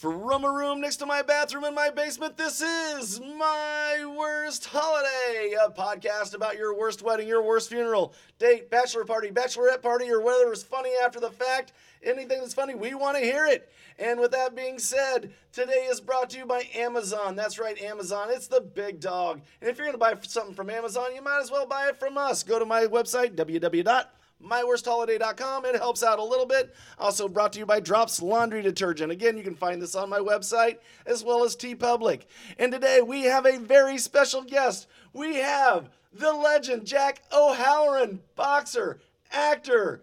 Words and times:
From 0.00 0.44
a 0.44 0.50
room 0.50 0.80
next 0.80 0.96
to 0.96 1.04
my 1.04 1.20
bathroom 1.20 1.64
in 1.64 1.74
my 1.74 1.90
basement, 1.90 2.38
this 2.38 2.62
is 2.62 3.20
My 3.20 4.02
Worst 4.16 4.64
Holiday, 4.64 5.54
a 5.62 5.68
podcast 5.68 6.32
about 6.32 6.56
your 6.56 6.74
worst 6.74 7.02
wedding, 7.02 7.28
your 7.28 7.42
worst 7.42 7.68
funeral, 7.68 8.14
date, 8.38 8.70
bachelor 8.70 9.04
party, 9.04 9.30
bachelorette 9.30 9.82
party, 9.82 10.10
or 10.10 10.22
whether 10.22 10.50
it's 10.50 10.62
funny 10.62 10.92
after 11.04 11.20
the 11.20 11.28
fact. 11.28 11.74
Anything 12.02 12.40
that's 12.40 12.54
funny, 12.54 12.74
we 12.74 12.94
want 12.94 13.18
to 13.18 13.22
hear 13.22 13.44
it. 13.44 13.70
And 13.98 14.18
with 14.18 14.30
that 14.30 14.56
being 14.56 14.78
said, 14.78 15.34
today 15.52 15.86
is 15.90 16.00
brought 16.00 16.30
to 16.30 16.38
you 16.38 16.46
by 16.46 16.66
Amazon. 16.74 17.36
That's 17.36 17.58
right, 17.58 17.78
Amazon. 17.82 18.28
It's 18.30 18.46
the 18.48 18.62
big 18.62 19.00
dog. 19.00 19.42
And 19.60 19.68
if 19.68 19.76
you're 19.76 19.86
going 19.86 19.92
to 19.92 19.98
buy 19.98 20.14
something 20.22 20.54
from 20.54 20.70
Amazon, 20.70 21.14
you 21.14 21.20
might 21.20 21.42
as 21.42 21.50
well 21.50 21.66
buy 21.66 21.88
it 21.88 22.00
from 22.00 22.16
us. 22.16 22.42
Go 22.42 22.58
to 22.58 22.64
my 22.64 22.86
website, 22.86 23.34
www 23.34 24.06
myworstholiday.com. 24.42 25.64
It 25.64 25.76
helps 25.76 26.02
out 26.02 26.18
a 26.18 26.24
little 26.24 26.46
bit. 26.46 26.74
Also 26.98 27.28
brought 27.28 27.52
to 27.54 27.58
you 27.58 27.66
by 27.66 27.80
Drops 27.80 28.22
Laundry 28.22 28.62
Detergent. 28.62 29.12
Again, 29.12 29.36
you 29.36 29.42
can 29.42 29.54
find 29.54 29.80
this 29.80 29.94
on 29.94 30.08
my 30.08 30.18
website 30.18 30.78
as 31.06 31.22
well 31.24 31.44
as 31.44 31.56
TeePublic. 31.56 32.22
And 32.58 32.72
today 32.72 33.00
we 33.02 33.22
have 33.24 33.46
a 33.46 33.58
very 33.58 33.98
special 33.98 34.42
guest. 34.42 34.86
We 35.12 35.36
have 35.36 35.90
the 36.12 36.32
legend 36.32 36.86
Jack 36.86 37.22
O'Halloran, 37.32 38.20
boxer, 38.36 39.00
actor. 39.30 40.02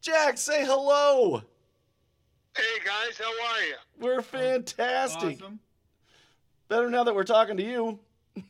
Jack, 0.00 0.38
say 0.38 0.64
hello. 0.64 1.42
Hey 2.56 2.84
guys, 2.84 3.18
how 3.18 3.24
are 3.24 3.62
you? 3.62 3.74
We're 3.98 4.22
fantastic. 4.22 5.40
Awesome. 5.42 5.60
Better 6.68 6.90
now 6.90 7.04
that 7.04 7.14
we're 7.14 7.24
talking 7.24 7.56
to 7.56 7.62
you. 7.62 7.98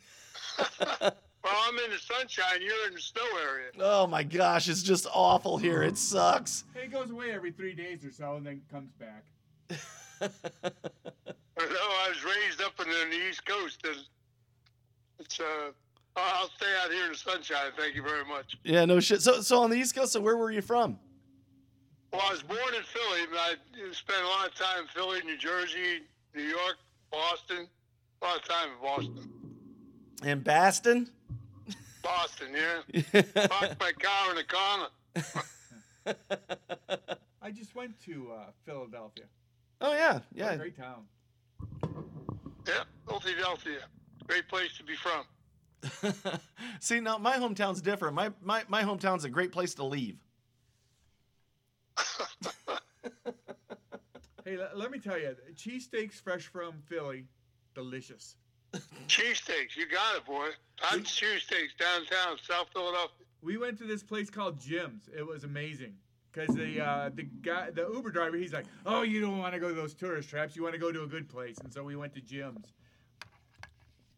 Well, 1.45 1.55
I'm 1.67 1.77
in 1.79 1.91
the 1.91 1.99
sunshine. 1.99 2.61
You're 2.61 2.87
in 2.89 2.95
the 2.95 3.01
snow 3.01 3.23
area. 3.43 3.71
Oh 3.81 4.07
my 4.07 4.23
gosh, 4.23 4.69
it's 4.69 4.83
just 4.83 5.07
awful 5.13 5.59
here. 5.59 5.83
It 5.83 5.99
sucks. 5.99 6.65
It 6.75 6.93
goes 6.93 7.11
away 7.11 7.33
every 7.33 7.51
three 7.51 7.75
days 7.75 8.05
or 8.05 8.13
so 8.13 8.37
and 8.37 8.47
then 8.47 8.63
comes 8.71 8.91
back. 8.93 9.25
I 10.23 11.67
know 11.67 11.89
I 12.05 12.09
was 12.09 12.25
raised 12.25 12.63
up 12.63 12.81
in 12.81 12.89
the 12.89 13.29
East 13.29 13.45
Coast, 13.45 13.85
and 13.85 13.97
it's 15.19 15.41
uh, 15.41 15.73
I'll 16.17 16.51
stay 16.57 16.67
out 16.85 16.93
here 16.93 17.05
in 17.05 17.13
the 17.13 17.19
sunshine. 17.19 17.73
Thank 17.77 17.95
you 17.95 18.03
very 18.03 18.25
much. 18.25 18.57
Yeah, 18.65 18.85
no 18.85 19.01
shit. 19.01 19.23
So, 19.23 19.41
so 19.41 19.63
on 19.63 19.71
the 19.71 19.77
East 19.77 19.95
Coast, 19.95 20.13
so 20.13 20.21
where 20.21 20.37
were 20.37 20.51
you 20.51 20.63
from? 20.63 20.99
Well, 22.13 22.23
I 22.29 22.33
was 22.33 22.43
born 22.43 22.61
in 22.77 22.83
Philly, 22.83 23.27
but 23.31 23.39
I 23.39 23.93
spent 23.93 24.23
a 24.23 24.29
lot 24.29 24.47
of 24.47 24.55
time 24.55 24.83
in 24.83 24.87
Philly, 24.89 25.21
New 25.25 25.39
Jersey, 25.39 26.03
New 26.35 26.43
York, 26.43 26.77
Boston. 27.11 27.67
A 28.21 28.25
lot 28.25 28.37
of 28.37 28.45
time 28.49 28.69
in 28.71 28.83
Boston. 28.83 29.31
In 30.23 30.41
Baston? 30.41 31.11
Boston, 32.03 32.49
yeah. 32.55 32.83
Parked 33.49 33.81
my 33.81 33.93
car 33.93 34.31
in 34.31 34.37
the 34.37 34.45
corner. 34.45 34.89
I 37.41 37.51
just 37.51 37.75
went 37.75 37.99
to 38.07 38.33
uh, 38.33 38.45
Philadelphia. 38.65 39.25
Oh 39.81 39.93
yeah, 39.93 40.13
What 40.15 40.23
a 40.23 40.35
yeah. 40.35 40.57
great 40.57 40.77
town. 40.77 41.05
Yeah, 42.67 42.85
Philadelphia. 43.21 43.81
Great 44.27 44.49
place 44.49 44.71
to 44.79 44.85
be 44.85 44.95
from. 44.95 45.25
See, 46.81 47.01
now 47.01 47.19
my 47.19 47.37
hometown's 47.37 47.81
different. 47.81 48.15
My, 48.15 48.31
my 48.41 48.63
my 48.69 48.83
hometown's 48.85 49.25
a 49.25 49.29
great 49.29 49.53
place 49.53 49.75
to 49.75 49.85
leave. 49.85 50.19
Hey, 54.45 54.57
let, 54.57 54.77
let 54.77 54.91
me 54.91 54.99
tell 54.99 55.17
you, 55.17 55.37
cheesesteaks 55.55 56.15
fresh 56.21 56.49
from 56.49 56.83
Philly, 56.89 57.27
delicious. 57.77 58.35
Cheesesteaks, 59.09 59.77
you 59.77 59.87
got 59.89 60.17
it, 60.17 60.25
boy. 60.25 60.49
Hot 60.81 60.99
cheesesteaks 61.01 61.77
downtown, 61.79 62.39
South 62.43 62.69
Philadelphia. 62.73 63.27
We 63.43 63.57
went 63.57 63.79
to 63.79 63.85
this 63.85 64.03
place 64.03 64.31
called 64.31 64.61
Jim's. 64.61 65.09
It 65.17 65.27
was 65.27 65.45
amazing. 65.45 65.95
Cause 66.33 66.55
the 66.55 66.81
uh, 66.81 67.11
the 67.15 67.25
guy, 67.25 67.69
the 67.71 67.87
Uber 67.93 68.11
driver, 68.11 68.39
he's 68.39 68.55
like, 68.55 68.65
"Oh, 68.87 69.03
you 69.03 69.21
don't 69.21 69.39
want 69.39 69.53
to 69.53 69.61
go 69.61 69.69
to 69.69 69.75
those 69.75 69.93
tourist 69.93 70.31
traps. 70.31 70.57
You 70.57 70.63
want 70.63 70.73
to 70.73 70.81
go 70.81 70.91
to 70.91 71.03
a 71.03 71.07
good 71.07 71.29
place." 71.29 71.59
And 71.59 71.71
so 71.71 71.85
we 71.85 71.95
went 71.95 72.15
to 72.15 72.23
Jim's, 72.23 72.73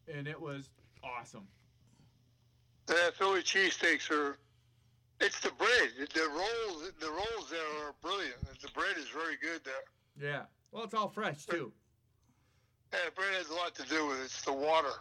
and 0.06 0.28
it 0.28 0.41
was 0.41 0.70
awesome. 1.02 1.48
Yeah, 2.88 3.10
Philly 3.19 3.42
cheesesteaks 3.42 4.12
are. 4.12 4.38
It's 5.20 5.41
the 5.41 5.50
bread. 5.59 5.91
The 6.14 6.28
rolls, 6.28 6.93
the 7.00 7.10
rolls 7.10 7.50
there 7.50 7.87
are 7.88 7.94
brilliant. 8.00 8.37
The 8.62 8.69
bread 8.69 8.97
is 8.97 9.09
very 9.09 9.37
good 9.43 9.62
there. 9.64 10.31
Yeah. 10.31 10.43
Well, 10.70 10.84
it's 10.84 10.94
all 10.94 11.09
fresh 11.09 11.47
too. 11.47 11.72
Yeah, 12.94 13.10
bread 13.16 13.34
has 13.34 13.49
a 13.49 13.55
lot 13.55 13.75
to 13.75 13.82
do 13.84 14.06
with 14.06 14.21
it. 14.21 14.25
It's 14.25 14.43
the 14.43 14.53
water. 14.53 14.93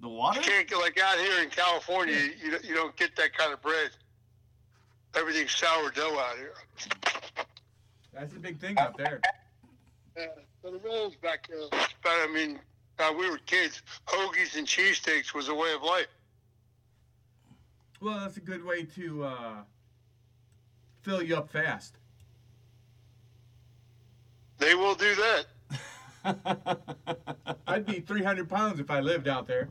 The 0.00 0.08
water? 0.08 0.40
You 0.40 0.46
can't 0.46 0.68
get 0.68 0.78
like 0.78 1.00
out 1.00 1.18
here 1.18 1.40
in 1.42 1.50
California. 1.50 2.16
You 2.42 2.50
don't- 2.50 2.64
you 2.64 2.74
don't 2.74 2.96
get 2.96 3.14
that 3.16 3.32
kind 3.36 3.52
of 3.52 3.62
bread. 3.62 3.90
Everything's 5.14 5.52
sourdough 5.52 6.18
out 6.18 6.36
here. 6.36 6.54
That's 8.12 8.32
the 8.32 8.40
big 8.40 8.58
thing 8.58 8.76
out 8.78 8.96
there. 8.96 9.20
Yeah, 10.16 10.26
so 10.62 10.72
the 10.72 10.78
rolls 10.78 11.14
back 11.16 11.46
there. 11.48 11.68
But 11.70 11.88
I 12.12 12.26
mean, 12.32 12.60
uh, 12.98 13.12
we 13.16 13.30
were 13.30 13.38
kids. 13.38 13.82
Hoagies 14.06 14.56
and 14.56 14.66
cheesesteaks 14.66 15.32
was 15.32 15.48
a 15.48 15.54
way 15.54 15.72
of 15.72 15.82
life. 15.82 16.08
Well, 18.00 18.18
that's 18.20 18.36
a 18.36 18.40
good 18.40 18.64
way 18.64 18.82
to 18.96 19.24
uh, 19.24 19.62
fill 21.02 21.22
you 21.22 21.36
up 21.36 21.50
fast. 21.50 21.94
They 24.58 24.74
will 24.74 24.94
do 24.94 25.14
that. 25.14 25.46
I'd 27.66 27.86
be 27.86 28.00
300 28.00 28.48
pounds 28.48 28.80
if 28.80 28.90
I 28.90 29.00
lived 29.00 29.28
out 29.28 29.46
there. 29.46 29.68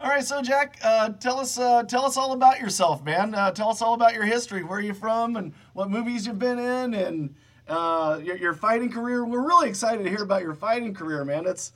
All 0.00 0.08
right, 0.08 0.24
so 0.24 0.42
Jack, 0.42 0.78
uh, 0.82 1.10
tell 1.10 1.38
us 1.38 1.58
uh, 1.58 1.84
tell 1.84 2.04
us 2.04 2.16
all 2.16 2.32
about 2.32 2.58
yourself, 2.58 3.04
man. 3.04 3.36
Uh, 3.36 3.52
tell 3.52 3.70
us 3.70 3.80
all 3.80 3.94
about 3.94 4.14
your 4.14 4.24
history, 4.24 4.64
where 4.64 4.80
you're 4.80 4.94
from, 4.94 5.36
and 5.36 5.54
what 5.74 5.90
movies 5.90 6.26
you've 6.26 6.40
been 6.40 6.58
in, 6.58 6.94
and 6.94 7.36
uh, 7.68 8.18
your, 8.20 8.36
your 8.36 8.52
fighting 8.52 8.90
career. 8.90 9.24
We're 9.24 9.46
really 9.46 9.68
excited 9.68 10.02
to 10.02 10.10
hear 10.10 10.24
about 10.24 10.42
your 10.42 10.54
fighting 10.54 10.92
career, 10.92 11.24
man. 11.24 11.46
It's 11.46 11.72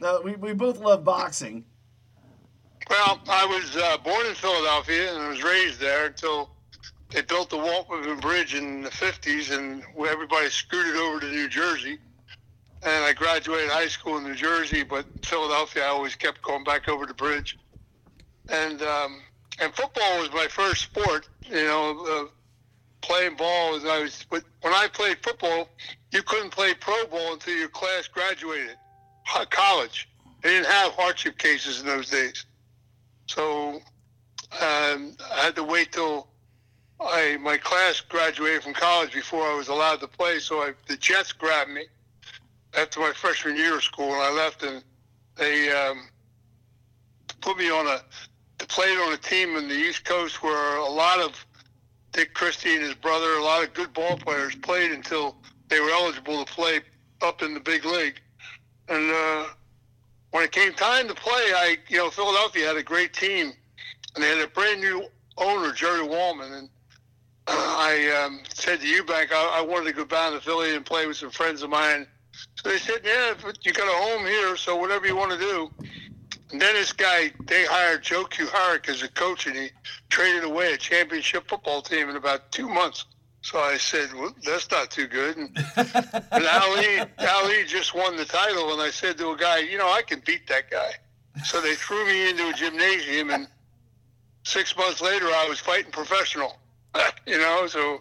uh, 0.00 0.20
we 0.22 0.36
we 0.36 0.52
both 0.52 0.78
love 0.78 1.02
boxing. 1.02 1.64
Well, 2.88 3.20
I 3.28 3.44
was 3.46 3.76
uh, 3.76 3.96
born 3.98 4.26
in 4.26 4.34
Philadelphia 4.34 5.12
and 5.14 5.22
I 5.22 5.28
was 5.28 5.42
raised 5.42 5.80
there 5.80 6.06
until 6.06 6.53
they 7.14 7.22
built 7.22 7.48
the 7.48 7.56
Walt 7.56 7.88
Whitman 7.88 8.18
Bridge 8.18 8.54
in 8.54 8.82
the 8.82 8.90
50s 8.90 9.56
and 9.56 9.84
everybody 10.06 10.50
scooted 10.50 10.96
over 10.96 11.20
to 11.20 11.30
New 11.30 11.48
Jersey. 11.48 11.98
And 12.82 13.04
I 13.04 13.12
graduated 13.12 13.70
high 13.70 13.86
school 13.86 14.18
in 14.18 14.24
New 14.24 14.34
Jersey, 14.34 14.82
but 14.82 15.06
Philadelphia, 15.22 15.84
I 15.84 15.88
always 15.88 16.16
kept 16.16 16.42
going 16.42 16.64
back 16.64 16.88
over 16.88 17.06
the 17.06 17.14
bridge. 17.14 17.56
And 18.48 18.82
um, 18.82 19.22
and 19.60 19.72
football 19.74 20.20
was 20.20 20.30
my 20.32 20.48
first 20.50 20.82
sport. 20.82 21.28
You 21.48 21.64
know, 21.64 22.04
uh, 22.04 22.24
playing 23.00 23.36
ball. 23.36 23.80
I 23.88 24.00
was 24.00 24.26
when 24.28 24.42
I 24.64 24.88
played 24.92 25.18
football, 25.22 25.68
you 26.12 26.22
couldn't 26.22 26.50
play 26.50 26.74
pro 26.74 27.06
ball 27.06 27.34
until 27.34 27.56
your 27.56 27.68
class 27.68 28.08
graduated 28.08 28.76
college. 29.50 30.08
They 30.42 30.50
didn't 30.50 30.66
have 30.66 30.92
hardship 30.92 31.38
cases 31.38 31.80
in 31.80 31.86
those 31.86 32.10
days. 32.10 32.44
So 33.28 33.76
um, 34.60 35.16
I 35.32 35.40
had 35.44 35.56
to 35.56 35.64
wait 35.64 35.92
till 35.92 36.33
I 37.06 37.36
my 37.40 37.56
class 37.56 38.00
graduated 38.00 38.62
from 38.62 38.74
college 38.74 39.12
before 39.12 39.46
I 39.46 39.54
was 39.54 39.68
allowed 39.68 40.00
to 40.00 40.08
play. 40.08 40.38
So 40.38 40.60
I, 40.60 40.72
the 40.86 40.96
Jets 40.96 41.32
grabbed 41.32 41.70
me 41.70 41.84
after 42.76 43.00
my 43.00 43.12
freshman 43.12 43.56
year 43.56 43.76
of 43.76 43.84
school, 43.84 44.12
and 44.12 44.22
I 44.22 44.30
left, 44.30 44.62
and 44.62 44.82
they 45.36 45.70
um, 45.70 46.08
put 47.40 47.56
me 47.58 47.70
on 47.70 47.86
a 47.86 48.00
played 48.66 48.98
on 48.98 49.12
a 49.12 49.16
team 49.16 49.56
in 49.56 49.68
the 49.68 49.74
East 49.74 50.04
Coast 50.04 50.42
where 50.42 50.76
a 50.76 50.88
lot 50.88 51.20
of 51.20 51.44
Dick 52.12 52.32
Christy 52.32 52.74
and 52.74 52.82
his 52.82 52.94
brother, 52.94 53.34
a 53.34 53.42
lot 53.42 53.62
of 53.62 53.74
good 53.74 53.92
ball 53.92 54.16
players 54.16 54.54
played 54.54 54.90
until 54.90 55.36
they 55.68 55.80
were 55.80 55.90
eligible 55.90 56.44
to 56.44 56.52
play 56.52 56.80
up 57.22 57.42
in 57.42 57.54
the 57.54 57.60
big 57.60 57.84
league, 57.84 58.20
and. 58.88 59.10
Uh, 59.10 59.46
when 60.34 60.42
it 60.42 60.50
came 60.50 60.72
time 60.72 61.06
to 61.06 61.14
play, 61.14 61.30
I, 61.54 61.76
you 61.88 61.96
know, 61.96 62.10
Philadelphia 62.10 62.66
had 62.66 62.76
a 62.76 62.82
great 62.82 63.12
team, 63.12 63.52
and 64.14 64.24
they 64.24 64.30
had 64.30 64.40
a 64.40 64.48
brand 64.48 64.80
new 64.80 65.06
owner, 65.38 65.72
Jerry 65.72 66.02
Wolman, 66.02 66.52
and 66.52 66.68
I 67.46 68.24
um, 68.24 68.40
said 68.52 68.80
to 68.80 68.86
Ewbank, 68.86 69.32
I, 69.32 69.58
I 69.58 69.60
wanted 69.62 69.86
to 69.86 69.92
go 69.92 70.04
down 70.04 70.32
to 70.32 70.40
Philly 70.40 70.74
and 70.74 70.84
play 70.84 71.06
with 71.06 71.16
some 71.16 71.30
friends 71.30 71.62
of 71.62 71.70
mine. 71.70 72.06
So 72.56 72.68
they 72.68 72.78
said, 72.78 73.00
yeah, 73.04 73.34
but 73.42 73.64
you 73.64 73.72
got 73.72 73.86
a 73.86 73.96
home 73.96 74.26
here, 74.26 74.56
so 74.56 74.76
whatever 74.76 75.06
you 75.06 75.16
want 75.16 75.32
to 75.32 75.38
do. 75.38 75.70
And 76.50 76.60
then 76.60 76.74
this 76.74 76.92
guy, 76.92 77.32
they 77.46 77.64
hired 77.64 78.02
Joe 78.02 78.24
Kuharich 78.24 78.88
as 78.88 79.02
a 79.02 79.08
coach, 79.08 79.46
and 79.46 79.56
he 79.56 79.70
traded 80.08 80.44
away 80.44 80.72
a 80.72 80.76
championship 80.76 81.48
football 81.48 81.82
team 81.82 82.08
in 82.08 82.16
about 82.16 82.50
two 82.52 82.68
months. 82.68 83.04
So 83.42 83.58
I 83.58 83.76
said, 83.76 84.12
well, 84.14 84.34
that's 84.42 84.70
not 84.70 84.90
too 84.90 85.06
good. 85.06 85.36
And, 85.36 85.50
and 85.76 86.46
Ali, 86.46 87.00
Ali 87.18 87.64
just 87.66 87.94
won 87.94 88.16
the 88.16 88.24
title, 88.24 88.72
and 88.72 88.80
I 88.80 88.90
said 88.90 89.18
to 89.18 89.30
a 89.30 89.36
guy, 89.36 89.58
you 89.58 89.76
know, 89.76 89.92
I 89.92 90.02
can 90.02 90.22
beat 90.24 90.46
that 90.48 90.70
guy. 90.70 90.92
So 91.44 91.60
they 91.60 91.74
threw 91.74 92.06
me 92.06 92.30
into 92.30 92.48
a 92.48 92.52
gymnasium, 92.52 93.30
and 93.30 93.48
six 94.44 94.76
months 94.76 95.00
later, 95.02 95.26
I 95.26 95.46
was 95.48 95.58
fighting 95.58 95.92
professional. 95.92 96.56
you 97.26 97.38
know, 97.38 97.66
so 97.66 98.00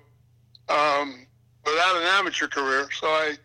um, 0.69 1.25
without 1.65 1.95
an 1.97 2.03
amateur 2.03 2.47
career. 2.47 2.87
So 2.99 3.07
I, 3.07 3.35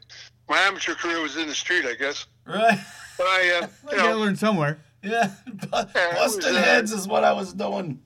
my 0.49 0.59
amateur 0.59 0.95
career 0.95 1.21
was 1.21 1.37
in 1.37 1.47
the 1.49 1.55
street, 1.55 1.85
I 1.87 1.95
guess. 1.95 2.27
Right? 2.47 2.79
But 3.17 3.25
I, 3.27 3.61
uh, 3.63 3.67
you 3.91 3.97
gotta 3.97 4.11
know, 4.15 4.19
learn 4.21 4.37
somewhere. 4.37 4.79
Yeah, 5.03 5.31
bu- 5.47 5.69
Yeah, 5.95 6.15
busting 6.15 6.55
uh, 6.57 6.59
heads 6.59 6.93
is 6.93 7.07
what 7.07 7.25
I 7.25 7.33
was 7.33 7.53
doing. 7.53 8.01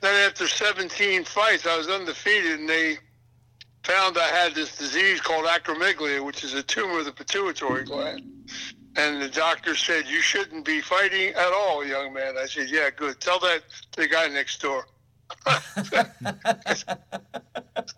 then 0.00 0.28
after 0.28 0.46
17 0.46 1.24
fights, 1.24 1.66
I 1.66 1.76
was 1.76 1.88
undefeated, 1.88 2.60
and 2.60 2.68
they 2.68 2.98
found 3.82 4.16
I 4.18 4.28
had 4.28 4.54
this 4.54 4.76
disease 4.76 5.20
called 5.20 5.46
acromegaly, 5.46 6.24
which 6.24 6.44
is 6.44 6.54
a 6.54 6.62
tumor 6.62 7.00
of 7.00 7.04
the 7.06 7.12
pituitary 7.12 7.84
gland. 7.84 8.22
And 8.96 9.22
the 9.22 9.28
doctor 9.28 9.74
said, 9.76 10.06
You 10.08 10.20
shouldn't 10.20 10.64
be 10.64 10.80
fighting 10.80 11.28
at 11.34 11.52
all, 11.52 11.84
young 11.84 12.12
man. 12.12 12.34
I 12.36 12.46
said, 12.46 12.68
Yeah, 12.68 12.90
good. 12.94 13.20
Tell 13.20 13.38
that 13.40 13.62
to 13.92 14.00
the 14.00 14.08
guy 14.08 14.26
next 14.28 14.60
door. 14.60 14.86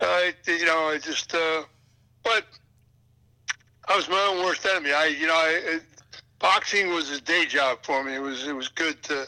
I, 0.01 0.33
you 0.47 0.65
know, 0.65 0.89
I 0.89 0.99
just, 1.01 1.33
uh, 1.33 1.63
but 2.23 2.45
I 3.87 3.95
was 3.95 4.09
my 4.09 4.27
own 4.31 4.43
worst 4.43 4.65
enemy. 4.65 4.93
I, 4.93 5.05
you 5.07 5.27
know, 5.27 5.33
I, 5.33 5.61
it, 5.75 5.83
boxing 6.39 6.89
was 6.89 7.11
a 7.11 7.21
day 7.21 7.45
job 7.45 7.79
for 7.83 8.03
me. 8.03 8.15
It 8.15 8.21
was, 8.21 8.47
it 8.47 8.55
was 8.55 8.67
good 8.67 9.01
to 9.03 9.27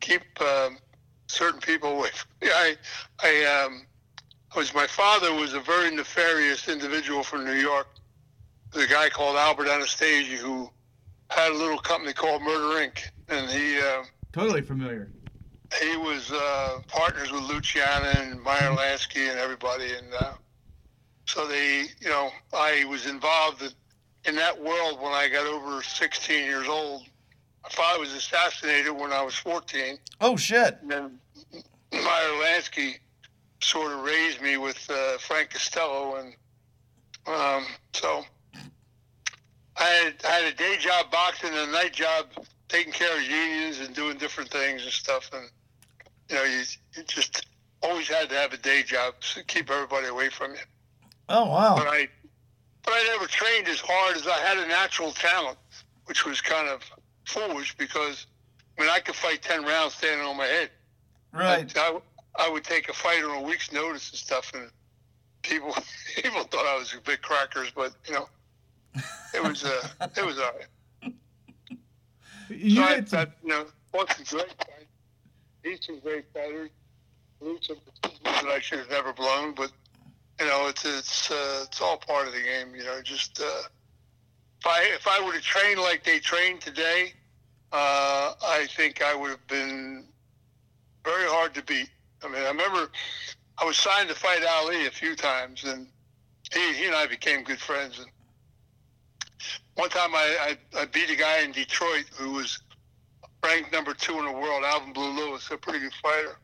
keep 0.00 0.22
um, 0.40 0.78
certain 1.26 1.60
people 1.60 1.90
away. 1.98 2.10
From 2.12 2.30
me. 2.42 2.48
I, 2.54 2.76
I, 3.22 3.64
um, 3.64 3.86
was 4.56 4.74
my 4.74 4.86
father 4.86 5.34
was 5.34 5.54
a 5.54 5.60
very 5.60 5.94
nefarious 5.94 6.68
individual 6.68 7.22
from 7.22 7.44
New 7.44 7.54
York. 7.54 7.88
The 8.72 8.86
guy 8.86 9.08
called 9.08 9.36
Albert 9.36 9.68
Anastasia 9.68 10.36
who 10.36 10.70
had 11.30 11.52
a 11.52 11.54
little 11.54 11.78
company 11.78 12.12
called 12.12 12.42
Murder 12.42 12.86
Inc. 12.86 12.98
And 13.28 13.50
he, 13.50 13.80
uh, 13.80 14.04
Totally 14.32 14.62
familiar. 14.62 15.10
He 15.82 15.96
was 15.96 16.30
uh, 16.30 16.78
partners 16.88 17.32
with 17.32 17.42
Luciano 17.42 18.04
and 18.06 18.40
Meyer 18.42 18.70
Lansky 18.70 19.28
and 19.30 19.38
everybody, 19.38 19.92
and 19.92 20.12
uh, 20.14 20.32
so 21.26 21.46
they, 21.48 21.86
you 22.00 22.08
know, 22.08 22.30
I 22.52 22.84
was 22.84 23.06
involved 23.06 23.62
in, 24.26 24.34
that 24.36 24.60
world 24.62 25.00
when 25.00 25.12
I 25.12 25.28
got 25.28 25.46
over 25.46 25.82
16 25.82 26.44
years 26.44 26.66
old. 26.68 27.02
My 27.62 27.68
father 27.70 28.00
was 28.00 28.12
assassinated 28.12 28.92
when 28.92 29.12
I 29.12 29.22
was 29.22 29.34
14, 29.34 29.98
Oh 30.20 30.36
shit. 30.36 30.78
and 30.82 30.90
then 30.90 31.18
Meyer 31.92 32.28
Lansky 32.42 32.96
sort 33.60 33.92
of 33.92 34.00
raised 34.00 34.40
me 34.42 34.56
with 34.58 34.88
uh, 34.90 35.18
Frank 35.18 35.50
Costello, 35.50 36.16
and 36.16 36.34
um, 37.26 37.64
so 37.94 38.24
I 39.76 39.84
had, 39.84 40.14
I 40.24 40.30
had 40.30 40.52
a 40.52 40.56
day 40.56 40.76
job 40.78 41.10
boxing 41.10 41.50
and 41.50 41.70
a 41.70 41.72
night 41.72 41.92
job 41.94 42.26
taking 42.68 42.92
care 42.92 43.16
of 43.16 43.22
unions 43.22 43.80
and 43.80 43.94
doing 43.94 44.18
different 44.18 44.50
things 44.50 44.82
and 44.84 44.92
stuff, 44.92 45.30
and 45.32 45.48
you 46.28 46.36
know, 46.36 46.42
you, 46.44 46.62
you 46.96 47.02
just 47.04 47.46
always 47.82 48.08
had 48.08 48.28
to 48.30 48.34
have 48.34 48.52
a 48.52 48.56
day 48.56 48.82
job 48.82 49.14
to 49.34 49.44
keep 49.44 49.70
everybody 49.70 50.06
away 50.06 50.30
from 50.30 50.52
you. 50.52 50.60
Oh 51.28 51.46
wow! 51.46 51.76
But. 51.76 51.88
I, 51.88 52.08
but 52.84 52.92
I 52.92 53.02
never 53.14 53.26
trained 53.26 53.66
as 53.68 53.80
hard 53.80 54.16
as 54.16 54.26
I 54.26 54.38
had 54.38 54.58
a 54.58 54.68
natural 54.68 55.12
talent, 55.12 55.58
which 56.04 56.26
was 56.26 56.40
kind 56.40 56.68
of 56.68 56.82
foolish 57.26 57.76
because 57.76 58.26
I 58.78 58.82
mean 58.82 58.90
I 58.90 59.00
could 59.00 59.14
fight 59.14 59.42
ten 59.42 59.64
rounds 59.64 59.94
standing 59.94 60.26
on 60.26 60.36
my 60.36 60.46
head. 60.46 60.70
Right. 61.32 61.72
I, 61.76 61.98
I 62.36 62.48
would 62.48 62.64
take 62.64 62.88
a 62.88 62.92
fight 62.92 63.24
on 63.24 63.38
a 63.38 63.42
week's 63.42 63.72
notice 63.72 64.10
and 64.10 64.18
stuff, 64.18 64.52
and 64.54 64.70
people 65.42 65.74
people 66.16 66.44
thought 66.44 66.66
I 66.66 66.78
was 66.78 66.94
a 66.94 67.00
big 67.00 67.22
crackers, 67.22 67.70
but 67.74 67.92
you 68.06 68.14
know, 68.14 68.28
it 69.34 69.42
was 69.42 69.64
uh, 69.64 69.88
it 70.16 70.24
was 70.24 70.38
all 70.38 70.50
right. 70.52 71.12
You 72.50 72.76
So 72.76 72.82
I, 72.82 72.96
some, 72.96 73.04
that, 73.06 73.32
you 73.42 73.48
know, 73.48 73.64
some 73.94 74.38
great 74.38 74.54
beat 75.64 75.82
some 75.82 75.98
great 76.00 76.26
fighters, 76.32 76.70
blew 77.40 77.58
that 78.24 78.44
I 78.46 78.60
should 78.60 78.80
have 78.80 78.90
never 78.90 79.12
blown, 79.12 79.54
but 79.54 79.72
you 80.38 80.46
know, 80.46 80.68
it's 80.68 80.84
it's 80.84 81.30
uh, 81.30 81.64
it's 81.64 81.80
all 81.80 81.96
part 81.96 82.28
of 82.28 82.34
the 82.34 82.42
game. 82.42 82.74
You 82.74 82.84
know, 82.84 83.00
just 83.02 83.40
uh, 83.40 83.62
if 84.60 84.66
I 84.66 84.82
if 84.94 85.08
I 85.08 85.20
would 85.24 85.34
have 85.34 85.42
trained 85.42 85.80
like 85.80 86.04
they 86.04 86.18
train 86.18 86.58
today, 86.58 87.12
uh, 87.72 88.34
I 88.46 88.66
think 88.76 89.02
I 89.02 89.14
would 89.14 89.30
have 89.30 89.46
been 89.46 90.06
very 91.04 91.28
hard 91.28 91.54
to 91.54 91.62
beat. 91.62 91.88
I 92.22 92.28
mean, 92.28 92.42
I 92.42 92.48
remember 92.48 92.90
I 93.58 93.64
was 93.64 93.76
signed 93.76 94.08
to 94.08 94.14
fight 94.14 94.44
Ali 94.44 94.86
a 94.86 94.90
few 94.90 95.16
times, 95.16 95.64
and 95.64 95.86
he, 96.52 96.74
he 96.74 96.86
and 96.86 96.94
I 96.94 97.06
became 97.06 97.42
good 97.42 97.60
friends. 97.60 97.98
And 97.98 98.08
one 99.76 99.90
time 99.90 100.14
I, 100.14 100.56
I, 100.74 100.80
I 100.80 100.84
beat 100.86 101.10
a 101.10 101.16
guy 101.16 101.40
in 101.40 101.52
Detroit 101.52 102.06
who 102.16 102.32
was 102.32 102.60
ranked 103.44 103.72
number 103.72 103.94
two 103.94 104.18
in 104.18 104.24
the 104.24 104.32
world, 104.32 104.64
Alvin 104.64 104.92
Blue 104.92 105.10
Lewis, 105.10 105.48
a 105.50 105.56
pretty 105.56 105.80
good 105.80 105.92
fighter. 106.02 106.36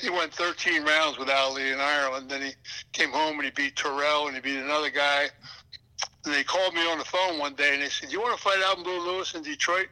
He 0.00 0.10
went 0.10 0.32
13 0.32 0.84
rounds 0.84 1.18
with 1.18 1.28
Ali 1.28 1.70
in 1.70 1.80
Ireland. 1.80 2.30
Then 2.30 2.42
he 2.42 2.52
came 2.92 3.10
home 3.10 3.36
and 3.36 3.44
he 3.44 3.50
beat 3.50 3.76
Terrell 3.76 4.26
and 4.26 4.34
he 4.34 4.40
beat 4.40 4.58
another 4.58 4.90
guy. 4.90 5.28
And 6.24 6.34
they 6.34 6.44
called 6.44 6.74
me 6.74 6.88
on 6.88 6.98
the 6.98 7.04
phone 7.04 7.38
one 7.38 7.54
day 7.54 7.74
and 7.74 7.82
they 7.82 7.88
said, 7.88 8.12
"You 8.12 8.20
want 8.20 8.36
to 8.36 8.42
fight 8.42 8.60
Alvin 8.60 8.84
Blue 8.84 9.00
Lewis 9.00 9.34
in 9.34 9.42
Detroit?" 9.42 9.88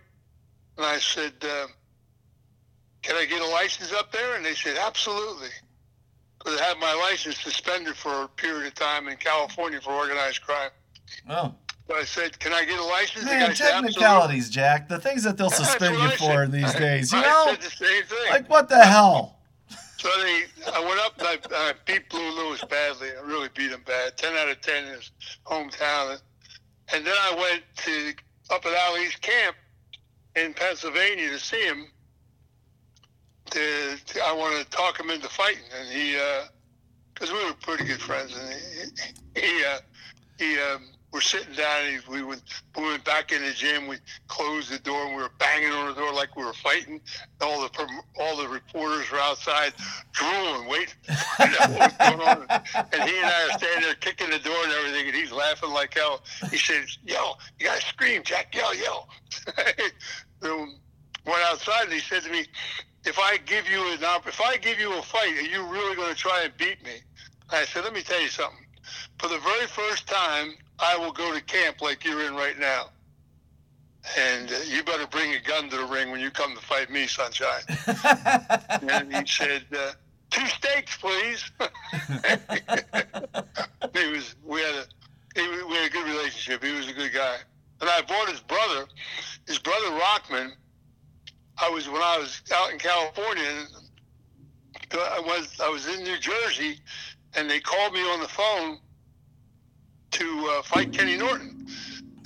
And 0.76 0.86
I 0.86 0.98
said, 0.98 1.32
uh, 1.42 1.66
"Can 3.02 3.16
I 3.16 3.24
get 3.26 3.42
a 3.42 3.46
license 3.46 3.92
up 3.92 4.12
there?" 4.12 4.36
And 4.36 4.44
they 4.44 4.54
said, 4.54 4.76
"Absolutely." 4.76 5.50
Because 6.38 6.60
I 6.60 6.64
had 6.64 6.78
my 6.78 6.94
license 6.94 7.38
suspended 7.38 7.96
for 7.96 8.22
a 8.22 8.28
period 8.28 8.66
of 8.68 8.74
time 8.74 9.08
in 9.08 9.16
California 9.16 9.80
for 9.80 9.92
organized 9.92 10.42
crime. 10.42 10.70
Oh. 11.28 11.54
So 11.88 11.94
I 11.94 12.04
said, 12.04 12.38
"Can 12.40 12.52
I 12.52 12.64
get 12.64 12.78
a 12.78 12.84
license?" 12.84 13.24
The 13.24 13.30
Man, 13.30 13.48
guy 13.48 13.54
said, 13.54 13.70
technicalities, 13.72 14.50
Jack. 14.50 14.88
The 14.88 14.98
things 14.98 15.22
that 15.22 15.36
they'll 15.36 15.50
That's 15.50 15.64
suspend 15.64 15.96
you 15.96 16.10
for 16.10 16.16
said. 16.46 16.52
these 16.52 16.74
days. 16.74 17.12
You 17.12 17.18
I 17.18 17.22
know? 17.22 17.46
said 17.50 17.60
the 17.60 17.70
same 17.70 18.04
thing. 18.04 18.30
Like 18.30 18.50
what 18.50 18.68
the 18.68 18.84
hell? 18.84 19.38
So 19.98 20.08
they, 20.22 20.44
I 20.74 20.80
went 20.84 21.00
up 21.00 21.18
and 21.18 21.26
I, 21.26 21.38
I 21.52 21.72
beat 21.86 22.08
Blue 22.10 22.30
Lewis 22.30 22.62
badly. 22.64 23.08
I 23.16 23.26
really 23.26 23.48
beat 23.54 23.70
him 23.70 23.82
bad. 23.86 24.16
Ten 24.16 24.36
out 24.36 24.48
of 24.48 24.60
ten 24.60 24.84
in 24.84 24.94
his 24.94 25.10
hometown. 25.44 26.18
And 26.92 27.04
then 27.04 27.14
I 27.18 27.34
went 27.34 27.62
to 27.76 28.12
up 28.50 28.64
at 28.66 28.88
Ali's 28.88 29.16
camp 29.16 29.56
in 30.36 30.54
Pennsylvania 30.54 31.30
to 31.30 31.38
see 31.38 31.62
him. 31.64 31.86
To, 33.52 33.96
to 34.06 34.20
I 34.24 34.32
wanted 34.32 34.64
to 34.64 34.70
talk 34.70 34.98
him 34.98 35.08
into 35.10 35.28
fighting, 35.28 35.62
and 35.78 35.88
he, 35.88 36.18
because 37.14 37.32
we 37.32 37.44
were 37.44 37.52
pretty 37.54 37.84
good 37.84 38.00
friends, 38.02 38.36
and 38.36 38.52
he, 39.34 39.40
he, 39.40 39.64
uh, 39.64 39.78
he, 40.36 40.58
um, 40.58 40.82
we're 41.16 41.22
sitting 41.22 41.54
down, 41.54 41.86
and 41.86 42.02
we 42.10 42.22
went, 42.22 42.42
we 42.76 42.82
went 42.82 43.02
back 43.02 43.32
in 43.32 43.42
the 43.42 43.50
gym. 43.52 43.86
We 43.86 43.96
closed 44.28 44.70
the 44.70 44.78
door, 44.78 45.06
and 45.06 45.16
we 45.16 45.22
were 45.22 45.30
banging 45.38 45.70
on 45.72 45.88
the 45.88 45.94
door 45.94 46.12
like 46.12 46.36
we 46.36 46.44
were 46.44 46.52
fighting. 46.52 47.00
All 47.40 47.62
the 47.62 47.70
all 48.20 48.36
the 48.36 48.46
reporters 48.46 49.10
were 49.10 49.18
outside, 49.20 49.72
drooling, 50.12 50.68
waiting. 50.68 50.94
And 51.38 53.08
he 53.08 53.16
and 53.16 53.26
I 53.26 53.48
are 53.48 53.58
standing 53.58 53.82
there 53.82 53.94
kicking 53.94 54.28
the 54.28 54.38
door 54.40 54.58
and 54.62 54.72
everything, 54.72 55.06
and 55.06 55.16
he's 55.16 55.32
laughing 55.32 55.70
like 55.70 55.94
hell. 55.94 56.22
He 56.50 56.58
says, 56.58 56.98
"Yell! 57.06 57.38
You 57.58 57.66
gotta 57.66 57.80
scream, 57.80 58.22
Jack! 58.22 58.54
Yell! 58.54 58.74
Yell!" 58.76 59.08
so 60.42 60.68
went 61.24 61.42
outside, 61.46 61.84
and 61.84 61.94
he 61.94 62.00
said 62.00 62.24
to 62.24 62.30
me, 62.30 62.44
"If 63.06 63.18
I 63.18 63.38
give 63.38 63.66
you 63.70 63.80
an 63.90 64.00
if 64.26 64.38
I 64.42 64.58
give 64.58 64.78
you 64.78 64.92
a 64.98 65.02
fight, 65.02 65.32
are 65.32 65.40
you 65.40 65.64
really 65.66 65.96
going 65.96 66.14
to 66.14 66.20
try 66.20 66.42
and 66.42 66.54
beat 66.58 66.84
me?" 66.84 66.96
I 67.48 67.64
said, 67.64 67.84
"Let 67.84 67.94
me 67.94 68.02
tell 68.02 68.20
you 68.20 68.28
something. 68.28 68.66
For 69.18 69.28
the 69.28 69.38
very 69.38 69.66
first 69.66 70.06
time, 70.06 70.56
I 70.78 70.96
will 70.98 71.12
go 71.12 71.34
to 71.34 71.40
camp 71.42 71.80
like 71.80 72.04
you're 72.04 72.26
in 72.26 72.34
right 72.34 72.58
now." 72.58 72.90
And 74.18 74.50
uh, 74.52 74.56
you 74.66 74.82
better 74.84 75.06
bring 75.06 75.34
a 75.34 75.40
gun 75.40 75.68
to 75.70 75.76
the 75.76 75.84
ring 75.84 76.10
when 76.10 76.20
you 76.20 76.30
come 76.30 76.54
to 76.54 76.60
fight 76.62 76.90
me, 76.90 77.06
sunshine. 77.06 77.62
and 78.88 79.12
he 79.12 79.26
said, 79.26 79.64
uh, 79.76 79.92
two 80.30 80.46
steaks, 80.46 80.96
please. 80.96 81.50
he 83.92 84.08
was, 84.10 84.36
we 84.44 84.60
had 84.60 84.74
a, 84.74 84.84
he, 85.34 85.48
we 85.64 85.74
had 85.74 85.86
a 85.86 85.92
good 85.92 86.06
relationship. 86.06 86.62
He 86.62 86.72
was 86.72 86.88
a 86.88 86.92
good 86.92 87.12
guy. 87.12 87.36
And 87.80 87.90
I 87.90 88.02
bought 88.02 88.28
his 88.28 88.40
brother, 88.40 88.86
his 89.46 89.58
brother 89.58 89.90
Rockman. 89.90 90.52
I 91.58 91.68
was 91.70 91.88
when 91.88 92.02
I 92.02 92.18
was 92.18 92.42
out 92.54 92.70
in 92.70 92.78
California. 92.78 93.66
I 94.92 95.20
was 95.20 95.58
I 95.60 95.68
was 95.68 95.88
in 95.88 96.04
New 96.04 96.18
Jersey, 96.18 96.78
and 97.34 97.50
they 97.50 97.60
called 97.60 97.92
me 97.92 98.00
on 98.00 98.20
the 98.20 98.28
phone 98.28 98.78
to 100.18 100.48
uh, 100.50 100.62
fight 100.62 100.92
Kenny 100.92 101.16
Norton. 101.16 101.66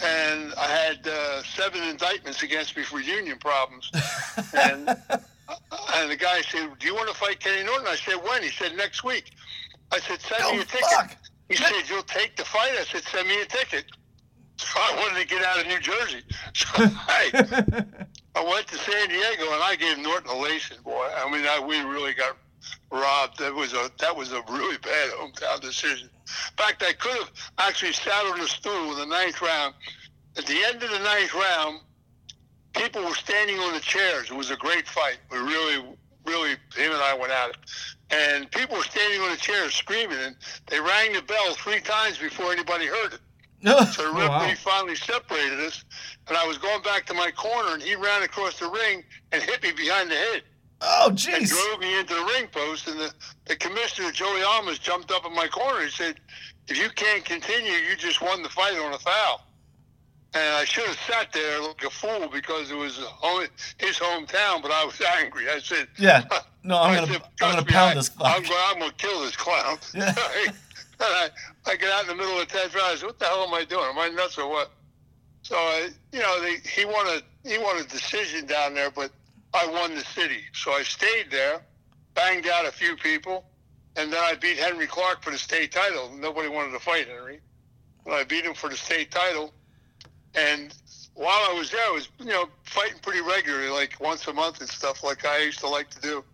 And 0.02 0.54
I 0.54 0.66
had 0.66 1.06
uh, 1.06 1.42
seven 1.42 1.82
indictments 1.82 2.42
against 2.42 2.76
me 2.76 2.82
for 2.82 3.00
union 3.00 3.38
problems. 3.38 3.90
And 4.54 4.88
and 5.97 6.11
the 6.11 6.16
guy 6.16 6.40
said, 6.42 6.70
"Do 6.78 6.87
you 6.87 6.94
want 6.94 7.09
to 7.09 7.14
fight 7.14 7.40
Kenny 7.40 7.64
Norton?" 7.64 7.87
I 7.88 7.97
said, 7.97 8.14
"When?" 8.23 8.42
He 8.42 8.50
said, 8.50 8.76
"Next 8.76 9.02
week." 9.04 9.32
I 9.92 9.99
said, 9.99 10.20
"Send 10.20 10.42
me 10.52 10.59
Oh 10.59 10.62
a 10.62 10.64
ticket." 10.64 10.88
fuck! 10.97 11.16
He 11.49 11.56
said, 11.56 11.73
"You'll 11.88 12.02
take 12.04 12.37
the 12.37 12.44
fight." 12.44 12.70
I 12.80 12.85
said, 12.85 13.02
"Send 13.02 13.28
me 13.28 13.40
a 13.40 13.47
ticket." 13.47 13.85
So 14.61 14.78
I 14.78 14.94
wanted 14.94 15.23
to 15.23 15.26
get 15.26 15.42
out 15.42 15.59
of 15.59 15.66
New 15.68 15.80
Jersey. 15.80 16.20
So 16.54 16.66
I, 16.76 17.30
I 18.35 18.44
went 18.44 18.66
to 18.68 18.76
San 18.76 19.09
Diego 19.09 19.44
and 19.54 19.62
I 19.62 19.75
gave 19.75 19.97
Norton 19.99 20.28
a 20.28 20.38
lacing, 20.38 20.82
boy. 20.85 21.09
I 21.16 21.30
mean, 21.32 21.47
I, 21.47 21.59
we 21.66 21.80
really 21.80 22.12
got 22.12 22.37
robbed. 22.90 23.38
That 23.38 23.55
was 23.55 23.73
a 23.73 23.90
that 24.00 24.17
was 24.17 24.33
a 24.33 24.43
really 24.49 24.79
bad 24.79 25.11
hometown 25.11 25.61
decision. 25.61 26.09
In 26.26 26.57
fact, 26.57 26.83
I 26.87 26.93
could 26.93 27.17
have 27.19 27.31
actually 27.59 27.93
sat 27.93 28.25
on 28.26 28.38
the 28.38 28.47
stool 28.47 28.93
in 28.93 28.99
the 28.99 29.07
ninth 29.07 29.40
round. 29.43 29.75
At 30.37 30.47
the 30.47 30.62
end 30.64 30.83
of 30.83 30.90
the 30.90 30.99
ninth 31.00 31.35
round, 31.35 31.81
people 32.75 33.02
were 33.05 33.14
standing 33.14 33.59
on 33.59 33.75
the 33.75 33.81
chairs. 33.81 34.31
It 34.31 34.37
was 34.37 34.50
a 34.50 34.57
great 34.57 34.87
fight. 34.87 35.19
We 35.31 35.38
really, 35.38 35.85
really, 36.25 36.50
him 36.50 36.93
and 36.93 37.02
I 37.02 37.14
went 37.14 37.33
at 37.33 37.50
it. 37.50 37.57
And 38.11 38.50
people 38.50 38.76
were 38.76 38.85
standing 38.85 39.21
on 39.23 39.31
the 39.31 39.37
chairs 39.37 39.75
screaming, 39.75 40.19
and 40.19 40.37
they 40.69 40.81
rang 40.81 41.12
the 41.12 41.23
bell 41.23 41.55
three 41.55 41.81
times 41.81 42.19
before 42.19 42.52
anybody 42.52 42.87
heard 42.87 43.14
it. 43.14 43.21
Oh, 43.67 43.85
so 43.85 44.05
the 44.05 44.09
Oh, 44.09 44.26
wow. 44.26 44.40
referee 44.40 44.55
finally 44.55 44.97
separated 44.97 45.61
us, 45.61 45.85
and 46.29 46.37
I 46.38 46.47
was 46.47 46.57
going 46.57 46.81
back 46.81 47.05
to 47.07 47.12
my 47.14 47.31
corner, 47.31 47.75
and 47.75 47.83
he 47.83 47.95
ran 47.95 48.23
across 48.23 48.59
the 48.59 48.67
ring 48.71 49.05
and 49.33 49.43
hit 49.43 49.62
me 49.62 49.73
behind 49.73 50.11
the 50.11 50.14
head. 50.14 50.45
Oh, 50.82 51.08
and 51.08 51.18
jeez. 51.18 51.49
drove 51.50 51.80
me 51.80 51.99
into 51.99 52.14
the 52.14 52.25
ring 52.25 52.46
post. 52.50 52.88
And 52.88 52.99
the, 52.99 53.12
the 53.46 53.56
commissioner, 53.56 54.10
Joey 54.12 54.42
Almas, 54.42 54.78
jumped 54.78 55.10
up 55.10 55.26
in 55.26 55.34
my 55.34 55.46
corner. 55.49 55.82
He 55.84 55.90
said, 55.90 56.20
If 56.68 56.78
you 56.78 56.88
can't 56.90 57.25
continue, 57.25 57.72
you 57.72 57.96
just 57.96 58.20
won 58.22 58.42
the 58.42 58.49
fight 58.49 58.78
on 58.78 58.92
a 58.94 58.99
foul. 58.99 59.46
And 60.32 60.54
I 60.54 60.64
should 60.64 60.84
have 60.87 60.96
sat 61.08 61.32
there 61.32 61.60
like 61.60 61.82
a 61.82 61.90
fool 61.90 62.28
because 62.32 62.70
it 62.70 62.76
was 62.76 63.00
only 63.22 63.49
his 63.78 63.99
hometown, 63.99 64.62
but 64.62 64.70
I 64.70 64.84
was 64.84 65.00
angry. 65.18 65.50
I 65.50 65.58
said, 65.60 65.88
Yeah. 65.99 66.25
No, 66.62 66.78
I'm 66.78 66.94
gonna 66.94 67.06
said, 67.06 67.22
I'm 67.22 67.30
"Trust 67.38 67.54
gonna 67.56 67.66
me, 67.66 67.72
pound 67.72 67.90
I- 67.90 67.94
this 67.94 68.10
I'm, 68.20 68.44
I'm 68.44 68.78
gonna 68.80 68.92
kill 68.99 69.22
this 69.22 69.34
clown. 69.34 69.78
Yeah. 69.94 70.14
and 70.46 70.54
I, 71.00 71.30
I 71.66 71.75
get 71.76 71.90
out 71.90 72.02
in 72.02 72.08
the 72.08 72.14
middle 72.14 72.38
of 72.38 72.46
the 72.46 72.52
tenth 72.54 72.75
round. 72.75 72.87
I 72.92 72.96
said, 72.96 73.06
"What 73.06 73.18
the 73.18 73.25
hell 73.25 73.44
am 73.49 73.54
I 73.54 73.64
doing? 73.64 73.87
Am 73.87 73.99
I 73.99 74.10
nuts 74.10 74.37
or 74.37 74.46
what?" 74.46 74.70
So 75.40 75.56
I, 75.56 75.88
you 76.12 76.18
know, 76.20 76.42
they, 76.42 76.56
he 76.68 76.84
won 76.84 77.06
a 77.06 77.49
he 77.49 77.56
won 77.56 77.78
a 77.78 77.84
decision 77.84 78.44
down 78.44 78.75
there, 78.75 78.90
but 78.90 79.10
I 79.52 79.66
won 79.66 79.95
the 79.95 80.04
city. 80.04 80.42
So 80.52 80.73
I 80.73 80.83
stayed 80.83 81.30
there, 81.30 81.61
banged 82.14 82.47
out 82.47 82.66
a 82.66 82.73
few 82.73 82.97
people, 82.97 83.45
and 83.97 84.12
then 84.12 84.23
I 84.23 84.35
beat 84.35 84.57
Henry 84.57 84.87
Clark 84.87 85.23
for 85.23 85.30
the 85.30 85.38
state 85.38 85.73
title. 85.73 86.11
Nobody 86.16 86.49
wanted 86.49 86.73
to 86.73 86.78
fight 86.78 87.09
Henry, 87.09 87.40
but 88.04 88.14
I 88.14 88.25
beat 88.25 88.45
him 88.45 88.54
for 88.54 88.69
the 88.69 88.76
state 88.76 89.11
title. 89.11 89.52
And 90.35 90.73
while 91.14 91.50
I 91.50 91.54
was 91.59 91.71
there, 91.71 91.85
I 91.85 91.90
was 91.90 92.09
you 92.19 92.26
know 92.26 92.49
fighting 92.64 92.99
pretty 93.02 93.21
regularly, 93.21 93.69
like 93.69 93.99
once 94.00 94.26
a 94.28 94.33
month 94.33 94.61
and 94.61 94.69
stuff, 94.69 95.02
like 95.02 95.25
I 95.25 95.42
used 95.42 95.59
to 95.61 95.69
like 95.69 95.90
to 95.90 96.00
do. 96.00 96.25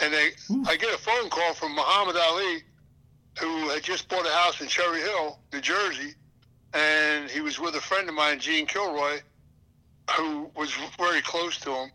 And 0.00 0.12
they, 0.12 0.30
hmm. 0.48 0.64
I 0.66 0.76
get 0.76 0.92
a 0.92 0.98
phone 0.98 1.28
call 1.30 1.54
from 1.54 1.74
Muhammad 1.74 2.16
Ali, 2.16 2.62
who 3.38 3.68
had 3.68 3.82
just 3.82 4.08
bought 4.08 4.26
a 4.26 4.30
house 4.30 4.60
in 4.60 4.66
Cherry 4.66 5.00
Hill, 5.00 5.38
New 5.52 5.60
Jersey, 5.60 6.14
and 6.72 7.30
he 7.30 7.40
was 7.40 7.60
with 7.60 7.76
a 7.76 7.80
friend 7.80 8.08
of 8.08 8.14
mine, 8.14 8.40
Gene 8.40 8.66
Kilroy, 8.66 9.20
who 10.16 10.50
was 10.56 10.72
very 10.98 11.22
close 11.22 11.58
to 11.58 11.70
him. 11.70 11.90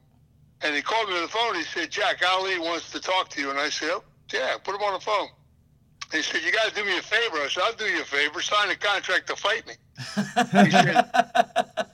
And 0.61 0.75
he 0.75 0.81
called 0.81 1.09
me 1.09 1.15
on 1.15 1.21
the 1.21 1.27
phone. 1.29 1.55
He 1.55 1.63
said, 1.63 1.89
"Jack 1.89 2.21
Ali 2.27 2.59
wants 2.59 2.91
to 2.91 2.99
talk 2.99 3.29
to 3.29 3.41
you." 3.41 3.49
And 3.49 3.59
I 3.59 3.69
said, 3.69 3.89
oh, 3.91 4.03
"Yeah, 4.31 4.57
put 4.63 4.75
him 4.75 4.81
on 4.81 4.93
the 4.93 4.99
phone." 4.99 5.29
He 6.11 6.21
said, 6.21 6.41
"You 6.43 6.51
got 6.51 6.67
to 6.67 6.75
do 6.75 6.83
me 6.83 6.97
a 6.97 7.01
favor." 7.01 7.37
I 7.37 7.47
said, 7.49 7.63
"I'll 7.63 7.73
do 7.73 7.85
you 7.85 8.01
a 8.01 8.05
favor. 8.05 8.41
Sign 8.41 8.69
a 8.69 8.75
contract 8.75 9.27
to 9.27 9.35
fight 9.35 9.65
me." 9.67 9.73
He 10.65 10.71
said, 10.71 11.09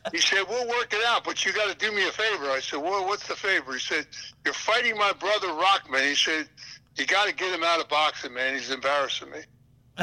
he 0.12 0.20
said, 0.20 0.44
"We'll 0.50 0.68
work 0.68 0.94
it 0.94 1.06
out, 1.06 1.24
but 1.24 1.46
you 1.46 1.54
got 1.54 1.70
to 1.70 1.86
do 1.86 1.94
me 1.94 2.08
a 2.08 2.12
favor." 2.12 2.50
I 2.50 2.60
said, 2.60 2.82
"Well, 2.82 3.06
what's 3.06 3.28
the 3.28 3.36
favor?" 3.36 3.74
He 3.74 3.80
said, 3.80 4.08
"You're 4.46 4.54
fighting 4.54 4.98
my 4.98 5.12
brother 5.14 5.48
Rockman." 5.48 6.08
He 6.08 6.16
said, 6.16 6.48
"You 6.96 7.06
got 7.06 7.28
to 7.28 7.36
get 7.36 7.54
him 7.54 7.64
out 7.64 7.82
of 7.82 7.90
boxing, 7.90 8.34
man. 8.34 8.56
He's 8.56 8.72
embarrassing 8.72 9.30
me." 9.30 9.42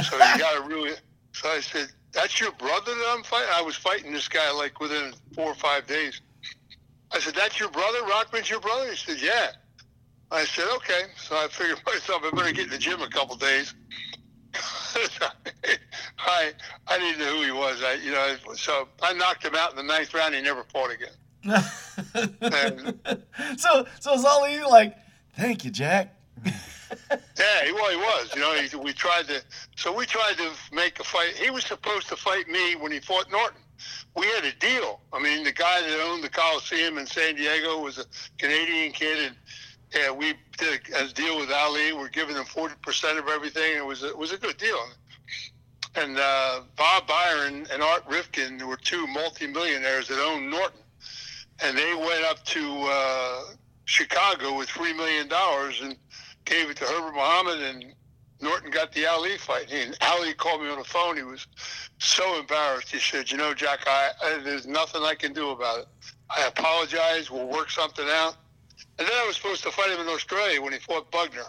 So 0.02 0.16
you 0.16 0.38
got 0.38 0.62
to 0.62 0.69
really. 0.69 0.92
So 1.33 1.49
I 1.49 1.61
said, 1.61 1.88
"That's 2.12 2.38
your 2.38 2.52
brother 2.52 2.95
that 2.95 3.14
I'm 3.16 3.23
fighting." 3.25 3.49
I 3.54 3.62
was 3.62 3.76
fighting 3.76 4.12
this 4.12 4.28
guy 4.28 4.52
like 4.52 4.78
within 4.78 5.14
four 5.35 5.47
or 5.47 5.54
five 5.54 5.87
days. 5.87 6.21
I 7.12 7.19
said, 7.21 7.35
"That's 7.35 7.59
your 7.59 7.69
brother? 7.71 8.02
Rockman's 8.04 8.49
your 8.50 8.61
brother?" 8.61 8.90
He 8.90 8.97
said, 8.97 9.21
"Yeah." 9.21 9.52
I 10.31 10.45
said, 10.45 10.66
"Okay." 10.76 11.02
So 11.16 11.37
I 11.37 11.49
figured 11.49 11.81
myself, 11.87 12.23
I 12.25 12.31
better 12.31 12.52
get 12.52 12.64
in 12.64 12.71
the 12.71 12.78
gym 12.78 13.02
a 13.02 13.09
couple 13.09 13.37
days. 13.37 13.75
I 16.19 16.52
I 16.87 16.99
didn't 16.99 17.21
know 17.21 17.37
who 17.37 17.42
he 17.42 17.52
was. 17.52 17.83
I 17.83 17.95
you 17.95 18.12
know 18.12 18.37
so 18.54 18.88
I 19.02 19.12
knocked 19.14 19.45
him 19.45 19.54
out 19.54 19.71
in 19.71 19.76
the 19.76 19.83
ninth 19.83 20.12
round. 20.12 20.35
He 20.35 20.42
never 20.42 20.64
fought 20.64 20.90
again. 20.90 21.09
so 23.57 23.87
so 24.00 24.14
is 24.14 24.25
Ali 24.25 24.61
like, 24.62 24.97
thank 25.37 25.64
you, 25.64 25.71
Jack. 25.71 26.14
Yeah, 27.11 27.64
he, 27.64 27.73
well, 27.73 27.90
he 27.90 27.97
was. 27.97 28.35
You 28.35 28.40
know, 28.40 28.54
he, 28.54 28.76
we 28.76 28.92
tried 28.92 29.26
to. 29.28 29.42
So 29.76 29.92
we 29.95 30.04
tried 30.04 30.37
to 30.37 30.50
make 30.73 31.00
a 31.00 31.04
fight. 31.04 31.35
He 31.35 31.50
was 31.50 31.64
supposed 31.64 32.09
to 32.09 32.16
fight 32.16 32.49
me 32.49 32.76
when 32.76 32.92
he 32.92 33.00
fought 33.00 33.31
Norton. 33.31 33.62
We 34.15 34.27
had 34.27 34.45
a 34.45 34.53
deal. 34.59 35.01
I 35.12 35.21
mean, 35.21 35.45
the 35.45 35.53
guy 35.53 35.81
that 35.81 36.01
owned 36.07 36.23
the 36.23 36.29
Coliseum 36.29 36.99
in 36.99 37.07
San 37.07 37.35
Diego 37.37 37.81
was 37.81 37.99
a 37.99 38.05
Canadian 38.39 38.93
kid, 38.93 39.33
and 39.99 40.17
we 40.17 40.35
did 40.59 40.81
a, 40.95 41.05
a 41.05 41.09
deal 41.09 41.39
with 41.39 41.51
Ali. 41.51 41.93
We're 41.93 42.09
giving 42.09 42.37
him 42.37 42.45
forty 42.45 42.75
percent 42.83 43.19
of 43.19 43.29
everything. 43.29 43.77
It 43.77 43.85
was 43.85 44.03
a, 44.03 44.09
it 44.09 44.19
was 44.19 44.33
a 44.33 44.39
good 44.39 44.59
deal. 44.59 44.79
And 45.95 46.19
uh, 46.19 46.62
Bob 46.77 47.07
Biron 47.07 47.67
and 47.71 47.83
Art 47.83 48.05
Rifkin 48.09 48.67
were 48.67 48.77
two 48.77 49.07
multimillionaires 49.07 50.09
that 50.09 50.19
owned 50.19 50.51
Norton, 50.51 50.81
and 51.62 51.77
they 51.77 51.95
went 51.95 52.25
up 52.25 52.43
to 52.47 52.89
uh, 52.89 53.41
Chicago 53.85 54.57
with 54.57 54.69
three 54.71 54.93
million 54.95 55.29
dollars 55.29 55.81
and 55.83 55.97
gave 56.45 56.71
it 56.71 56.77
to 56.79 56.85
Herbert 56.85 57.15
Muhammad, 57.15 57.61
and 57.62 57.95
Norton 58.43 58.71
got 58.71 58.93
the 58.93 59.07
Ali 59.07 59.39
fight. 59.39 59.73
And 59.73 59.97
Ali 60.03 60.35
called 60.35 60.61
me 60.63 60.69
on 60.69 60.79
the 60.79 60.85
phone. 60.85 61.17
He 61.17 61.23
was 61.23 61.47
so 61.99 62.39
embarrassed. 62.39 62.91
He 62.91 62.99
said, 62.99 63.31
"You 63.31 63.39
know, 63.39 63.55
Jack, 63.55 63.81
I, 63.87 64.11
I 64.23 64.39
there's 64.43 64.67
nothing 64.67 65.03
I 65.03 65.15
can 65.15 65.33
do 65.33 65.51
about 65.51 65.79
it. 65.81 65.87
I 66.29 66.47
apologize. 66.47 67.31
We'll 67.31 67.47
work 67.49 67.71
something 67.71 68.07
out." 68.09 68.37
And 68.99 69.07
then 69.09 69.15
I 69.17 69.27
was 69.27 69.37
supposed 69.37 69.63
to 69.63 69.71
fight 69.71 69.91
him 69.91 70.01
in 70.01 70.09
Australia 70.09 70.61
when 70.61 70.73
he 70.73 70.79
fought 70.81 71.11
Bugner, 71.13 71.49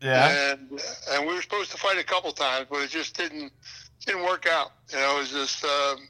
Yeah. 0.00 0.52
and 0.52 0.80
and 1.10 1.26
we 1.26 1.34
were 1.34 1.42
supposed 1.42 1.70
to 1.72 1.76
fight 1.76 1.98
a 1.98 2.04
couple 2.04 2.32
times, 2.32 2.66
but 2.70 2.80
it 2.82 2.90
just 2.90 3.16
didn't 3.16 3.52
didn't 4.04 4.24
work 4.24 4.46
out. 4.46 4.72
You 4.92 4.98
know, 4.98 5.16
it 5.16 5.18
was 5.20 5.30
just 5.30 5.64
um, 5.64 6.08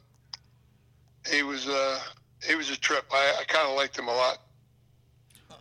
he 1.29 1.43
was 1.43 1.67
uh, 1.67 1.99
he 2.47 2.55
was 2.55 2.69
a 2.69 2.77
trip. 2.77 3.05
I, 3.11 3.35
I 3.41 3.43
kind 3.43 3.67
of 3.67 3.75
liked 3.75 3.97
him 3.99 4.07
a 4.07 4.15
lot, 4.15 4.39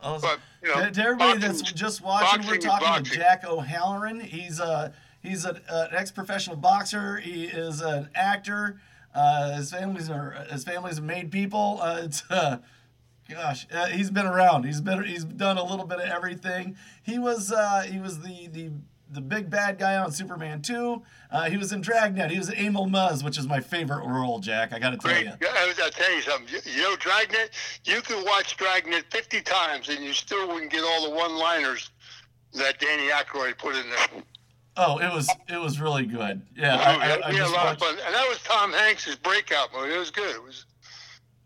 But 0.03 0.39
you 0.63 0.69
know, 0.75 0.91
to, 0.91 1.03
everybody 1.03 1.41
boxing's- 1.41 1.61
that's 1.63 1.73
just 1.73 2.03
watching, 2.03 2.47
we're 2.47 2.59
talking 2.59 3.05
to. 3.05 3.11
Jack 3.11 3.45
O'Halloran. 3.45 4.21
He's 4.21 4.61
a 4.61 4.93
he's 5.23 5.45
a, 5.45 5.61
an 5.69 5.89
ex-professional 5.93 6.57
boxer. 6.57 7.17
He 7.19 7.45
is 7.45 7.81
an 7.81 8.09
actor. 8.15 8.81
Uh, 9.15 9.57
his 9.57 9.71
family's 9.71 10.11
are 10.11 10.47
his 10.51 10.65
family's 10.65 11.01
made 11.01 11.31
people. 11.31 11.79
Uh, 11.81 12.01
it's 12.05 12.23
uh, 12.31 12.59
gosh, 13.29 13.67
uh, 13.73 13.87
he's 13.87 14.11
been 14.11 14.27
around. 14.27 14.65
He's 14.65 14.81
been 14.81 15.05
he's 15.05 15.25
done 15.25 15.57
a 15.59 15.65
little 15.65 15.87
bit 15.87 15.99
of 16.01 16.09
everything. 16.09 16.77
He 17.03 17.19
was 17.19 17.51
uh, 17.53 17.83
he 17.91 17.99
was 17.99 18.21
the 18.21 18.49
the 18.49 18.71
the 19.11 19.21
big 19.21 19.49
bad 19.49 19.79
guy 19.79 19.97
on 19.97 20.11
Superman 20.11 20.61
2. 20.63 21.01
Uh, 21.37 21.51
he 21.51 21.57
was 21.59 21.71
in 21.73 21.83
Dragnet. 21.83 22.31
He 22.31 22.39
was 22.39 22.49
in 22.49 22.57
Emil 22.57 22.87
Muzz, 22.87 23.23
which 23.23 23.37
is 23.37 23.47
my 23.47 23.61
favorite 23.61 24.07
role, 24.07 24.39
Jack. 24.39 24.73
I 24.73 24.79
got 24.79 24.91
to 24.91 24.97
tell 24.97 25.19
you. 25.21 25.33
Yeah, 25.41 25.49
I 25.55 25.67
was, 25.67 25.79
I'll 25.79 25.91
tell 25.91 26.15
you 26.15 26.23
something. 26.23 26.49
You, 26.65 26.73
you 26.73 26.81
know, 26.83 26.97
Dragnet, 26.97 27.51
you 27.85 28.01
could 28.01 28.25
watch 28.25 28.57
Dragnet 28.57 29.05
50 29.11 29.43
times 29.43 29.91
and 29.91 30.03
you 30.03 30.15
still 30.15 30.49
wouldn't 30.49 30.73
get 30.73 30.83
all 30.83 31.09
the 31.11 31.15
one 31.15 31.37
liners 31.37 31.91
that 32.55 32.79
Danny 32.81 33.09
Aykroyd 33.11 33.59
put 33.59 33.75
in 33.77 33.85
there. 33.91 34.23
Oh, 34.79 34.99
it 34.99 35.13
was 35.13 35.29
it 35.49 35.61
was 35.61 35.79
really 35.81 36.07
good. 36.07 36.41
Yeah, 36.57 36.75
Oh, 36.77 36.79
I, 36.79 37.05
I, 37.05 37.09
yeah, 37.09 37.17
I 37.27 37.31
we 37.33 37.39
a 37.39 37.45
lot 37.45 37.53
watched- 37.53 37.83
of 37.83 37.89
fun. 37.89 37.99
And 38.07 38.15
that 38.15 38.27
was 38.29 38.39
Tom 38.43 38.73
Hanks' 38.73 39.15
breakout 39.17 39.69
movie. 39.75 39.93
It 39.95 39.99
was 39.99 40.11
good. 40.11 40.35
It 40.37 40.43
was 40.43 40.65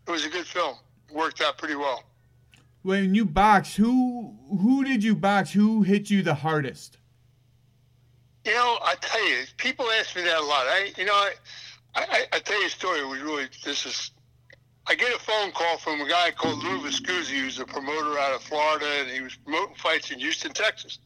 it 0.07 0.11
was 0.11 0.25
a 0.25 0.29
good 0.29 0.45
film. 0.45 0.75
It 1.09 1.15
worked 1.15 1.41
out 1.41 1.57
pretty 1.57 1.75
well. 1.75 2.03
When 2.83 3.13
you 3.13 3.25
box, 3.25 3.75
who 3.75 4.35
who 4.49 4.83
did 4.85 5.03
you 5.03 5.15
box? 5.15 5.51
Who 5.51 5.81
hit 5.83 6.09
you 6.09 6.21
the 6.23 6.33
hardest? 6.35 6.97
You 8.45 8.53
know, 8.53 8.79
I 8.81 8.95
tell 8.99 9.27
you, 9.27 9.43
people 9.57 9.85
ask 9.99 10.15
me 10.15 10.23
that 10.23 10.37
a 10.37 10.43
lot. 10.43 10.65
I, 10.65 10.91
you 10.97 11.05
know, 11.05 11.13
I, 11.13 11.33
I, 11.95 12.25
I 12.33 12.39
tell 12.39 12.59
you 12.59 12.67
a 12.67 12.69
story. 12.69 13.05
Was 13.05 13.19
really 13.19 13.45
this 13.63 13.85
is. 13.85 14.11
I 14.87 14.95
get 14.95 15.15
a 15.15 15.19
phone 15.19 15.51
call 15.51 15.77
from 15.77 16.01
a 16.01 16.09
guy 16.09 16.31
called 16.31 16.63
Lou 16.63 16.79
Viscusi, 16.79 17.39
who's 17.39 17.59
a 17.59 17.65
promoter 17.65 18.17
out 18.17 18.33
of 18.33 18.41
Florida, 18.41 18.87
and 19.01 19.11
he 19.11 19.21
was 19.21 19.35
promoting 19.35 19.75
fights 19.75 20.09
in 20.09 20.19
Houston, 20.19 20.53
Texas. 20.53 20.97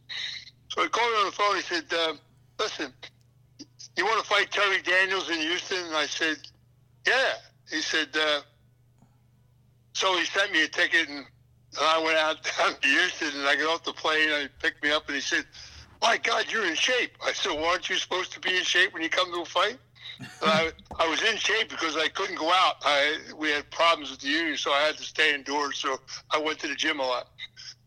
So 0.69 0.81
he 0.81 0.87
called 0.87 1.11
me 1.11 1.19
on 1.19 1.25
the 1.25 1.31
phone. 1.33 1.55
He 1.57 1.61
said, 1.61 1.83
uh, 1.91 2.13
"Listen, 2.57 2.93
you 3.97 4.05
want 4.05 4.23
to 4.23 4.29
fight 4.29 4.49
Terry 4.49 4.81
Daniels 4.81 5.29
in 5.29 5.39
Houston?" 5.39 5.85
And 5.87 5.95
I 5.95 6.05
said, 6.05 6.37
"Yeah." 7.05 7.33
He 7.69 7.81
said, 7.81 8.15
uh, 8.15 8.41
"So 9.93 10.17
he 10.17 10.23
sent 10.25 10.53
me 10.53 10.63
a 10.63 10.69
ticket, 10.69 11.09
and, 11.09 11.17
and 11.17 11.25
I 11.81 12.01
went 12.01 12.17
out 12.17 12.37
down 12.57 12.75
to 12.79 12.87
Houston, 12.87 13.37
and 13.37 13.45
I 13.45 13.57
got 13.57 13.73
off 13.73 13.83
the 13.83 13.91
plane, 13.91 14.29
and 14.31 14.43
he 14.43 14.47
picked 14.61 14.81
me 14.81 14.91
up, 14.91 15.07
and 15.07 15.15
he 15.15 15.21
said." 15.21 15.43
My 16.05 16.17
God, 16.17 16.45
you're 16.51 16.67
in 16.67 16.75
shape. 16.75 17.17
I 17.25 17.33
said, 17.33 17.53
well, 17.53 17.65
aren't 17.65 17.89
you 17.89 17.95
supposed 17.95 18.31
to 18.33 18.39
be 18.39 18.55
in 18.55 18.63
shape 18.63 18.93
when 18.93 19.01
you 19.01 19.09
come 19.09 19.33
to 19.33 19.41
a 19.41 19.45
fight? 19.45 19.77
I, 20.43 20.71
I 20.99 21.09
was 21.09 21.23
in 21.23 21.35
shape 21.37 21.69
because 21.69 21.97
I 21.97 22.09
couldn't 22.09 22.37
go 22.37 22.51
out. 22.51 22.75
I, 22.83 23.17
we 23.35 23.49
had 23.49 23.69
problems 23.71 24.11
with 24.11 24.19
the 24.19 24.27
union, 24.27 24.55
so 24.55 24.71
I 24.71 24.81
had 24.81 24.97
to 24.97 25.03
stay 25.03 25.33
indoors. 25.33 25.79
So 25.79 25.99
I 26.29 26.39
went 26.39 26.59
to 26.59 26.67
the 26.67 26.75
gym 26.75 26.99
a 26.99 27.03
lot. 27.03 27.29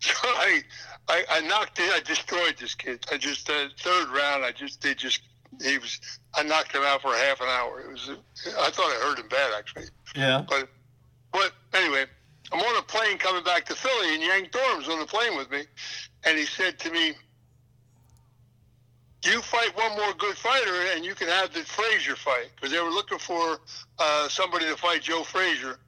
So 0.01 0.15
I, 0.23 0.63
I, 1.09 1.25
I 1.29 1.41
knocked 1.41 1.81
it. 1.81 1.91
I 1.93 1.99
destroyed 1.99 2.55
this 2.57 2.73
kid. 2.73 3.05
I 3.11 3.17
just 3.17 3.51
uh, 3.51 3.67
third 3.81 4.09
round. 4.11 4.45
I 4.45 4.53
just 4.53 4.81
they 4.81 4.95
just 4.95 5.23
he 5.61 5.77
was. 5.77 5.99
I 6.37 6.45
knocked 6.45 6.73
him 6.73 6.83
out 6.85 7.03
for 7.03 7.13
a 7.13 7.19
half 7.19 7.41
an 7.41 7.49
hour. 7.49 7.81
It 7.81 7.91
was. 7.91 8.11
I 8.47 8.71
thought 8.71 8.85
I 8.85 9.01
hurt 9.03 9.19
him 9.19 9.27
bad 9.27 9.51
actually. 9.59 9.87
Yeah. 10.15 10.45
But, 10.49 10.69
but 11.33 11.53
anyway, 11.75 12.05
I'm 12.53 12.61
on 12.61 12.79
a 12.79 12.83
plane 12.83 13.19
coming 13.19 13.43
back 13.43 13.65
to 13.67 13.75
Philly, 13.75 14.15
and 14.15 14.23
Yank 14.23 14.53
Durham's 14.53 14.89
on 14.89 15.01
the 15.01 15.07
plane 15.07 15.37
with 15.37 15.51
me, 15.51 15.65
and 16.23 16.39
he 16.39 16.47
said 16.47 16.79
to 16.79 16.93
me, 16.93 17.15
"You 19.25 19.43
fight 19.43 19.77
one 19.77 19.97
more 19.97 20.15
good 20.15 20.37
fighter, 20.37 20.93
and 20.95 21.05
you 21.05 21.15
can 21.15 21.29
have 21.29 21.53
the 21.53 21.61
Frazier 21.61 22.17
fight 22.17 22.51
because 22.57 22.71
they 22.73 22.81
were 22.81 22.91
looking 22.91 23.19
for 23.19 23.59
uh, 23.99 24.29
somebody 24.29 24.67
to 24.67 24.77
fight 24.77 25.03
Joe 25.03 25.25
Frazier 25.25 25.79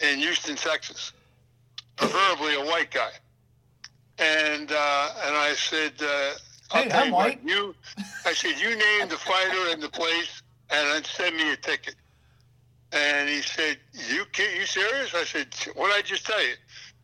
in 0.00 0.18
Houston, 0.20 0.56
Texas, 0.56 1.12
preferably 1.96 2.54
a 2.54 2.64
white 2.64 2.90
guy." 2.90 3.10
And 4.18 4.72
uh, 4.72 5.10
and 5.24 5.36
I 5.36 5.54
said, 5.54 5.92
uh, 6.02 6.32
I'll 6.72 6.82
Hey, 6.84 6.88
tell 6.88 7.00
I'm 7.02 7.08
you 7.08 7.14
what, 7.14 7.26
white. 7.26 7.40
you, 7.44 7.74
I 8.26 8.32
said, 8.34 8.58
you 8.58 8.70
name 8.76 9.08
the 9.08 9.16
fighter 9.18 9.70
and 9.72 9.82
the 9.82 9.88
place, 9.90 10.42
and 10.70 10.88
then 10.88 11.04
send 11.04 11.36
me 11.36 11.52
a 11.52 11.56
ticket. 11.56 11.94
And 12.92 13.28
he 13.28 13.42
said, 13.42 13.78
"You 13.92 14.24
you 14.38 14.66
serious?" 14.66 15.14
I 15.14 15.24
said, 15.24 15.48
"What 15.74 15.92
I 15.96 16.02
just 16.02 16.26
tell 16.26 16.42
you?" 16.42 16.54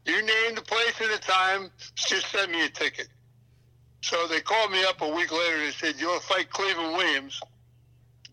You 0.07 0.23
name 0.23 0.55
the 0.55 0.62
place 0.62 1.00
and 1.00 1.12
the 1.12 1.19
time. 1.19 1.71
Just 1.95 2.29
send 2.31 2.53
me 2.53 2.64
a 2.64 2.69
ticket. 2.69 3.09
So 4.04 4.26
they 4.26 4.42
called 4.42 4.70
me 4.70 4.84
up 4.84 5.00
a 5.00 5.08
week 5.08 5.32
later. 5.32 5.58
They 5.61 5.70
said, 5.70 5.99
"You 5.99 6.08
want 6.08 6.20
to 6.20 6.26
fight 6.28 6.50
Cleveland 6.50 6.94
Williams 6.94 7.40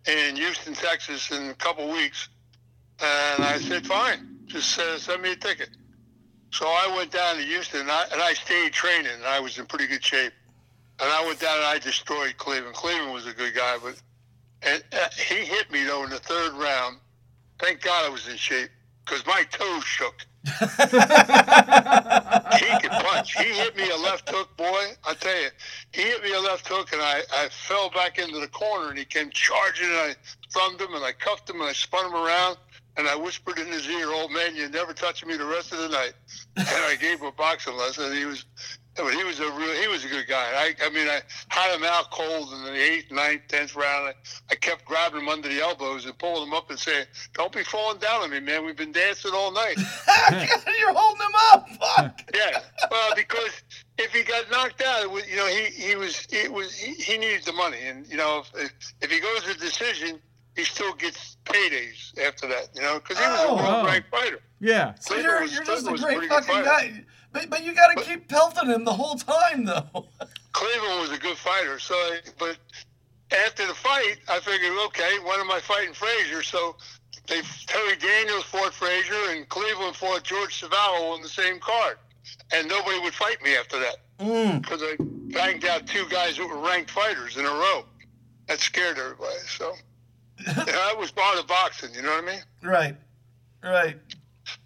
in 0.05 0.35
Houston, 0.35 0.73
Texas, 0.73 1.31
in 1.31 1.49
a 1.49 1.53
couple 1.53 1.89
weeks?" 1.89 2.27
And 2.99 3.41
I 3.41 3.57
said, 3.57 3.87
"Fine. 3.87 4.39
Just 4.47 4.77
uh, 4.77 4.99
send 4.99 5.21
me 5.21 5.31
a 5.31 5.35
ticket." 5.37 5.69
So 6.51 6.65
I 6.67 6.93
went 6.93 7.11
down 7.11 7.37
to 7.37 7.41
Houston, 7.41 7.79
and 7.79 7.89
I, 7.89 8.03
and 8.11 8.21
I 8.21 8.33
stayed 8.33 8.73
training, 8.73 9.13
and 9.13 9.23
I 9.23 9.39
was 9.39 9.57
in 9.59 9.65
pretty 9.65 9.87
good 9.87 10.03
shape. 10.03 10.33
And 10.99 11.09
I 11.09 11.25
went 11.25 11.39
down 11.39 11.55
and 11.55 11.65
I 11.65 11.79
destroyed 11.79 12.35
Cleveland. 12.35 12.75
Cleveland 12.75 13.13
was 13.13 13.25
a 13.25 13.33
good 13.33 13.55
guy, 13.55 13.77
but 13.81 13.95
and 14.63 14.83
uh, 14.91 15.07
he 15.15 15.35
hit 15.35 15.71
me 15.71 15.85
though 15.85 16.03
in 16.03 16.09
the 16.09 16.19
third 16.19 16.51
round. 16.51 16.97
Thank 17.59 17.79
God 17.79 18.05
I 18.05 18.09
was 18.09 18.27
in 18.27 18.35
shape 18.35 18.71
because 19.05 19.25
my 19.25 19.43
toes 19.49 19.85
shook. 19.85 20.25
He 20.45 20.55
could 22.79 22.91
punch. 22.91 23.37
He 23.37 23.49
hit 23.53 23.75
me 23.75 23.89
a 23.89 23.95
left 23.97 24.29
hook, 24.29 24.55
boy. 24.57 24.95
I 25.05 25.13
tell 25.19 25.39
you, 25.39 25.49
he 25.91 26.01
hit 26.01 26.23
me 26.23 26.33
a 26.33 26.39
left 26.39 26.67
hook, 26.67 26.93
and 26.93 27.01
I, 27.01 27.21
I 27.33 27.49
fell 27.49 27.89
back 27.91 28.17
into 28.17 28.39
the 28.39 28.47
corner, 28.47 28.89
and 28.89 28.97
he 28.97 29.05
came 29.05 29.29
charging, 29.31 29.87
and 29.87 29.95
I 29.95 30.15
thumbed 30.51 30.81
him, 30.81 30.93
and 30.93 31.03
I 31.03 31.11
cuffed 31.11 31.49
him, 31.49 31.61
and 31.61 31.69
I 31.69 31.73
spun 31.73 32.05
him 32.07 32.15
around, 32.15 32.57
and 32.97 33.07
I 33.07 33.15
whispered 33.15 33.59
in 33.59 33.67
his 33.67 33.87
ear, 33.87 34.11
"Old 34.11 34.31
man, 34.31 34.55
you 34.55 34.67
never 34.69 34.93
touch 34.93 35.23
me 35.25 35.37
the 35.37 35.45
rest 35.45 35.71
of 35.71 35.79
the 35.79 35.89
night." 35.89 36.13
And 36.57 36.67
I 36.67 36.95
gave 36.99 37.19
him 37.19 37.27
a 37.27 37.31
boxing 37.31 37.77
lesson. 37.77 38.05
And 38.05 38.17
he 38.17 38.25
was 38.25 38.45
but 38.95 39.13
he 39.13 39.23
was 39.23 39.39
a 39.39 39.49
real, 39.51 39.73
he 39.81 39.87
was 39.87 40.03
a 40.03 40.07
good 40.09 40.27
guy. 40.27 40.35
I, 40.53 40.75
I 40.85 40.89
mean, 40.89 41.07
I 41.07 41.21
had 41.49 41.75
him 41.75 41.83
out 41.83 42.11
cold 42.11 42.51
in 42.53 42.63
the 42.63 42.73
eighth, 42.75 43.11
ninth, 43.11 43.41
tenth 43.47 43.75
round. 43.75 44.09
I, 44.09 44.13
I 44.51 44.55
kept 44.55 44.85
grabbing 44.85 45.21
him 45.21 45.29
under 45.29 45.47
the 45.47 45.61
elbows 45.61 46.05
and 46.05 46.17
pulling 46.17 46.43
him 46.47 46.53
up 46.53 46.69
and 46.69 46.77
saying, 46.79 47.05
"Don't 47.33 47.51
be 47.53 47.63
falling 47.63 47.99
down 47.99 48.21
on 48.23 48.29
me, 48.31 48.39
man. 48.39 48.65
We've 48.65 48.75
been 48.75 48.91
dancing 48.91 49.31
all 49.33 49.51
night." 49.51 49.77
You're 50.79 50.93
holding 50.93 51.21
him 51.21 51.35
up. 51.53 51.67
Fuck. 51.97 52.21
yeah, 52.35 52.59
well, 52.89 53.13
because 53.15 53.61
if 53.97 54.11
he 54.13 54.23
got 54.23 54.49
knocked 54.51 54.81
out, 54.81 55.03
it 55.03 55.09
was, 55.11 55.29
you 55.29 55.37
know, 55.37 55.47
he 55.47 55.65
he 55.65 55.95
was 55.95 56.27
it 56.31 56.51
was 56.51 56.73
he, 56.75 56.93
he 56.95 57.17
needed 57.17 57.43
the 57.45 57.53
money, 57.53 57.77
and 57.85 58.05
you 58.07 58.17
know, 58.17 58.43
if, 58.55 58.71
if 59.01 59.11
he 59.11 59.19
goes 59.19 59.43
to 59.43 59.53
decision, 59.59 60.19
he 60.55 60.63
still 60.63 60.93
gets 60.95 61.37
paydays 61.45 62.17
after 62.25 62.47
that, 62.47 62.69
you 62.75 62.81
know, 62.81 62.95
because 62.99 63.17
he 63.17 63.23
was 63.25 63.39
Oh, 63.41 63.51
a 63.51 63.55
wow. 63.55 63.73
world 63.75 63.85
ranked 63.87 64.09
fighter. 64.09 64.39
Yeah. 64.59 64.93
So 64.99 65.13
Cleveland 65.15 65.23
you're, 65.31 65.41
was- 65.41 65.53
you're 65.55 65.63
just 65.63 65.87
a 65.87 65.89
great 65.91 66.01
pretty 66.01 66.27
good 66.27 66.43
fucking 66.43 66.63
fighter. 66.65 66.91
guy. 66.93 67.05
But, 67.33 67.49
but 67.49 67.63
you 67.63 67.73
got 67.73 67.97
to 67.97 68.03
keep 68.03 68.27
pelting 68.27 68.69
him 68.69 68.83
the 68.83 68.93
whole 68.93 69.15
time, 69.15 69.65
though. 69.65 69.85
Cleveland 70.53 70.99
was 71.01 71.11
a 71.11 71.17
good 71.17 71.37
fighter. 71.37 71.79
So, 71.79 71.95
I, 71.95 72.19
but 72.37 72.57
after 73.45 73.65
the 73.65 73.73
fight, 73.73 74.17
I 74.27 74.39
figured, 74.39 74.73
okay, 74.87 75.17
when 75.19 75.39
am 75.39 75.49
I 75.51 75.59
fighting 75.61 75.93
Frazier? 75.93 76.43
So 76.43 76.75
they 77.27 77.41
Terry 77.67 77.95
Daniels 77.97 78.43
fought 78.43 78.73
Frazier, 78.73 79.29
and 79.31 79.47
Cleveland 79.47 79.95
fought 79.95 80.23
George 80.23 80.61
Chuvalo 80.61 81.13
on 81.13 81.21
the 81.21 81.29
same 81.29 81.59
card, 81.59 81.97
and 82.53 82.67
nobody 82.67 82.99
would 82.99 83.13
fight 83.13 83.41
me 83.41 83.55
after 83.55 83.79
that 83.79 83.95
Mm. 84.19 84.61
because 84.61 84.83
I 84.83 84.95
banged 84.99 85.65
out 85.65 85.87
two 85.87 86.05
guys 86.09 86.37
that 86.37 86.47
were 86.47 86.59
ranked 86.59 86.91
fighters 86.91 87.37
in 87.37 87.45
a 87.45 87.49
row. 87.49 87.85
That 88.47 88.59
scared 88.59 88.97
everybody. 88.99 89.39
So 89.57 89.73
that 90.45 90.95
was 90.97 91.11
part 91.11 91.39
of 91.39 91.47
boxing. 91.47 91.93
You 91.95 92.01
know 92.01 92.11
what 92.11 92.23
I 92.23 92.27
mean? 92.27 92.41
Right. 92.61 92.95
Right. 93.63 93.97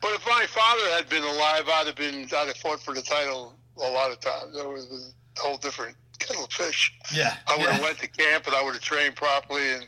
But 0.01 0.12
if 0.12 0.25
my 0.25 0.46
father 0.48 0.89
had 0.92 1.10
been 1.10 1.24
alive, 1.24 1.63
I'd 1.68 1.88
have 1.88 1.96
been 1.96 2.24
I'd 2.24 2.48
have 2.48 2.58
fought 2.58 2.82
for 2.82 2.94
the 2.94 3.01
title 3.01 3.54
a 3.77 3.92
lot 3.92 4.12
of 4.12 4.20
times. 4.20 4.56
That 4.56 4.68
was 4.68 5.13
a 5.38 5.42
whole 5.42 5.58
different 5.58 5.96
kettle 6.20 6.46
of 6.46 6.51
fish. 6.51 6.94
Yeah. 7.13 7.36
I 7.48 7.58
would 7.58 7.68
have 7.68 7.80
yeah. 7.80 7.86
went 7.86 8.00
to 8.00 8.08
camp 8.08 8.48
and 8.48 8.56
I 8.56 8.63
would 8.63 8.74
have 8.74 8.84
trained 8.84 9.15
properly 9.15 9.74
and 9.74 9.88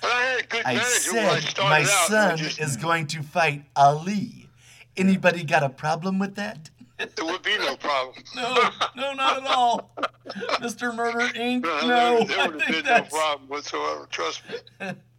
but 0.00 0.12
I 0.12 0.22
had 0.22 0.40
a 0.40 0.46
good 0.46 0.62
I 0.64 0.74
manager 0.74 1.12
when 1.12 1.24
I 1.26 1.40
said 1.40 1.50
started 1.50 1.70
my 1.70 1.80
out. 1.80 2.08
son 2.08 2.36
just, 2.38 2.60
is 2.60 2.76
going 2.76 3.06
to 3.08 3.22
fight 3.22 3.64
Ali. 3.76 4.48
Anybody 4.96 5.44
got 5.44 5.62
a 5.62 5.68
problem 5.68 6.18
with 6.18 6.36
that? 6.36 6.70
there 7.16 7.24
would 7.24 7.42
be 7.42 7.56
no 7.58 7.76
problem. 7.76 8.16
No, 8.34 8.70
no, 8.96 9.12
not 9.14 9.38
at 9.38 9.46
all. 9.46 9.90
Mr. 10.60 10.94
Murder 10.94 11.20
Inc. 11.38 11.62
No, 11.62 11.80
No, 11.86 12.24
there, 12.24 12.48
would 12.50 12.60
have 12.60 12.72
been 12.72 12.84
no 12.84 13.02
problem 13.02 13.48
whatsoever. 13.48 14.06
Trust 14.10 14.42
me. 14.48 14.56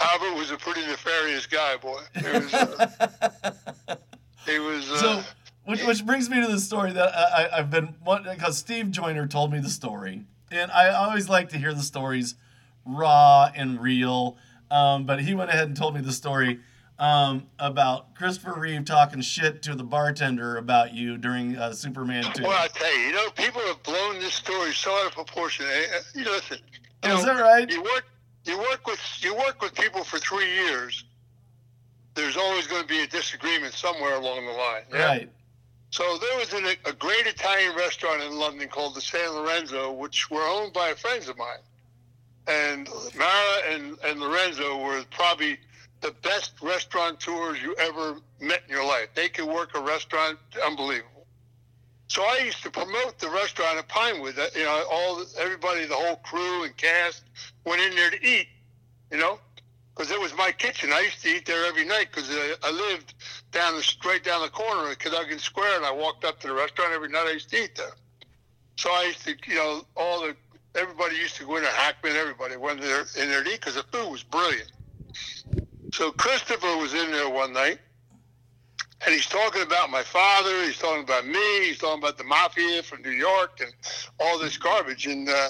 Albert 0.00 0.34
was 0.34 0.50
a 0.50 0.56
pretty 0.56 0.80
nefarious 0.82 1.46
guy, 1.46 1.76
boy. 1.76 2.00
He 2.14 2.28
was. 2.28 2.54
Uh, 2.54 3.96
he 4.46 4.58
was 4.58 4.90
uh, 4.90 4.96
so. 4.96 5.22
Which, 5.64 5.84
which 5.84 6.04
brings 6.04 6.28
me 6.28 6.40
to 6.40 6.50
the 6.50 6.58
story 6.58 6.92
that 6.92 7.14
I, 7.14 7.58
I've 7.58 7.70
been 7.70 7.94
because 8.24 8.58
Steve 8.58 8.90
Joyner 8.90 9.28
told 9.28 9.52
me 9.52 9.60
the 9.60 9.70
story, 9.70 10.24
and 10.50 10.72
I 10.72 10.88
always 10.88 11.28
like 11.28 11.50
to 11.50 11.58
hear 11.58 11.72
the 11.72 11.82
stories 11.82 12.34
raw 12.84 13.50
and 13.54 13.80
real. 13.80 14.36
Um, 14.70 15.06
but 15.06 15.20
he 15.20 15.34
went 15.34 15.50
ahead 15.50 15.68
and 15.68 15.76
told 15.76 15.94
me 15.94 16.00
the 16.00 16.12
story 16.12 16.60
um, 16.98 17.48
about 17.58 18.14
Christopher 18.14 18.54
Reeve 18.58 18.84
talking 18.84 19.20
shit 19.20 19.62
to 19.62 19.74
the 19.74 19.84
bartender 19.84 20.56
about 20.56 20.94
you 20.94 21.18
during 21.18 21.56
uh, 21.56 21.72
Superman 21.72 22.24
2. 22.34 22.42
Well, 22.44 22.52
I 22.52 22.68
tell 22.68 22.96
you, 22.96 23.06
you 23.06 23.12
know, 23.12 23.28
people 23.30 23.60
have 23.62 23.82
blown 23.82 24.18
this 24.20 24.34
story 24.34 24.72
so 24.72 24.92
out 24.92 25.06
of 25.06 25.12
proportion. 25.12 25.66
Eh, 25.66 25.84
eh, 25.94 26.00
You 26.14 26.24
know, 26.24 26.30
listen, 26.32 26.58
you 27.04 27.10
Oh, 27.10 27.18
is 27.18 27.24
that 27.24 27.40
right? 27.40 27.68
you 27.70 27.82
work, 27.82 28.04
you 28.44 28.58
work 28.58 28.86
with, 28.86 29.00
you 29.20 29.34
work 29.34 29.60
with 29.62 29.74
people 29.74 30.04
for 30.04 30.18
three 30.18 30.52
years. 30.52 31.04
There's 32.14 32.36
always 32.36 32.66
going 32.66 32.82
to 32.82 32.88
be 32.88 33.00
a 33.02 33.06
disagreement 33.06 33.72
somewhere 33.72 34.16
along 34.16 34.46
the 34.46 34.52
line. 34.52 34.82
yeah? 34.92 35.06
Right. 35.06 35.30
So 35.90 36.18
there 36.18 36.38
was 36.38 36.52
an, 36.54 36.64
a 36.86 36.92
great 36.94 37.26
Italian 37.26 37.76
restaurant 37.76 38.22
in 38.22 38.38
London 38.38 38.68
called 38.68 38.94
the 38.94 39.00
San 39.00 39.30
Lorenzo, 39.30 39.92
which 39.92 40.30
were 40.30 40.42
owned 40.42 40.72
by 40.72 40.94
friends 40.94 41.28
of 41.28 41.36
mine. 41.36 41.58
And 42.46 42.88
Mara 43.14 43.58
and, 43.70 43.98
and 44.04 44.18
Lorenzo 44.18 44.82
were 44.82 45.04
probably 45.10 45.58
the 46.00 46.12
best 46.22 46.52
restaurateurs 46.62 47.62
you 47.62 47.74
ever 47.76 48.16
met 48.40 48.62
in 48.66 48.74
your 48.74 48.84
life. 48.84 49.08
They 49.14 49.28
could 49.28 49.46
work 49.46 49.76
a 49.76 49.80
restaurant 49.80 50.38
unbelievable. 50.66 51.11
So 52.12 52.22
I 52.24 52.42
used 52.44 52.62
to 52.62 52.70
promote 52.70 53.18
the 53.20 53.30
restaurant 53.30 53.78
at 53.78 53.88
Pinewood. 53.88 54.36
You 54.54 54.64
know, 54.64 54.84
all 54.92 55.24
everybody, 55.40 55.86
the 55.86 55.94
whole 55.94 56.16
crew 56.16 56.62
and 56.62 56.76
cast 56.76 57.22
went 57.64 57.80
in 57.80 57.96
there 57.96 58.10
to 58.10 58.22
eat. 58.22 58.48
You 59.10 59.16
know, 59.16 59.38
because 59.94 60.10
it 60.10 60.20
was 60.20 60.36
my 60.36 60.52
kitchen. 60.52 60.90
I 60.92 61.00
used 61.00 61.22
to 61.22 61.30
eat 61.30 61.46
there 61.46 61.64
every 61.64 61.86
night 61.86 62.08
because 62.12 62.28
I, 62.30 62.52
I 62.64 62.70
lived 62.70 63.14
down 63.50 63.76
the 63.76 63.82
straight 63.82 64.24
down 64.24 64.42
the 64.42 64.50
corner 64.50 64.90
of 64.90 64.98
Cadogan 64.98 65.38
Square, 65.38 65.78
and 65.78 65.86
I 65.86 65.90
walked 65.90 66.26
up 66.26 66.38
to 66.40 66.48
the 66.48 66.52
restaurant 66.52 66.92
every 66.92 67.08
night. 67.08 67.28
I 67.28 67.30
used 67.32 67.48
to 67.48 67.64
eat 67.64 67.76
there. 67.76 67.96
So 68.76 68.90
I 68.90 69.04
used 69.04 69.24
to, 69.24 69.34
you 69.46 69.54
know, 69.54 69.86
all 69.96 70.20
the 70.20 70.36
everybody 70.74 71.16
used 71.16 71.36
to 71.36 71.46
go 71.46 71.56
in 71.56 71.62
there. 71.62 71.72
Hackman, 71.72 72.14
everybody 72.14 72.58
went 72.58 72.82
there 72.82 73.06
in 73.18 73.30
there 73.30 73.42
to 73.42 73.48
eat 73.48 73.60
because 73.60 73.76
the 73.76 73.84
food 73.84 74.10
was 74.10 74.22
brilliant. 74.22 74.70
So 75.94 76.12
Christopher 76.12 76.76
was 76.76 76.92
in 76.92 77.10
there 77.10 77.30
one 77.30 77.54
night, 77.54 77.78
and 79.04 79.14
he's 79.14 79.26
talking 79.26 79.62
about 79.62 79.90
my 79.90 80.02
father. 80.02 80.62
He's 80.64 80.78
talking 80.78 81.02
about 81.02 81.26
me. 81.26 81.66
He's 81.66 81.78
talking 81.78 82.02
about 82.02 82.18
the 82.18 82.24
mafia 82.24 82.82
from 82.82 83.02
New 83.02 83.10
York 83.10 83.60
and 83.60 83.72
all 84.20 84.38
this 84.38 84.56
garbage. 84.56 85.06
And 85.06 85.28
uh, 85.28 85.48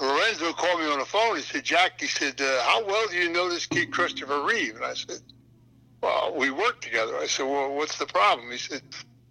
Lorenzo 0.00 0.52
called 0.52 0.80
me 0.80 0.86
on 0.86 0.98
the 0.98 1.04
phone. 1.04 1.36
He 1.36 1.42
said, 1.42 1.64
Jack, 1.64 2.00
he 2.00 2.06
said, 2.06 2.40
uh, 2.40 2.62
how 2.62 2.84
well 2.84 3.08
do 3.08 3.16
you 3.16 3.30
know 3.30 3.48
this 3.48 3.66
kid, 3.66 3.90
Christopher 3.90 4.44
Reeve? 4.44 4.76
And 4.76 4.84
I 4.84 4.94
said, 4.94 5.20
well, 6.02 6.34
we 6.36 6.50
work 6.50 6.80
together. 6.80 7.16
I 7.16 7.26
said, 7.26 7.46
well, 7.46 7.74
what's 7.74 7.98
the 7.98 8.06
problem? 8.06 8.50
He 8.50 8.58
said, 8.58 8.82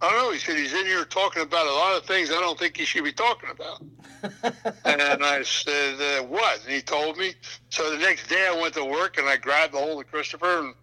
I 0.02 0.10
don't 0.10 0.18
know. 0.18 0.32
He 0.32 0.40
said, 0.40 0.58
he's 0.58 0.74
in 0.74 0.86
here 0.86 1.06
talking 1.06 1.42
about 1.42 1.68
a 1.68 1.72
lot 1.72 1.98
of 1.98 2.06
things 2.06 2.30
I 2.32 2.40
don't 2.42 2.60
think 2.60 2.76
he 2.76 2.84
should 2.84 3.06
be 3.06 3.14
talking 3.14 3.50
about. 3.50 3.82
and 4.86 5.24
I 5.24 5.42
said, 5.44 6.02
uh, 6.02 6.26
what? 6.26 6.64
And 6.66 6.74
he 6.74 6.82
told 6.82 7.18
me. 7.18 7.34
So 7.70 7.92
the 7.92 8.00
next 8.00 8.28
day 8.28 8.48
I 8.52 8.60
went 8.60 8.74
to 8.74 8.84
work 8.84 9.18
and 9.18 9.28
I 9.28 9.38
grabbed 9.38 9.74
a 9.74 9.78
hold 9.78 10.04
of 10.04 10.12
Christopher 10.12 10.60
and 10.60 10.74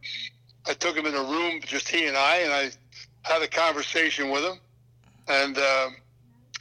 I 0.67 0.75
took 0.75 0.97
him 0.97 1.07
in 1.07 1.15
a 1.15 1.23
room, 1.23 1.61
just 1.63 1.89
he 1.89 2.07
and 2.07 2.17
I, 2.17 2.37
and 2.39 2.53
I 2.53 2.71
had 3.23 3.43
a 3.43 3.49
conversation 3.49 4.31
with 4.31 4.45
him. 4.45 4.59
And 5.29 5.57
um, 5.57 5.97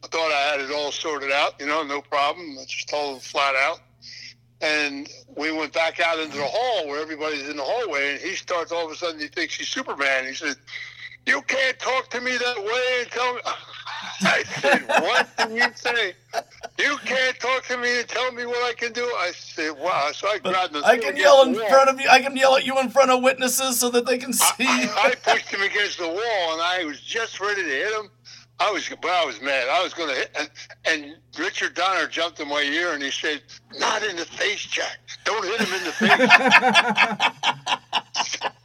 I 0.04 0.08
thought 0.08 0.32
I 0.32 0.52
had 0.52 0.62
it 0.62 0.72
all 0.72 0.92
sorted 0.92 1.32
out, 1.32 1.60
you 1.60 1.68
know, 1.68 1.84
no 1.84 2.02
problem. 2.02 2.58
I 2.60 2.66
just 2.66 2.90
told 2.90 3.16
him 3.16 3.20
flat 3.22 3.56
out. 3.56 3.80
And 4.62 5.10
we 5.36 5.52
went 5.52 5.74
back 5.74 6.00
out 6.00 6.20
into 6.20 6.38
the 6.38 6.46
hall 6.46 6.88
where 6.88 7.02
everybody's 7.02 7.50
in 7.50 7.58
the 7.58 7.64
hallway, 7.64 8.14
and 8.14 8.22
he 8.22 8.36
starts 8.36 8.72
all 8.72 8.86
of 8.86 8.92
a 8.92 8.96
sudden, 8.96 9.20
he 9.20 9.28
thinks 9.28 9.56
he's 9.56 9.68
Superman. 9.68 10.26
He 10.28 10.34
said, 10.34 10.56
You 11.26 11.42
can't 11.44 11.80
talk 11.80 12.10
to 12.12 12.22
me 12.22 12.38
that 12.38 12.64
way 12.64 13.02
and 13.02 13.12
tell 13.12 13.34
me. 13.34 13.42
I 14.22 14.44
said, 14.44 14.88
What 14.88 15.28
did 15.38 15.52
you 15.52 15.64
say? 15.76 16.14
You 16.80 16.98
can't 17.06 17.40
talk 17.40 17.66
to 17.66 17.78
me 17.78 18.00
and 18.00 18.08
tell 18.08 18.32
me 18.32 18.46
what 18.46 18.64
I 18.64 18.74
can 18.74 18.94
do. 18.94 19.04
I 19.04 19.32
said, 19.36 19.72
Wow. 19.72 20.10
So 20.14 20.28
I 20.28 20.40
grabbed 20.40 20.74
the 20.74 20.84
I 20.86 20.98
can 20.98 21.18
yell 21.18 21.44
in 21.44 21.56
front 21.56 21.90
of 21.90 22.00
you. 22.00 22.08
I 22.10 22.22
can 22.22 22.36
yell 22.36 22.56
at 22.56 22.66
you 22.66 22.80
in 22.80 22.90
front 22.90 23.12
of 23.12 23.22
witnesses 23.22 23.80
so 23.80 23.90
that 23.90 24.06
they 24.06 24.18
can 24.18 24.34
see. 24.34 24.66
I, 24.68 24.90
I 24.96 25.16
pushed 25.16 25.50
him 25.50 25.62
against 25.62 26.00
the 26.00 26.08
wall, 26.08 26.54
and 26.54 26.62
I 26.62 26.84
was 26.86 27.02
just 27.02 27.40
ready 27.40 27.64
to 27.64 27.70
hit 27.70 27.94
him. 27.94 28.10
I 28.60 28.72
was, 28.72 28.88
but 29.02 29.10
I 29.10 29.26
was 29.26 29.42
mad. 29.42 29.68
I 29.70 29.82
was 29.82 29.94
going 29.96 30.10
to 30.10 30.16
hit, 30.16 30.30
and, 30.38 30.50
and 30.86 31.16
Richard 31.40 31.74
Donner 31.74 32.06
jumped 32.08 32.40
in 32.40 32.48
my 32.48 32.62
ear 32.62 32.94
and 32.94 33.02
he 33.02 33.10
said, 33.10 33.42
"Not 33.80 34.04
in 34.04 34.16
the 34.16 34.26
face, 34.26 34.62
Jack. 34.62 35.00
Don't 35.26 35.44
hit 35.44 35.62
him 35.62 35.74
in 35.74 35.84
the 35.84 35.92
face." 35.92 36.20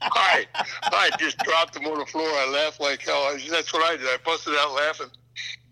I, 0.03 0.47
I 0.83 1.11
just 1.19 1.39
dropped 1.39 1.77
him 1.77 1.87
on 1.87 1.99
the 1.99 2.07
floor. 2.07 2.27
I 2.29 2.51
laughed 2.53 2.81
like 2.81 3.03
hell. 3.03 3.15
I, 3.23 3.39
that's 3.51 3.73
what 3.73 3.83
I 3.91 3.97
did. 3.97 4.07
I 4.07 4.19
busted 4.25 4.55
out 4.59 4.75
laughing, 4.75 5.09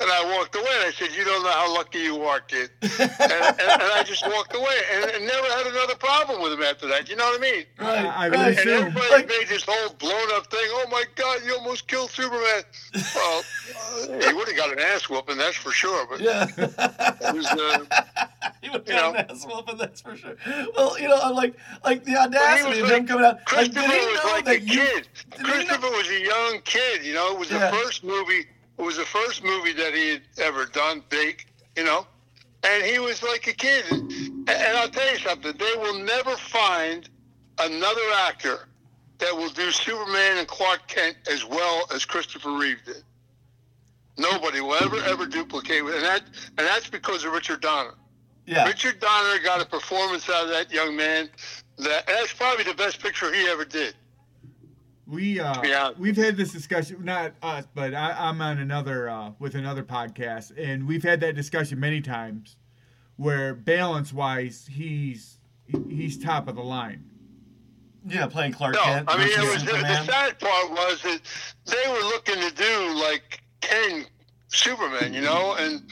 and 0.00 0.11
I 0.11 0.37
walked 0.38 0.55
away. 0.55 0.66
And 0.81 0.87
I 0.87 0.90
said, 0.92 1.11
"You 1.16 1.24
don't 1.24 1.42
know 1.42 1.50
how 1.50 1.74
lucky 1.74 1.98
you 2.00 2.22
are, 2.22 2.40
kid." 2.40 2.70
And, 2.81 3.11
and, 3.20 3.61
and 3.61 3.92
I 3.92 4.03
just 4.07 4.14
just 4.14 4.33
walked 4.33 4.55
away 4.55 4.77
and, 4.92 5.11
and 5.11 5.27
never 5.27 5.46
had 5.48 5.66
another 5.66 5.96
problem 5.96 6.40
with 6.40 6.53
him 6.53 6.62
after 6.62 6.87
that. 6.87 7.09
You 7.09 7.16
know 7.16 7.24
what 7.24 7.40
I 7.40 7.42
mean? 7.42 7.64
Right. 7.81 8.05
I 8.07 8.29
right. 8.29 8.31
would 8.31 8.59
And 8.61 8.68
everybody 8.70 9.11
Like- 9.11 9.27
made 9.29 9.48
this 9.48 9.64
whole 9.66 9.92
blown 9.94 10.29
up 10.35 10.46
thing. 10.53 10.61
Oh 10.70 10.87
my 10.88 11.03
God, 11.16 11.40
you 11.44 11.53
almost 11.57 11.88
killed 11.88 12.11
Superman. 12.11 12.62
Well, 13.14 13.42
he 14.07 14.33
would 14.33 14.46
have 14.48 14.57
got 14.57 14.72
an 14.72 14.79
ass 14.79 15.09
whooping, 15.11 15.37
that's 15.37 15.57
for 15.57 15.72
sure. 15.72 16.07
But 16.09 16.20
Yeah. 16.20 16.46
it 16.57 17.35
was, 17.35 17.46
uh, 17.46 17.85
he 18.62 18.70
would 18.70 18.87
You 18.87 18.94
have 18.94 19.14
know. 19.14 19.18
an 19.18 19.27
ass 19.31 19.44
whooping, 19.46 19.79
that's 19.79 20.00
for 20.00 20.16
sure. 20.16 20.37
Well, 20.77 20.98
you 20.98 21.09
know, 21.09 21.18
I'm 21.20 21.35
like, 21.35 21.55
like 21.85 22.05
the 22.05 22.16
audacity 22.16 22.70
was 22.70 22.79
of 22.81 22.85
like- 22.88 22.98
him 23.00 23.07
coming 23.09 23.24
out. 23.24 23.35
Like, 23.37 23.44
Christopher 23.46 23.81
did 23.88 24.00
he 24.00 24.07
was 24.07 24.24
like 24.24 24.44
that 24.44 24.55
a 24.57 24.61
you? 24.61 24.66
kid. 24.81 25.09
did 25.31 25.37
he 25.38 25.42
know- 25.42 25.48
Christopher 25.50 25.90
was 25.90 26.09
a 26.09 26.20
young 26.22 26.61
kid. 26.64 27.05
You 27.05 27.14
know, 27.14 27.33
it 27.33 27.38
was 27.40 27.48
the 27.48 27.59
first 27.83 28.05
movie. 28.05 28.46
It 28.79 28.83
was 28.83 28.97
the 28.97 29.05
first 29.05 29.45
movie 29.45 29.73
that 29.73 29.95
he 29.95 30.11
had 30.11 30.23
ever 30.39 30.67
done 30.67 31.03
big. 31.09 31.45
You 31.77 31.85
know, 31.85 32.07
and 32.65 32.85
he 32.85 32.99
was 32.99 33.23
like 33.23 33.47
a 33.47 33.53
kid. 33.53 33.85
And, 33.91 34.49
I'll 34.49 34.89
tell 34.89 35.11
you 35.11 35.19
something. 35.19 35.53
They 35.57 35.75
will 35.77 35.99
never 35.99 36.37
find 36.37 37.09
another 37.59 38.01
actor 38.27 38.69
that 39.19 39.37
will 39.37 39.51
do 39.51 39.71
Superman 39.71 40.39
and 40.39 40.49
Clark 40.49 40.87
Kent 40.89 41.17
as 41.31 41.45
well 41.45 41.87
as 41.95 42.05
Christopher 42.05 42.53
Reeve 42.53 42.79
did. 42.85 43.03
Nobody 44.17 44.61
will 44.61 44.75
ever 44.75 44.97
ever 45.05 45.27
duplicate, 45.27 45.81
and 45.81 46.05
that 46.05 46.23
and 46.57 46.67
that's 46.67 46.89
because 46.89 47.25
of 47.25 47.33
Richard 47.33 47.61
Donner. 47.61 47.95
Yeah. 48.47 48.67
Richard 48.67 49.01
Donner 49.01 49.43
got 49.43 49.61
a 49.61 49.67
performance 49.67 50.29
out 50.29 50.45
of 50.45 50.51
that 50.51 50.71
young 50.71 50.95
man. 50.95 51.29
That 51.79 52.07
that's 52.07 52.33
probably 52.33 52.65
the 52.65 52.75
best 52.75 53.03
picture 53.03 53.33
he 53.33 53.49
ever 53.49 53.65
did. 53.65 53.95
We 55.07 55.38
uh, 55.40 55.62
Yeah. 55.62 55.90
we've 55.99 56.17
had 56.17 56.37
this 56.37 56.53
discussion, 56.53 57.05
not 57.05 57.33
us, 57.43 57.67
but 57.75 57.95
I, 57.95 58.12
I'm 58.19 58.40
on 58.40 58.59
another 58.59 59.09
uh, 59.09 59.33
with 59.38 59.55
another 59.55 59.83
podcast, 59.83 60.53
and 60.59 60.87
we've 60.88 61.03
had 61.03 61.21
that 61.21 61.35
discussion 61.35 61.79
many 61.79 62.01
times, 62.01 62.57
where 63.17 63.55
balance 63.55 64.12
wise, 64.12 64.69
he's 64.71 65.38
he's 65.88 66.23
top 66.23 66.49
of 66.49 66.57
the 66.57 66.62
line. 66.62 67.05
Yeah, 68.07 68.27
playing 68.27 68.53
Clark 68.53 68.75
No, 68.75 68.83
Kent. 68.83 69.09
I 69.11 69.19
mean 69.19 69.29
it 69.29 69.53
was 69.53 69.64
the, 69.64 69.73
the 69.73 70.05
sad 70.05 70.38
part 70.38 70.71
was 70.71 71.03
that 71.03 71.21
they 71.67 71.90
were 71.90 72.05
looking 72.09 72.37
to 72.37 72.55
do 72.55 72.95
like 73.01 73.43
ten 73.61 74.07
Superman, 74.49 75.12
you 75.14 75.21
know, 75.23 75.57
and 75.59 75.83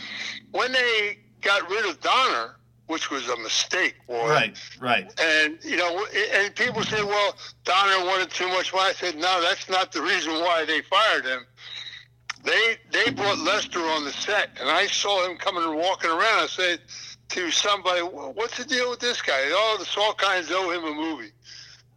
when 0.53 0.73
they 0.73 1.19
got 1.41 1.69
rid 1.71 1.85
of 1.87 2.01
Donner, 2.01 2.57
which 2.93 3.11
was 3.11 3.27
a 3.31 3.37
mistake, 3.39 3.95
boy. 4.07 4.29
Right, 4.29 4.59
right. 4.79 5.21
And 5.21 5.59
you 5.65 5.77
know, 5.77 6.07
and 6.35 6.55
people 6.55 6.83
say, 6.85 7.03
"Well, 7.03 7.35
Donner 7.65 8.05
wanted 8.05 8.31
too 8.31 8.49
much." 8.49 8.71
Well, 8.75 8.87
I 8.87 8.93
said, 8.93 9.17
"No, 9.17 9.41
that's 9.41 9.71
not 9.71 9.93
the 9.93 10.03
reason 10.03 10.35
why 10.35 10.67
they 10.67 10.83
fired 10.83 11.25
him. 11.25 11.47
They 12.45 12.77
they 12.91 13.11
brought 13.11 13.39
Lester 13.39 13.81
on 13.81 14.05
the 14.05 14.13
set, 14.13 14.51
and 14.61 14.69
I 14.69 14.87
saw 14.89 15.27
him 15.27 15.39
coming 15.39 15.65
and 15.65 15.75
walking 15.75 16.11
around. 16.11 16.41
I 16.43 16.47
said 16.49 16.81
to 17.31 17.51
somebody, 17.51 18.03
"What's 18.03 18.59
the 18.59 18.67
deal 18.67 18.91
with 18.91 19.01
this 19.01 19.23
guy? 19.23 19.41
Oh, 19.41 19.77
the 19.79 19.87
Salkinds 19.87 20.53
owe 20.53 20.71
him 20.71 20.85
a 20.85 20.95
movie." 20.95 21.33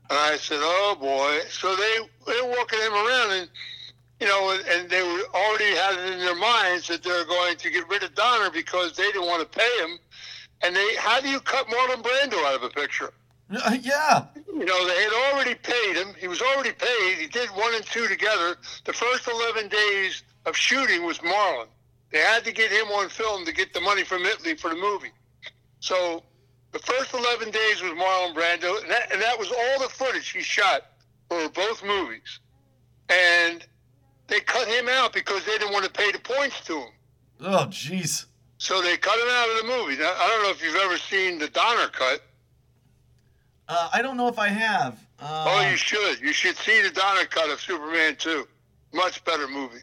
And 0.09 0.17
I 0.17 0.37
said, 0.37 0.59
"Oh 0.61 0.95
boy!" 0.97 1.41
So 1.49 1.75
they 1.75 1.97
they 2.25 2.41
were 2.41 2.55
walking 2.55 2.79
him 2.79 2.93
around, 2.93 3.31
and 3.31 3.49
you 4.21 4.27
know, 4.27 4.51
and, 4.51 4.65
and 4.67 4.89
they 4.89 5.01
already 5.33 5.75
had 5.75 5.99
it 5.99 6.13
in 6.13 6.19
their 6.19 6.35
minds 6.35 6.87
that 6.87 7.03
they're 7.03 7.25
going 7.25 7.57
to 7.57 7.69
get 7.69 7.89
rid 7.89 8.01
of 8.03 8.15
Donner 8.15 8.49
because 8.49 8.95
they 8.95 9.11
didn't 9.11 9.27
want 9.27 9.41
to 9.41 9.59
pay 9.59 9.83
him. 9.83 9.99
And 10.65 10.75
they, 10.75 10.95
how 10.97 11.21
do 11.21 11.29
you 11.29 11.39
cut 11.39 11.67
Marlon 11.67 12.01
Brando 12.01 12.43
out 12.45 12.55
of 12.55 12.63
a 12.63 12.69
picture? 12.69 13.13
Uh, 13.55 13.77
Yeah. 13.81 14.25
You 14.47 14.65
know, 14.65 14.87
they 14.87 15.03
had 15.03 15.33
already 15.33 15.53
paid 15.55 15.95
him. 15.95 16.15
He 16.17 16.27
was 16.27 16.41
already 16.41 16.71
paid. 16.71 17.17
He 17.19 17.27
did 17.27 17.49
one 17.49 17.75
and 17.75 17.85
two 17.85 18.07
together. 18.07 18.55
The 18.85 18.93
first 18.93 19.27
11 19.27 19.67
days 19.69 20.23
of 20.45 20.55
shooting 20.55 21.05
was 21.05 21.19
Marlon. 21.19 21.67
They 22.11 22.19
had 22.19 22.43
to 22.45 22.51
get 22.51 22.71
him 22.71 22.87
on 22.87 23.09
film 23.09 23.45
to 23.45 23.51
get 23.53 23.73
the 23.73 23.81
money 23.81 24.03
from 24.03 24.25
Italy 24.25 24.55
for 24.55 24.69
the 24.69 24.75
movie. 24.77 25.11
So 25.81 26.23
the 26.71 26.79
first 26.79 27.13
11 27.13 27.51
days 27.51 27.81
was 27.81 27.91
Marlon 27.91 28.33
Brando, 28.33 28.81
and 28.81 28.89
that, 28.89 29.11
and 29.11 29.21
that 29.21 29.37
was 29.37 29.51
all 29.51 29.79
the 29.83 29.89
footage 29.89 30.29
he 30.29 30.41
shot 30.41 30.81
for 31.29 31.47
both 31.49 31.83
movies. 31.83 32.39
And 33.09 33.63
they 34.27 34.39
cut 34.39 34.67
him 34.67 34.87
out 34.89 35.13
because 35.13 35.45
they 35.45 35.57
didn't 35.57 35.73
want 35.73 35.85
to 35.85 35.91
pay 35.91 36.11
the 36.11 36.19
points 36.19 36.61
to 36.61 36.77
him. 36.79 36.89
Oh, 37.41 37.67
jeez. 37.69 38.25
So 38.65 38.81
they 38.81 38.97
cut 38.97 39.13
him 39.19 39.27
out 39.29 39.47
of 39.51 39.57
the 39.57 39.63
movie. 39.77 39.95
Now, 39.95 40.11
I 40.17 40.27
don't 40.27 40.41
know 40.41 40.49
if 40.49 40.63
you've 40.63 40.75
ever 40.77 40.97
seen 40.97 41.37
the 41.37 41.47
Donner 41.49 41.87
cut. 41.89 42.19
Uh, 43.69 43.89
I 43.93 44.01
don't 44.01 44.17
know 44.17 44.27
if 44.27 44.39
I 44.39 44.47
have. 44.47 44.97
Uh, 45.19 45.45
Oh, 45.47 45.69
you 45.69 45.77
should. 45.77 46.19
You 46.19 46.33
should 46.33 46.57
see 46.57 46.81
the 46.81 46.89
Donner 46.89 47.25
cut 47.25 47.51
of 47.51 47.61
Superman 47.61 48.15
2. 48.15 48.47
Much 48.91 49.23
better 49.23 49.47
movie. 49.47 49.81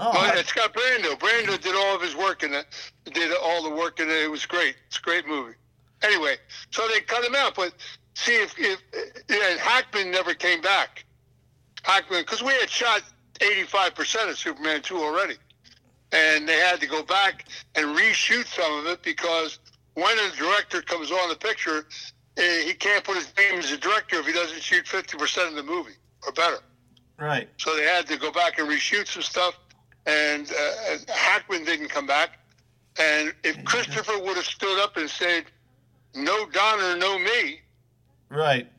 oh, 0.00 0.10
But 0.12 0.34
I- 0.34 0.38
it's 0.40 0.52
got 0.52 0.74
Brando. 0.74 1.16
Brando 1.20 1.56
did 1.62 1.76
all 1.76 1.94
of 1.94 2.02
his 2.02 2.16
work 2.16 2.42
in 2.42 2.52
it. 2.52 2.66
Did 3.04 3.30
all 3.40 3.62
the 3.62 3.70
work 3.70 4.00
in 4.00 4.10
it. 4.10 4.24
It 4.24 4.30
was 4.30 4.44
great. 4.44 4.74
It's 4.88 4.98
a 4.98 5.02
great 5.02 5.28
movie. 5.28 5.54
Anyway, 6.02 6.38
so 6.72 6.88
they 6.88 6.98
cut 7.00 7.24
him 7.24 7.36
out. 7.36 7.54
But 7.54 7.74
see, 8.14 8.34
if, 8.42 8.54
if 8.58 8.82
and 9.28 9.60
Hackman 9.60 10.10
never 10.10 10.34
came 10.34 10.60
back. 10.62 11.04
Hackman, 11.84 12.22
because 12.22 12.42
we 12.42 12.54
had 12.54 12.68
shot 12.68 13.02
85% 13.38 14.30
of 14.30 14.36
Superman 14.36 14.82
2 14.82 14.98
already. 14.98 15.36
And 16.16 16.48
they 16.48 16.58
had 16.58 16.80
to 16.80 16.86
go 16.86 17.02
back 17.02 17.44
and 17.74 17.86
reshoot 17.96 18.46
some 18.46 18.78
of 18.78 18.86
it 18.86 19.02
because 19.02 19.58
when 19.94 20.16
a 20.18 20.30
director 20.36 20.80
comes 20.82 21.10
on 21.10 21.28
the 21.28 21.36
picture, 21.36 21.86
eh, 22.38 22.62
he 22.64 22.72
can't 22.74 23.04
put 23.04 23.16
his 23.16 23.32
name 23.36 23.58
as 23.58 23.70
a 23.72 23.76
director 23.76 24.16
if 24.20 24.26
he 24.26 24.32
doesn't 24.32 24.62
shoot 24.62 24.84
50% 24.86 25.48
of 25.48 25.54
the 25.56 25.62
movie 25.62 25.96
or 26.26 26.32
better. 26.32 26.58
right. 27.18 27.48
So 27.58 27.76
they 27.76 27.82
had 27.84 28.06
to 28.08 28.16
go 28.16 28.30
back 28.32 28.58
and 28.58 28.68
reshoot 28.68 29.06
some 29.08 29.22
stuff, 29.22 29.54
and 30.06 30.50
uh, 30.50 30.72
and 30.92 31.04
Hackman 31.10 31.64
didn't 31.64 31.88
come 31.88 32.06
back. 32.06 32.38
And 32.98 33.34
if 33.44 33.62
Christopher 33.64 34.18
would 34.18 34.36
have 34.36 34.46
stood 34.46 34.82
up 34.82 34.96
and 34.96 35.08
said, 35.10 35.44
"No 36.14 36.46
Donner, 36.50 36.96
no 36.96 37.18
me," 37.18 37.60
Right. 38.30 38.70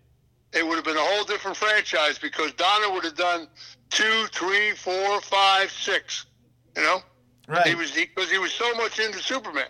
it 0.54 0.66
would 0.66 0.76
have 0.76 0.86
been 0.86 0.98
a 0.98 1.08
whole 1.12 1.24
different 1.26 1.56
franchise 1.58 2.18
because 2.18 2.52
Donner 2.54 2.92
would 2.94 3.04
have 3.04 3.16
done 3.16 3.48
two, 3.92 4.26
three, 4.32 4.72
four, 4.72 5.22
five, 5.22 5.72
six. 5.72 6.26
You 6.76 6.84
know, 6.84 7.00
Right. 7.48 7.66
he 7.66 7.76
was 7.76 7.92
because 7.92 8.30
he 8.30 8.38
was 8.38 8.52
so 8.52 8.74
much 8.76 9.00
into 9.00 9.20
Superman. 9.20 9.68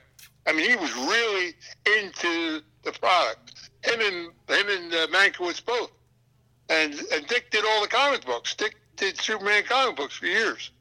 I 0.47 0.53
mean, 0.53 0.69
he 0.69 0.75
was 0.75 0.93
really 0.95 1.53
into 1.99 2.61
the 2.83 2.91
product. 2.91 3.53
Him 3.83 3.99
and 3.99 4.57
him 4.57 4.69
and 4.69 4.93
uh, 4.93 5.07
Mankiewicz 5.07 5.63
both. 5.63 5.91
And 6.69 6.93
and 7.13 7.27
Dick 7.27 7.51
did 7.51 7.63
all 7.65 7.81
the 7.81 7.87
comic 7.87 8.25
books. 8.25 8.55
Dick 8.55 8.75
did 8.95 9.17
Superman 9.17 9.63
comic 9.63 9.95
books 9.95 10.17
for 10.17 10.25
years. 10.25 10.71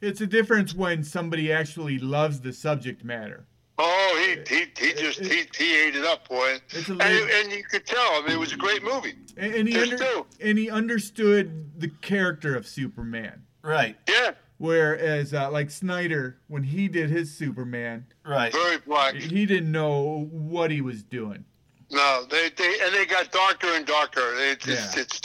It's 0.00 0.20
a 0.20 0.26
difference 0.26 0.74
when 0.74 1.02
somebody 1.02 1.52
actually 1.52 1.98
loves 1.98 2.40
the 2.40 2.52
subject 2.52 3.04
matter. 3.04 3.46
Oh, 3.78 4.16
he 4.20 4.54
he, 4.54 4.66
he 4.78 4.94
just 4.94 5.18
he, 5.18 5.44
he 5.56 5.86
ate 5.86 5.96
it 5.96 6.04
up, 6.04 6.28
boy. 6.28 6.58
It's 6.70 6.88
a 6.88 6.92
And, 6.92 7.02
and 7.02 7.52
you 7.52 7.64
could 7.64 7.84
tell. 7.84 8.12
I 8.12 8.20
mean, 8.22 8.32
it 8.32 8.38
was 8.38 8.52
a 8.52 8.56
great 8.56 8.84
movie. 8.84 9.14
And, 9.36 9.54
and 9.54 9.68
he 9.68 9.76
under, 9.76 10.22
and 10.40 10.58
he 10.58 10.70
understood 10.70 11.80
the 11.80 11.88
character 11.88 12.54
of 12.54 12.66
Superman. 12.66 13.42
Right. 13.62 13.96
Yeah, 14.08 14.32
Whereas, 14.58 15.34
uh, 15.34 15.50
like 15.50 15.70
Snyder, 15.70 16.38
when 16.48 16.62
he 16.62 16.88
did 16.88 17.10
his 17.10 17.36
Superman, 17.36 18.06
Right. 18.24 18.52
very 18.52 18.78
black. 18.78 19.14
he 19.16 19.46
didn't 19.46 19.72
know 19.72 20.28
what 20.30 20.70
he 20.70 20.80
was 20.80 21.02
doing. 21.02 21.44
No, 21.90 22.24
they 22.30 22.48
they 22.56 22.78
and 22.82 22.94
they 22.94 23.04
got 23.04 23.30
darker 23.30 23.68
and 23.74 23.84
darker. 23.86 24.32
It's 24.36 24.66
it's, 24.66 24.96
Yeah. 24.96 25.02
it's 25.02 25.20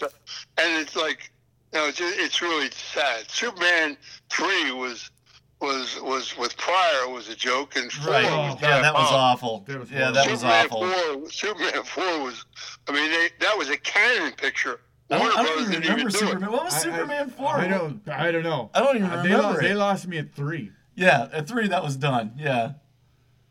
and 0.57 0.77
it's 0.81 0.95
like 0.95 1.31
you 1.73 1.79
know, 1.79 1.87
it's 1.87 1.99
it's 2.01 2.41
really 2.41 2.69
sad. 2.71 3.29
Superman 3.29 3.97
three 4.29 4.71
was 4.71 5.09
was 5.61 5.99
was 6.01 6.37
with 6.37 6.57
Pryor 6.57 7.07
was 7.09 7.29
a 7.29 7.35
joke, 7.35 7.75
and 7.75 7.91
four 7.91 8.11
Right. 8.13 8.25
Oh, 8.25 8.53
was 8.53 8.61
Yeah, 8.61 8.81
that 8.81 8.93
was 8.93 9.09
diabolical. 9.09 9.15
awful. 9.17 9.63
That 9.67 9.79
was 9.79 9.91
yeah, 9.91 10.11
that 10.11 10.25
horrible. 10.27 10.31
was 10.31 10.39
Superman 10.41 10.65
awful. 10.65 11.19
Four, 11.21 11.31
Superman 11.31 11.83
four 11.83 12.23
was. 12.23 12.45
I 12.87 12.91
mean, 12.91 13.09
they, 13.11 13.29
that 13.39 13.57
was 13.57 13.69
a 13.69 13.77
Cannon 13.77 14.33
picture. 14.33 14.81
I 15.11 15.17
don't, 15.17 15.31
I 15.31 15.41
Brothers 15.43 15.49
don't 15.55 15.61
even 15.61 15.81
remember 15.81 15.99
even. 16.01 16.11
Superman. 16.11 16.51
What 16.51 16.63
was 16.65 16.73
I- 16.73 16.77
I- 16.77 16.81
Superman 16.81 17.29
for? 17.31 17.47
I 17.55 17.67
don't. 17.67 18.09
I 18.09 18.31
don't 18.31 18.43
know. 18.43 18.69
I 18.73 18.79
don't 18.79 18.95
even 18.97 19.09
Uh, 19.09 19.23
they, 19.23 19.29
lo- 19.29 19.37
remember 19.37 19.61
they 19.61 19.71
it. 19.71 19.75
lost 19.75 20.07
me 20.07 20.17
at 20.19 20.33
three. 20.35 20.71
Yeah, 20.95 21.29
at 21.31 21.47
three 21.47 21.67
that 21.69 21.83
was 21.83 21.95
done. 21.95 22.33
Yeah. 22.37 22.73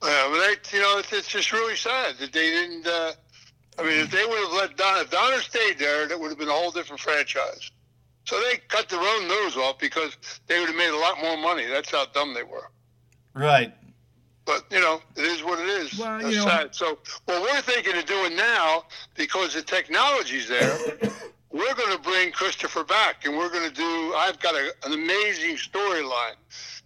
Yeah, 0.04 0.28
but 0.30 0.38
they, 0.70 0.76
you 0.76 0.82
know, 0.82 0.98
it's, 0.98 1.12
it's 1.12 1.26
just 1.28 1.52
really 1.52 1.74
sad 1.74 2.16
that 2.20 2.32
they 2.32 2.50
didn't. 2.50 2.86
Uh, 2.86 3.12
I 3.78 3.82
mean, 3.82 3.98
if 4.00 4.10
they 4.10 4.24
would 4.24 4.38
have 4.38 4.52
let 4.52 4.76
Donner, 4.76 5.00
if 5.02 5.10
Donner 5.10 5.38
stayed 5.40 5.78
there, 5.78 6.06
that 6.06 6.18
would 6.18 6.28
have 6.28 6.38
been 6.38 6.48
a 6.48 6.52
whole 6.52 6.70
different 6.70 7.00
franchise. 7.00 7.70
So 8.24 8.40
they 8.42 8.58
cut 8.68 8.88
their 8.88 9.00
own 9.00 9.26
nose 9.26 9.56
off 9.56 9.78
because 9.78 10.16
they 10.46 10.60
would 10.60 10.68
have 10.68 10.76
made 10.76 10.90
a 10.90 10.96
lot 10.98 11.18
more 11.20 11.36
money. 11.36 11.64
That's 11.66 11.90
how 11.90 12.06
dumb 12.06 12.34
they 12.34 12.42
were. 12.44 12.70
Right. 13.34 13.74
But 14.44 14.64
you 14.70 14.80
know, 14.80 15.00
it 15.16 15.22
is 15.24 15.42
what 15.42 15.58
it 15.58 15.68
is. 15.68 15.98
Well, 15.98 16.18
That's 16.18 16.30
you 16.30 16.36
know- 16.42 16.48
sad. 16.48 16.74
So 16.74 16.98
what 17.24 17.42
we're 17.42 17.60
thinking 17.62 17.96
of 17.96 18.04
doing 18.06 18.36
now, 18.36 18.84
because 19.14 19.54
the 19.54 19.62
technology's 19.62 20.48
there, 20.48 20.78
we're 21.50 21.74
going 21.74 21.96
to 21.96 22.02
bring 22.02 22.30
Christopher 22.32 22.84
back, 22.84 23.24
and 23.26 23.36
we're 23.36 23.50
going 23.50 23.68
to 23.68 23.74
do. 23.74 24.14
I've 24.16 24.38
got 24.40 24.54
a, 24.54 24.72
an 24.84 24.92
amazing 24.92 25.56
storyline 25.56 26.36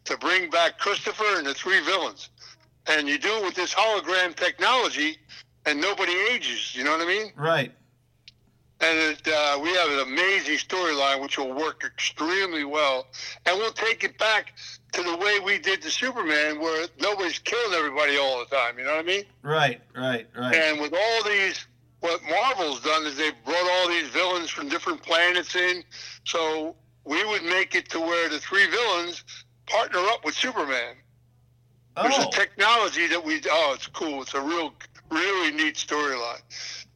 to 0.04 0.16
bring 0.18 0.50
back 0.50 0.78
Christopher 0.78 1.36
and 1.36 1.46
the 1.46 1.54
three 1.54 1.80
villains, 1.80 2.30
and 2.86 3.08
you 3.08 3.18
do 3.18 3.28
it 3.38 3.44
with 3.44 3.54
this 3.54 3.74
hologram 3.74 4.34
technology, 4.34 5.16
and 5.66 5.80
nobody 5.80 6.12
ages. 6.30 6.74
You 6.76 6.84
know 6.84 6.92
what 6.92 7.00
I 7.00 7.06
mean? 7.06 7.32
Right. 7.36 7.72
and 8.80 8.98
it, 8.98 9.28
uh, 9.28 9.58
we 9.62 9.70
have 9.74 9.90
an 9.92 10.00
amazing 10.00 10.56
storyline 10.58 11.20
which 11.22 11.38
will 11.38 11.52
work 11.54 11.84
extremely 11.84 12.64
well, 12.64 13.06
and 13.46 13.56
we'll 13.58 13.72
take 13.72 14.02
it 14.04 14.18
back 14.18 14.54
to 14.92 15.02
the 15.02 15.16
way 15.16 15.38
we 15.40 15.58
did 15.58 15.82
the 15.82 15.90
Superman, 15.90 16.60
where 16.60 16.86
nobody's 17.00 17.38
killing 17.38 17.74
everybody 17.74 18.16
all 18.18 18.40
the 18.40 18.56
time. 18.56 18.78
You 18.78 18.84
know 18.84 18.92
what 18.96 19.00
I 19.04 19.08
mean? 19.08 19.24
Right, 19.42 19.80
right, 19.96 20.26
right. 20.36 20.54
And 20.54 20.80
with 20.80 20.92
all 20.92 21.24
these, 21.24 21.66
what 22.02 22.20
Marvel's 22.28 22.80
done 22.80 23.06
is 23.06 23.16
they've 23.16 23.32
brought 23.44 23.70
all 23.70 23.88
these 23.88 24.08
villains 24.08 24.50
from 24.50 24.68
different 24.68 25.02
planets 25.02 25.54
in. 25.54 25.84
So 26.24 26.74
we 27.04 27.24
would 27.24 27.44
make 27.44 27.74
it 27.76 27.88
to 27.90 28.00
where 28.00 28.28
the 28.28 28.40
three 28.40 28.66
villains 28.66 29.24
partner 29.66 30.00
up 30.00 30.24
with 30.24 30.34
Superman. 30.34 30.96
There's 32.00 32.14
oh, 32.18 32.28
a 32.28 32.32
technology 32.32 33.06
that 33.06 33.22
we. 33.22 33.40
Oh, 33.48 33.72
it's 33.74 33.86
cool. 33.86 34.22
It's 34.22 34.34
a 34.34 34.40
real, 34.40 34.72
really 35.10 35.52
neat 35.52 35.76
storyline. 35.76 36.40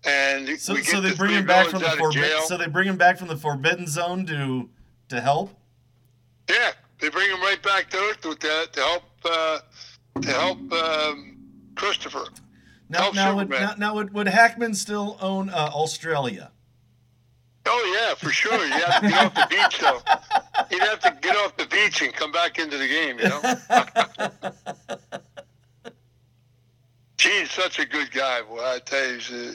And 0.05 0.59
so 0.59 0.75
we 0.75 0.83
so 0.83 1.01
they 1.01 1.11
the 1.11 1.17
bring 1.17 1.33
him 1.33 1.47
back 1.47 1.69
from 1.69 1.83
the 1.83 1.91
forbidden. 1.91 2.43
So 2.47 2.57
they 2.57 2.67
bring 2.67 2.89
him 2.89 2.97
back 2.97 3.19
from 3.19 3.29
the 3.29 3.37
forbidden 3.37 3.87
zone 3.87 4.27
to 4.27 4.69
to 5.11 5.21
help. 5.21 5.51
Yeah, 6.49 6.73
they 7.01 7.11
bring 7.11 7.31
him 7.31 7.41
right 7.43 7.63
back 7.63 7.91
to 7.91 7.97
Earth 7.97 8.25
with 8.25 8.41
that 8.41 8.73
to 8.73 8.81
help 8.81 9.03
uh, 9.25 9.59
to 10.21 10.29
help 10.29 10.73
um, 10.73 11.37
Christopher. 11.77 12.25
Now, 12.89 13.03
Help 13.03 13.15
now, 13.15 13.37
would, 13.37 13.51
now, 13.51 13.75
now 13.77 13.95
would, 13.95 14.15
would 14.15 14.29
Hackman 14.29 14.75
still 14.75 15.19
own 15.21 15.51
uh, 15.51 15.71
Australia? 15.75 16.51
Oh 17.69 17.99
yeah, 17.99 18.15
for 18.15 18.31
sure. 18.31 18.65
You 18.65 18.73
have 18.73 19.03
to 19.03 19.09
get 19.09 19.27
off 19.27 19.35
the 19.35 19.47
beach 19.51 19.81
though. 19.81 20.01
You'd 20.71 20.89
have 20.89 21.01
to 21.01 21.19
get 21.21 21.35
off 21.37 21.57
the 21.57 21.67
beach 21.67 22.01
and 22.01 22.13
come 22.13 22.31
back 22.31 22.59
into 22.59 22.79
the 22.79 22.87
game. 22.87 23.19
You 23.19 23.29
know. 23.29 23.43
Gene's 27.17 27.51
such 27.51 27.79
a 27.79 27.87
good 27.87 28.13
guy. 28.13 28.43
Boy, 28.43 28.61
I 28.61 28.79
tell 28.85 29.09
you, 29.09 29.15
he's 29.15 29.31
a 29.31 29.55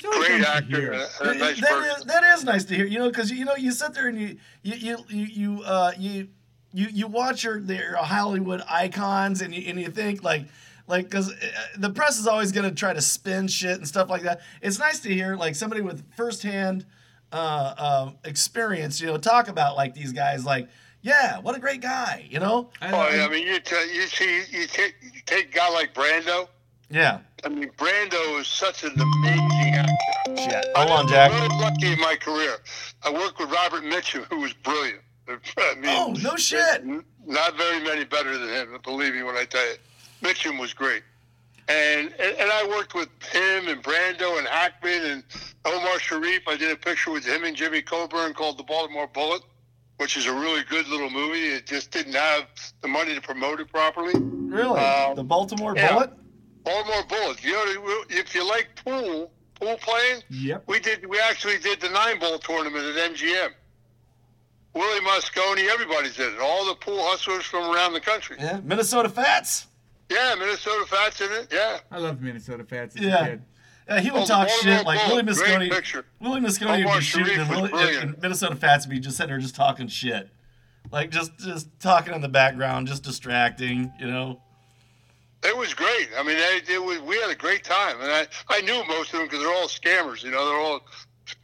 great 0.00 0.42
actor 0.44 0.92
and 0.92 1.02
a, 1.02 1.08
and 1.20 1.30
a 1.30 1.34
nice 1.34 1.60
that, 1.60 1.96
is, 1.98 2.04
that 2.04 2.24
is 2.24 2.44
nice 2.44 2.64
to 2.64 2.74
hear. 2.74 2.86
You 2.86 2.98
know, 2.98 3.08
because 3.08 3.30
you 3.30 3.44
know 3.44 3.56
you 3.56 3.72
sit 3.72 3.92
there 3.94 4.08
and 4.08 4.18
you 4.18 4.38
you 4.62 4.74
you 4.74 4.98
you 5.08 5.26
you 5.26 5.62
uh, 5.62 5.92
you, 5.98 6.28
you 6.72 6.88
you 6.90 7.06
watch 7.06 7.44
your 7.44 7.60
their 7.60 7.96
Hollywood 7.96 8.62
icons 8.68 9.42
and 9.42 9.54
you 9.54 9.68
and 9.68 9.78
you 9.78 9.90
think 9.90 10.24
like 10.24 10.46
like 10.86 11.04
because 11.08 11.32
the 11.76 11.90
press 11.90 12.18
is 12.18 12.26
always 12.26 12.52
going 12.52 12.68
to 12.68 12.74
try 12.74 12.92
to 12.92 13.00
spin 13.00 13.48
shit 13.48 13.76
and 13.78 13.86
stuff 13.88 14.08
like 14.10 14.22
that. 14.22 14.40
It's 14.62 14.78
nice 14.78 15.00
to 15.00 15.08
hear 15.12 15.36
like 15.36 15.54
somebody 15.54 15.80
with 15.82 16.02
firsthand 16.16 16.84
uh, 17.32 17.74
uh, 17.78 18.10
experience, 18.24 19.00
you 19.00 19.06
know, 19.06 19.16
talk 19.16 19.48
about 19.48 19.76
like 19.76 19.94
these 19.94 20.12
guys. 20.12 20.44
Like, 20.44 20.68
yeah, 21.02 21.38
what 21.40 21.56
a 21.56 21.58
great 21.60 21.80
guy, 21.80 22.26
you 22.30 22.38
know? 22.38 22.70
I, 22.80 22.92
Oh, 22.92 22.98
I- 23.00 23.14
yeah, 23.16 23.26
I 23.26 23.28
mean, 23.28 23.46
you, 23.46 23.58
t- 23.60 23.74
you 23.94 24.02
see, 24.06 24.42
you 24.50 24.66
take, 24.66 24.94
you 25.02 25.20
take 25.26 25.48
a 25.54 25.56
guy 25.58 25.68
like 25.70 25.94
Brando. 25.94 26.48
Yeah. 26.90 27.20
I 27.44 27.48
mean, 27.48 27.70
Brando 27.76 28.40
is 28.40 28.46
such 28.46 28.84
an 28.84 28.92
amazing 28.98 29.74
actor. 29.74 30.36
Shit. 30.36 30.66
I 30.76 30.80
Hold 30.80 30.90
on, 30.90 31.04
was 31.04 31.12
Jack. 31.12 31.32
Very 31.32 31.48
lucky 31.48 31.92
in 31.92 32.00
my 32.00 32.16
career. 32.16 32.56
I 33.02 33.12
worked 33.12 33.38
with 33.40 33.50
Robert 33.50 33.82
Mitchum, 33.84 34.24
who 34.30 34.40
was 34.40 34.52
brilliant. 34.52 35.00
I 35.28 35.74
mean, 35.74 35.84
Oh, 35.86 36.14
no 36.22 36.36
shit. 36.36 36.84
Not 37.26 37.56
very 37.56 37.82
many 37.82 38.04
better 38.04 38.36
than 38.38 38.48
him. 38.48 38.78
Believe 38.84 39.14
me 39.14 39.22
when 39.22 39.36
I 39.36 39.44
tell 39.44 39.66
you, 39.66 39.74
Mitchum 40.24 40.58
was 40.58 40.72
great. 40.72 41.02
And, 41.68 42.12
and 42.18 42.36
and 42.38 42.50
I 42.50 42.66
worked 42.68 42.94
with 42.94 43.08
him 43.32 43.68
and 43.68 43.82
Brando 43.82 44.38
and 44.38 44.46
Hackman 44.46 45.02
and 45.04 45.24
Omar 45.64 45.98
Sharif. 45.98 46.46
I 46.48 46.56
did 46.56 46.70
a 46.72 46.76
picture 46.76 47.10
with 47.10 47.24
him 47.24 47.44
and 47.44 47.54
Jimmy 47.56 47.80
Coburn 47.82 48.34
called 48.34 48.58
The 48.58 48.64
Baltimore 48.64 49.06
Bullet, 49.06 49.42
which 49.98 50.16
is 50.16 50.26
a 50.26 50.32
really 50.32 50.62
good 50.64 50.86
little 50.88 51.08
movie. 51.10 51.46
It 51.46 51.66
just 51.66 51.90
didn't 51.90 52.14
have 52.14 52.48
the 52.82 52.88
money 52.88 53.14
to 53.14 53.20
promote 53.20 53.60
it 53.60 53.70
properly. 53.70 54.12
Really? 54.18 54.78
Um, 54.78 55.14
the 55.16 55.24
Baltimore 55.24 55.74
yeah. 55.76 55.92
Bullet? 55.92 56.10
Baltimore 56.64 57.04
Bullet. 57.08 57.42
You 57.44 57.52
know, 57.52 58.04
if 58.10 58.34
you 58.34 58.46
like 58.46 58.68
pool, 58.84 59.30
pool 59.58 59.76
playing, 59.78 60.22
Yep. 60.30 60.64
we 60.66 60.80
did. 60.80 61.06
We 61.06 61.18
actually 61.20 61.58
did 61.58 61.80
the 61.80 61.88
nine 61.90 62.18
ball 62.18 62.38
tournament 62.38 62.84
at 62.84 63.10
MGM. 63.12 63.50
Willie 64.74 65.00
Mosconi, 65.00 65.68
everybody's 65.70 66.18
in 66.18 66.34
it. 66.34 66.40
All 66.40 66.66
the 66.66 66.74
pool 66.74 66.98
hustlers 67.06 67.44
from 67.44 67.74
around 67.74 67.92
the 67.92 68.00
country. 68.00 68.36
Yeah. 68.38 68.60
Minnesota 68.64 69.08
Fats? 69.08 69.66
Yeah, 70.10 70.34
Minnesota 70.38 70.84
Fats 70.86 71.20
in 71.20 71.32
it. 71.32 71.48
Yeah. 71.52 71.78
I 71.90 71.98
loved 71.98 72.20
Minnesota 72.22 72.64
Fats 72.64 72.96
as 72.96 73.02
Yeah. 73.02 73.24
a 73.24 73.28
kid. 73.30 73.42
Yeah, 73.88 74.00
he 74.00 74.10
would 74.10 74.22
Oh, 74.22 74.26
talk 74.26 74.48
shit 74.48 74.84
like 74.86 74.98
Willie 75.08 75.22
great 75.22 75.36
Moscone. 75.36 76.04
Willie 76.20 76.40
Mosconi 76.40 76.70
would 76.78 76.80
Omar 76.86 76.98
be 76.98 77.04
shooting, 77.04 77.38
and, 77.38 77.50
Willie, 77.50 77.96
and 77.98 78.20
Minnesota 78.22 78.56
Fats 78.56 78.86
would 78.86 78.90
be 78.94 78.98
just 79.00 79.16
sitting 79.18 79.28
there 79.30 79.38
just 79.38 79.54
talking 79.54 79.88
shit, 79.88 80.30
like 80.90 81.10
just 81.10 81.38
just 81.38 81.68
talking 81.80 82.14
in 82.14 82.22
the 82.22 82.28
background, 82.28 82.86
just 82.88 83.02
distracting, 83.02 83.92
you 84.00 84.06
know. 84.06 84.40
It 85.42 85.54
was 85.54 85.74
great. 85.74 86.08
I 86.18 86.22
mean, 86.22 86.38
it, 86.38 86.70
it 86.70 86.82
was. 86.82 87.00
We 87.00 87.20
had 87.20 87.28
a 87.30 87.34
great 87.34 87.62
time, 87.64 88.00
and 88.00 88.10
I 88.10 88.26
I 88.48 88.62
knew 88.62 88.82
most 88.88 89.12
of 89.12 89.18
them 89.18 89.24
because 89.28 89.40
they're 89.40 89.52
all 89.54 89.68
scammers. 89.68 90.22
You 90.24 90.30
know, 90.30 90.46
they're 90.48 90.58
all 90.58 90.80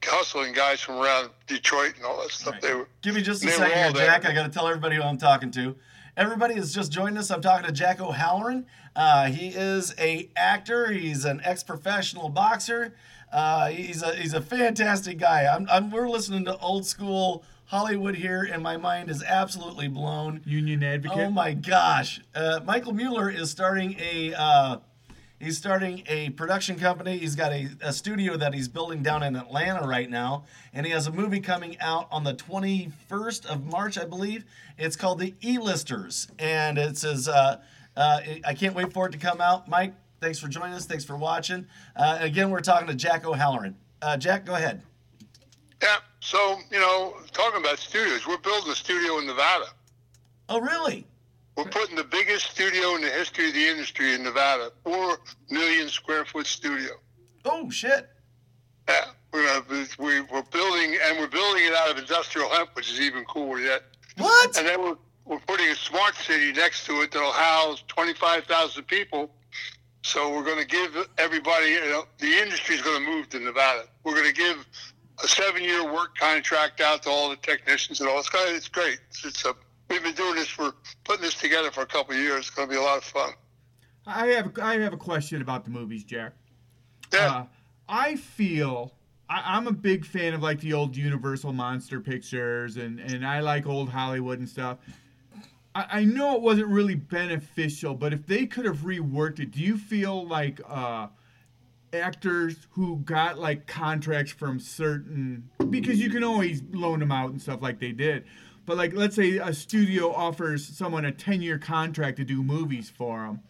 hustling 0.07 0.55
guys 0.55 0.81
from 0.81 0.97
around 0.97 1.31
Detroit 1.47 1.97
and 1.97 2.07
all 2.07 2.23
that 2.23 2.31
stuff. 2.31 2.55
Right. 2.55 2.63
They 2.63 2.75
were. 2.75 2.89
Give 3.03 3.15
me 3.15 3.21
just 3.21 3.45
a 3.45 3.49
second 3.51 3.77
here, 3.77 3.87
all 3.87 3.93
there. 3.93 4.07
Jack. 4.07 4.25
I 4.25 4.33
got 4.33 4.45
to 4.45 4.49
tell 4.49 4.67
everybody 4.67 4.97
who 4.97 5.03
I'm 5.03 5.19
talking 5.19 5.51
to. 5.53 5.77
Everybody 6.21 6.57
has 6.57 6.75
just 6.75 6.93
joined 6.93 7.17
us. 7.17 7.31
I'm 7.31 7.41
talking 7.41 7.67
to 7.67 7.73
Jack 7.73 7.99
O'Halloran. 7.99 8.67
Uh, 8.95 9.29
he 9.29 9.49
is 9.49 9.95
a 9.99 10.29
actor. 10.37 10.93
He's 10.93 11.25
an 11.25 11.41
ex-professional 11.43 12.29
boxer. 12.29 12.93
Uh, 13.33 13.69
he's 13.69 14.03
a 14.03 14.15
he's 14.15 14.35
a 14.35 14.43
fantastic 14.43 15.17
guy. 15.17 15.47
I'm, 15.47 15.67
I'm 15.71 15.91
we're 15.91 16.11
listening 16.11 16.45
to 16.45 16.59
old 16.59 16.85
school 16.85 17.43
Hollywood 17.65 18.17
here, 18.17 18.43
and 18.43 18.63
my 18.63 18.77
mind 18.77 19.09
is 19.09 19.23
absolutely 19.23 19.89
blown. 19.89 20.43
Union 20.45 20.83
advocate. 20.83 21.19
Oh 21.19 21.31
my 21.31 21.55
gosh! 21.55 22.21
Uh, 22.35 22.61
Michael 22.67 22.93
Mueller 22.93 23.31
is 23.31 23.51
starting 23.51 23.97
a 23.99 24.35
uh, 24.35 24.77
he's 25.41 25.59
starting 25.59 26.05
a 26.07 26.31
production 26.31 26.79
company. 26.79 27.19
He's 27.19 27.35
got 27.35 27.53
a, 27.53 27.69
a 27.81 27.93
studio 27.93 28.37
that 28.37 28.55
he's 28.55 28.69
building 28.69 29.03
down 29.03 29.23
in 29.23 29.35
Atlanta 29.35 29.87
right 29.87 30.09
now, 30.09 30.45
and 30.73 30.87
he 30.87 30.93
has 30.93 31.07
a 31.07 31.13
movie 31.13 31.41
coming 31.41 31.77
out 31.81 32.07
on 32.13 32.23
the 32.23 32.35
21st 32.35 33.47
of 33.47 33.67
March, 33.67 33.99
I 33.99 34.05
believe. 34.05 34.45
It's 34.79 34.97
called 34.97 35.19
The 35.19 35.35
E-Listers, 35.43 36.29
and 36.39 36.79
it 36.79 36.97
says 36.97 37.27
uh, 37.29 37.61
uh, 37.97 38.21
I 38.45 38.55
can't 38.55 38.75
wait 38.75 38.93
for 38.93 39.07
it 39.07 39.13
to 39.13 39.19
come 39.19 39.41
out. 39.41 39.69
Mike, 39.69 39.95
thanks 40.21 40.39
for 40.39 40.49
joining 40.49 40.75
us. 40.75 40.87
Thanks 40.87 41.05
for 41.05 41.17
watching. 41.17 41.67
Uh, 41.97 42.19
again, 42.21 42.51
we're 42.51 42.61
talking 42.61 42.87
to 42.87 42.95
Jack 42.95 43.27
O'Halloran. 43.27 43.77
Uh, 44.03 44.17
Jack, 44.17 44.45
go 44.45 44.55
ahead. 44.55 44.83
Yeah. 45.83 45.97
So 46.21 46.59
you 46.71 46.79
know, 46.79 47.17
talking 47.33 47.61
about 47.61 47.79
studios, 47.79 48.27
we're 48.27 48.39
building 48.39 48.71
a 48.71 48.75
studio 48.75 49.19
in 49.19 49.27
Nevada. 49.27 49.67
Oh, 50.49 50.61
really? 50.61 51.07
We're 51.57 51.65
putting 51.65 51.97
the 51.97 52.05
biggest 52.05 52.51
studio 52.51 52.95
in 52.95 53.03
the 53.03 53.11
history 53.11 53.49
of 53.49 53.55
the 53.55 53.67
industry 53.67 54.15
in 54.15 54.23
Nevada, 54.23 54.71
four 54.85 55.19
million 55.51 55.89
square 55.89 56.25
foot 56.25 56.47
studio. 56.47 56.93
Oh, 57.45 57.69
shit. 57.71 58.09
Yeah, 58.89 59.05
we're 59.33 59.47
uh, 59.47 59.63
we, 59.99 60.21
we're 60.23 60.43
building, 60.43 60.97
and 61.05 61.19
we're 61.19 61.29
building 61.29 61.65
it 61.65 61.75
out 61.75 61.91
of 61.91 61.99
industrial 61.99 62.49
hemp, 62.49 62.71
which 62.75 62.91
is 62.91 63.01
even 63.01 63.25
cooler 63.25 63.59
yet. 63.59 63.83
What? 64.17 64.57
And 64.57 64.67
then 64.67 64.83
we're, 64.83 64.97
we're 65.25 65.41
putting 65.41 65.69
a 65.69 65.75
smart 65.75 66.15
city 66.17 66.53
next 66.53 66.87
to 66.87 67.03
it 67.03 67.13
that'll 67.13 67.33
house 67.33 67.85
25,000 67.89 68.83
people. 68.85 69.31
So 70.03 70.33
we're 70.35 70.45
going 70.45 70.59
to 70.59 70.67
give 70.67 70.97
everybody, 71.19 71.67
you 71.67 71.81
know, 71.81 72.05
the 72.19 72.33
industry 72.39 72.77
is 72.77 72.83
going 72.83 73.05
to 73.05 73.11
move 73.11 73.29
to 73.31 73.39
Nevada. 73.39 73.85
We're 74.03 74.15
going 74.15 74.27
to 74.27 74.33
give 74.33 74.67
a 75.23 75.29
seven-year 75.29 75.93
work 75.93 76.17
contract 76.17 76.81
out 76.81 77.03
to 77.03 77.11
all 77.11 77.29
the 77.29 77.37
technicians 77.37 78.01
and 78.01 78.09
all. 78.09 78.19
It's, 78.19 78.31
gonna, 78.31 78.51
it's 78.51 78.69
great. 78.69 78.99
It's, 79.11 79.25
it's 79.25 79.45
a, 79.45 79.55
we've 79.91 80.03
been 80.03 80.15
doing 80.15 80.37
this 80.37 80.49
for, 80.49 80.73
putting 81.05 81.23
this 81.23 81.35
together 81.35 81.71
for 81.71 81.83
a 81.83 81.87
couple 81.87 82.15
of 82.15 82.21
years. 82.21 82.47
It's 82.47 82.51
going 82.51 82.69
to 82.69 82.73
be 82.73 82.79
a 82.79 82.83
lot 82.83 82.99
of 82.99 83.05
fun. 83.05 83.33
I 84.07 84.29
have 84.29 84.59
I 84.59 84.79
have 84.79 84.95
a 84.95 84.97
question 84.97 85.43
about 85.43 85.65
the 85.65 85.71
movies, 85.71 86.05
Jack. 86.05 86.33
Yeah. 87.13 87.35
Uh, 87.35 87.45
I 87.89 88.17
feel 88.17 88.95
I, 89.29 89.43
I'm 89.45 89.67
a 89.67 89.73
big 89.73 90.07
fan 90.07 90.33
of 90.33 90.43
like 90.43 90.61
the 90.61 90.73
old 90.73 90.97
Universal 90.97 91.53
monster 91.53 92.01
pictures, 92.01 92.77
and 92.79 92.99
and 92.99 93.27
I 93.27 93.41
like 93.41 93.67
old 93.67 93.91
Hollywood 93.91 94.39
and 94.39 94.49
stuff. 94.49 94.79
I, 95.75 95.87
I 95.91 96.05
know 96.05 96.35
it 96.35 96.41
wasn't 96.41 96.69
really 96.69 96.95
beneficial, 96.95 97.95
but 97.95 98.15
if 98.15 98.27
they 98.27 98.47
could 98.47 98.65
have 98.65 98.79
reworked 98.79 99.39
it, 99.39 99.51
do 99.51 99.61
you 99.61 99.77
feel 99.77 100.27
like 100.27 100.61
uh, 100.67 101.09
actors 101.93 102.57
who 102.71 102.97
got 102.99 103.39
like 103.39 103.67
contracts 103.67 104.33
from 104.33 104.61
certain 104.61 105.51
because 105.71 106.01
you 106.01 106.11
can 106.11 106.25
always 106.25 106.63
loan 106.73 107.01
them 107.01 107.13
out 107.13 107.31
and 107.31 107.41
stuff 107.41 107.61
like 107.63 107.81
they 107.81 107.93
did. 107.93 108.25
But 108.71 108.77
like, 108.77 108.95
let's 108.95 109.17
say 109.17 109.39
a 109.39 109.53
studio 109.53 110.13
offers 110.13 110.65
someone 110.65 111.05
a 111.05 111.11
10-year 111.11 111.59
contract 111.59 112.19
to 112.19 112.25
do 112.25 112.41
movies 112.41 112.89
for 112.89 113.19
them 113.27 113.41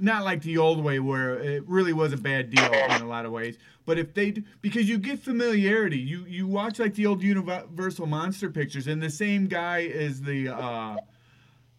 not 0.00 0.24
like 0.24 0.42
the 0.42 0.58
old 0.58 0.82
way 0.82 0.98
where 0.98 1.38
it 1.38 1.62
really 1.68 1.92
was 1.92 2.12
a 2.12 2.16
bad 2.16 2.50
deal 2.50 2.64
in 2.64 3.02
a 3.02 3.06
lot 3.06 3.24
of 3.24 3.30
ways. 3.30 3.56
But 3.86 4.00
if 4.00 4.14
they, 4.14 4.32
because 4.60 4.88
you 4.88 4.98
get 4.98 5.20
familiarity, 5.20 5.98
you 5.98 6.24
you 6.26 6.48
watch 6.48 6.80
like 6.80 6.96
the 6.96 7.06
old 7.06 7.22
Universal 7.22 8.06
monster 8.06 8.50
pictures, 8.50 8.88
and 8.88 9.00
the 9.00 9.10
same 9.10 9.46
guy 9.46 9.80
is 9.80 10.20
the, 10.22 10.48
uh, 10.48 10.96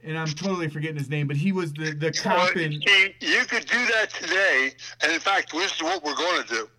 and 0.02 0.18
I'm 0.18 0.28
totally 0.28 0.70
forgetting 0.70 0.96
his 0.96 1.10
name, 1.10 1.28
but 1.28 1.36
he 1.36 1.52
was 1.52 1.74
the 1.74 1.94
the 1.94 2.14
cop 2.14 2.56
in. 2.56 2.72
you 2.72 3.44
could 3.46 3.66
do 3.66 3.86
that 3.88 4.08
today, 4.10 4.72
and 5.02 5.12
in 5.12 5.20
fact, 5.20 5.52
this 5.52 5.76
is 5.76 5.84
what 5.84 6.02
we're 6.02 6.16
going 6.16 6.44
to 6.44 6.48
do: 6.48 6.70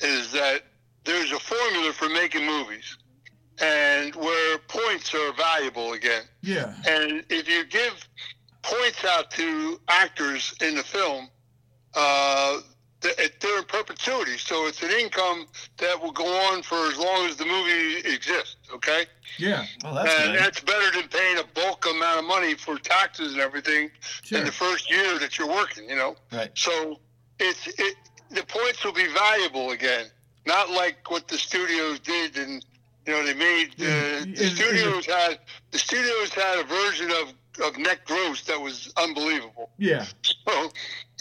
is 0.00 0.30
that 0.32 0.64
there's 1.04 1.32
a 1.32 1.40
formula 1.40 1.90
for 1.94 2.10
making 2.10 2.44
movies, 2.44 2.98
and 3.60 4.14
where 4.16 4.58
points 4.68 5.14
are 5.14 5.32
valuable 5.34 5.92
again. 5.92 6.22
Yeah, 6.42 6.74
And 6.88 7.24
if 7.28 7.48
you 7.48 7.64
give 7.66 8.08
points 8.62 9.04
out 9.04 9.30
to 9.32 9.80
actors 9.88 10.54
in 10.60 10.74
the 10.76 10.82
film, 10.82 11.28
uh, 11.94 12.60
they're 13.00 13.58
in 13.58 13.64
perpetuity. 13.64 14.38
So 14.38 14.66
it's 14.68 14.82
an 14.82 14.90
income 14.90 15.46
that 15.78 16.00
will 16.00 16.12
go 16.12 16.24
on 16.52 16.62
for 16.62 16.86
as 16.86 16.96
long 16.98 17.26
as 17.28 17.36
the 17.36 17.44
movie 17.44 17.96
exists. 18.08 18.56
Okay. 18.72 19.06
Yeah. 19.38 19.66
Well, 19.82 19.94
that's 19.94 20.14
and 20.14 20.32
good. 20.32 20.40
that's 20.40 20.60
better 20.60 20.98
than 21.00 21.08
paying 21.08 21.38
a 21.38 21.44
bulk 21.54 21.84
amount 21.90 22.20
of 22.20 22.24
money 22.26 22.54
for 22.54 22.78
taxes 22.78 23.32
and 23.32 23.40
everything 23.40 23.90
Sure. 24.22 24.38
in 24.38 24.44
the 24.44 24.52
first 24.52 24.88
year 24.90 25.18
that 25.18 25.36
you're 25.38 25.48
working. 25.48 25.88
You 25.88 25.96
know. 25.96 26.16
Right. 26.30 26.50
So 26.54 27.00
it's 27.40 27.66
it. 27.66 27.96
The 28.30 28.44
points 28.44 28.84
will 28.84 28.92
be 28.94 29.08
valuable 29.08 29.72
again, 29.72 30.06
not 30.46 30.70
like 30.70 31.10
what 31.10 31.26
the 31.28 31.36
studios 31.36 31.98
did, 31.98 32.11
and 32.11 32.11
you 33.76 33.86
know 33.86 34.00
they 34.20 34.26
made 34.26 34.38
Yeah, 34.38 34.44
uh, 34.44 34.44
the 34.44 34.48
studios 34.48 35.06
had 35.06 35.38
the 35.70 35.78
studios 35.78 36.34
had 36.34 36.58
a 36.58 36.64
version 36.64 37.10
of 37.10 37.32
of 37.62 37.76
net 37.76 38.04
gross 38.06 38.42
that 38.44 38.58
was 38.60 38.90
unbelievable. 38.96 39.70
Yeah. 39.76 40.06
So, 40.22 40.70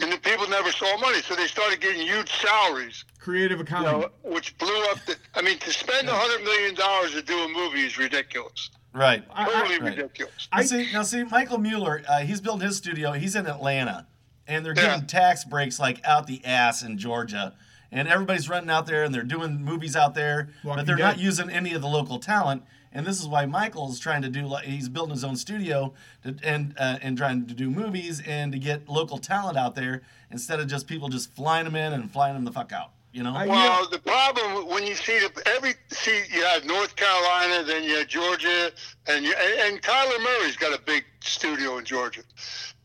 and 0.02 0.12
the 0.14 0.18
people 0.18 0.48
never 0.48 0.72
saw 0.72 0.98
money, 0.98 1.22
so 1.22 1.36
they 1.36 1.46
started 1.48 1.82
getting 1.82 2.02
huge 2.08 2.32
salaries, 2.32 3.04
Creative 3.20 3.60
you 3.60 3.66
know, 3.66 4.10
which 4.24 4.58
blew 4.58 4.82
up 4.92 4.98
the. 5.06 5.18
I 5.36 5.42
mean, 5.42 5.58
to 5.60 5.72
spend 5.74 6.08
a 6.08 6.14
hundred 6.16 6.46
million 6.46 6.74
dollars 6.76 7.12
to 7.12 7.22
do 7.22 7.38
a 7.38 7.50
movie 7.50 7.82
is 7.86 7.98
ridiculous, 7.98 8.70
Right. 8.94 9.26
I- 9.30 9.44
I- 9.44 9.46
totally 9.46 9.80
right. 9.80 9.96
ridiculous. 9.98 10.48
I- 10.54 10.64
see, 10.64 10.88
now 10.94 11.04
see, 11.04 11.24
Michael 11.26 11.58
Mueller, 11.58 12.02
uh, 12.08 12.20
he's 12.20 12.40
built 12.40 12.62
his 12.62 12.78
studio. 12.78 13.12
He's 13.12 13.36
in 13.36 13.46
Atlanta, 13.46 14.08
and 14.48 14.66
they're 14.66 14.74
Yeah. 14.74 14.84
getting 14.88 15.08
tax 15.08 15.44
breaks 15.44 15.80
like 15.80 16.00
out 16.06 16.28
the 16.28 16.44
ass 16.46 16.82
in 16.82 16.98
Georgia, 16.98 17.54
and 17.92 18.08
everybody's 18.08 18.50
running 18.50 18.70
out 18.70 18.86
there, 18.86 19.04
and 19.04 19.14
they're 19.14 19.24
doing 19.24 19.64
movies 19.64 19.96
out 19.96 20.16
there, 20.16 20.50
Walking 20.64 20.80
but 20.80 20.86
they're 20.86 20.98
not 20.98 21.20
using 21.20 21.50
any 21.50 21.74
of 21.74 21.82
the 21.82 21.88
local 21.88 22.20
talent. 22.20 22.64
And 22.94 23.06
this 23.06 23.20
is 23.20 23.28
why 23.28 23.46
Michael's 23.46 24.00
trying 24.00 24.22
to 24.22 24.30
do. 24.30 24.46
like 24.46 24.66
He's 24.66 24.90
building 24.90 25.14
his 25.14 25.24
own 25.24 25.36
studio 25.36 25.94
to, 26.24 26.36
and 26.44 26.74
uh, 26.78 26.98
and 27.02 27.18
trying 27.18 27.46
to 27.48 27.54
do 27.54 27.70
movies 27.70 28.22
and 28.26 28.52
to 28.52 28.60
get 28.60 28.90
local 28.90 29.18
talent 29.18 29.58
out 29.58 29.76
there 29.76 30.02
instead 30.30 30.60
of 30.60 30.68
just 30.68 30.88
people 30.88 31.08
just 31.08 31.34
flying 31.34 31.66
them 31.66 31.76
in 31.76 31.94
and 31.94 32.12
flying 32.12 32.34
them 32.34 32.44
the 32.44 32.52
fuck 32.52 32.72
out. 32.74 32.92
You 33.14 33.24
know. 33.24 33.34
Well, 33.34 33.90
the 33.90 34.00
problem 34.00 34.68
when 34.68 34.86
you 34.86 34.96
see 34.96 35.20
the 35.20 35.32
every 35.46 35.74
see 35.90 36.24
you 36.34 36.44
have 36.46 36.66
North 36.66 36.96
Carolina, 36.96 37.64
then 37.64 37.84
you 37.84 37.98
have 37.98 38.08
Georgia, 38.08 38.72
and 39.08 39.26
you, 39.26 39.34
and, 39.38 39.74
and 39.74 39.84
Tyler 39.84 40.18
Perry's 40.18 40.56
got 40.56 40.78
a 40.78 40.82
big 40.82 41.04
studio 41.22 41.78
in 41.78 41.86
Georgia, 41.86 42.24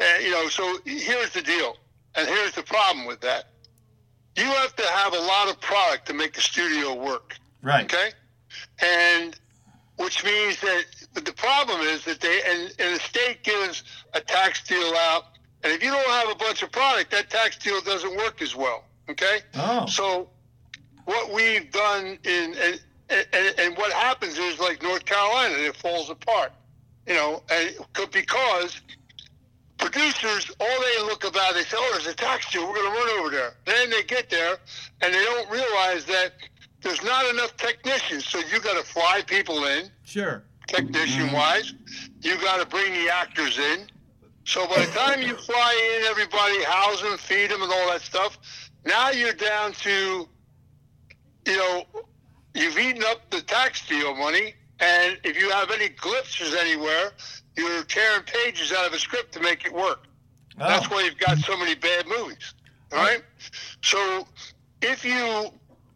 and 0.00 0.24
you 0.24 0.30
know. 0.30 0.48
So 0.48 0.78
here's 0.84 1.30
the 1.30 1.42
deal, 1.42 1.76
and 2.16 2.28
here's 2.28 2.52
the 2.52 2.62
problem 2.62 3.06
with 3.06 3.20
that. 3.20 3.50
You 4.36 4.44
have 4.44 4.76
to 4.76 4.86
have 4.86 5.14
a 5.14 5.20
lot 5.20 5.48
of 5.48 5.60
product 5.60 6.06
to 6.08 6.14
make 6.14 6.36
a 6.36 6.40
studio 6.40 6.94
work. 6.94 7.36
right. 7.62 7.84
Okay, 7.84 8.10
and 8.80 9.38
which 9.96 10.24
means 10.24 10.60
that 10.60 10.84
the 11.14 11.32
problem 11.32 11.80
is 11.80 12.04
that 12.04 12.20
they 12.20 12.40
and, 12.46 12.74
and 12.78 12.96
the 12.96 13.00
state 13.00 13.42
gives 13.42 13.82
a 14.12 14.20
tax 14.20 14.62
deal 14.62 14.94
out, 15.10 15.24
and 15.62 15.72
if 15.72 15.82
you 15.82 15.90
don't 15.90 16.10
have 16.10 16.30
a 16.30 16.34
bunch 16.34 16.62
of 16.62 16.70
product, 16.70 17.10
that 17.12 17.30
tax 17.30 17.56
deal 17.56 17.80
doesn't 17.80 18.16
work 18.16 18.42
as 18.42 18.54
well. 18.54 18.84
Okay. 19.08 19.40
Oh. 19.54 19.86
So 19.86 20.28
what 21.04 21.32
we've 21.32 21.70
done 21.70 22.18
in 22.24 22.54
and, 22.60 22.80
and, 23.08 23.54
and 23.58 23.76
what 23.78 23.92
happens 23.92 24.36
is 24.36 24.58
like 24.58 24.82
North 24.82 25.04
Carolina, 25.04 25.54
it 25.54 25.76
falls 25.76 26.10
apart. 26.10 26.52
You 27.06 27.14
know, 27.14 27.42
and 27.50 27.74
because 28.10 28.80
producers, 29.90 30.50
all 30.60 30.80
they 30.80 31.02
look 31.02 31.24
about, 31.24 31.54
they 31.54 31.62
say, 31.62 31.76
"Oh, 31.78 31.88
there's 31.92 32.06
a 32.06 32.14
tax 32.14 32.50
deal. 32.50 32.66
We're 32.66 32.74
going 32.74 32.92
to 32.92 32.98
run 32.98 33.18
over 33.20 33.30
there." 33.30 33.54
Then 33.64 33.90
they 33.90 34.02
get 34.02 34.28
there, 34.30 34.58
and 35.00 35.14
they 35.14 35.24
don't 35.24 35.48
realize 35.50 36.04
that 36.06 36.32
there's 36.80 37.02
not 37.02 37.24
enough 37.26 37.56
technicians. 37.56 38.26
So 38.26 38.38
you 38.38 38.60
got 38.60 38.76
to 38.76 38.82
fly 38.82 39.22
people 39.26 39.64
in, 39.66 39.90
Sure. 40.04 40.42
technician 40.66 41.32
wise. 41.32 41.72
You 42.20 42.36
got 42.40 42.58
to 42.60 42.66
bring 42.66 42.92
the 42.92 43.12
actors 43.12 43.58
in. 43.58 43.86
So 44.44 44.66
by 44.66 44.86
the 44.86 44.92
time 44.92 45.22
you 45.22 45.36
fly 45.36 45.98
in 45.98 46.06
everybody, 46.06 46.62
house 46.64 47.02
them, 47.02 47.18
feed 47.18 47.50
them, 47.50 47.62
and 47.62 47.72
all 47.72 47.88
that 47.90 48.02
stuff, 48.02 48.38
now 48.84 49.10
you're 49.10 49.32
down 49.32 49.72
to, 49.72 50.28
you 51.46 51.56
know, 51.56 51.84
you've 52.54 52.78
eaten 52.78 53.02
up 53.04 53.30
the 53.30 53.40
tax 53.42 53.86
deal 53.88 54.14
money, 54.14 54.54
and 54.80 55.18
if 55.24 55.38
you 55.40 55.50
have 55.50 55.70
any 55.70 55.88
glitches 55.88 56.56
anywhere, 56.56 57.12
you're 57.56 57.84
tearing 57.84 58.22
pages 58.24 58.72
out 58.72 58.86
of 58.86 58.92
a 58.92 58.98
script 58.98 59.32
to 59.32 59.40
make 59.40 59.64
it 59.64 59.72
work. 59.72 60.04
Oh. 60.60 60.68
That's 60.68 60.86
Oh. 60.86 60.94
why 60.94 61.02
you've 61.02 61.18
got 61.18 61.38
so 61.38 61.56
many 61.56 61.74
bad 61.74 62.06
movies. 62.06 62.54
All 62.92 62.98
right. 62.98 63.22
So 63.82 64.26
if 64.82 65.04
you 65.04 65.50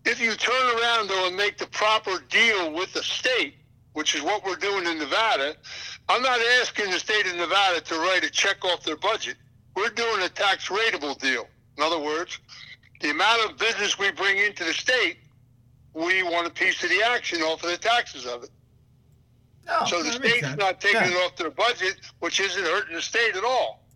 if 0.07 0.19
you 0.21 0.35
turn 0.35 0.79
around 0.81 1.09
though 1.09 1.27
and 1.27 1.37
make 1.37 1.59
the 1.59 1.67
proper 1.67 2.19
deal 2.31 2.73
with 2.73 2.93
the 2.95 3.03
state, 3.03 3.55
which 3.93 4.15
is 4.15 4.23
what 4.23 4.43
we're 4.45 4.57
doing 4.57 4.87
in 4.87 4.99
Nevada, 4.99 5.57
I'm 6.09 6.23
not 6.23 6.41
asking 6.61 6.91
the 6.91 6.99
state 6.99 7.27
of 7.27 7.37
Nevada 7.37 7.81
to 7.83 7.95
write 7.97 8.25
a 8.25 8.31
check 8.31 8.65
off 8.65 8.83
their 8.83 8.97
budget. 8.97 9.37
We're 9.77 9.91
doing 9.91 10.23
a 10.23 10.29
tax 10.29 10.69
rateable 10.69 11.19
deal. 11.19 11.47
In 11.77 11.83
other 11.83 11.99
words, 11.99 12.39
the 13.01 13.11
amount 13.11 13.45
of 13.51 13.59
business 13.59 13.99
we 13.99 14.11
bring 14.11 14.39
into 14.39 14.65
the 14.65 14.73
state, 14.75 15.19
we 15.95 16.23
want 16.23 16.47
a 16.47 16.51
piece 16.51 16.83
of 16.83 16.91
the 16.91 17.03
action 17.03 17.41
off 17.43 17.63
of 17.63 17.71
the 17.71 17.77
taxes 17.79 18.27
of 18.27 18.43
it. 18.45 18.51
So 19.87 20.03
the 20.03 20.13
state's 20.13 20.41
sense. 20.41 20.59
not 20.59 20.81
taking 20.81 21.01
Yeah. 21.01 21.09
it 21.11 21.17
off 21.27 21.37
their 21.37 21.51
budget, 21.51 21.97
which 22.19 22.41
isn't 22.41 22.63
hurting 22.65 22.95
the 22.95 23.03
state 23.03 23.37
at 23.37 23.45
all. 23.45 23.87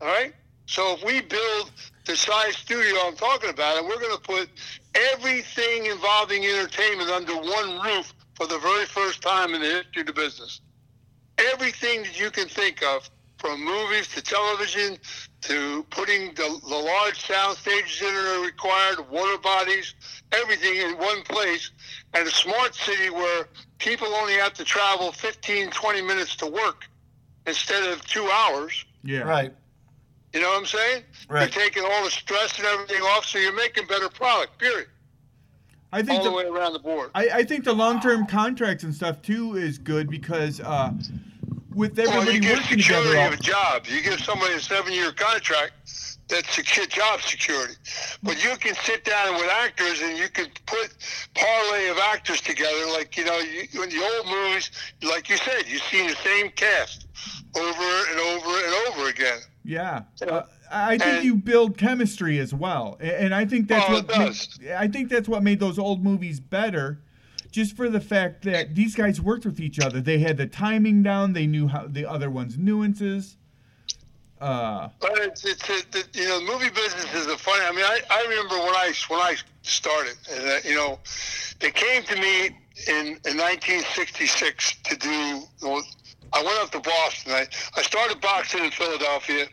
All 0.00 0.08
right? 0.08 0.34
So 0.66 0.94
if 0.94 1.04
we 1.04 1.20
build 1.20 1.70
the 2.04 2.16
size 2.16 2.56
studio 2.56 2.96
I'm 3.06 3.16
talking 3.16 3.50
about, 3.50 3.78
and 3.78 3.86
we're 3.86 4.00
going 4.00 4.16
to 4.16 4.22
put 4.22 4.48
everything 4.94 5.86
involving 5.86 6.44
entertainment 6.44 7.10
under 7.10 7.34
one 7.34 7.80
roof 7.80 8.12
for 8.34 8.46
the 8.46 8.58
very 8.58 8.86
first 8.86 9.22
time 9.22 9.54
in 9.54 9.60
the 9.60 9.68
history 9.68 10.00
of 10.00 10.06
the 10.06 10.12
business. 10.12 10.60
Everything 11.38 12.02
that 12.02 12.18
you 12.18 12.30
can 12.30 12.48
think 12.48 12.82
of, 12.82 13.08
from 13.38 13.64
movies 13.64 14.08
to 14.08 14.22
television 14.22 14.96
to 15.42 15.84
putting 15.90 16.34
the, 16.34 16.60
the 16.68 16.74
large 16.74 17.20
sound 17.20 17.56
stages 17.58 18.00
in 18.00 18.14
that 18.14 18.38
are 18.38 18.44
required, 18.44 19.10
water 19.10 19.38
bodies, 19.38 19.94
everything 20.32 20.76
in 20.76 20.96
one 20.98 21.22
place, 21.22 21.70
and 22.14 22.26
a 22.26 22.30
smart 22.30 22.74
city 22.74 23.10
where 23.10 23.48
people 23.78 24.08
only 24.08 24.34
have 24.34 24.54
to 24.54 24.64
travel 24.64 25.12
15, 25.12 25.70
20 25.70 26.02
minutes 26.02 26.36
to 26.36 26.46
work 26.46 26.84
instead 27.46 27.82
of 27.92 28.04
two 28.06 28.28
hours. 28.30 28.84
Yeah. 29.02 29.20
Right. 29.20 29.52
You 30.32 30.40
know 30.40 30.48
what 30.48 30.60
I'm 30.60 30.66
saying? 30.66 31.02
Right. 31.28 31.42
You're 31.54 31.64
taking 31.64 31.84
all 31.84 32.04
the 32.04 32.10
stress 32.10 32.56
and 32.58 32.66
everything 32.66 33.02
off, 33.02 33.26
so 33.26 33.38
you're 33.38 33.52
making 33.52 33.86
better 33.86 34.08
product, 34.08 34.58
period. 34.58 34.88
I 35.94 36.02
think 36.02 36.20
All 36.20 36.24
the 36.24 36.30
the, 36.30 36.36
way 36.36 36.44
around 36.44 36.72
the 36.72 36.78
board. 36.78 37.10
I, 37.14 37.28
I 37.28 37.44
think 37.44 37.64
the 37.64 37.74
long 37.74 38.00
term 38.00 38.26
contracts 38.26 38.82
and 38.82 38.94
stuff 38.94 39.20
too 39.20 39.56
is 39.56 39.76
good 39.76 40.08
because 40.08 40.58
uh, 40.60 40.92
with 41.74 41.96
Well, 41.98 42.08
everybody 42.08 42.34
you 42.34 42.40
give 42.40 42.58
working 42.58 42.78
security 42.80 43.08
together. 43.10 43.34
of 43.34 43.40
a 43.40 43.42
job. 43.42 43.86
You 43.86 44.02
give 44.02 44.20
somebody 44.20 44.54
a 44.54 44.60
seven-year 44.60 45.12
contract, 45.12 45.72
that's 46.28 46.54
secure 46.54 46.86
job 46.86 47.20
security. 47.20 47.74
But 48.22 48.42
you 48.42 48.56
can 48.56 48.74
sit 48.76 49.04
down 49.04 49.34
with 49.34 49.50
actors 49.50 50.00
and 50.02 50.16
you 50.16 50.28
can 50.28 50.46
put 50.66 50.94
parlay 51.34 51.88
of 51.88 51.98
actors 51.98 52.40
together. 52.40 52.86
Like 52.92 53.16
you 53.16 53.24
know, 53.24 53.38
you, 53.38 53.82
in 53.82 53.90
the 53.90 54.02
old 54.16 54.26
movies, 54.28 54.70
like 55.02 55.28
you 55.28 55.36
said, 55.36 55.64
you've 55.66 55.82
seen 55.82 56.06
the 56.08 56.16
same 56.16 56.50
cast 56.50 57.06
over 57.56 58.10
and 58.10 58.20
over 58.20 58.48
and 58.64 58.74
over 58.88 59.08
again. 59.08 59.40
Yeah. 59.64 60.02
Uh, 60.26 60.42
I 60.70 60.96
think 60.96 61.16
and- 61.16 61.24
you 61.24 61.34
build 61.36 61.76
chemistry 61.76 62.38
as 62.38 62.54
well, 62.54 62.96
and 63.00 63.34
I 63.34 63.44
think 63.44 63.68
that's 63.68 63.84
Oh, 63.88 63.92
what 63.94 64.04
it 64.04 64.18
ma- 64.18 64.24
does. 64.26 64.58
I 64.74 64.88
think 64.88 65.10
that's 65.10 65.28
what 65.28 65.42
made 65.42 65.60
those 65.60 65.78
old 65.78 66.02
movies 66.02 66.40
better, 66.40 67.02
just 67.52 67.76
for 67.76 67.88
the 67.88 68.00
fact 68.00 68.42
that 68.44 68.74
these 68.74 68.96
guys 68.96 69.20
worked 69.20 69.44
with 69.44 69.60
each 69.60 69.78
other. 69.78 70.00
They 70.00 70.18
had 70.18 70.38
the 70.38 70.46
timing 70.46 71.02
down. 71.02 71.34
They 71.34 71.46
knew 71.46 71.68
how 71.68 71.86
the 71.86 72.06
other 72.10 72.30
one's 72.30 72.58
nuances. 72.58 73.36
Uh, 74.40 74.88
But 75.00 75.12
it's, 75.18 75.44
it's 75.44 75.70
it, 75.70 75.86
it, 75.94 76.08
you 76.14 76.26
know, 76.26 76.40
the 76.40 76.46
movie 76.46 76.70
business 76.70 77.14
is 77.14 77.26
a 77.28 77.38
funny. 77.38 77.64
I 77.64 77.70
mean, 77.70 77.84
I, 77.84 78.00
I 78.10 78.22
remember 78.24 78.56
when 78.56 78.74
I 78.74 78.92
when 79.06 79.20
I 79.20 79.36
started, 79.62 80.16
and 80.32 80.48
uh, 80.48 80.56
you 80.64 80.74
know, 80.74 80.98
they 81.60 81.70
came 81.70 82.02
to 82.02 82.16
me 82.16 82.46
in, 82.88 83.06
in 83.06 83.36
1966 83.38 84.74
to 84.84 84.96
do. 84.96 85.42
Well, 85.62 85.84
I 86.32 86.42
went 86.42 86.58
up 86.58 86.70
to 86.72 86.80
Boston. 86.80 87.34
I, 87.34 87.46
I 87.76 87.82
started 87.82 88.20
boxing 88.20 88.64
in 88.64 88.70
Philadelphia. 88.72 89.46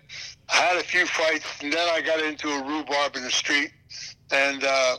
I 0.52 0.56
had 0.56 0.78
a 0.78 0.84
few 0.84 1.06
fights, 1.06 1.46
and 1.62 1.72
then 1.72 1.88
I 1.92 2.02
got 2.02 2.20
into 2.22 2.48
a 2.50 2.64
rhubarb 2.64 3.16
in 3.16 3.24
the 3.24 3.30
street, 3.30 3.72
and 4.32 4.64
uh, 4.64 4.98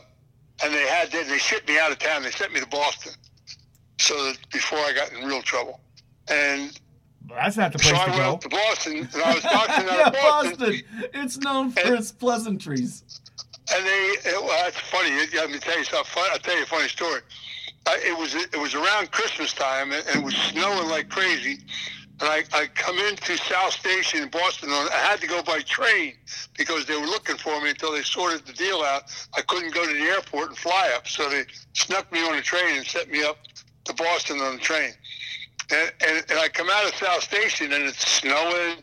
and 0.63 0.73
they 0.73 0.87
had 0.87 1.11
they, 1.11 1.23
they 1.23 1.37
shipped 1.37 1.67
me 1.67 1.77
out 1.79 1.91
of 1.91 1.99
town. 1.99 2.23
They 2.23 2.31
sent 2.31 2.53
me 2.53 2.59
to 2.59 2.67
Boston, 2.67 3.13
so 3.99 4.13
that 4.25 4.37
before 4.51 4.79
I 4.79 4.93
got 4.93 5.11
in 5.13 5.25
real 5.27 5.41
trouble, 5.41 5.79
and 6.29 6.77
that's 7.29 7.57
not 7.57 7.71
the 7.73 7.79
so 7.79 7.89
place 7.91 8.01
I 8.01 8.05
to 8.05 8.11
went 8.11 8.41
go. 8.41 8.49
to 8.49 8.49
Boston, 8.49 8.97
and 9.13 9.23
I 9.23 9.33
was 9.35 9.43
boxing 9.43 9.85
out 9.89 9.97
yeah, 9.97 10.07
of 10.07 10.13
Boston. 10.13 10.57
Boston. 10.59 10.83
It's 11.13 11.37
known 11.37 11.71
for 11.71 11.79
And- 11.81 11.95
its 11.95 12.11
pleasantries. 12.11 13.03
And 13.73 13.85
they, 13.85 13.89
it, 14.25 14.43
well, 14.43 14.63
that's 14.65 14.77
funny. 14.89 15.11
Let 15.33 15.49
me 15.49 15.57
tell 15.59 15.77
you 15.77 15.85
something. 15.85 16.23
I'll 16.31 16.39
tell 16.39 16.57
you 16.57 16.63
a 16.63 16.65
funny 16.65 16.89
story. 16.89 17.21
I, 17.87 17.97
it 18.05 18.17
was 18.17 18.35
it 18.35 18.57
was 18.59 18.75
around 18.75 19.11
Christmas 19.11 19.53
time, 19.53 19.91
and, 19.93 20.05
and 20.07 20.17
it 20.21 20.25
was 20.25 20.35
snowing 20.35 20.89
like 20.89 21.07
crazy. 21.09 21.59
And 22.21 22.29
I, 22.29 22.43
I 22.53 22.67
come 22.67 22.99
into 22.99 23.35
South 23.37 23.73
Station 23.73 24.23
in 24.23 24.29
Boston. 24.29 24.69
and 24.69 24.89
I 24.89 24.97
had 24.97 25.19
to 25.21 25.27
go 25.27 25.41
by 25.41 25.61
train 25.61 26.13
because 26.57 26.85
they 26.85 26.95
were 26.95 27.07
looking 27.07 27.37
for 27.37 27.59
me 27.61 27.71
until 27.71 27.91
they 27.91 28.03
sorted 28.03 28.45
the 28.45 28.53
deal 28.53 28.81
out. 28.83 29.03
I 29.35 29.41
couldn't 29.41 29.73
go 29.73 29.85
to 29.85 29.93
the 29.93 30.03
airport 30.03 30.49
and 30.49 30.57
fly 30.57 30.91
up, 30.95 31.07
so 31.07 31.27
they 31.29 31.45
snuck 31.73 32.11
me 32.11 32.19
on 32.19 32.37
a 32.37 32.41
train 32.41 32.77
and 32.77 32.85
set 32.85 33.09
me 33.09 33.23
up 33.23 33.37
to 33.85 33.93
Boston 33.93 34.39
on 34.39 34.55
the 34.55 34.61
train. 34.61 34.91
And, 35.71 35.91
and, 36.07 36.25
and 36.29 36.39
I 36.39 36.47
come 36.49 36.69
out 36.69 36.85
of 36.85 36.95
South 36.95 37.23
Station 37.23 37.73
and 37.73 37.83
it's 37.85 38.07
snowing, 38.07 38.77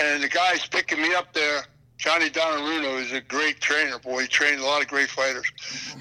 and 0.00 0.22
the 0.22 0.28
guy's 0.28 0.66
picking 0.66 1.00
me 1.00 1.14
up 1.14 1.32
there 1.32 1.64
Johnny 2.04 2.28
Donnarumma 2.28 3.00
is 3.00 3.12
a 3.12 3.20
great 3.22 3.60
trainer, 3.60 3.98
boy. 3.98 4.22
He 4.22 4.28
trained 4.28 4.60
a 4.60 4.64
lot 4.64 4.82
of 4.82 4.88
great 4.88 5.08
fighters. 5.08 5.46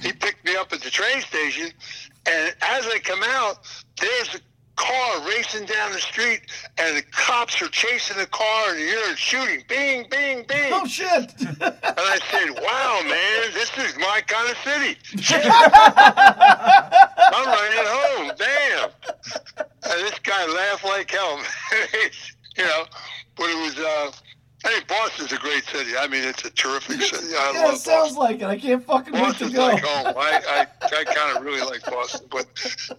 He 0.02 0.12
picked 0.12 0.44
me 0.44 0.56
up 0.56 0.74
at 0.74 0.82
the 0.82 0.90
train 0.90 1.22
station, 1.22 1.72
and 2.26 2.56
as 2.62 2.88
I 2.88 3.00
come 3.00 3.22
out, 3.24 3.60
there's 4.02 4.42
car 4.76 5.28
racing 5.28 5.66
down 5.66 5.92
the 5.92 6.00
street, 6.00 6.42
and 6.78 6.98
the 6.98 7.02
cops 7.12 7.62
are 7.62 7.68
chasing 7.68 8.18
the 8.18 8.26
car, 8.28 8.70
and 8.70 8.80
you're 8.80 9.16
shooting, 9.16 9.64
bing, 9.68 10.06
bing, 10.10 10.44
bing. 10.48 10.72
Oh 10.74 10.86
shit! 10.88 11.34
And 11.62 12.00
I 12.00 12.20
said, 12.32 12.50
"Wow, 12.62 13.02
man, 13.04 13.52
this 13.54 13.72
is 13.78 13.96
my 13.98 14.22
kind 14.28 14.50
of 14.50 14.58
city." 14.58 14.98
I'm 17.34 17.46
running 17.46 17.88
home. 17.88 18.32
Damn. 18.38 18.90
And 19.84 20.02
this 20.06 20.20
guy 20.20 20.46
laughed 20.46 20.84
like 20.86 21.12
hell. 21.12 21.40
you 22.58 22.64
know, 22.64 22.86
but 23.36 23.50
it 23.50 23.58
was. 23.58 23.80
uh 23.80 24.12
I 24.66 24.70
think 24.70 24.88
Boston's 24.88 25.34
a 25.34 25.38
great 25.38 25.64
city. 25.66 25.92
I 26.00 26.08
mean, 26.08 26.24
it's 26.24 26.46
a 26.46 26.50
terrific 26.50 27.02
city. 27.02 27.36
I 27.36 27.52
yeah, 27.54 27.64
love 27.66 27.74
it 27.76 27.78
sounds 27.80 28.16
Boston. 28.16 28.18
like 28.18 28.36
it. 28.42 28.46
I 28.46 28.58
can't 28.58 28.84
fucking 28.84 29.14
wait 29.14 29.20
to 29.20 29.26
Boston's 29.26 29.54
go. 29.54 29.62
like 29.68 29.84
home. 29.84 30.14
I, 30.18 30.66
I, 30.82 30.88
I 31.00 31.04
kind 31.04 31.38
of 31.38 31.44
really 31.44 31.62
like 31.62 31.84
Boston, 31.86 32.28
but 32.32 32.46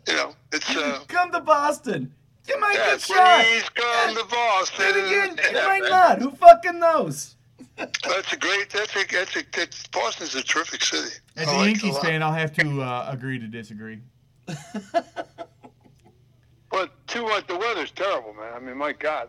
you 0.07 0.15
know, 0.15 0.35
it's. 0.53 0.77
uh 0.77 1.01
Come 1.09 1.33
to 1.33 1.41
Boston. 1.41 2.13
You 2.47 2.61
might 2.61 2.75
yeah, 2.77 2.91
get 2.91 3.01
shot. 3.01 3.45
Please 3.45 3.69
come 3.71 4.15
to 4.17 4.25
Boston. 4.25 4.85
And 4.89 4.97
again, 4.97 5.37
you 5.53 5.59
Yeah, 5.59 5.67
might 5.67 5.83
man. 5.83 5.91
not. 5.91 6.19
Who 6.21 6.31
fucking 6.33 6.79
knows? 6.79 7.35
That's 7.77 8.33
a 8.33 8.37
great. 8.37 8.69
That's 8.69 8.95
a. 8.95 9.05
That's 9.11 9.37
a. 9.37 9.43
That's, 9.53 9.87
Boston's 9.89 10.35
a 10.35 10.43
terrific 10.43 10.85
city. 10.85 11.15
As 11.37 11.49
I 11.49 11.53
a 11.53 11.57
like 11.57 11.67
Yankees 11.69 11.95
lot. 11.95 12.03
fan, 12.05 12.23
I'll 12.23 12.33
have 12.33 12.53
to 12.55 12.83
uh, 12.83 13.09
agree 13.11 13.39
to 13.39 13.47
disagree. 13.47 14.01
But 16.71 16.91
too 17.07 17.23
much. 17.23 17.47
The 17.47 17.57
weather's 17.57 17.93
terrible, 17.93 18.35
man. 18.35 18.53
I 18.53 18.59
mean, 18.59 18.77
my 18.77 18.93
God. 18.93 19.29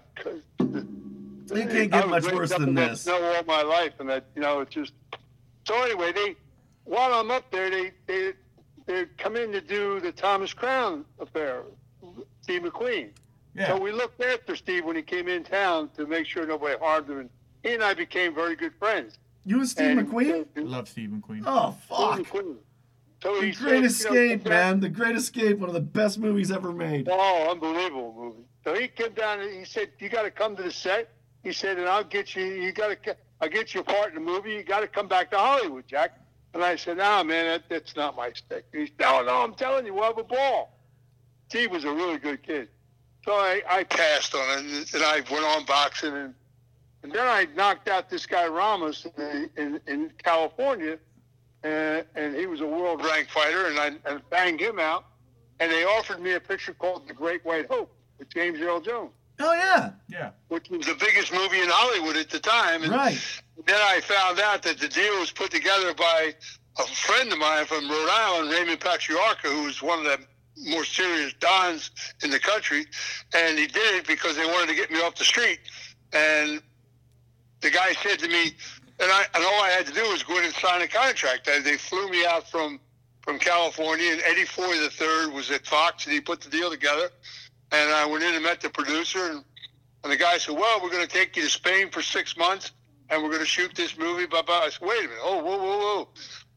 It 1.51 1.69
can't 1.69 1.91
get 1.91 2.09
much 2.09 2.31
worse 2.31 2.49
than 2.51 2.73
this. 2.73 3.01
Snow 3.01 3.21
all 3.23 3.43
my 3.43 3.61
life, 3.61 3.93
and 3.99 4.09
that 4.09 4.25
you 4.35 4.41
know, 4.41 4.61
it's 4.61 4.73
just. 4.73 4.93
So 5.67 5.81
anyway, 5.83 6.11
they 6.11 6.35
while 6.83 7.13
I'm 7.13 7.31
up 7.31 7.51
there, 7.51 7.69
they 7.69 7.91
they 8.07 8.33
they 8.85 9.05
come 9.17 9.35
in 9.35 9.51
to 9.51 9.61
do 9.61 9.99
the 9.99 10.11
Thomas 10.11 10.53
Crown 10.53 11.05
affair, 11.19 11.63
Steve 12.41 12.61
McQueen. 12.63 13.09
Yeah. 13.55 13.67
So 13.67 13.77
we 13.79 13.91
looked 13.91 14.21
after 14.21 14.55
Steve 14.55 14.85
when 14.85 14.95
he 14.95 15.01
came 15.01 15.27
in 15.27 15.43
town 15.43 15.89
to 15.97 16.05
make 16.05 16.27
sure 16.27 16.45
nobody 16.45 16.77
harmed 16.77 17.09
him, 17.09 17.19
and 17.19 17.29
he 17.63 17.73
and 17.73 17.83
I 17.83 17.93
became 17.93 18.35
very 18.35 18.55
good 18.55 18.73
friends. 18.77 19.17
You 19.45 19.59
and 19.59 19.69
Steve 19.69 19.97
And- 19.97 20.07
McQueen? 20.09 20.45
Love 20.55 20.89
Steve 20.89 21.09
McQueen. 21.09 21.43
Oh 21.45 21.75
fuck! 21.87 22.15
Steve 22.15 22.27
McQueen. 22.27 22.55
So 23.23 23.41
The 23.41 23.51
Great 23.53 23.55
said, 23.55 23.65
you 23.65 23.79
know, 23.79 23.85
Escape, 23.85 24.45
man. 24.45 24.79
The 24.81 24.89
Great 24.89 25.15
Escape, 25.15 25.57
one 25.57 25.69
of 25.69 25.73
the 25.73 25.79
best 25.81 26.19
movies 26.19 26.51
ever 26.51 26.71
made. 26.71 27.07
Oh, 27.09 27.47
unbelievable 27.49 28.13
movie. 28.15 28.43
So 28.63 28.75
he 28.79 28.87
came 28.87 29.13
down 29.13 29.39
and 29.39 29.51
he 29.51 29.65
said, 29.65 29.89
"You 29.99 30.09
got 30.09 30.23
to 30.23 30.31
come 30.31 30.55
to 30.57 30.63
the 30.63 30.71
set." 30.71 31.09
He 31.45 31.53
said, 31.53 31.77
"And 31.77 31.87
I'll 31.87 32.03
get 32.03 32.35
you. 32.35 32.43
You 32.43 32.71
got 32.71 33.03
to. 33.03 33.15
I'll 33.39 33.49
get 33.49 33.75
you 33.75 33.81
a 33.81 33.83
part 33.83 34.09
in 34.09 34.15
the 34.15 34.19
movie. 34.19 34.51
You 34.51 34.63
got 34.63 34.79
to 34.79 34.87
come 34.87 35.07
back 35.07 35.29
to 35.29 35.37
Hollywood, 35.37 35.87
Jack." 35.87 36.19
And 36.55 36.63
I 36.63 36.75
said, 36.75 36.97
"Nah, 36.97 37.23
man, 37.23 37.45
that, 37.45 37.69
that's 37.69 37.95
not 37.95 38.17
my 38.17 38.33
stick." 38.33 38.65
He 38.73 38.87
said, 38.87 38.95
"No, 38.99 39.23
no, 39.23 39.43
I'm 39.43 39.53
telling 39.53 39.85
you, 39.85 39.93
we'll 39.93 40.05
have 40.05 40.17
a 40.17 40.23
ball." 40.23 40.77
Steve 41.47 41.69
was 41.69 41.83
a 41.83 41.93
really 41.93 42.17
good 42.17 42.41
kid. 42.41 42.67
So 43.23 43.33
I, 43.33 43.61
I 43.69 43.83
passed 43.83 44.33
on 44.33 44.41
it, 44.57 44.93
and 44.93 45.03
I 45.03 45.21
went 45.31 45.45
on 45.45 45.65
boxing, 45.65 46.15
and 46.15 46.33
and 47.03 47.13
then 47.13 47.27
I 47.27 47.45
knocked 47.55 47.87
out 47.87 48.09
this 48.09 48.25
guy 48.25 48.47
Ramos 48.47 49.05
in, 49.15 49.47
in, 49.57 49.79
in 49.85 50.11
California, 50.23 50.97
and, 51.61 52.03
and 52.15 52.35
he 52.35 52.47
was 52.47 52.61
a 52.61 52.65
world 52.65 53.05
ranked 53.05 53.29
fighter, 53.29 53.67
and 53.67 53.79
I 53.79 53.91
and 54.09 54.27
banged 54.31 54.59
him 54.59 54.79
out. 54.79 55.05
And 55.59 55.71
they 55.71 55.83
offered 55.83 56.19
me 56.19 56.33
a 56.33 56.39
picture 56.39 56.73
called 56.73 57.07
The 57.07 57.13
Great 57.13 57.45
White 57.45 57.67
Hope 57.67 57.95
with 58.17 58.33
James 58.33 58.59
Earl 58.59 58.81
Jones, 58.81 59.11
Oh 59.39 59.53
yeah, 59.53 59.91
Yeah. 60.07 60.29
which 60.47 60.69
was 60.69 60.86
the 60.86 60.95
biggest 60.95 61.33
movie 61.33 61.59
in 61.61 61.67
Hollywood 61.69 62.15
at 62.15 62.29
the 62.29 62.39
time. 62.39 62.83
And 62.83 62.91
right. 62.91 63.19
then 63.65 63.75
I 63.81 63.99
found 64.01 64.39
out 64.39 64.61
that 64.63 64.77
the 64.77 64.88
deal 64.88 65.19
was 65.19 65.31
put 65.31 65.51
together 65.51 65.93
by 65.93 66.33
a 66.79 66.83
friend 66.88 67.31
of 67.33 67.39
mine 67.39 67.65
from 67.65 67.89
Rhode 67.89 68.09
Island, 68.09 68.51
Raymond 68.51 68.79
Patriarca, 68.79 69.47
who 69.49 69.63
was 69.63 69.81
one 69.81 69.99
of 69.99 70.05
the 70.05 70.19
more 70.69 70.86
serious 70.86 71.33
dons 71.41 71.91
in 72.23 72.29
the 72.29 72.39
country, 72.39 72.86
and 73.33 73.59
he 73.59 73.67
did 73.67 73.95
it 73.95 74.07
because 74.07 74.38
they 74.38 74.45
wanted 74.45 74.67
to 74.69 74.75
get 74.75 74.89
me 74.89 75.01
off 75.01 75.15
the 75.15 75.25
street. 75.25 75.59
And 76.13 76.61
the 77.61 77.69
guy 77.71 77.91
said 78.03 78.19
to 78.19 78.27
me, 78.29 78.53
and 78.99 79.11
I 79.11 79.25
and 79.33 79.43
all 79.43 79.61
I 79.63 79.69
had 79.71 79.86
to 79.88 79.93
do 79.93 80.03
was 80.09 80.23
go 80.23 80.38
in 80.38 80.45
and 80.45 80.53
sign 80.53 80.81
a 80.81 80.88
contract. 80.88 81.45
They- 81.45 81.59
They 81.59 81.75
flew 81.77 82.07
me 82.09 82.25
out 82.25 82.49
from 82.49 82.79
from 83.21 83.39
California, 83.39 84.11
and 84.13 84.21
Eddie 84.21 84.45
Foy 84.45 84.77
the 84.79 84.89
third 84.89 85.33
was 85.33 85.49
at 85.51 85.65
Fox, 85.65 86.05
and 86.05 86.13
he 86.13 86.21
put 86.21 86.41
the 86.41 86.49
deal 86.49 86.69
together. 86.69 87.09
And 87.72 87.91
I 87.91 88.05
went 88.05 88.24
in 88.24 88.36
and 88.36 88.43
met 88.43 88.61
the 88.61 88.70
producer, 88.70 89.32
and, 89.32 89.43
and 90.03 90.11
the 90.11 90.18
guy 90.18 90.38
said, 90.38 90.55
"Well, 90.55 90.82
we're 90.82 90.91
going 90.91 91.05
to 91.05 91.11
take 91.11 91.36
you 91.36 91.43
to 91.43 91.49
Spain 91.49 91.89
for 91.89 92.01
six 92.01 92.38
months, 92.38 92.72
and 93.09 93.24
we're 93.24 93.30
going 93.30 93.41
to 93.41 93.47
shoot 93.47 93.74
this 93.76 93.97
movie." 93.97 94.26
Blah 94.26 94.43
blah. 94.43 94.61
I 94.61 94.70
said, 94.70 94.88
"Wait 94.88 94.99
a 94.99 95.07
minute! 95.07 95.24
Oh, 95.24 95.43
whoa, 95.43 95.57
whoa, 95.57 95.78
whoa! 95.78 96.07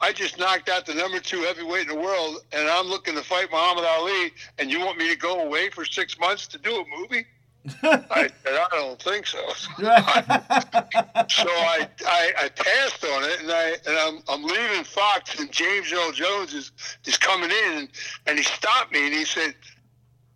I 0.01 0.13
just 0.13 0.39
knocked 0.39 0.69
out 0.69 0.87
the 0.87 0.95
number 0.95 1.19
two 1.19 1.43
heavyweight 1.43 1.89
in 1.89 1.89
the 1.89 2.01
world, 2.01 2.39
and 2.53 2.69
I'm 2.69 2.87
looking 2.87 3.15
to 3.15 3.23
fight 3.23 3.51
Muhammad 3.51 3.85
Ali, 3.85 4.33
and 4.59 4.71
you 4.71 4.81
want 4.81 4.99
me 4.99 5.09
to 5.09 5.17
go 5.17 5.41
away 5.41 5.71
for 5.71 5.85
six 5.85 6.19
months 6.19 6.47
to 6.49 6.59
do 6.59 6.77
a 6.77 6.85
movie?" 7.01 7.27
I 7.83 8.29
said, 8.45 8.55
"I 8.55 8.69
don't 8.73 9.03
think 9.03 9.27
so." 9.27 9.41
so 9.57 9.73
I, 9.79 11.89
I 12.07 12.33
I 12.45 12.49
passed 12.55 13.05
on 13.05 13.25
it, 13.25 13.41
and 13.41 13.51
I 13.51 13.77
and 13.87 13.99
I'm 13.99 14.23
I'm 14.29 14.45
leaving 14.45 14.85
Fox, 14.85 15.39
and 15.39 15.51
James 15.51 15.93
Earl 15.93 16.13
Jones 16.13 16.55
is 16.55 16.73
is 17.05 17.19
coming 17.19 17.51
in, 17.51 17.79
and, 17.79 17.89
and 18.27 18.39
he 18.39 18.45
stopped 18.45 18.93
me, 18.93 19.07
and 19.07 19.15
he 19.15 19.25
said, 19.25 19.55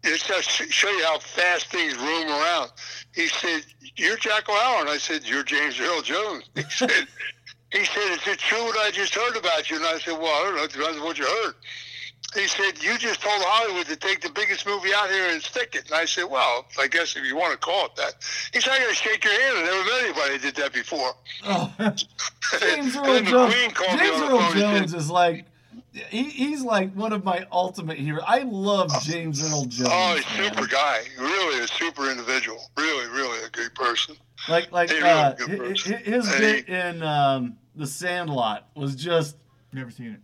"This 0.03 0.23
just 0.25 0.57
to 0.59 0.71
show 0.71 0.91
you 0.91 1.05
how 1.05 1.19
fast 1.19 1.67
things 1.67 1.97
roam 1.97 2.29
around." 2.29 2.71
He 3.15 3.29
said, 3.29 3.65
"You're 3.97 4.17
Jack 4.17 4.49
O'Hara," 4.49 4.81
and 4.81 4.91
I 4.91 4.99
said, 4.99 5.25
"You're 5.25 5.43
James 5.45 5.79
Earl 5.81 6.03
Jones." 6.03 6.45
He 6.55 6.63
said. 6.71 7.07
He 7.71 7.85
said, 7.87 8.13
"Is 8.13 8.27
it 8.27 8.39
true 8.39 8.63
what 8.65 8.77
I 8.79 8.91
just 8.91 9.15
heard 9.15 9.37
about 9.37 9.71
you?" 9.71 9.77
And 9.77 9.87
I 9.87 9.99
said, 9.99 10.19
"Well, 10.19 10.27
I 10.27 10.45
don't 10.45 10.57
know. 10.57 10.65
It 10.65 10.73
depends 10.73 10.99
on 10.99 11.05
what 11.05 11.19
you 11.19 11.25
heard." 11.27 11.55
He 12.35 12.47
said, 12.49 12.83
"You 12.83 12.97
just 12.99 13.21
told 13.21 13.43
Hollywood 13.45 13.87
to 13.87 13.97
take 13.97 14.21
the 14.23 14.31
biggest 14.31 14.67
movie 14.67 14.93
out 14.95 15.11
here 15.11 15.29
and 15.29 15.43
stick 15.43 15.75
it." 15.75 15.85
And 15.87 15.95
I 15.95 16.05
said, 16.07 16.25
"Well, 16.25 16.67
I 16.81 16.87
guess 16.87 17.15
if 17.17 17.25
you 17.25 17.37
want 17.37 17.53
to 17.53 17.59
call 17.59 17.87
it 17.87 17.97
that." 17.97 18.15
He 18.53 18.61
said, 18.61 18.73
"I 18.73 18.79
got 18.79 18.89
to 18.89 18.95
shake 18.95 19.25
your 19.25 19.33
hand. 19.41 19.59
I 19.59 19.63
never 19.63 19.85
met 19.85 20.03
anybody 20.05 20.39
that 20.39 20.43
did 20.43 20.57
that 20.57 20.73
before." 20.73 21.15
Oh, 21.45 21.73
James 22.61 22.97
Earl 22.97 23.21
Jones. 23.21 23.55
James 23.55 24.21
Earl 24.21 24.53
Jones 24.53 24.95
is 24.95 25.11
like, 25.11 25.47
he, 25.93 26.25
he's 26.25 26.63
like 26.63 26.93
one 26.95 27.13
of 27.13 27.25
my 27.25 27.47
ultimate 27.53 27.99
heroes. 27.99 28.25
I 28.27 28.41
love 28.41 28.91
James 29.03 29.43
Earl 29.43 29.65
Jones. 29.67 29.89
Oh, 29.93 30.15
he's 30.17 30.25
a 30.25 30.43
man. 30.43 30.55
super 30.55 30.67
guy. 30.67 31.03
Really 31.19 31.61
a 31.63 31.67
super 31.69 32.11
individual. 32.11 32.63
Really, 32.77 33.07
really 33.09 33.45
a 33.45 33.51
good 33.51 33.75
person. 33.75 34.17
Like, 34.49 34.73
like 34.73 34.91
He's 34.91 35.01
really 35.03 35.11
uh, 35.13 35.35
person. 35.35 35.93
hi- 35.93 35.99
his 36.03 36.29
And 36.33 36.39
bit 36.41 36.69
in 36.69 37.03
um, 37.03 37.57
The 37.77 37.87
Sandlot 37.87 38.69
was 38.75 38.97
just. 38.97 39.37
Never 39.73 39.91
seen 39.91 40.13
it. 40.13 40.21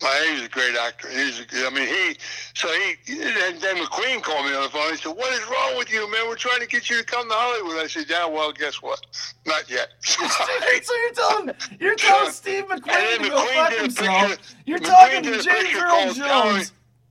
He's 0.00 0.42
a 0.44 0.48
great 0.48 0.74
actor. 0.76 1.08
He's, 1.10 1.40
a, 1.40 1.66
I 1.66 1.70
mean, 1.70 1.86
he. 1.86 2.16
So 2.54 2.68
he. 2.68 2.94
And 3.22 3.60
then 3.60 3.76
McQueen 3.76 4.22
called 4.22 4.46
me 4.46 4.54
on 4.56 4.62
the 4.62 4.68
phone. 4.70 4.90
He 4.92 4.96
said, 4.96 5.10
"What 5.14 5.30
is 5.32 5.40
wrong 5.50 5.76
with 5.76 5.92
you, 5.92 6.10
man? 6.10 6.26
We're 6.26 6.36
trying 6.36 6.60
to 6.60 6.66
get 6.66 6.88
you 6.88 6.96
to 6.98 7.04
come 7.04 7.28
to 7.28 7.34
Hollywood." 7.34 7.76
I 7.84 7.86
said, 7.86 8.06
"Yeah, 8.08 8.26
well, 8.26 8.50
guess 8.52 8.80
what? 8.80 9.00
Not 9.46 9.68
yet." 9.70 9.88
so 10.00 10.24
you're 10.24 11.12
telling 11.14 11.50
you're 11.78 11.94
telling 11.96 12.30
Steve 12.32 12.64
McQueen 12.64 12.82
to 12.82 13.18
then 13.18 13.22
go 13.28 13.36
McQueen 13.44 13.54
fuck 13.54 13.72
himself. 13.74 14.28
picture- 14.30 14.54
You're 14.64 14.78
McQueen 14.78 14.84
talking 14.86 15.22
to 15.24 15.42
James 15.42 15.74
Earl 15.74 15.90
called 15.90 16.16
Towering- 16.16 16.64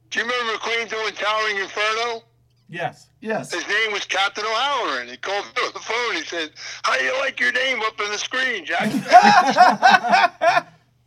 Do 0.10 0.20
you 0.20 0.26
remember 0.26 0.54
McQueen 0.54 0.90
doing 0.90 1.14
Towering 1.14 1.58
Inferno? 1.58 2.24
Yes. 2.72 3.08
Yes. 3.22 3.52
His 3.54 3.68
name 3.68 3.92
was 3.94 4.06
Captain 4.06 4.46
O'Halloran. 4.46 5.08
He 5.08 5.18
called 5.18 5.46
me 5.46 5.62
on 5.64 5.74
the 5.74 5.80
phone. 5.80 6.16
He 6.16 6.22
said, 6.24 6.52
"How 6.84 6.98
do 6.98 7.04
you 7.04 7.18
like 7.20 7.40
your 7.40 7.52
name 7.52 7.82
up 7.82 8.00
in 8.02 8.12
the 8.12 8.18
screen, 8.18 8.66
Jack?" 8.66 8.90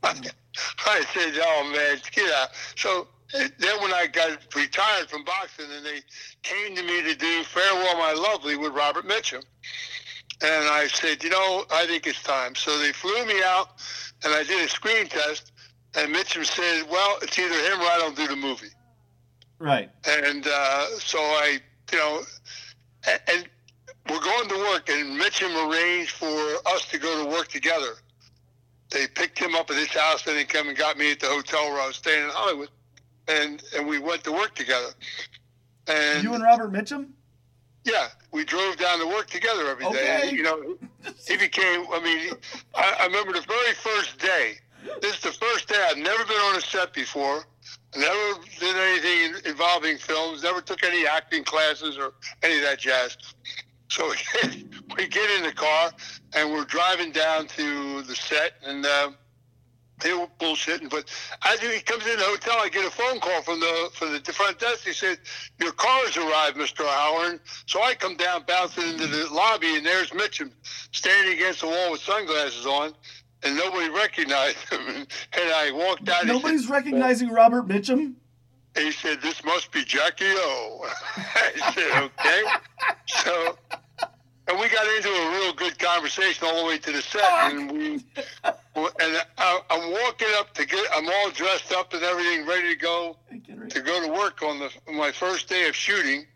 I 0.86 1.04
said, 1.12 1.34
"Oh 1.40 1.70
man, 1.72 1.98
get 2.12 2.32
out." 2.34 2.50
So 2.76 3.08
eh, 3.34 3.48
then, 3.58 3.80
when 3.80 3.92
I 3.92 4.06
got 4.06 4.38
retired 4.54 5.08
from 5.08 5.24
boxing, 5.24 5.66
and 5.74 5.84
they 5.84 6.00
came 6.42 6.76
to 6.76 6.82
me 6.82 7.02
to 7.02 7.14
do 7.14 7.42
"Farewell, 7.44 7.96
My 7.98 8.12
Lovely" 8.12 8.56
with 8.56 8.72
Robert 8.72 9.06
Mitchum, 9.06 9.42
and 10.42 10.68
I 10.68 10.88
said, 10.88 11.22
"You 11.22 11.30
know, 11.30 11.64
I 11.70 11.86
think 11.86 12.06
it's 12.06 12.22
time." 12.22 12.54
So 12.54 12.78
they 12.78 12.92
flew 12.92 13.24
me 13.26 13.42
out, 13.42 13.70
and 14.24 14.34
I 14.34 14.42
did 14.44 14.64
a 14.64 14.68
screen 14.68 15.06
test, 15.06 15.52
and 15.94 16.14
Mitchum 16.14 16.44
said, 16.44 16.88
"Well, 16.90 17.18
it's 17.22 17.38
either 17.38 17.54
him 17.54 17.80
or 17.80 17.86
I 17.86 17.98
don't 17.98 18.16
do 18.16 18.26
the 18.26 18.36
movie." 18.36 18.70
Right. 19.58 19.90
and 20.08 20.44
uh, 20.44 20.86
so 20.98 21.18
I, 21.18 21.60
you 21.92 21.98
know, 21.98 22.22
and, 23.06 23.20
and 23.28 23.48
we're 24.10 24.20
going 24.20 24.48
to 24.48 24.56
work, 24.56 24.88
and 24.88 25.20
Mitchum 25.20 25.70
arranged 25.70 26.10
for 26.12 26.56
us 26.66 26.86
to 26.90 26.98
go 26.98 27.22
to 27.22 27.30
work 27.30 27.48
together. 27.48 27.94
They 28.92 29.06
picked 29.06 29.38
him 29.38 29.54
up 29.54 29.70
at 29.70 29.76
his 29.76 29.88
house, 29.88 30.22
then 30.22 30.36
he 30.36 30.44
came 30.44 30.68
and 30.68 30.76
got 30.76 30.98
me 30.98 31.12
at 31.12 31.20
the 31.20 31.26
hotel 31.26 31.70
where 31.70 31.80
I 31.80 31.86
was 31.86 31.96
staying 31.96 32.24
in 32.24 32.30
Hollywood, 32.30 32.68
and 33.28 33.62
and 33.76 33.86
we 33.86 33.98
went 33.98 34.22
to 34.24 34.32
work 34.32 34.54
together. 34.54 34.90
And 35.86 36.22
You 36.22 36.34
and 36.34 36.42
Robert 36.44 36.72
Mitchum? 36.72 37.08
yeah, 37.84 38.08
we 38.30 38.44
drove 38.44 38.76
down 38.76 38.98
to 39.00 39.06
work 39.06 39.28
together 39.28 39.66
every 39.68 39.86
day. 39.90 40.18
Okay. 40.22 40.30
You 40.36 40.42
know, 40.42 40.76
he 41.26 41.36
became. 41.36 41.86
I 41.92 42.00
mean, 42.02 42.32
I, 42.74 42.96
I 43.00 43.06
remember 43.06 43.32
the 43.32 43.40
very 43.40 43.74
first 43.74 44.18
day. 44.18 44.54
This 45.00 45.14
is 45.14 45.20
the 45.20 45.32
first 45.32 45.68
day 45.68 45.76
I've 45.88 45.96
never 45.98 46.24
been 46.24 46.36
on 46.36 46.56
a 46.56 46.60
set 46.60 46.92
before. 46.92 47.44
Never 47.96 48.40
did 48.58 48.74
anything 48.76 49.50
involving 49.50 49.96
films. 49.96 50.42
Never 50.42 50.60
took 50.60 50.82
any 50.82 51.06
acting 51.06 51.44
classes 51.44 51.96
or 51.98 52.14
any 52.42 52.56
of 52.56 52.62
that 52.62 52.78
jazz. 52.80 53.16
So 53.92 54.08
we 54.08 54.16
get, 54.40 54.56
we 54.96 55.06
get 55.06 55.30
in 55.38 55.42
the 55.42 55.52
car 55.52 55.92
and 56.32 56.50
we're 56.50 56.64
driving 56.64 57.12
down 57.12 57.46
to 57.48 58.00
the 58.02 58.14
set 58.14 58.54
and 58.64 58.86
uh, 58.86 59.10
they 60.00 60.14
were 60.14 60.28
bullshitting. 60.40 60.88
But 60.88 61.04
as 61.44 61.60
he 61.60 61.78
comes 61.80 62.06
in 62.06 62.16
the 62.16 62.24
hotel, 62.24 62.56
I 62.58 62.70
get 62.70 62.86
a 62.86 62.90
phone 62.90 63.20
call 63.20 63.42
from 63.42 63.60
the 63.60 63.90
from 63.92 64.14
the 64.14 64.32
front 64.32 64.58
desk. 64.58 64.86
He 64.86 64.94
said, 64.94 65.18
"Your 65.60 65.72
car 65.72 66.00
has 66.06 66.16
arrived, 66.16 66.56
Mister 66.56 66.84
Halloran." 66.84 67.38
So 67.66 67.82
I 67.82 67.94
come 67.94 68.16
down, 68.16 68.44
bouncing 68.48 68.88
into 68.88 69.06
the 69.06 69.28
lobby, 69.30 69.76
and 69.76 69.84
there's 69.84 70.08
Mitchum 70.10 70.52
standing 70.92 71.34
against 71.34 71.60
the 71.60 71.66
wall 71.66 71.92
with 71.92 72.00
sunglasses 72.00 72.64
on, 72.64 72.94
and 73.42 73.56
nobody 73.56 73.90
recognized 73.90 74.56
him. 74.70 75.06
And 75.34 75.52
I 75.52 75.70
walked 75.70 76.08
out. 76.08 76.26
Nobody's 76.26 76.66
said, 76.66 76.72
recognizing 76.72 77.28
Robert 77.28 77.68
Mitchum. 77.68 78.14
He 78.74 78.90
said, 78.90 79.20
"This 79.20 79.44
must 79.44 79.70
be 79.70 79.84
Jackie 79.84 80.24
O." 80.26 80.86
I 81.16 81.72
said, 81.74 82.02
"Okay." 82.04 82.42
so 83.06 83.58
and 84.48 84.58
we 84.58 84.68
got 84.68 84.86
into 84.96 85.08
a 85.08 85.30
real 85.30 85.52
good 85.52 85.78
conversation 85.78 86.46
all 86.46 86.62
the 86.62 86.68
way 86.68 86.78
to 86.78 86.92
the 86.92 87.02
set, 87.02 87.22
and 87.52 87.70
we 87.70 88.04
and 88.44 89.24
I, 89.38 89.60
am 89.70 89.92
walking 89.92 90.28
up 90.38 90.52
to 90.54 90.66
get. 90.66 90.84
I'm 90.94 91.06
all 91.06 91.30
dressed 91.30 91.72
up 91.72 91.92
and 91.92 92.02
everything, 92.02 92.46
ready 92.46 92.74
to 92.74 92.80
go 92.80 93.16
to 93.68 93.80
go 93.80 94.06
to 94.06 94.12
work 94.12 94.42
on 94.42 94.58
the 94.58 94.70
my 94.92 95.12
first 95.12 95.48
day 95.48 95.68
of 95.68 95.76
shooting. 95.76 96.26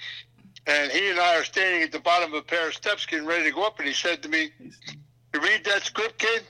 And 0.68 0.90
he 0.90 1.10
and 1.10 1.20
I 1.20 1.36
are 1.38 1.44
standing 1.44 1.82
at 1.82 1.92
the 1.92 2.00
bottom 2.00 2.32
of 2.32 2.38
a 2.40 2.42
pair 2.42 2.66
of 2.66 2.74
steps, 2.74 3.06
getting 3.06 3.26
ready 3.26 3.44
to 3.44 3.52
go 3.52 3.64
up. 3.64 3.78
And 3.78 3.86
he 3.86 3.94
said 3.94 4.22
to 4.22 4.28
me, 4.28 4.50
"You 4.60 5.40
read 5.40 5.64
that 5.64 5.84
script, 5.84 6.18
kid?" 6.18 6.44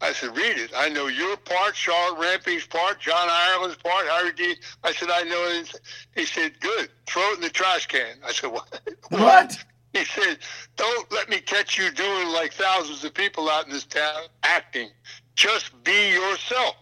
I 0.00 0.12
said, 0.12 0.36
"Read 0.36 0.58
it. 0.58 0.72
I 0.76 0.88
know 0.88 1.06
your 1.06 1.36
part, 1.36 1.76
Charlotte 1.76 2.18
Rampling's 2.18 2.66
part, 2.66 3.00
John 3.00 3.28
Ireland's 3.30 3.76
part, 3.76 4.06
Harry 4.06 4.32
D." 4.32 4.56
I 4.82 4.92
said, 4.92 5.10
"I 5.10 5.22
know 5.22 5.42
it." 5.44 5.74
He 6.14 6.24
said, 6.26 6.58
"Good. 6.60 6.90
Throw 7.06 7.32
it 7.32 7.36
in 7.36 7.40
the 7.42 7.50
trash 7.50 7.86
can." 7.86 8.16
I 8.24 8.32
said, 8.32 8.50
"What?" 8.50 8.80
what? 9.10 9.64
He 9.94 10.04
said, 10.04 10.38
Don't 10.76 11.10
let 11.12 11.28
me 11.28 11.40
catch 11.40 11.78
you 11.78 11.90
doing 11.92 12.28
like 12.28 12.52
thousands 12.52 13.04
of 13.04 13.14
people 13.14 13.48
out 13.48 13.66
in 13.66 13.72
this 13.72 13.84
town 13.84 14.24
acting. 14.42 14.90
Just 15.36 15.72
be 15.84 16.10
yourself. 16.10 16.74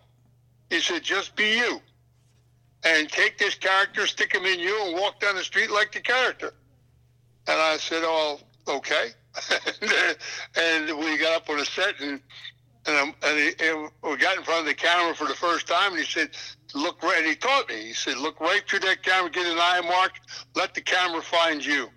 He 0.71 0.81
said, 0.81 1.03
Just 1.03 1.37
be 1.37 1.59
you. 1.59 1.81
And 2.85 3.09
take 3.09 3.39
this 3.39 3.55
character, 3.55 4.07
stick 4.07 4.35
him 4.35 4.47
in 4.47 4.59
you, 4.59 4.87
and 4.87 4.95
walk 4.95 5.21
down 5.21 5.37
the 5.37 5.45
street 5.45 5.71
like 5.71 5.93
the 5.93 6.01
character. 6.01 6.55
And 7.47 7.61
I 7.61 7.77
said, 7.77 8.03
Oh, 8.03 8.41
okay. 8.67 9.09
and 10.57 10.99
we 10.99 11.19
got 11.19 11.37
up 11.37 11.51
on 11.51 11.59
the 11.59 11.67
set 11.67 12.01
and 12.01 12.21
and, 12.85 12.97
um, 12.97 13.15
and, 13.23 13.39
he, 13.39 13.65
and, 13.65 13.91
we 14.03 14.17
got 14.17 14.37
in 14.37 14.43
front 14.43 14.63
of 14.63 14.67
the 14.67 14.75
camera 14.75 15.15
for 15.15 15.29
the 15.29 15.35
first 15.35 15.69
time, 15.69 15.93
and 15.93 16.01
he 16.01 16.05
said, 16.05 16.31
"Look 16.75 17.01
right." 17.05 17.19
And 17.19 17.27
he 17.29 17.37
taught 17.37 17.69
me. 17.69 17.81
He 17.81 17.93
said, 17.93 18.19
"Look 18.19 18.41
right 18.41 18.69
through 18.69 18.81
that 18.81 19.05
camera, 19.05 19.31
get 19.31 19.47
an 19.47 19.57
eye 19.57 19.83
mark, 19.85 20.15
let 20.57 20.75
the 20.75 20.81
camera 20.81 21.23
find 21.23 21.65
you." 21.65 21.91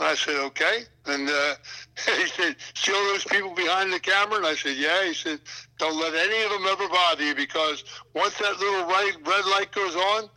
I 0.00 0.14
said, 0.14 0.36
okay. 0.46 0.82
And 1.06 1.28
uh, 1.28 1.54
he 2.18 2.26
said, 2.26 2.56
see 2.74 2.92
all 2.92 3.04
those 3.04 3.24
people 3.24 3.54
behind 3.54 3.92
the 3.92 4.00
camera? 4.00 4.38
And 4.38 4.46
I 4.46 4.54
said, 4.54 4.76
yeah. 4.76 5.04
He 5.04 5.14
said, 5.14 5.40
don't 5.78 5.98
let 6.00 6.14
any 6.14 6.42
of 6.44 6.50
them 6.50 6.66
ever 6.68 6.88
bother 6.88 7.24
you 7.24 7.34
because 7.34 7.84
once 8.14 8.36
that 8.38 8.58
little 8.58 8.86
right, 8.86 9.12
red 9.24 9.44
light 9.46 9.72
goes 9.72 9.94
on, 9.94 10.28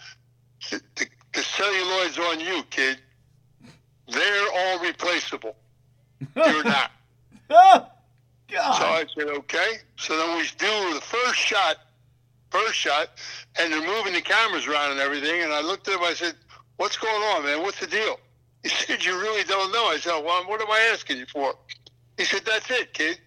the, 0.70 1.08
the 1.34 1.42
celluloid's 1.42 2.18
on 2.18 2.40
you, 2.40 2.64
kid. 2.70 3.00
They're 4.10 4.48
all 4.54 4.80
replaceable. 4.80 5.56
You're 6.36 6.64
not. 6.64 6.92
oh, 7.50 7.88
God. 8.52 8.72
So 8.74 8.86
I 8.86 9.06
said, 9.16 9.28
okay. 9.38 9.74
So 9.98 10.18
then 10.18 10.38
we 10.38 10.44
do 10.58 10.94
the 10.94 11.02
first 11.02 11.36
shot, 11.36 11.78
first 12.50 12.76
shot, 12.76 13.10
and 13.60 13.72
they're 13.72 13.86
moving 13.86 14.14
the 14.14 14.22
cameras 14.22 14.68
around 14.68 14.92
and 14.92 15.00
everything. 15.00 15.42
And 15.42 15.52
I 15.52 15.62
looked 15.62 15.88
at 15.88 15.96
him, 15.96 16.04
I 16.04 16.14
said, 16.14 16.36
what's 16.78 16.98
going 16.98 17.14
on, 17.14 17.44
man? 17.44 17.62
What's 17.62 17.80
the 17.80 17.88
deal? 17.88 18.20
He 18.68 18.86
said, 18.86 19.06
You 19.06 19.20
really 19.20 19.44
don't 19.46 19.72
know? 19.72 19.86
I 19.86 19.98
said, 19.98 20.22
Well, 20.24 20.44
what 20.46 20.62
am 20.62 20.70
I 20.70 20.90
asking 20.92 21.18
you 21.18 21.26
for? 21.26 21.56
He 22.18 22.26
said, 22.26 22.42
That's 22.46 22.70
it, 22.70 22.94
kid. 22.94 23.20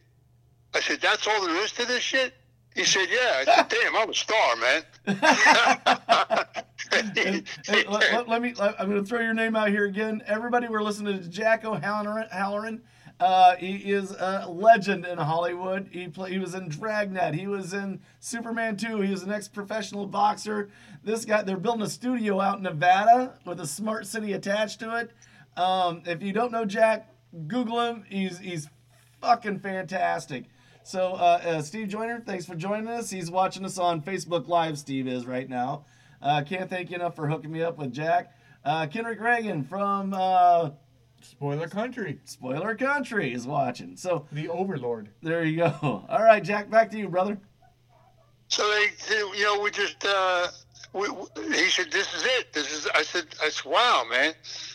I 0.74 0.80
said, 0.80 1.00
That's 1.00 1.26
all 1.26 1.46
there 1.46 1.56
is 1.64 1.72
to 1.72 1.86
this 1.86 2.02
shit? 2.02 2.34
He 2.74 2.84
said, 2.84 3.08
Yeah. 3.10 3.38
I 3.38 3.44
said, 3.56 3.68
Damn, 3.68 3.96
I'm 3.96 4.10
a 4.10 4.14
star, 4.14 4.56
man. 4.56 4.82
hey, 7.14 7.42
hey, 7.66 7.84
let, 7.88 8.12
let, 8.12 8.28
let, 8.28 8.42
me, 8.42 8.54
I'm 8.60 8.90
going 8.90 9.02
to 9.02 9.08
throw 9.08 9.20
your 9.20 9.34
name 9.34 9.56
out 9.56 9.70
here 9.70 9.86
again. 9.86 10.22
Everybody, 10.26 10.68
we're 10.68 10.82
listening 10.82 11.22
to 11.22 11.28
Jack 11.28 11.64
O'Halloran. 11.64 12.28
Halloran. 12.30 12.82
Uh, 13.18 13.56
he 13.56 13.92
is 13.92 14.12
a 14.12 14.46
legend 14.48 15.04
in 15.04 15.18
Hollywood. 15.18 15.88
He 15.92 16.08
play, 16.08 16.32
he 16.32 16.38
was 16.38 16.54
in 16.54 16.68
Dragnet. 16.68 17.34
He 17.34 17.46
was 17.46 17.74
in 17.74 18.00
Superman 18.18 18.78
2. 18.78 19.02
He 19.02 19.10
was 19.10 19.22
an 19.22 19.30
ex-professional 19.30 20.06
boxer. 20.06 20.70
This 21.04 21.26
guy, 21.26 21.42
they're 21.42 21.58
building 21.58 21.82
a 21.82 21.88
studio 21.88 22.40
out 22.40 22.58
in 22.58 22.62
Nevada 22.62 23.34
with 23.44 23.60
a 23.60 23.66
smart 23.66 24.06
city 24.06 24.32
attached 24.32 24.80
to 24.80 24.98
it. 24.98 25.10
Um, 25.60 26.02
if 26.06 26.22
you 26.22 26.32
don't 26.32 26.52
know 26.52 26.64
Jack, 26.64 27.12
Google 27.46 27.80
him. 27.80 28.04
He's 28.08 28.38
he's 28.38 28.68
fucking 29.20 29.60
fantastic. 29.60 30.46
So 30.84 31.12
uh, 31.12 31.40
uh, 31.44 31.62
Steve 31.62 31.88
Joyner, 31.88 32.22
thanks 32.24 32.46
for 32.46 32.54
joining 32.54 32.88
us. 32.88 33.10
He's 33.10 33.30
watching 33.30 33.66
us 33.66 33.78
on 33.78 34.00
Facebook 34.00 34.48
Live. 34.48 34.78
Steve 34.78 35.06
is 35.06 35.26
right 35.26 35.48
now. 35.48 35.84
Uh, 36.22 36.42
can't 36.42 36.70
thank 36.70 36.88
you 36.88 36.96
enough 36.96 37.14
for 37.14 37.28
hooking 37.28 37.52
me 37.52 37.62
up 37.62 37.76
with 37.76 37.92
Jack. 37.92 38.32
Uh, 38.64 38.86
Kenrick 38.86 39.20
Reagan 39.20 39.62
from 39.62 40.14
uh, 40.14 40.70
Spoiler 41.20 41.68
Country. 41.68 42.20
Spoiler 42.24 42.74
Country 42.74 43.34
is 43.34 43.46
watching. 43.46 43.98
So 43.98 44.26
the 44.32 44.48
Overlord. 44.48 45.10
There 45.22 45.44
you 45.44 45.58
go. 45.58 45.74
All 46.08 46.22
right, 46.22 46.42
Jack, 46.42 46.70
back 46.70 46.90
to 46.92 46.98
you, 46.98 47.08
brother. 47.08 47.38
So 48.48 48.66
they, 48.70 49.16
you 49.36 49.44
know, 49.44 49.60
we 49.60 49.70
just. 49.70 50.06
Uh, 50.06 50.48
we, 50.94 51.06
he 51.54 51.68
said, 51.68 51.92
"This 51.92 52.12
is 52.14 52.24
it. 52.24 52.52
This 52.52 52.72
is." 52.72 52.88
I 52.94 53.02
said, 53.02 53.26
"I 53.42 53.50
said, 53.50 53.70
wow, 53.70 54.04
man." 54.10 54.32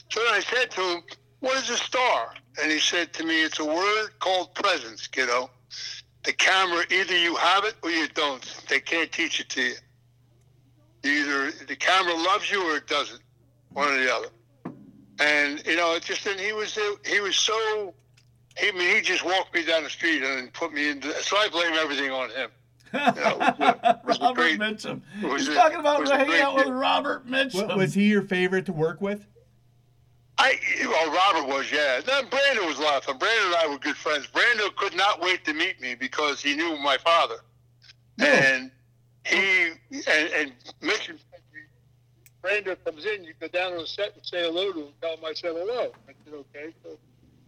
So 0.10 0.24
then 0.24 0.34
I 0.34 0.39
said 0.39 0.72
to 0.72 0.82
him, 0.82 1.03
"What 1.39 1.58
is 1.58 1.70
a 1.70 1.78
star?" 1.78 2.34
And 2.62 2.72
he 2.72 2.80
said 2.80 3.14
to 3.14 3.24
me, 3.24 3.43
"It's 3.43 3.60
a 3.60 3.66
word 3.66 4.10
called 4.20 4.53
presence, 4.56 5.08
kiddo. 5.08 5.49
The 6.24 6.34
camera, 6.34 6.84
either 6.89 7.18
you 7.18 7.36
have 7.36 7.66
it 7.66 7.76
or 7.84 7.89
you 7.89 8.08
don't. 8.10 8.41
They 8.68 8.80
can't 8.80 9.12
teach 9.12 9.39
it 9.39 9.49
to 9.49 9.62
you. 9.62 9.76
Either 11.03 11.51
the 11.51 11.76
camera 11.76 12.16
loves 12.16 12.49
you 12.49 12.64
or 12.72 12.78
it 12.78 12.88
doesn't. 12.88 13.22
One 13.70 13.89
or 13.89 13.97
the 13.97 14.14
other." 14.14 14.30
And 15.20 15.66
you 15.66 15.76
know, 15.76 15.95
it 15.95 16.03
just 16.03 16.26
and 16.26 16.39
he 16.39 16.53
was 16.53 16.78
he 17.06 17.20
was 17.20 17.36
so. 17.36 17.93
He, 18.58 18.70
I 18.70 18.72
mean, 18.72 18.95
he 18.95 19.01
just 19.01 19.26
walked 19.26 19.53
me 19.53 19.66
down 19.66 19.84
the 19.84 19.89
street 19.89 20.24
and 20.24 20.51
put 20.53 20.74
me 20.74 20.89
into. 20.89 21.12
So 21.24 21.38
I 21.38 21.49
blame 21.49 21.74
everything 21.74 22.12
on 22.12 22.30
him. 22.30 22.49
You 22.93 22.99
know, 22.99 23.38
Robert 24.06 24.36
great, 24.36 24.60
Mitchum. 24.60 25.01
He's 25.20 25.47
a, 25.49 25.53
talking 25.53 25.80
about 25.80 26.08
hanging 26.08 26.39
out 26.39 26.56
with 26.56 26.68
Robert 26.68 27.28
Mitchum. 27.28 27.76
Was 27.76 27.93
he 27.93 28.08
your 28.08 28.22
favorite 28.22 28.66
to 28.68 28.74
work 28.74 29.01
with? 29.01 29.28
I 30.38 30.60
well, 30.82 31.12
Robert 31.12 31.48
was, 31.48 31.72
yeah. 31.72 32.02
Then 32.06 32.28
Brandon 32.28 32.66
was 32.66 32.78
lot 32.78 33.08
of 33.08 33.16
and 33.16 33.22
I 33.22 33.68
were 33.70 33.78
good 33.78 33.96
friends. 33.96 34.28
Brandon 34.28 34.70
could 34.76 34.96
not 34.96 35.22
wait 35.22 35.46
to 35.46 35.54
meet 35.54 35.80
me 35.80 35.96
because 35.96 36.42
he 36.42 36.56
knew 36.56 36.78
my 36.78 36.98
father, 36.98 37.38
no. 38.18 38.26
and 38.26 38.72
he 39.26 39.72
and 39.94 40.30
and 40.34 40.54
Mitchum 40.82 41.20
Brandon 42.46 42.78
comes 42.86 43.06
in, 43.06 43.24
you 43.24 43.34
go 43.40 43.48
down 43.48 43.74
on 43.74 43.80
the 43.80 43.88
set 43.88 44.14
and 44.14 44.24
say 44.24 44.44
hello 44.44 44.72
to 44.72 44.82
him, 44.82 44.88
tell 45.02 45.18
him 45.18 45.26
I 45.26 45.34
said 45.34 45.56
hello. 45.56 45.92
I 46.08 46.14
said, 46.24 46.34
okay. 46.34 46.76
So 46.84 46.96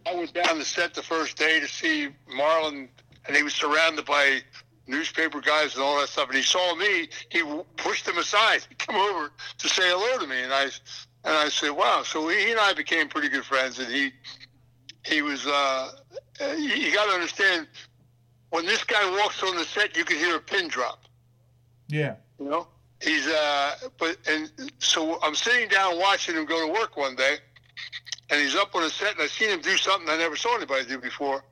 I 0.07 0.15
was 0.15 0.31
down 0.31 0.49
on 0.49 0.57
the 0.57 0.65
set 0.65 0.95
the 0.95 1.03
first 1.03 1.37
day 1.37 1.59
to 1.59 1.67
see 1.67 2.09
Marlon, 2.35 2.87
and 3.27 3.37
he 3.37 3.43
was 3.43 3.53
surrounded 3.53 4.05
by 4.05 4.39
newspaper 4.87 5.39
guys 5.39 5.75
and 5.75 5.83
all 5.83 5.99
that 5.99 6.09
stuff. 6.09 6.29
And 6.29 6.37
he 6.37 6.41
saw 6.41 6.73
me, 6.73 7.09
he 7.29 7.43
pushed 7.75 8.07
him 8.07 8.17
aside, 8.17 8.61
he 8.69 8.73
came 8.73 8.95
over 8.95 9.29
to 9.59 9.69
say 9.69 9.83
hello 9.85 10.17
to 10.19 10.25
me, 10.25 10.41
and 10.41 10.51
I 10.51 10.69
and 11.27 11.35
I 11.35 11.49
said, 11.49 11.69
wow. 11.69 12.03
So 12.03 12.27
he 12.29 12.51
and 12.51 12.59
I 12.59 12.73
became 12.73 13.09
pretty 13.09 13.29
good 13.29 13.45
friends, 13.45 13.79
and 13.79 13.91
he 13.91 14.11
he 15.05 15.21
was. 15.21 15.45
Uh, 15.45 15.91
you 16.57 16.93
got 16.93 17.05
to 17.05 17.11
understand 17.11 17.67
when 18.49 18.65
this 18.65 18.83
guy 18.83 19.09
walks 19.21 19.43
on 19.43 19.55
the 19.55 19.63
set, 19.63 19.95
you 19.95 20.05
can 20.05 20.17
hear 20.17 20.37
a 20.37 20.39
pin 20.39 20.67
drop. 20.67 21.03
Yeah. 21.89 22.15
You 22.39 22.49
know 22.49 22.67
he's 23.01 23.27
uh 23.27 23.75
but 23.99 24.17
and 24.27 24.51
so 24.79 25.19
I'm 25.21 25.35
sitting 25.35 25.69
down 25.69 25.99
watching 25.99 26.35
him 26.35 26.45
go 26.45 26.65
to 26.65 26.73
work 26.73 26.97
one 26.97 27.15
day 27.15 27.37
and 28.29 28.41
he's 28.41 28.55
up 28.55 28.73
on 28.75 28.83
a 28.83 28.89
set 28.89 29.13
and 29.13 29.21
I 29.21 29.27
seen 29.27 29.49
him 29.49 29.61
do 29.61 29.77
something 29.77 30.09
I 30.09 30.17
never 30.17 30.35
saw 30.35 30.55
anybody 30.55 30.85
do 30.85 30.97
before. 30.97 31.43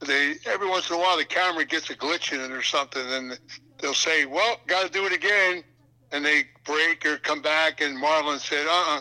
They 0.00 0.34
every 0.46 0.68
once 0.68 0.90
in 0.90 0.96
a 0.96 0.98
while 0.98 1.16
the 1.16 1.24
camera 1.24 1.64
gets 1.64 1.90
a 1.90 1.94
glitch 1.94 2.32
in 2.32 2.40
it 2.40 2.50
or 2.50 2.62
something 2.62 3.02
and 3.02 3.38
they'll 3.78 3.94
say, 3.94 4.26
Well, 4.26 4.60
gotta 4.66 4.88
do 4.88 5.06
it 5.06 5.12
again 5.12 5.62
and 6.12 6.24
they 6.24 6.44
break 6.64 7.04
or 7.06 7.16
come 7.18 7.42
back 7.42 7.80
and 7.80 7.96
Marlon 7.96 8.38
said, 8.38 8.66
uh 8.66 8.96
uh 8.96 9.00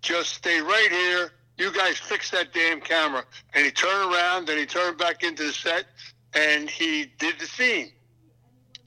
just 0.00 0.34
stay 0.34 0.60
right 0.60 0.88
here. 0.90 1.32
You 1.56 1.72
guys 1.72 1.98
fix 1.98 2.30
that 2.30 2.52
damn 2.52 2.80
camera. 2.80 3.24
And 3.52 3.64
he 3.64 3.70
turned 3.72 4.14
around, 4.14 4.46
then 4.46 4.58
he 4.58 4.66
turned 4.66 4.96
back 4.96 5.24
into 5.24 5.44
the 5.44 5.52
set 5.52 5.86
and 6.34 6.70
he 6.70 7.06
did 7.18 7.38
the 7.38 7.46
scene. 7.46 7.92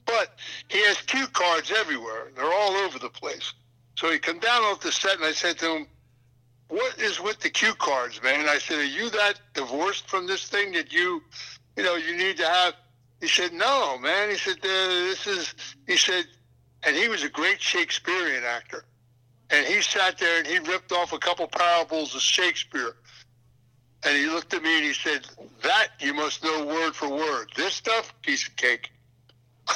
But 0.06 0.36
he 0.68 0.78
has 0.86 1.00
cue 1.02 1.26
cards 1.28 1.70
everywhere. 1.70 2.30
They're 2.34 2.52
all 2.52 2.72
over 2.72 2.98
the 2.98 3.08
place. 3.08 3.52
So 3.96 4.10
he 4.10 4.18
come 4.18 4.38
down 4.38 4.62
off 4.64 4.80
the 4.80 4.92
set, 4.92 5.16
and 5.16 5.24
I 5.24 5.32
said 5.32 5.58
to 5.58 5.76
him, 5.76 5.86
"What 6.68 6.98
is 6.98 7.20
with 7.20 7.40
the 7.40 7.50
cue 7.50 7.74
cards, 7.74 8.22
man?" 8.22 8.48
I 8.48 8.58
said, 8.58 8.78
"Are 8.78 8.84
you 8.84 9.10
that 9.10 9.40
divorced 9.54 10.08
from 10.08 10.26
this 10.26 10.48
thing 10.48 10.72
that 10.72 10.92
you, 10.92 11.22
you 11.76 11.82
know, 11.82 11.94
you 11.94 12.16
need 12.16 12.36
to 12.38 12.48
have?" 12.48 12.74
He 13.20 13.28
said, 13.28 13.52
"No, 13.52 13.98
man." 13.98 14.30
He 14.30 14.36
said, 14.36 14.56
uh, 14.58 14.68
"This 15.08 15.26
is," 15.26 15.54
he 15.86 15.96
said, 15.96 16.26
and 16.84 16.96
he 16.96 17.08
was 17.08 17.22
a 17.22 17.28
great 17.28 17.60
Shakespearean 17.60 18.44
actor, 18.44 18.84
and 19.50 19.66
he 19.66 19.82
sat 19.82 20.18
there 20.18 20.38
and 20.38 20.46
he 20.46 20.58
ripped 20.58 20.92
off 20.92 21.12
a 21.12 21.18
couple 21.18 21.46
parables 21.46 22.14
of 22.14 22.20
Shakespeare. 22.20 22.96
And 24.04 24.16
he 24.16 24.26
looked 24.26 24.52
at 24.52 24.62
me 24.62 24.76
and 24.76 24.84
he 24.84 24.92
said, 24.92 25.26
"That 25.62 25.88
you 26.00 26.12
must 26.12 26.42
know 26.42 26.66
word 26.66 26.96
for 26.96 27.08
word. 27.08 27.52
This 27.56 27.74
stuff, 27.74 28.12
piece 28.22 28.48
of 28.48 28.56
cake." 28.56 28.90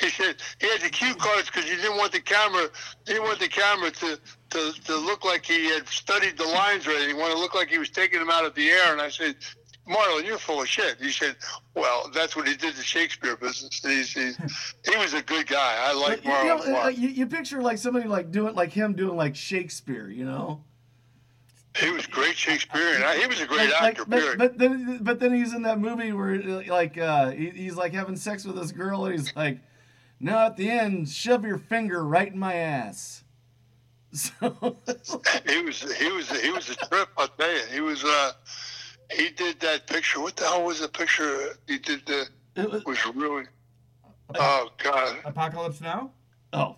he 0.00 0.10
said 0.10 0.36
he 0.60 0.68
had 0.68 0.80
the 0.82 0.90
cue 0.90 1.14
cards 1.14 1.46
because 1.46 1.64
he 1.64 1.76
didn't 1.76 1.96
want 1.96 2.12
the 2.12 2.20
camera, 2.20 2.68
he 3.06 3.14
didn't 3.14 3.24
want 3.24 3.38
the 3.38 3.48
camera 3.48 3.90
to, 3.90 4.18
to, 4.50 4.72
to 4.84 4.96
look 4.96 5.24
like 5.24 5.46
he 5.46 5.70
had 5.70 5.88
studied 5.88 6.36
the 6.36 6.44
lines 6.44 6.86
or 6.86 6.90
anything. 6.90 7.16
He 7.16 7.20
wanted 7.20 7.34
to 7.34 7.40
look 7.40 7.54
like 7.54 7.68
he 7.68 7.78
was 7.78 7.90
taking 7.90 8.18
them 8.18 8.30
out 8.30 8.44
of 8.44 8.54
the 8.54 8.68
air. 8.68 8.92
And 8.92 9.00
I 9.00 9.08
said, 9.08 9.36
Marlon, 9.88 10.24
you're 10.24 10.38
full 10.38 10.62
of 10.62 10.68
shit. 10.68 10.96
He 11.00 11.10
said, 11.10 11.36
well, 11.74 12.08
that's 12.14 12.36
what 12.36 12.46
he 12.46 12.54
did 12.56 12.76
to 12.76 12.82
Shakespeare 12.82 13.36
business. 13.36 13.80
He's, 13.82 14.12
he's, 14.12 14.36
he 14.88 14.96
was 14.96 15.12
a 15.14 15.22
good 15.22 15.46
guy. 15.46 15.76
I 15.80 15.92
like 15.92 16.24
you, 16.24 16.30
know, 16.30 16.36
Marlon. 16.58 16.66
a 16.66 16.70
uh, 16.70 16.72
lot. 16.72 16.98
you, 16.98 17.08
you 17.08 17.26
picture 17.26 17.60
like 17.60 17.78
somebody 17.78 18.06
like 18.08 18.30
doing 18.30 18.54
like 18.54 18.70
him 18.72 18.94
doing 18.94 19.16
like 19.16 19.34
Shakespeare, 19.34 20.08
you 20.08 20.24
know? 20.24 20.62
He 21.78 21.90
was 21.90 22.06
great 22.06 22.36
Shakespearean. 22.36 23.02
I- 23.02 23.16
He 23.16 23.26
was 23.26 23.40
a 23.40 23.46
great 23.46 23.70
Like- 23.70 23.80
like- 23.80 23.82
actor, 23.98 24.04
but, 24.06 24.38
but 24.38 24.58
then 24.58 24.98
but 25.02 25.18
then 25.18 25.34
he's 25.34 25.54
in 25.54 25.62
that 25.62 25.80
movie 25.80 26.12
where 26.12 26.38
like 26.64 26.96
uh, 26.98 27.30
he, 27.30 27.50
he's 27.50 27.76
like 27.76 27.92
having 27.92 28.16
sex 28.16 28.44
with 28.44 28.56
this 28.56 28.72
girl 28.72 29.06
and 29.06 29.14
he's 29.18 29.34
like, 29.34 29.58
no, 30.20 30.38
at 30.38 30.56
the 30.56 30.70
end, 30.70 31.08
shove 31.08 31.44
your 31.44 31.58
finger 31.58 32.04
right 32.04 32.30
in 32.32 32.38
my 32.38 32.54
ass. 32.54 33.24
So 34.14 34.76
he 35.48 35.62
was 35.62 35.80
he 35.98 36.12
was 36.12 36.30
he 36.42 36.50
was 36.50 36.68
a 36.68 36.76
trip. 36.76 37.08
I'll 37.16 37.28
tell 37.28 37.50
you. 37.50 37.62
He 37.72 37.80
was 37.80 38.04
uh 38.04 38.32
he 39.12 39.30
did 39.30 39.60
that 39.60 39.86
picture. 39.86 40.20
What 40.20 40.36
the 40.36 40.44
hell 40.44 40.64
was 40.64 40.80
the 40.80 40.88
picture 40.88 41.56
he 41.66 41.78
did? 41.78 42.06
The 42.06 42.28
it 42.56 42.70
was, 42.70 42.84
was 42.84 42.98
really. 43.14 43.44
Oh 44.34 44.70
God! 44.82 45.16
Apocalypse 45.24 45.80
Now? 45.80 46.10
oh 46.52 46.76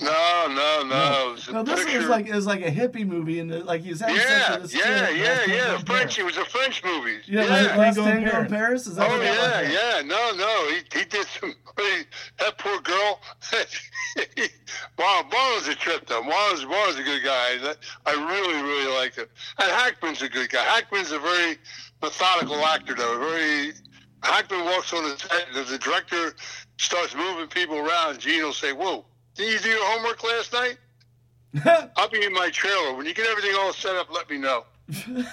No, 0.00 0.46
no, 0.48 0.82
no. 0.86 1.28
It 1.30 1.32
was 1.32 1.48
a 1.48 1.52
no, 1.52 1.62
this 1.62 1.84
picture. 1.84 1.98
was 1.98 2.08
like 2.08 2.26
it 2.26 2.34
was 2.34 2.46
like 2.46 2.60
a 2.62 2.70
hippie 2.70 3.06
movie 3.06 3.40
and 3.40 3.52
uh, 3.52 3.64
like 3.64 3.82
he 3.82 3.90
was 3.90 4.00
having 4.00 4.16
yeah, 4.16 4.58
with 4.58 4.74
yeah, 4.74 5.10
yeah, 5.10 5.44
yeah. 5.46 5.64
Tango 5.66 5.84
French. 5.86 6.18
It 6.18 6.24
was 6.24 6.36
a 6.36 6.44
French 6.44 6.84
movie. 6.84 7.18
Yeah, 7.26 7.44
yeah. 7.44 7.50
like 7.50 7.76
Last 7.76 7.96
Tango 7.96 8.18
in 8.18 8.30
Paris. 8.30 8.50
Paris. 8.50 8.86
Is 8.86 8.96
that 8.96 9.08
Oh 9.08 9.12
what 9.12 9.20
that 9.20 9.34
yeah, 9.34 9.62
was? 9.62 9.72
yeah. 9.72 10.02
No, 10.02 10.32
no. 10.36 10.68
He, 10.70 10.98
he 10.98 11.04
did 11.04 11.26
some. 11.26 11.54
He, 11.78 12.02
that 12.38 12.58
poor 12.58 12.80
girl. 12.80 13.20
Marlon, 14.98 15.30
Marlon's 15.30 15.68
a 15.68 15.74
trip 15.74 16.06
though. 16.06 16.22
Marlon's 16.22 16.64
Marlon's 16.64 16.98
a 16.98 17.02
good 17.02 17.22
guy. 17.24 17.58
That, 17.58 17.78
I 18.06 18.12
really, 18.14 18.62
really 18.62 18.94
like 18.96 19.14
him. 19.14 19.26
And 19.58 19.70
Hackman's 19.70 20.22
a 20.22 20.28
good 20.28 20.50
guy. 20.50 20.62
Hackman's 20.64 21.12
a 21.12 21.18
very 21.18 21.56
methodical 22.02 22.56
actor 22.64 22.94
though. 22.94 23.18
Very. 23.18 23.72
Hackman 24.22 24.64
walks 24.64 24.92
on 24.92 25.04
the 25.04 25.16
set. 25.16 25.46
and 25.48 25.56
If 25.56 25.68
the 25.68 25.78
director 25.78 26.34
starts 26.78 27.14
moving 27.14 27.46
people 27.46 27.78
around, 27.78 28.18
Gene 28.18 28.42
will 28.42 28.52
say, 28.52 28.72
"Whoa, 28.72 29.04
did 29.38 29.52
you 29.52 29.58
do 29.60 29.68
your 29.70 29.84
homework 29.84 30.22
last 30.22 30.52
night? 30.52 30.76
I'll 31.96 32.10
be 32.10 32.22
in 32.22 32.32
my 32.34 32.50
trailer. 32.50 32.94
When 32.94 33.06
you 33.06 33.14
get 33.14 33.26
everything 33.26 33.54
all 33.58 33.72
set 33.72 33.96
up, 33.96 34.12
let 34.12 34.28
me 34.28 34.36
know." 34.38 34.64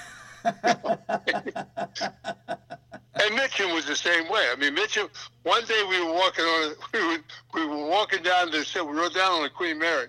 And 3.17 3.39
Mitchum 3.39 3.73
was 3.73 3.85
the 3.85 3.95
same 3.95 4.29
way. 4.29 4.45
I 4.51 4.55
mean, 4.57 4.75
Mitchum. 4.75 5.09
One 5.43 5.63
day 5.65 5.83
we 5.87 6.03
were 6.03 6.11
walking 6.11 6.43
on, 6.43 6.75
we 6.93 7.07
were 7.07 7.17
we 7.53 7.65
were 7.65 7.87
walking 7.87 8.21
down 8.21 8.51
the 8.51 8.65
set. 8.65 8.85
We 8.85 8.93
rode 8.93 9.13
down 9.13 9.31
on 9.31 9.43
the 9.43 9.49
Queen 9.49 9.79
Mary, 9.79 10.07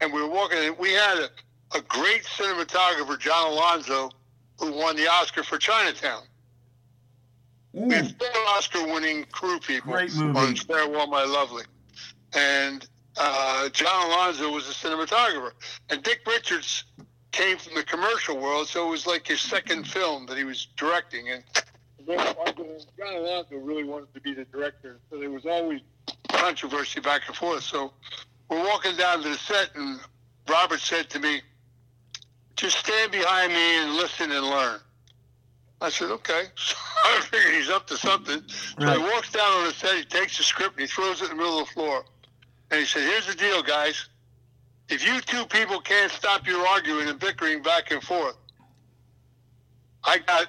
and 0.00 0.12
we 0.12 0.22
were 0.22 0.28
walking. 0.28 0.58
And 0.58 0.78
we 0.78 0.92
had 0.92 1.18
a, 1.18 1.28
a 1.76 1.82
great 1.82 2.24
cinematographer, 2.24 3.18
John 3.18 3.52
Alonzo, 3.52 4.10
who 4.58 4.72
won 4.72 4.96
the 4.96 5.06
Oscar 5.06 5.42
for 5.42 5.58
Chinatown. 5.58 6.22
We 7.72 7.94
had 7.94 8.16
four 8.18 8.28
Oscar-winning 8.56 9.26
crew 9.30 9.60
people 9.60 9.92
Great 9.92 10.14
movie. 10.16 10.38
on 10.38 10.56
Farewell, 10.56 11.06
My 11.06 11.24
Lovely, 11.24 11.64
and 12.34 12.88
uh, 13.16 13.68
John 13.70 14.06
Alonzo 14.06 14.50
was 14.52 14.68
a 14.68 14.72
cinematographer, 14.72 15.52
and 15.88 16.02
Dick 16.02 16.20
Richards 16.26 16.84
came 17.32 17.58
from 17.58 17.74
the 17.74 17.82
commercial 17.84 18.36
world, 18.38 18.68
so 18.68 18.86
it 18.86 18.90
was 18.90 19.06
like 19.06 19.26
his 19.26 19.40
second 19.40 19.86
film 19.86 20.26
that 20.26 20.36
he 20.36 20.44
was 20.44 20.68
directing, 20.76 21.28
and 21.30 21.44
John 22.06 23.14
Alonzo 23.16 23.56
really 23.56 23.84
wanted 23.84 24.12
to 24.14 24.20
be 24.20 24.34
the 24.34 24.44
director, 24.46 24.98
so 25.10 25.18
there 25.18 25.30
was 25.30 25.46
always 25.46 25.80
controversy 26.28 27.00
back 27.00 27.22
and 27.28 27.36
forth. 27.36 27.62
So 27.62 27.92
we're 28.48 28.64
walking 28.64 28.96
down 28.96 29.22
to 29.22 29.28
the 29.28 29.36
set, 29.36 29.70
and 29.74 30.00
Robert 30.48 30.80
said 30.80 31.10
to 31.10 31.18
me, 31.20 31.42
"Just 32.56 32.78
stand 32.78 33.12
behind 33.12 33.52
me 33.52 33.76
and 33.82 33.94
listen 33.94 34.32
and 34.32 34.44
learn." 34.46 34.80
I 35.80 35.90
said, 35.90 36.10
"Okay." 36.10 36.44
So 37.02 37.16
I 37.16 37.20
figured 37.22 37.54
he's 37.54 37.70
up 37.70 37.86
to 37.86 37.96
something. 37.96 38.42
So 38.46 38.74
Right. 38.78 38.98
he 38.98 39.02
walks 39.02 39.32
down 39.32 39.50
on 39.50 39.64
the 39.64 39.72
set, 39.72 39.96
he 39.96 40.04
takes 40.04 40.36
the 40.36 40.42
script, 40.42 40.72
and 40.72 40.82
he 40.82 40.86
throws 40.86 41.22
it 41.22 41.30
in 41.30 41.30
the 41.30 41.36
middle 41.36 41.58
of 41.60 41.66
the 41.66 41.72
floor, 41.72 42.04
and 42.70 42.80
he 42.80 42.86
said, 42.86 43.02
"Here's 43.02 43.26
the 43.26 43.34
deal, 43.34 43.62
guys." 43.62 44.08
If 44.88 45.06
you 45.06 45.20
two 45.20 45.46
people 45.46 45.80
can't 45.80 46.10
stop 46.10 46.46
your 46.48 46.66
arguing 46.66 47.08
and 47.08 47.18
bickering 47.18 47.62
back 47.62 47.92
and 47.92 48.02
forth, 48.02 48.36
I 50.02 50.18
got 50.18 50.48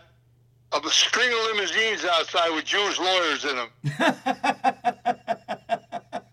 a 0.74 0.90
string 0.90 1.30
of 1.32 1.56
limousines 1.56 2.04
outside 2.06 2.50
with 2.56 2.66
Jewish 2.66 3.00
lawyers 3.00 3.46
in 3.46 3.56
them. 3.56 3.70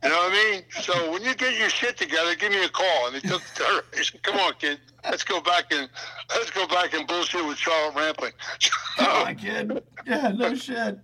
You 0.00 0.14
know 0.14 0.20
what 0.20 0.32
I 0.32 0.50
mean? 0.52 0.62
So 0.80 1.12
when 1.12 1.22
you 1.22 1.34
get 1.34 1.58
your 1.58 1.68
shit 1.68 1.98
together, 1.98 2.34
give 2.34 2.50
me 2.50 2.64
a 2.64 2.68
call. 2.70 3.08
And 3.08 3.16
he 3.16 3.20
took 3.28 3.42
the. 3.56 3.84
He 3.98 4.04
said, 4.04 4.22
"Come 4.22 4.36
on, 4.38 4.54
kid, 4.58 4.78
let's 5.04 5.22
go 5.24 5.40
back 5.42 5.64
and 5.70 5.86
let's 6.30 6.50
go 6.50 6.66
back 6.66 6.94
and 6.94 7.06
bullshit 7.06 7.44
with 7.44 7.58
Charlotte 7.58 7.94
Rampling." 7.94 8.32
oh 9.00 9.24
my 9.24 9.34
kid. 9.34 9.82
Yeah, 10.06 10.28
no 10.28 10.54
shit. 10.54 10.98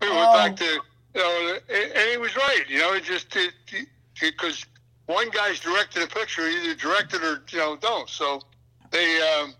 we 0.00 0.08
went 0.08 0.20
Oh. 0.20 0.32
back 0.34 0.56
to 0.56 0.64
you 0.64 0.80
know, 1.16 1.58
and, 1.68 2.10
he 2.10 2.16
was 2.16 2.34
right. 2.36 2.64
You 2.68 2.78
know, 2.78 2.94
it 2.94 3.02
just 3.04 3.36
because 4.30 4.64
one 5.06 5.30
guy's 5.30 5.60
directed 5.60 6.02
a 6.02 6.06
picture, 6.06 6.46
either 6.46 6.74
directed 6.74 7.22
or 7.22 7.42
you 7.50 7.58
know 7.58 7.76
don't. 7.76 8.08
So 8.08 8.42
they, 8.90 9.20
um, 9.20 9.54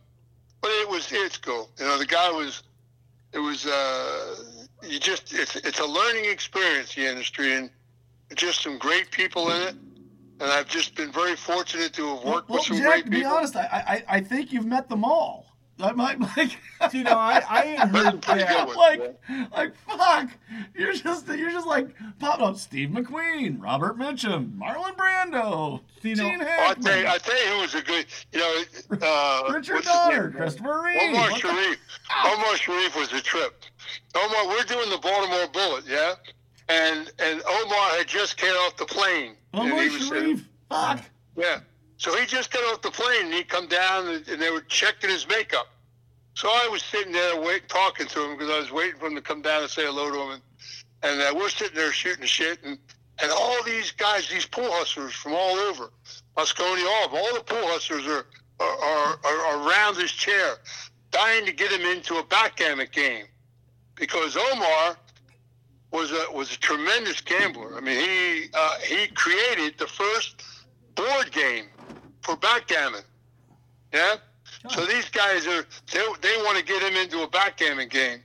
but 0.60 0.70
it 0.70 0.88
was 0.88 1.10
it's 1.10 1.36
cool. 1.36 1.70
You 1.78 1.86
know, 1.86 1.98
the 1.98 2.06
guy 2.06 2.30
was, 2.30 2.62
it 3.32 3.38
was 3.38 3.66
uh, 3.66 4.36
you 4.82 4.98
just 4.98 5.32
it's 5.34 5.56
it's 5.56 5.80
a 5.80 5.86
learning 5.86 6.26
experience 6.26 6.94
the 6.94 7.06
industry 7.08 7.54
and 7.54 7.70
just 8.34 8.62
some 8.62 8.78
great 8.78 9.10
people 9.10 9.50
in 9.50 9.62
it. 9.62 9.74
And 10.40 10.50
I've 10.50 10.66
just 10.66 10.96
been 10.96 11.12
very 11.12 11.36
fortunate 11.36 11.92
to 11.94 12.16
have 12.16 12.24
worked 12.24 12.48
Well, 12.48 12.58
with 12.58 12.66
some 12.66 12.78
Jack, 12.78 12.86
great 12.86 13.04
to 13.04 13.10
be 13.10 13.24
honest, 13.24 13.54
I, 13.54 14.04
I 14.08 14.16
I 14.16 14.20
think 14.20 14.52
you've 14.52 14.66
met 14.66 14.88
them 14.88 15.04
all. 15.04 15.51
I 15.80 15.92
might 15.92 16.20
like. 16.20 16.56
You 16.92 17.04
know, 17.04 17.12
I, 17.16 17.42
I 17.48 17.62
ain't 17.64 17.78
heard 17.80 18.22
that. 18.22 18.48
good 18.48 18.66
one. 18.66 18.76
like, 18.76 19.52
like, 19.52 19.74
fuck! 19.86 20.28
You're 20.76 20.92
just, 20.92 21.26
you're 21.28 21.50
just 21.50 21.66
like 21.66 21.88
popping 22.18 22.44
up. 22.46 22.56
Steve 22.56 22.90
McQueen, 22.90 23.60
Robert 23.62 23.96
Mitchum, 23.98 24.56
Marlon 24.58 24.96
Brando, 24.96 25.80
you 26.02 26.16
know, 26.16 26.28
Gene 26.28 26.38
Well, 26.40 26.70
I 26.70 26.74
tell 26.74 26.96
you, 26.98 27.06
Hackman, 27.06 27.06
I 27.06 27.18
tell 27.18 27.44
you 27.46 27.52
who 27.54 27.60
was 27.62 27.74
a 27.74 27.82
good, 27.82 28.06
you 28.32 28.38
know, 28.40 28.62
uh, 29.00 29.52
Richard 29.54 29.74
what's 29.74 29.86
Donner. 29.86 30.30
Christopher 30.32 30.82
Reeve. 30.84 31.00
Omar 31.02 31.30
What 31.30 31.42
the- 31.42 31.48
Sharif. 31.48 31.78
Omar 32.26 32.56
Sharif 32.56 32.96
was 32.96 33.12
a 33.12 33.20
trip. 33.20 33.64
Omar, 34.14 34.48
we're 34.48 34.64
doing 34.64 34.90
the 34.90 34.98
Baltimore 34.98 35.46
Bullet, 35.52 35.84
yeah, 35.88 36.14
and 36.68 37.10
and 37.18 37.42
Omar 37.48 37.90
had 37.98 38.06
just 38.08 38.36
came 38.36 38.52
off 38.52 38.76
the 38.76 38.86
plane. 38.86 39.34
and 39.52 39.62
Omar 39.72 39.82
he 39.82 39.88
was 39.90 40.08
saying- 40.08 40.22
Sharif. 40.36 40.48
Fuck. 40.68 41.00
yeah. 41.36 41.60
So 41.96 42.18
he 42.18 42.26
just 42.26 42.50
got 42.50 42.62
off 42.72 42.82
the 42.82 42.90
plane 42.90 43.26
and 43.26 43.34
he 43.34 43.44
come 43.44 43.68
down 43.68 44.08
and, 44.08 44.26
and 44.28 44.40
they 44.40 44.50
were 44.50 44.62
checking 44.62 45.10
his 45.10 45.28
makeup. 45.28 45.68
So 46.34 46.48
I 46.48 46.68
was 46.70 46.82
sitting 46.82 47.12
there 47.12 47.40
wait, 47.40 47.68
talking 47.68 48.06
to 48.06 48.24
him 48.24 48.36
because 48.36 48.50
I 48.50 48.58
was 48.58 48.72
waiting 48.72 48.98
for 48.98 49.06
him 49.06 49.14
to 49.14 49.20
come 49.20 49.42
down 49.42 49.62
and 49.62 49.70
say 49.70 49.84
hello 49.84 50.10
to 50.10 50.20
him. 50.22 50.30
And, 50.30 50.42
and 51.02 51.20
uh, 51.20 51.38
we're 51.38 51.48
sitting 51.48 51.76
there 51.76 51.92
shooting 51.92 52.24
shit. 52.24 52.58
And, 52.64 52.78
and 53.22 53.30
all 53.30 53.62
these 53.64 53.92
guys, 53.92 54.28
these 54.28 54.46
pool 54.46 54.70
hustlers 54.70 55.12
from 55.12 55.34
all 55.34 55.56
over, 55.56 55.90
Mosconi, 56.36 56.84
all 56.86 57.06
of 57.06 57.14
all 57.14 57.34
the 57.34 57.44
pool 57.44 57.66
hustlers 57.66 58.06
are, 58.06 58.26
are, 58.58 58.76
are, 58.82 59.18
are 59.24 59.68
around 59.68 59.96
this 59.96 60.12
chair, 60.12 60.56
dying 61.10 61.44
to 61.44 61.52
get 61.52 61.70
him 61.70 61.82
into 61.82 62.16
a 62.16 62.24
backgammon 62.24 62.88
game. 62.90 63.26
Because 63.94 64.36
Omar 64.36 64.96
was 65.92 66.10
a, 66.10 66.32
was 66.32 66.52
a 66.54 66.58
tremendous 66.58 67.20
gambler. 67.20 67.76
I 67.76 67.80
mean, 67.80 67.98
he, 68.00 68.46
uh, 68.54 68.78
he 68.78 69.06
created 69.08 69.78
the 69.78 69.86
first 69.86 70.42
board 70.94 71.30
game 71.30 71.66
for 72.22 72.36
backgammon. 72.36 73.02
Yeah. 73.92 74.16
So 74.70 74.84
these 74.86 75.08
guys 75.10 75.46
are 75.46 75.64
they, 75.92 76.04
they 76.20 76.36
want 76.38 76.56
to 76.58 76.64
get 76.64 76.82
him 76.82 76.96
into 76.96 77.22
a 77.22 77.28
backgammon 77.28 77.88
game, 77.88 78.20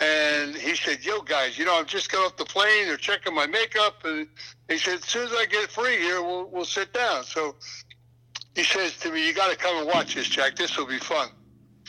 and 0.00 0.54
he 0.54 0.76
said, 0.76 1.02
"Yo, 1.04 1.20
guys, 1.22 1.56
you 1.58 1.64
know, 1.64 1.78
I'm 1.78 1.86
just 1.86 2.12
got 2.12 2.26
off 2.26 2.36
the 2.36 2.44
plane. 2.44 2.86
They're 2.86 2.96
checking 2.98 3.34
my 3.34 3.46
makeup, 3.46 4.04
and 4.04 4.28
he 4.68 4.76
said, 4.76 4.94
as 4.98 5.04
soon 5.04 5.26
as 5.26 5.32
I 5.32 5.46
get 5.46 5.70
free 5.70 5.96
here, 5.98 6.22
we'll 6.22 6.46
we'll 6.50 6.64
sit 6.66 6.92
down." 6.92 7.24
So 7.24 7.56
he 8.54 8.64
says 8.64 8.96
to 8.98 9.10
me, 9.12 9.26
"You 9.26 9.32
got 9.32 9.50
to 9.50 9.56
come 9.56 9.78
and 9.78 9.86
watch 9.86 10.14
this, 10.14 10.28
Jack. 10.28 10.56
This 10.56 10.76
will 10.76 10.86
be 10.86 10.98
fun." 10.98 11.28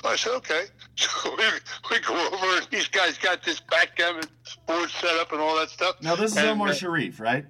So 0.02 0.10
I 0.10 0.16
said, 0.16 0.34
"Okay." 0.36 0.64
So 1.00 1.34
we, 1.38 1.46
we 1.92 2.00
go 2.02 2.14
over, 2.28 2.58
and 2.58 2.68
these 2.72 2.90
guys 2.90 3.18
got 3.18 3.42
this 3.42 3.62
backgammon 3.62 4.26
board 4.68 4.90
set 4.90 5.16
up 5.18 5.32
and 5.32 5.40
all 5.40 5.56
that 5.58 5.70
stuff. 5.70 5.96
Now 6.02 6.16
this 6.18 6.32
is 6.32 6.38
And, 6.38 6.50
Omar 6.50 6.68
uh, 6.70 6.74
Sharif, 6.74 7.22
right? 7.22 7.46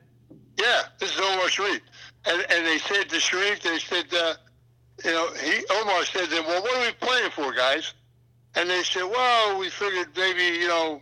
yeah, 0.59 0.83
this 0.99 1.11
is 1.15 1.19
Omar 1.19 1.49
Sharif. 1.49 1.81
And 2.25 2.45
and 2.51 2.65
they 2.65 2.77
said 2.79 3.09
to 3.09 3.19
Sharif, 3.19 3.61
they 3.61 3.79
said, 3.79 4.05
uh, 4.13 4.33
you 5.03 5.11
know, 5.11 5.29
he 5.41 5.63
Omar 5.71 6.05
said 6.05 6.25
to 6.25 6.35
them, 6.35 6.45
well, 6.45 6.61
what 6.61 6.75
are 6.77 6.85
we 6.85 6.91
playing 6.93 7.31
for, 7.31 7.53
guys? 7.53 7.93
And 8.55 8.69
they 8.69 8.83
said, 8.83 9.03
well, 9.03 9.59
we 9.59 9.69
figured 9.69 10.09
maybe 10.17 10.59
you 10.59 10.67
know, 10.67 11.01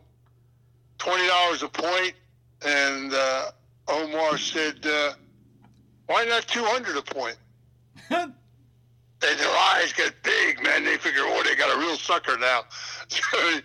twenty 0.97 1.27
dollars 1.27 1.63
a 1.63 1.69
point. 1.69 2.13
And 2.65 3.13
uh, 3.13 3.51
Omar 3.87 4.37
said, 4.37 4.85
uh, 4.85 5.13
why 6.07 6.25
not 6.25 6.47
two 6.47 6.63
hundred 6.65 6.97
a 6.97 7.01
point? 7.01 7.37
and 8.09 9.39
their 9.39 9.57
eyes 9.57 9.93
get 9.93 10.13
big, 10.23 10.61
man. 10.63 10.83
They 10.83 10.97
figure, 10.97 11.21
oh, 11.23 11.43
they 11.43 11.55
got 11.55 11.75
a 11.75 11.79
real 11.79 11.97
sucker 11.97 12.37
now. 12.37 12.61
So 13.09 13.59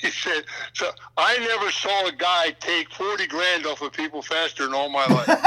he 0.00 0.10
said, 0.10 0.44
so 0.72 0.90
I 1.16 1.38
never 1.38 1.70
saw 1.70 2.06
a 2.06 2.12
guy 2.12 2.50
take 2.58 2.90
40 2.92 3.26
grand 3.26 3.66
off 3.66 3.80
of 3.80 3.92
people 3.92 4.22
faster 4.22 4.64
in 4.64 4.74
all 4.74 4.88
my 4.88 5.06
life. 5.06 5.26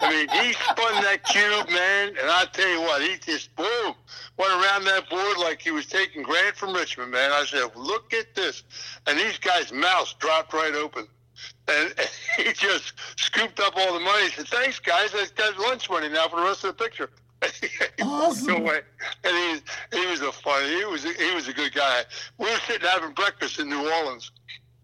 I 0.00 0.10
mean, 0.10 0.28
he 0.28 0.52
spun 0.52 1.02
that 1.02 1.24
cube, 1.24 1.70
man, 1.70 2.08
and 2.08 2.30
I 2.30 2.44
tell 2.52 2.68
you 2.68 2.80
what, 2.82 3.02
he 3.02 3.16
just 3.18 3.54
boom 3.56 3.94
went 4.38 4.52
around 4.52 4.84
that 4.84 5.08
board 5.08 5.38
like 5.38 5.60
he 5.60 5.70
was 5.70 5.86
taking 5.86 6.22
Grant 6.22 6.56
from 6.56 6.74
Richmond, 6.74 7.10
man. 7.10 7.32
I 7.32 7.44
said, 7.44 7.70
look 7.74 8.12
at 8.12 8.34
this, 8.34 8.62
and 9.06 9.18
these 9.18 9.38
guys' 9.38 9.72
mouths 9.72 10.14
dropped 10.18 10.52
right 10.52 10.74
open, 10.74 11.06
and, 11.68 11.94
and 11.98 12.10
he 12.36 12.52
just 12.52 12.92
scooped 13.16 13.60
up 13.60 13.74
all 13.76 13.94
the 13.94 14.00
money. 14.00 14.24
He 14.24 14.30
said, 14.30 14.48
"Thanks, 14.48 14.78
guys. 14.78 15.14
I 15.14 15.26
got 15.34 15.58
lunch 15.58 15.88
money 15.90 16.08
now 16.08 16.28
for 16.28 16.36
the 16.36 16.42
rest 16.42 16.64
of 16.64 16.76
the 16.76 16.84
picture." 16.84 17.10
Awesome. 18.02 18.46
No 18.56 18.60
way. 18.60 18.80
And 19.24 19.60
he, 19.92 19.98
he 19.98 20.06
was 20.06 20.20
a 20.20 20.32
funny. 20.32 20.68
He 20.76 20.84
was 20.84 21.04
a, 21.04 21.12
he 21.12 21.34
was 21.34 21.48
a 21.48 21.52
good 21.52 21.74
guy. 21.74 22.02
We 22.38 22.46
were 22.46 22.58
sitting 22.66 22.86
having 22.86 23.12
breakfast 23.12 23.58
in 23.58 23.68
New 23.68 23.90
Orleans. 23.90 24.30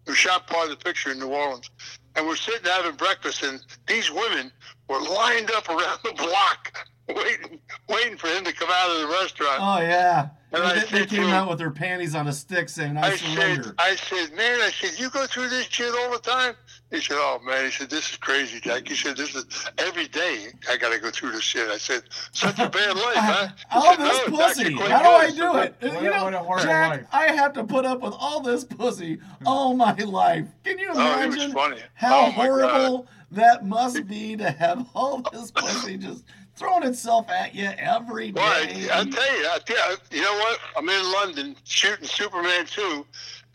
We 0.07 0.15
shot 0.15 0.47
part 0.47 0.69
of 0.69 0.77
the 0.77 0.83
picture 0.83 1.11
in 1.11 1.19
New 1.19 1.29
Orleans, 1.29 1.69
and 2.15 2.27
we're 2.27 2.35
sitting 2.35 2.65
having 2.65 2.95
breakfast, 2.95 3.41
and 3.43 3.63
these 3.87 4.11
women 4.11 4.51
were 4.89 4.99
lined 4.99 5.49
up 5.51 5.69
around 5.69 5.99
the 6.03 6.11
block, 6.13 6.73
waiting, 7.07 7.59
waiting 7.87 8.17
for 8.17 8.27
him 8.27 8.43
to 8.43 8.51
come 8.51 8.69
out 8.69 8.91
of 8.91 9.01
the 9.01 9.07
restaurant. 9.07 9.59
Oh 9.61 9.79
yeah. 9.79 10.29
And 10.51 10.61
I 10.63 10.79
they, 10.79 10.99
they 10.99 11.05
came 11.05 11.23
him- 11.23 11.29
out 11.29 11.49
with 11.49 11.57
their 11.57 11.71
panties 11.71 12.15
on 12.15 12.27
a 12.27 12.33
stick 12.33 12.67
saying, 12.69 12.97
"I, 12.97 13.11
I 13.11 13.15
surrender." 13.15 13.63
said, 13.63 13.75
I 13.79 13.95
said, 13.95 14.33
man, 14.35 14.59
I 14.61 14.69
said, 14.71 14.99
you 14.99 15.09
go 15.09 15.25
through 15.25 15.49
this 15.49 15.65
shit 15.65 15.93
all 15.95 16.11
the 16.11 16.19
time. 16.19 16.53
He 16.93 17.01
said, 17.01 17.17
oh 17.19 17.39
man, 17.43 17.65
he 17.65 17.71
said, 17.71 17.89
this 17.89 18.11
is 18.11 18.17
crazy, 18.17 18.59
Jack. 18.59 18.87
He 18.87 18.93
said, 18.95 19.17
this 19.17 19.33
is 19.33 19.45
every 19.79 20.07
day 20.07 20.49
I 20.69 20.77
got 20.77 20.93
to 20.93 20.99
go 20.99 21.09
through 21.09 21.31
this 21.31 21.41
shit. 21.41 21.67
I 21.67 21.79
said, 21.79 22.03
such 22.33 22.59
a 22.59 22.69
bad 22.69 22.95
life, 22.95 23.15
huh? 23.15 23.47
He 23.71 23.77
all 23.79 23.95
said, 23.95 23.99
this 24.05 24.27
"No, 24.29 24.37
pussy. 24.37 24.73
How 24.91 25.01
do 25.01 25.09
I 25.09 25.31
do 25.31 25.57
it? 25.57 25.75
What 25.81 26.03
you 26.03 26.09
know, 26.11 26.43
what 26.43 26.59
a 26.61 26.63
Jack, 26.63 26.89
life. 26.91 27.05
I 27.11 27.23
have 27.31 27.53
to 27.53 27.63
put 27.63 27.85
up 27.85 28.01
with 28.01 28.13
all 28.15 28.41
this 28.41 28.63
pussy 28.63 29.17
all 29.43 29.73
my 29.75 29.93
life. 29.93 30.45
Can 30.63 30.77
you 30.77 30.89
Oh, 30.93 31.23
imagine 31.23 31.51
funny. 31.51 31.81
how 31.95 32.15
Oh, 32.15 32.21
my 32.27 32.27
God. 32.27 32.33
horrible 32.35 33.07
that 33.31 33.65
must 33.65 34.07
be 34.07 34.35
to 34.37 34.51
have 34.51 34.85
all 34.93 35.23
this 35.33 35.49
pussy 35.49 35.97
just 35.97 36.23
throwing 36.55 36.83
itself 36.83 37.27
at 37.31 37.55
you 37.55 37.71
every 37.79 38.27
day? 38.31 38.39
Well, 38.39 38.53
I, 38.53 38.99
I'll 38.99 39.05
tell 39.07 39.39
you, 39.39 39.47
I 39.47 39.57
tell 39.65 39.91
you, 39.93 39.97
you 40.11 40.21
know 40.21 40.33
what? 40.35 40.59
I'm 40.77 40.87
in 40.87 41.11
London 41.11 41.55
shooting 41.63 42.05
Superman 42.07 42.67
2, 42.67 43.03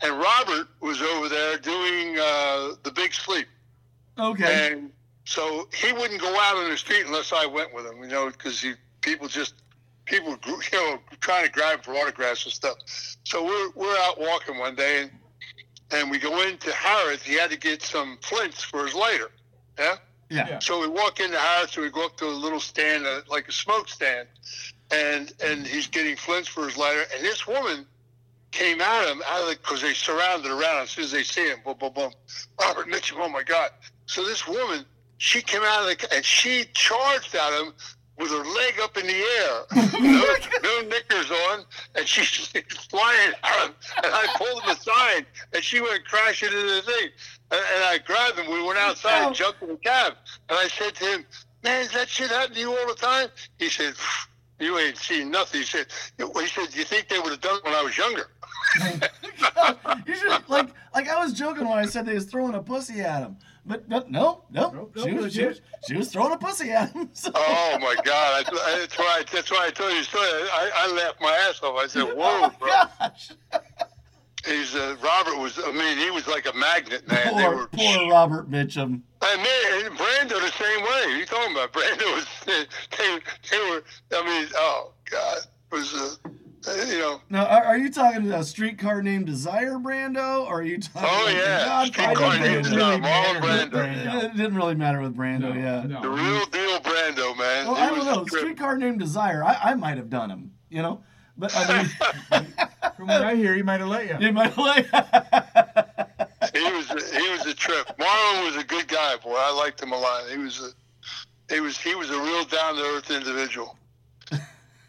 and 0.01 0.17
Robert 0.17 0.67
was 0.79 1.01
over 1.01 1.29
there 1.29 1.57
doing 1.57 2.17
uh, 2.19 2.75
The 2.83 2.91
Big 2.95 3.13
Sleep. 3.13 3.47
okay. 4.17 4.71
And 4.71 4.91
so 5.25 5.67
he 5.73 5.91
wouldn't 5.93 6.19
go 6.19 6.35
out 6.39 6.57
on 6.57 6.69
the 6.69 6.77
street 6.77 7.05
unless 7.05 7.31
I 7.31 7.45
went 7.45 7.73
with 7.73 7.85
him, 7.85 8.01
you 8.01 8.09
know, 8.09 8.29
because 8.31 8.65
people 9.01 9.27
just 9.27 9.53
people 10.05 10.37
you 10.47 10.57
know 10.73 10.99
trying 11.19 11.45
to 11.45 11.51
grab 11.51 11.77
him 11.77 11.83
for 11.83 11.93
autographs 11.93 12.45
and 12.45 12.53
stuff. 12.53 12.77
So 13.23 13.45
we're 13.45 13.69
we're 13.75 13.97
out 13.99 14.19
walking 14.19 14.57
one 14.57 14.75
day, 14.75 15.03
and 15.03 15.11
and 15.91 16.11
we 16.11 16.17
go 16.17 16.41
into 16.41 16.71
Harrods. 16.71 17.23
He 17.23 17.35
had 17.35 17.51
to 17.51 17.57
get 17.57 17.83
some 17.83 18.17
flints 18.21 18.63
for 18.63 18.85
his 18.85 18.95
lighter. 18.95 19.31
Yeah. 19.77 19.95
yeah. 20.29 20.47
Yeah. 20.49 20.59
So 20.59 20.81
we 20.81 20.87
walk 20.87 21.19
into 21.19 21.37
Harrods, 21.37 21.75
and 21.75 21.85
we 21.85 21.91
go 21.91 22.05
up 22.05 22.17
to 22.17 22.25
a 22.25 22.27
little 22.27 22.59
stand, 22.59 23.05
uh, 23.05 23.21
like 23.29 23.47
a 23.47 23.51
smoke 23.51 23.87
stand, 23.87 24.27
and 24.91 25.31
and 25.43 25.65
he's 25.65 25.87
getting 25.87 26.15
flints 26.15 26.49
for 26.49 26.65
his 26.65 26.77
lighter, 26.77 27.05
and 27.13 27.23
this 27.23 27.45
woman 27.45 27.85
came 28.51 28.81
at 28.81 29.11
him 29.11 29.21
out 29.27 29.41
of 29.41 29.49
the 29.49 29.55
because 29.55 29.81
they 29.81 29.93
surrounded 29.93 30.51
around 30.51 30.83
as 30.83 30.89
soon 30.91 31.05
as 31.05 31.11
they 31.11 31.23
see 31.23 31.47
him. 31.47 31.59
Boom, 31.63 31.75
boom, 31.79 31.93
boom. 31.93 32.11
Robert 32.59 32.87
Mitchum, 32.87 33.17
oh 33.19 33.29
my 33.29 33.43
God! 33.43 33.71
So 34.05 34.23
this 34.25 34.47
woman, 34.47 34.85
she 35.17 35.41
came 35.41 35.61
out 35.63 35.89
of 35.89 35.97
the 35.97 36.15
and 36.15 36.25
she 36.25 36.65
charged 36.73 37.35
at 37.35 37.61
him 37.61 37.73
with 38.19 38.31
her 38.31 38.43
leg 38.43 38.73
up 38.81 38.97
in 38.97 39.07
the 39.07 39.13
air, 39.13 39.65
oh 39.71 40.39
no, 40.61 40.81
no 40.81 40.87
knickers 40.89 41.31
on, 41.31 41.63
and 41.95 42.05
she's 42.07 42.47
flying 42.89 43.33
at 43.43 43.65
him. 43.67 43.73
And 44.03 44.13
I 44.13 44.25
pulled 44.35 44.61
him 44.63 44.69
aside, 44.71 45.25
and 45.53 45.63
she 45.63 45.79
went 45.79 46.03
crashing 46.05 46.49
into 46.49 46.65
the 46.67 46.81
thing. 46.81 47.09
And, 47.51 47.61
and 47.75 47.83
I 47.85 47.97
grabbed 48.05 48.37
him. 48.37 48.51
We 48.51 48.61
went 48.61 48.77
oh. 48.77 48.89
outside 48.89 49.23
Oh. 49.23 49.27
and 49.27 49.35
jumped 49.35 49.61
in 49.61 49.69
the 49.69 49.77
cab. 49.77 50.13
And 50.49 50.59
I 50.59 50.67
said 50.67 50.95
to 50.95 51.05
him, 51.05 51.25
"Man, 51.63 51.83
does 51.83 51.93
that 51.93 52.09
shit 52.09 52.29
happen 52.29 52.53
to 52.55 52.59
you 52.59 52.77
all 52.77 52.87
the 52.87 52.95
time?" 52.95 53.29
He 53.57 53.69
said. 53.69 53.95
You 54.61 54.77
ain't 54.77 54.97
seen 54.97 55.31
nothing. 55.31 55.61
He 55.61 55.65
said. 55.65 55.87
He 56.17 56.47
said, 56.47 56.75
"You 56.75 56.83
think 56.83 57.07
they 57.07 57.17
would 57.17 57.31
have 57.31 57.39
done 57.39 57.59
it 57.59 57.63
when 57.63 57.73
I 57.73 57.81
was 57.81 57.97
younger?" 57.97 58.27
you 60.05 60.15
should 60.15 60.47
like 60.49 60.69
like 60.93 61.07
I 61.09 61.17
was 61.23 61.33
joking 61.33 61.67
when 61.67 61.77
I 61.77 61.85
said 61.85 62.05
they 62.05 62.13
was 62.13 62.25
throwing 62.25 62.53
a 62.55 62.61
pussy 62.61 63.01
at 63.01 63.21
him, 63.23 63.37
but, 63.65 63.89
but 63.89 64.09
no, 64.11 64.43
no, 64.51 64.71
Nope, 64.71 64.93
she, 64.97 65.05
nope, 65.11 65.21
was, 65.21 65.33
she, 65.33 65.45
was, 65.45 65.61
she 65.87 65.95
was 65.95 66.11
throwing 66.11 66.33
a 66.33 66.37
pussy 66.37 66.71
at 66.71 66.91
him. 66.91 67.09
So. 67.13 67.31
Oh 67.35 67.77
my 67.81 67.95
God! 68.03 68.45
I, 68.47 68.51
I, 68.51 68.79
that's 68.79 68.97
why. 68.97 69.23
That's 69.31 69.51
why 69.51 69.65
I 69.67 69.71
told 69.71 69.91
you 69.93 69.99
the 69.99 70.03
story. 70.05 70.23
I, 70.23 70.71
I 70.75 70.91
laughed 70.93 71.21
my 71.21 71.31
ass 71.49 71.61
off. 71.63 71.77
I 71.77 71.87
said, 71.87 72.03
Oh 72.09 72.15
"Whoa, 72.15 72.41
my 72.41 72.49
bro!" 72.59 72.69
gosh! 72.99 73.31
He's 74.45 74.73
uh, 74.75 74.95
Robert 75.03 75.37
was. 75.37 75.59
I 75.63 75.71
mean, 75.71 75.97
he 75.97 76.11
was 76.11 76.27
like 76.27 76.47
a 76.47 76.55
magnet, 76.57 77.07
man. 77.07 77.35
they 77.35 77.43
Poor, 77.43 77.55
were. 77.55 77.67
poor 77.67 78.09
Robert 78.09 78.49
Mitchum. 78.49 79.01
I 79.21 79.35
mean, 79.35 79.85
and 79.85 79.97
Brando 79.97 80.39
the 80.39 80.51
same 80.51 80.81
way. 80.81 80.87
What 80.87 81.05
are 81.07 81.17
you 81.17 81.25
talking 81.25 81.51
about? 81.51 81.73
Brando 81.73 82.15
was. 82.15 82.27
They, 82.45 82.65
they 83.51 83.69
were. 83.69 83.83
I 84.15 84.23
mean, 84.25 84.47
oh 84.55 84.93
God, 85.09 85.37
it 85.39 85.75
was. 85.75 85.93
Uh, 86.25 86.29
you 86.67 86.97
know. 86.99 87.21
Now, 87.29 87.45
are, 87.45 87.63
are 87.65 87.77
you 87.77 87.89
talking 87.91 88.31
a 88.31 88.43
streetcar 88.43 89.01
named 89.01 89.25
Desire 89.27 89.75
Brando, 89.75 90.45
or 90.45 90.59
are 90.59 90.61
you 90.63 90.79
talking? 90.79 91.09
Oh, 91.09 91.23
like 91.25 91.35
the 91.35 91.39
yeah. 91.41 91.65
Godfather 91.65 92.15
Streetcar 92.15 92.39
named? 92.39 92.63
Desire. 92.65 92.77
really 92.79 93.01
Marlon 93.01 93.69
Brando. 93.71 94.23
It 94.23 94.35
didn't 94.37 94.55
really 94.55 94.75
matter 94.75 95.01
with 95.01 95.15
Brando, 95.15 95.39
No, 95.39 95.53
yeah. 95.53 95.83
no. 95.87 96.01
The 96.01 96.09
real 96.09 96.45
deal 96.47 96.79
Brando, 96.79 97.37
man. 97.37 97.67
Well, 97.67 97.75
He 97.75 97.81
I 97.81 97.89
don't 97.89 98.05
know. 98.05 98.25
Streetcar 98.25 98.77
named 98.77 98.99
Desire. 98.99 99.43
I, 99.43 99.57
I 99.71 99.73
might 99.75 99.97
have 99.97 100.09
done 100.09 100.29
him, 100.29 100.51
you 100.69 100.81
know, 100.81 101.01
but 101.37 101.51
I 101.55 101.83
mean, 101.83 102.47
From 102.97 103.07
what 103.07 103.21
I 103.21 103.35
hear, 103.35 103.55
he 103.55 103.61
might 103.61 103.79
have 103.79 103.87
let 103.89 104.07
you. 104.07 104.27
in 104.27 104.33
my 104.33 104.49
life. 104.55 104.89
He 106.53 106.59
was 106.63 106.87
he 107.11 107.29
was 107.31 107.45
a 107.45 107.53
trip. 107.53 107.87
Marlon 107.97 108.45
was 108.45 108.57
a 108.57 108.63
good 108.65 108.87
guy, 108.87 109.15
boy. 109.23 109.35
I 109.37 109.51
liked 109.53 109.81
him 109.81 109.91
a 109.93 109.97
lot. 109.97 110.23
He 110.29 110.37
was 110.37 110.59
a 110.61 111.53
he 111.53 111.59
was 111.61 111.77
he 111.77 111.95
was 111.95 112.09
a 112.09 112.19
real 112.19 112.43
down 112.45 112.75
to 112.75 112.81
earth 112.81 113.09
individual. 113.11 113.77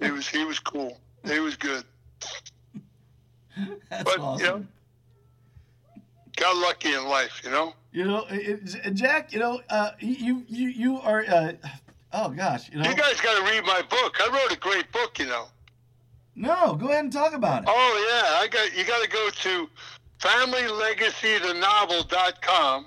He 0.01 0.11
was 0.11 0.27
he 0.27 0.45
was 0.45 0.59
cool. 0.59 0.99
He 1.27 1.39
was 1.41 1.57
good. 1.57 1.85
That's 3.91 4.05
But, 4.05 4.17
you 4.19 4.23
awesome. 4.25 4.47
know, 4.47 4.65
Got 6.37 6.57
lucky 6.57 6.95
in 6.95 7.05
life, 7.07 7.41
you 7.45 7.51
know. 7.51 7.75
You 7.93 8.05
know, 8.07 8.25
it- 8.31 8.95
Jack. 8.95 9.33
You 9.33 9.41
know, 9.41 9.61
uh, 9.69 9.91
you 9.99 10.45
you 10.49 10.69
you 10.69 11.01
are. 11.01 11.25
Uh, 11.29 11.53
oh 12.13 12.29
gosh, 12.31 12.71
you 12.71 12.79
know. 12.79 12.89
You 12.89 12.95
guys 12.97 13.21
got 13.21 13.37
to 13.37 13.43
read 13.53 13.65
my 13.67 13.83
book. 13.83 14.17
I 14.21 14.29
wrote 14.33 14.53
a 14.57 14.59
great 14.59 14.91
book, 14.93 15.19
you 15.19 15.27
know. 15.27 15.49
No, 16.37 16.75
go 16.77 16.87
ahead 16.89 17.03
and 17.05 17.13
talk 17.13 17.35
about 17.35 17.65
it. 17.65 17.69
Oh 17.71 18.07
yeah, 18.09 18.39
I 18.41 18.47
got 18.49 18.73
you 18.77 18.85
got 18.85 19.03
to 19.03 19.09
go 19.11 19.29
to 19.29 19.69
familylegacythenovel.com. 20.21 22.87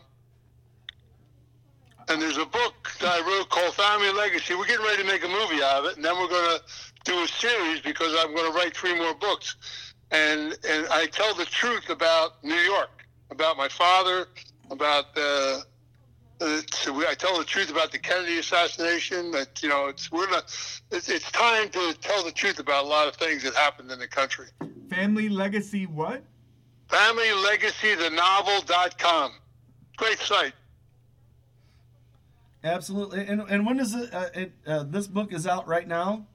And 2.10 2.22
there's 2.22 2.38
a 2.38 2.46
book 2.46 2.92
that 3.00 3.22
I 3.22 3.26
wrote 3.26 3.50
called 3.50 3.74
Family 3.76 4.12
Legacy. 4.12 4.56
We're 4.56 4.66
getting 4.66 4.86
ready 4.86 5.04
to 5.04 5.08
make 5.08 5.24
a 5.24 5.28
movie 5.28 5.64
out 5.64 5.80
of 5.80 5.86
it, 5.86 5.96
and 5.98 6.04
then 6.04 6.18
we're 6.18 6.28
going 6.28 6.58
to 6.58 6.64
do 7.04 7.24
a 7.24 7.28
series 7.28 7.82
because 7.82 8.16
I'm 8.20 8.34
going 8.36 8.52
to 8.52 8.58
write 8.58 8.76
three 8.76 8.96
more 8.96 9.14
books. 9.14 9.56
And 10.12 10.58
and 10.68 10.88
I 10.90 11.06
tell 11.08 11.34
the 11.34 11.46
truth 11.46 11.90
about 11.90 12.44
New 12.44 12.54
York, 12.54 13.06
about 13.32 13.58
my 13.58 13.68
father, 13.68 14.28
about 14.70 15.16
the. 15.16 15.64
uh, 16.40 16.62
so 16.72 16.94
we, 16.94 17.08
I 17.08 17.16
tell 17.16 17.36
the 17.38 17.44
truth 17.44 17.72
about 17.72 17.92
the 17.92 17.98
Kennedy 17.98 18.38
assassination. 18.38 19.32
That 19.32 19.64
you 19.64 19.70
know, 19.70 19.88
it's 19.88 20.12
we're 20.12 20.30
not. 20.30 20.44
It's, 20.92 21.10
it's 21.10 21.32
time 21.32 21.70
to 21.70 21.96
tell 22.02 22.24
the 22.24 22.32
truth 22.32 22.60
about 22.60 22.86
a 22.86 22.88
lot 22.88 23.08
of 23.08 23.16
things 23.16 23.42
that 23.44 23.56
happened 23.56 23.90
in 23.92 23.98
the 23.98 24.08
country. 24.08 24.46
Family 24.90 25.30
legacy 25.30 25.88
what? 25.88 26.22
FamilyLegacyTheNovel.com. 26.90 29.32
Great 29.98 30.20
site. 30.20 30.54
Absolutely. 32.64 33.26
And 33.28 33.42
and 33.42 33.66
when 33.66 33.80
is 33.80 33.96
it? 33.96 34.14
Uh, 34.14 34.26
it 34.34 34.52
uh, 34.66 34.84
this 34.84 35.08
book 35.08 35.34
is 35.34 35.46
out 35.48 35.68
right 35.68 35.88
now. 35.88 36.26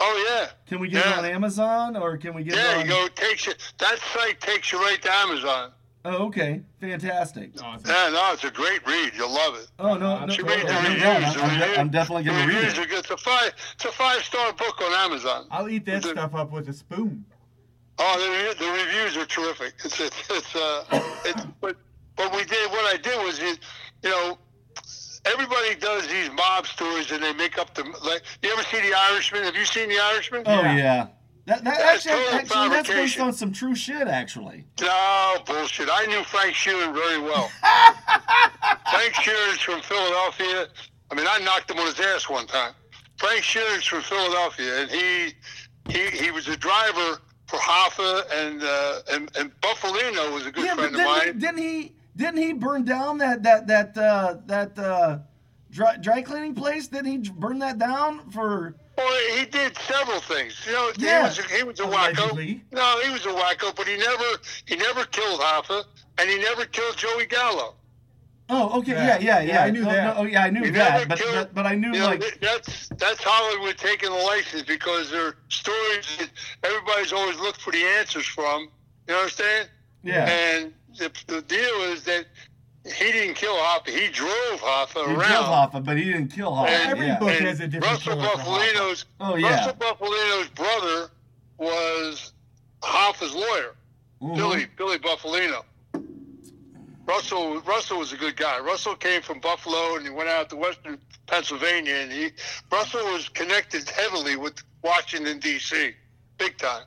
Oh 0.00 0.26
yeah. 0.28 0.50
Can 0.66 0.78
we 0.80 0.88
get 0.88 1.04
Yeah. 1.04 1.12
it 1.14 1.18
on 1.18 1.24
Amazon 1.24 1.96
or 1.96 2.16
can 2.16 2.34
we 2.34 2.42
get 2.44 2.54
Yeah, 2.54 2.72
it 2.72 2.76
on? 2.78 2.82
you 2.84 2.88
go. 2.88 3.08
Takes 3.08 3.46
you. 3.46 3.54
That 3.78 3.98
site 4.14 4.40
takes 4.40 4.70
you 4.72 4.78
right 4.80 5.00
to 5.02 5.12
Amazon. 5.12 5.72
Oh, 6.04 6.26
okay, 6.26 6.62
fantastic. 6.80 7.50
Awesome. 7.62 7.82
Yeah, 7.90 8.08
no, 8.12 8.32
it's 8.32 8.44
a 8.44 8.50
great 8.50 8.86
read. 8.86 9.12
You'll 9.16 9.32
love 9.34 9.56
it. 9.56 9.66
Oh 9.80 9.94
no, 9.96 10.24
no, 10.24 10.32
You 10.32 10.44
no, 10.44 10.48
read 10.48 10.66
the 10.66 10.72
no, 10.72 10.82
no, 10.82 10.88
reviews, 10.88 11.02
I'm, 11.04 11.22
the 11.22 11.42
I'm 11.42 11.48
de- 11.58 11.66
review- 11.66 11.76
I'm 11.80 11.88
definitely 11.90 12.22
going 12.24 12.48
to 12.48 12.54
read 12.54 12.64
it. 12.64 12.78
are 12.78 12.86
good. 12.86 12.98
It's 13.00 13.10
a 13.10 13.16
five. 13.16 13.52
It's 13.74 13.84
a 13.84 13.92
five 13.92 14.22
star 14.22 14.52
book 14.52 14.80
on 14.80 14.92
Amazon. 15.10 15.46
I'll 15.50 15.68
eat 15.68 15.84
that 15.86 16.02
The- 16.02 16.10
stuff 16.10 16.34
up 16.34 16.52
with 16.52 16.68
a 16.68 16.72
spoon. 16.72 17.24
Oh, 17.98 18.54
the, 18.56 18.64
the 18.64 18.70
reviews 18.70 19.16
are 19.16 19.26
terrific. 19.26 19.74
It's 19.84 19.98
it's, 20.00 20.30
it's 20.30 20.54
uh, 20.54 20.84
it's 21.24 21.44
but 21.60 21.76
what 22.14 22.32
we 22.34 22.44
did, 22.44 22.70
what 22.70 22.84
I 22.94 22.96
did 22.96 23.18
was, 23.24 23.40
you, 23.40 23.56
you 24.04 24.10
know, 24.10 24.38
everybody 25.32 25.74
does 25.76 26.06
these 26.08 26.30
mob 26.32 26.66
stories 26.66 27.10
and 27.12 27.22
they 27.22 27.32
make 27.32 27.58
up 27.58 27.74
the 27.74 27.84
like. 28.04 28.22
You 28.42 28.52
ever 28.52 28.62
see 28.64 28.80
The 28.80 28.94
Irishman? 28.96 29.44
Have 29.44 29.56
you 29.56 29.64
seen 29.64 29.88
The 29.88 29.98
Irishman? 29.98 30.42
Oh 30.46 30.60
Yeah. 30.62 30.76
yeah. 30.76 31.06
That, 31.46 31.64
that 31.64 31.78
That's 31.78 32.06
actually, 32.06 32.24
total 32.24 32.38
actually 32.40 32.68
that's 32.68 32.88
based 32.90 33.20
on 33.20 33.32
some 33.32 33.52
true 33.52 33.74
shit. 33.74 34.06
Actually. 34.06 34.66
No 34.82 35.36
bullshit. 35.46 35.88
I 35.90 36.04
knew 36.04 36.22
Frank 36.24 36.54
Sheeran 36.54 36.92
very 36.92 37.18
well. 37.20 37.50
Frank 38.90 39.14
Sheeran's 39.14 39.58
from 39.60 39.80
Philadelphia. 39.80 40.66
I 41.10 41.14
mean, 41.14 41.26
I 41.28 41.38
knocked 41.38 41.70
him 41.70 41.78
on 41.78 41.86
his 41.86 41.98
ass 42.00 42.28
one 42.28 42.46
time. 42.46 42.72
Frank 43.18 43.42
Frank 43.42 43.44
Sheeran's 43.44 43.84
from 43.86 44.02
Philadelphia, 44.02 44.82
and 44.82 44.90
he 44.90 45.32
he 45.88 46.06
he 46.24 46.30
was 46.30 46.48
a 46.48 46.56
driver 46.56 47.18
for 47.46 47.56
Hoffa, 47.58 48.24
and 48.32 48.62
uh, 48.62 48.98
and 49.12 49.30
and 49.38 49.50
Bufalino 49.62 50.32
was 50.34 50.46
a 50.46 50.52
good 50.52 50.66
yeah, 50.66 50.74
but 50.74 50.90
friend 50.92 50.94
of 50.96 51.00
didn't, 51.00 51.08
he- 51.08 51.26
mine. 51.30 51.38
didn't 51.38 51.58
he? 51.58 51.92
Didn't 52.18 52.38
he 52.38 52.52
burn 52.52 52.84
down 52.84 53.18
that 53.18 53.42
that 53.44 53.66
that 53.68 53.96
uh, 53.96 54.36
that 54.46 54.76
uh, 54.78 55.18
dry, 55.70 55.96
dry 55.96 56.20
cleaning 56.22 56.54
place? 56.54 56.88
Didn't 56.88 57.06
he 57.06 57.18
burn 57.30 57.60
that 57.60 57.78
down 57.78 58.28
for? 58.30 58.74
Well, 58.96 59.36
he 59.38 59.44
did 59.46 59.76
several 59.78 60.18
things. 60.20 60.60
You 60.66 60.72
know, 60.72 60.90
Yeah. 60.98 61.18
he 61.18 61.22
was 61.28 61.38
a, 61.38 61.42
he 61.58 61.62
was 61.62 61.78
a 61.80 61.84
wacko. 61.84 62.60
No, 62.72 63.00
he 63.04 63.10
was 63.12 63.24
a 63.24 63.28
wacko, 63.28 63.74
but 63.76 63.86
he 63.86 63.96
never 63.96 64.24
he 64.66 64.74
never 64.74 65.04
killed 65.04 65.40
Hoffa, 65.40 65.84
and 66.18 66.28
he 66.28 66.38
never 66.38 66.64
killed 66.64 66.96
Joey 66.96 67.26
Gallo. 67.26 67.76
Oh, 68.50 68.78
okay, 68.80 68.92
Yeah. 68.92 69.06
yeah, 69.06 69.18
yeah, 69.20 69.40
Yeah, 69.40 69.52
yeah. 69.52 69.62
I 69.64 69.70
knew 69.70 69.82
No, 69.84 69.92
that. 69.92 70.04
no, 70.16 70.22
oh, 70.22 70.24
yeah, 70.24 70.42
I 70.42 70.50
knew 70.50 70.64
He 70.64 70.70
that, 70.70 70.92
never 70.94 71.06
but, 71.06 71.18
killed- 71.18 71.34
but 71.34 71.54
but 71.54 71.66
I 71.66 71.74
knew 71.76 71.92
You 71.92 71.98
know, 72.00 72.06
like 72.06 72.20
th- 72.20 72.38
that's 72.40 72.88
that's 72.96 73.22
Hollywood 73.22 73.76
taking 73.78 74.10
the 74.10 74.16
license 74.16 74.62
because 74.62 75.10
they're 75.12 75.36
stories 75.50 76.06
that 76.18 76.30
everybody's 76.64 77.12
always 77.12 77.38
looked 77.38 77.60
for 77.60 77.70
the 77.72 77.84
answers 78.00 78.26
from. 78.26 78.68
You 79.06 79.14
understand? 79.14 79.68
yeah. 80.02 80.24
And 80.28 80.72
the, 80.96 81.10
the 81.26 81.42
deal 81.42 81.82
is 81.92 82.04
that 82.04 82.26
he 82.84 83.12
didn't 83.12 83.34
kill 83.34 83.54
Hoffa. 83.56 83.88
He 83.90 84.08
drove 84.08 84.60
Hoffa 84.60 85.06
He 85.08 85.14
around. 85.14 85.28
killed 85.30 85.46
Hoffa, 85.46 85.84
but 85.84 85.96
he 85.98 86.04
didn't 86.04 86.28
kill 86.28 86.52
Hoffa. 86.52 86.68
And- 86.68 86.90
Every 86.92 87.06
yeah. 87.06 87.18
book 87.18 87.28
and 87.30 87.46
has 87.46 87.60
a 87.60 87.66
different 87.68 88.06
Russell. 88.06 88.16
Bufalino's 88.16 89.04
Oh 89.20 89.36
yeah. 89.36 89.56
Russell 89.66 89.74
Bufalino's 89.74 90.48
brother 90.50 91.10
was 91.58 92.32
Hoffa's 92.82 93.34
lawyer, 93.34 93.74
Mhm. 94.22 94.36
Billy 94.36 94.66
Billy 94.76 94.98
Bufalino. 94.98 95.64
Russell 97.06 97.60
Russell 97.62 97.98
was 97.98 98.12
a 98.12 98.16
good 98.16 98.36
guy. 98.36 98.58
Russell 98.60 98.94
came 98.94 99.22
from 99.22 99.40
Buffalo 99.40 99.96
and 99.96 100.04
he 100.04 100.10
went 100.10 100.28
out 100.28 100.50
to 100.50 100.56
Western 100.56 100.98
Pennsylvania 101.26 101.94
and 101.94 102.12
he 102.12 102.30
Russell 102.70 103.02
was 103.12 103.28
connected 103.30 103.88
heavily 103.88 104.36
with 104.36 104.62
Washington 104.82 105.38
D.C. 105.40 105.92
big 106.38 106.56
time. 106.58 106.84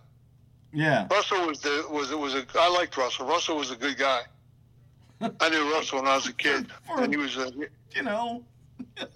Yeah. 0.74 1.08
Russell 1.12 1.48
was 1.48 1.60
the 1.60 1.86
was 1.90 2.12
it 2.12 2.18
was 2.20 2.34
a 2.36 2.46
I 2.60 2.70
liked 2.70 2.96
Russell. 2.98 3.28
Russell 3.28 3.58
was 3.58 3.72
a 3.72 3.76
good 3.76 3.98
guy. 3.98 4.22
I 5.40 5.50
knew 5.50 5.72
Russell 5.72 6.00
when 6.00 6.08
I 6.08 6.16
was 6.16 6.28
a 6.28 6.34
kid, 6.34 6.68
For- 6.88 7.04
and 7.04 7.14
he 7.14 7.18
was 7.18 7.38
a 7.38 7.52
You 7.96 8.04
know. 8.04 8.44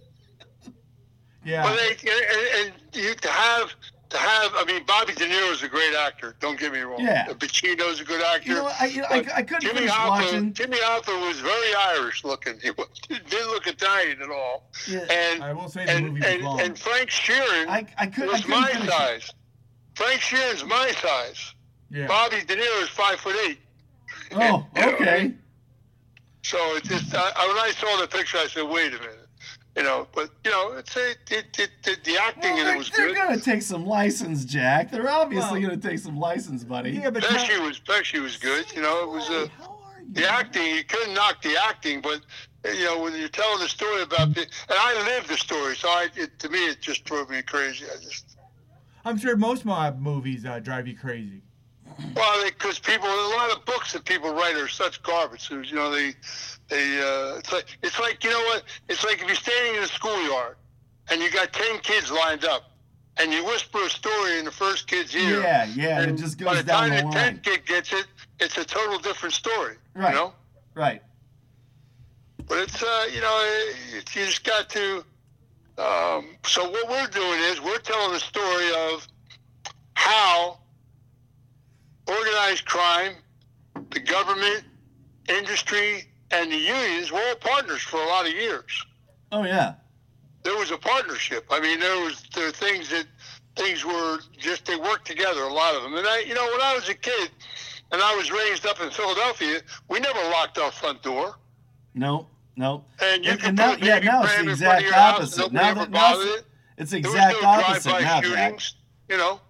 Yeah. 1.44 1.62
But 1.64 1.76
they, 1.78 2.10
and, 2.10 2.72
and 2.74 2.74
you 2.94 3.14
to 3.14 3.28
have 3.30 3.70
to 4.10 4.18
have. 4.18 4.52
I 4.56 4.66
mean, 4.66 4.84
Bobby 4.88 5.14
De 5.14 5.26
Niro 5.28 5.52
is 5.52 5.62
a 5.62 5.68
great 5.68 5.94
actor. 5.94 6.36
Don't 6.40 6.60
get 6.60 6.74
me 6.74 6.80
wrong. 6.80 7.00
Yeah. 7.00 7.28
Uh, 7.30 7.34
Pacino's 7.36 8.00
a 8.00 8.04
good 8.04 8.24
actor. 8.24 8.50
You 8.50 8.56
know, 8.56 8.72
I 8.80 8.86
you 8.88 9.02
know, 9.02 9.08
I, 9.12 9.18
I 9.36 9.42
couldn't 9.44 9.62
Jimmy 9.62 9.86
Hoffa, 9.88 10.10
watching. 10.10 10.54
Jimmy 10.54 10.78
Hoffa 10.78 11.28
was 11.28 11.40
very 11.42 11.76
Irish 12.00 12.24
looking. 12.24 12.60
He 12.64 12.72
was- 12.72 12.88
didn't 13.08 13.48
look 13.50 13.68
Italian 13.68 14.24
at 14.24 14.32
all. 14.32 14.72
Yeah. 14.88 15.02
And 15.12 15.44
I 15.44 15.54
will 15.54 15.70
say 15.70 15.86
the 15.86 15.92
and 15.92 16.06
movie 16.08 16.20
was 16.22 16.30
and, 16.30 16.44
long. 16.44 16.62
and 16.62 16.80
Frank 16.80 17.10
Sheeran 17.12 17.68
I 17.68 17.86
I 18.00 18.08
could 18.08 18.24
I 18.28 18.32
was 18.32 18.42
couldn't 18.42 18.62
my 18.62 18.68
finish. 18.72 19.30
it. 19.30 19.34
Size. 19.96 20.08
Frank 20.08 20.22
Sheeran's 20.22 20.66
my 20.66 20.92
size. 21.02 21.54
yeah. 21.90 22.08
Bobby 22.08 22.38
De 22.46 22.56
Niro 22.56 22.84
is 22.84 22.90
five 22.90 23.20
foot 23.20 23.36
eight. 23.48 23.60
Oh, 24.34 24.66
You 24.76 24.82
know, 24.82 24.94
okay. 24.94 25.34
So 26.44 26.58
it's 26.76 26.88
just 26.88 27.16
I, 27.16 27.32
I- 27.36 27.48
when 27.48 27.58
I 27.58 27.72
saw 27.72 28.00
the 28.02 28.08
picture, 28.08 28.38
I 28.38 28.48
said, 28.48 28.64
"Wait 28.64 28.94
a 28.94 29.00
minute," 29.00 29.28
you 29.76 29.84
know. 29.84 30.08
But 30.14 30.30
you 30.44 30.52
know, 30.52 30.74
it's 30.74 30.96
a, 30.96 31.12
it, 31.12 31.18
it, 31.58 31.70
it, 31.88 32.04
the 32.04 32.18
acting 32.18 32.52
Well, 32.54 32.60
in 32.60 32.66
they're, 32.66 32.76
it 32.76 32.78
was 32.78 32.90
good. 32.90 33.16
they're 33.16 33.26
gonna 33.26 33.40
take 33.40 33.62
some 33.64 33.86
license, 33.86 34.46
Jack. 34.46 34.92
They're 34.92 35.10
obviously 35.10 35.60
Well- 35.62 35.70
gonna 35.72 35.82
take 35.82 36.00
some 36.00 36.18
license, 36.20 36.64
buddy. 36.64 36.92
yeah, 36.92 37.10
but 37.10 37.24
Pesci 37.24 37.60
was 37.66 37.80
Pesci 37.80 38.22
was 38.22 38.38
good. 38.38 38.72
You 38.76 38.82
know, 38.84 39.04
it 39.04 39.10
was 39.10 39.30
a. 39.30 39.48
How? 39.60 39.72
The 40.12 40.30
acting, 40.32 40.64
you 40.76 40.84
couldn't 40.84 41.16
knock 41.16 41.42
the 41.42 41.58
acting, 41.68 42.00
but 42.00 42.22
you 42.64 42.84
know 42.86 43.00
when 43.02 43.16
you're 43.20 43.28
telling 43.28 43.60
the 43.60 43.68
story 43.68 44.04
about 44.04 44.36
the, 44.36 44.42
and 44.42 44.50
I 44.70 45.04
lived 45.04 45.30
the 45.30 45.36
story, 45.36 45.76
so 45.76 45.88
I, 45.90 46.10
it, 46.16 46.38
to 46.40 46.48
me 46.50 46.60
it 46.68 46.80
just 46.80 47.06
drove 47.06 47.32
me 47.32 47.42
crazy. 47.42 47.86
I 47.92 47.96
just, 48.00 48.25
I'm 49.06 49.18
sure 49.18 49.36
most 49.38 49.66
mob 49.66 50.00
movies 50.00 50.46
uh, 50.46 50.60
drive 50.60 50.88
you 50.88 50.98
crazy. 50.98 51.42
well, 52.16 52.44
because 52.44 52.80
people, 52.80 53.08
a 53.08 53.32
lot 53.38 53.52
of 53.56 53.64
books 53.66 53.94
that 53.94 54.04
people 54.04 54.34
write 54.34 54.56
are 54.56 54.68
such 54.68 55.02
garbage. 55.04 55.50
You 55.50 55.64
know, 55.76 55.92
they, 55.92 56.14
they, 56.68 57.00
uh, 57.00 57.38
it's 57.38 57.52
like, 57.54 57.66
it's 57.84 58.00
like, 58.00 58.24
you 58.24 58.32
know 58.32 58.42
what? 58.46 58.64
It's 58.90 59.04
like 59.04 59.22
if 59.22 59.28
you're 59.28 59.36
standing 59.36 59.76
in 59.76 59.84
a 59.84 59.88
schoolyard 59.88 60.58
and 61.10 61.22
you 61.22 61.32
got 61.32 61.54
ten 61.54 61.80
kids 61.80 62.12
lined 62.12 62.44
up, 62.46 62.72
and 63.18 63.32
you 63.32 63.46
whisper 63.46 63.80
a 63.86 63.90
story 63.90 64.40
in 64.40 64.46
the 64.46 64.52
first 64.52 64.88
kid's 64.88 65.16
ear. 65.16 65.40
Yeah, 65.40 65.66
yeah, 65.74 66.02
and 66.02 66.12
it 66.12 66.22
just 66.22 66.38
by 66.40 66.56
goes 66.56 66.58
the 66.58 66.64
down 66.64 66.90
time 66.90 66.90
the 66.90 66.96
the 66.98 67.04
line. 67.04 67.14
tenth 67.14 67.44
kid 67.44 67.66
gets 67.66 67.94
it, 67.94 68.08
it's 68.42 68.58
a 68.58 68.66
total 68.66 69.00
different 69.00 69.34
story. 69.34 69.76
Right. 69.94 70.10
You 70.10 70.16
know. 70.16 70.34
Right. 70.74 71.02
But 72.48 72.58
it's 72.58 72.84
uh, 72.84 73.06
you 73.14 73.22
know, 73.22 73.40
it, 73.94 74.16
you 74.16 74.26
just 74.26 74.44
got 74.44 74.70
to. 74.72 75.06
Um, 75.78 76.38
so 76.46 76.70
what 76.70 76.90
we're 76.90 77.08
doing 77.08 77.40
is 77.52 77.62
we're 77.62 77.80
telling 77.80 78.14
the 78.14 78.20
story 78.20 78.70
of 78.92 79.08
how 79.94 80.60
organized 82.08 82.66
crime, 82.66 83.14
the 83.90 84.00
government, 84.00 84.64
industry, 85.28 86.06
and 86.32 86.52
the 86.52 86.58
unions 86.58 87.12
were 87.12 87.20
all 87.20 87.36
partners 87.36 87.82
for 87.82 87.98
a 87.98 88.06
lot 88.06 88.26
of 88.26 88.34
years. 88.34 88.86
Oh 89.32 89.44
yeah. 89.44 89.74
There 90.44 90.56
was 90.56 90.72
a 90.72 90.78
partnership. 90.78 91.46
I 91.50 91.60
mean, 91.60 91.80
there 91.80 92.04
was 92.04 92.24
there 92.34 92.46
were 92.46 92.52
things 92.52 92.90
that 92.90 93.06
things 93.56 93.84
were 93.84 94.20
just 94.38 94.66
they 94.66 94.76
worked 94.76 95.08
together. 95.08 95.42
A 95.42 95.54
lot 95.54 95.76
of 95.76 95.84
them. 95.84 95.96
And 95.96 96.08
I, 96.08 96.20
you 96.20 96.34
know, 96.36 96.46
when 96.52 96.62
I 96.62 96.76
was 96.76 96.88
a 96.88 96.94
kid, 96.94 97.32
and 97.92 98.02
I 98.02 98.16
was 98.16 98.32
raised 98.32 98.66
up 98.66 98.82
in 98.82 98.90
Philadelphia, 98.92 99.62
we 99.90 100.00
never 100.00 100.20
locked 100.30 100.58
our 100.58 100.72
front 100.72 101.02
door. 101.02 101.36
No. 101.94 102.28
No. 102.56 102.86
And 103.02 103.26
you 103.26 103.32
And- 103.32 103.40
could 103.40 103.50
and 103.50 103.58
now- 103.58 103.76
yeah, 103.76 104.00
now 104.00 104.24
it's 104.24 104.34
the 104.34 104.40
in 104.40 104.56
front 104.58 104.80
of 104.80 104.86
exact 104.86 104.94
opposite. 104.94 105.52
Now 105.52 105.74
that- 105.74 105.90
now 105.92 106.20
it's- 106.20 106.40
it. 106.40 106.46
It's 106.78 106.92
the 106.92 107.02
There 107.02 107.12
was 107.12 107.20
exact 107.20 107.44
opposite 107.44 108.02
now, 108.02 108.22
Jack. 108.22 108.60
You 109.10 109.18
know, 109.18 109.42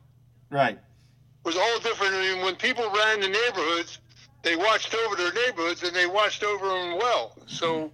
Right. 0.50 0.74
it 0.78 0.80
was 1.46 1.56
all 1.58 1.80
different. 1.80 2.14
I 2.14 2.22
mean, 2.22 2.42
when 2.44 2.56
people 2.56 2.90
ran 2.90 3.20
the 3.22 3.28
neighborhoods, 3.30 4.00
they 4.44 4.56
watched 4.56 4.94
over 4.94 5.16
their 5.16 5.32
neighborhoods 5.34 5.82
and 5.84 5.96
they 5.96 6.06
watched 6.08 6.44
over 6.44 6.68
them 6.68 6.98
well. 6.98 7.36
So, 7.48 7.92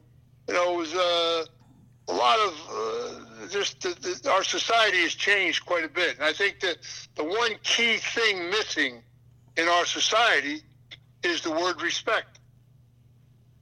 you 0.47 0.53
know, 0.53 0.74
it 0.74 0.78
was 0.78 0.93
uh, 0.95 1.45
a 2.09 2.14
lot 2.14 2.39
of 2.39 2.53
uh, 2.70 3.47
just 3.47 3.80
the, 3.82 3.89
the, 4.24 4.32
our 4.32 4.43
society 4.43 5.01
has 5.03 5.14
changed 5.14 5.66
quite 5.66 5.84
a 5.86 5.89
bit. 5.89 6.16
And 6.18 6.26
I 6.26 6.34
think 6.34 6.59
that 6.62 6.78
the 7.16 7.24
one 7.24 7.55
key 7.64 7.97
thing 7.97 8.49
missing 8.49 9.03
in 9.55 9.68
our 9.70 9.86
society 9.86 10.62
is 11.24 11.41
the 11.41 11.51
word 11.51 11.82
respect. 11.82 12.30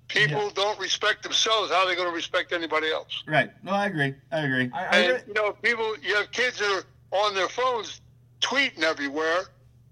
People 0.10 0.50
don't 0.50 0.80
respect 0.80 1.24
themselves. 1.24 1.72
How 1.72 1.84
are 1.84 1.88
they 1.88 1.96
going 1.96 2.08
to 2.08 2.14
respect 2.14 2.52
anybody 2.52 2.92
else? 2.92 3.24
Right. 3.28 3.52
No, 3.64 3.72
I 3.72 3.86
agree. 3.86 4.16
I 4.32 4.40
agree. 4.40 4.70
I, 4.74 4.86
I 4.86 4.98
And 4.98 5.14
re- 5.14 5.22
you 5.28 5.34
know, 5.34 5.54
people, 5.54 5.96
you 6.00 6.16
have 6.16 6.32
kids 6.32 6.58
that 6.60 6.84
are 7.12 7.18
on 7.18 7.36
their 7.36 7.48
phones 7.48 8.02
tweeting 8.42 8.82
everywhere. 8.82 9.44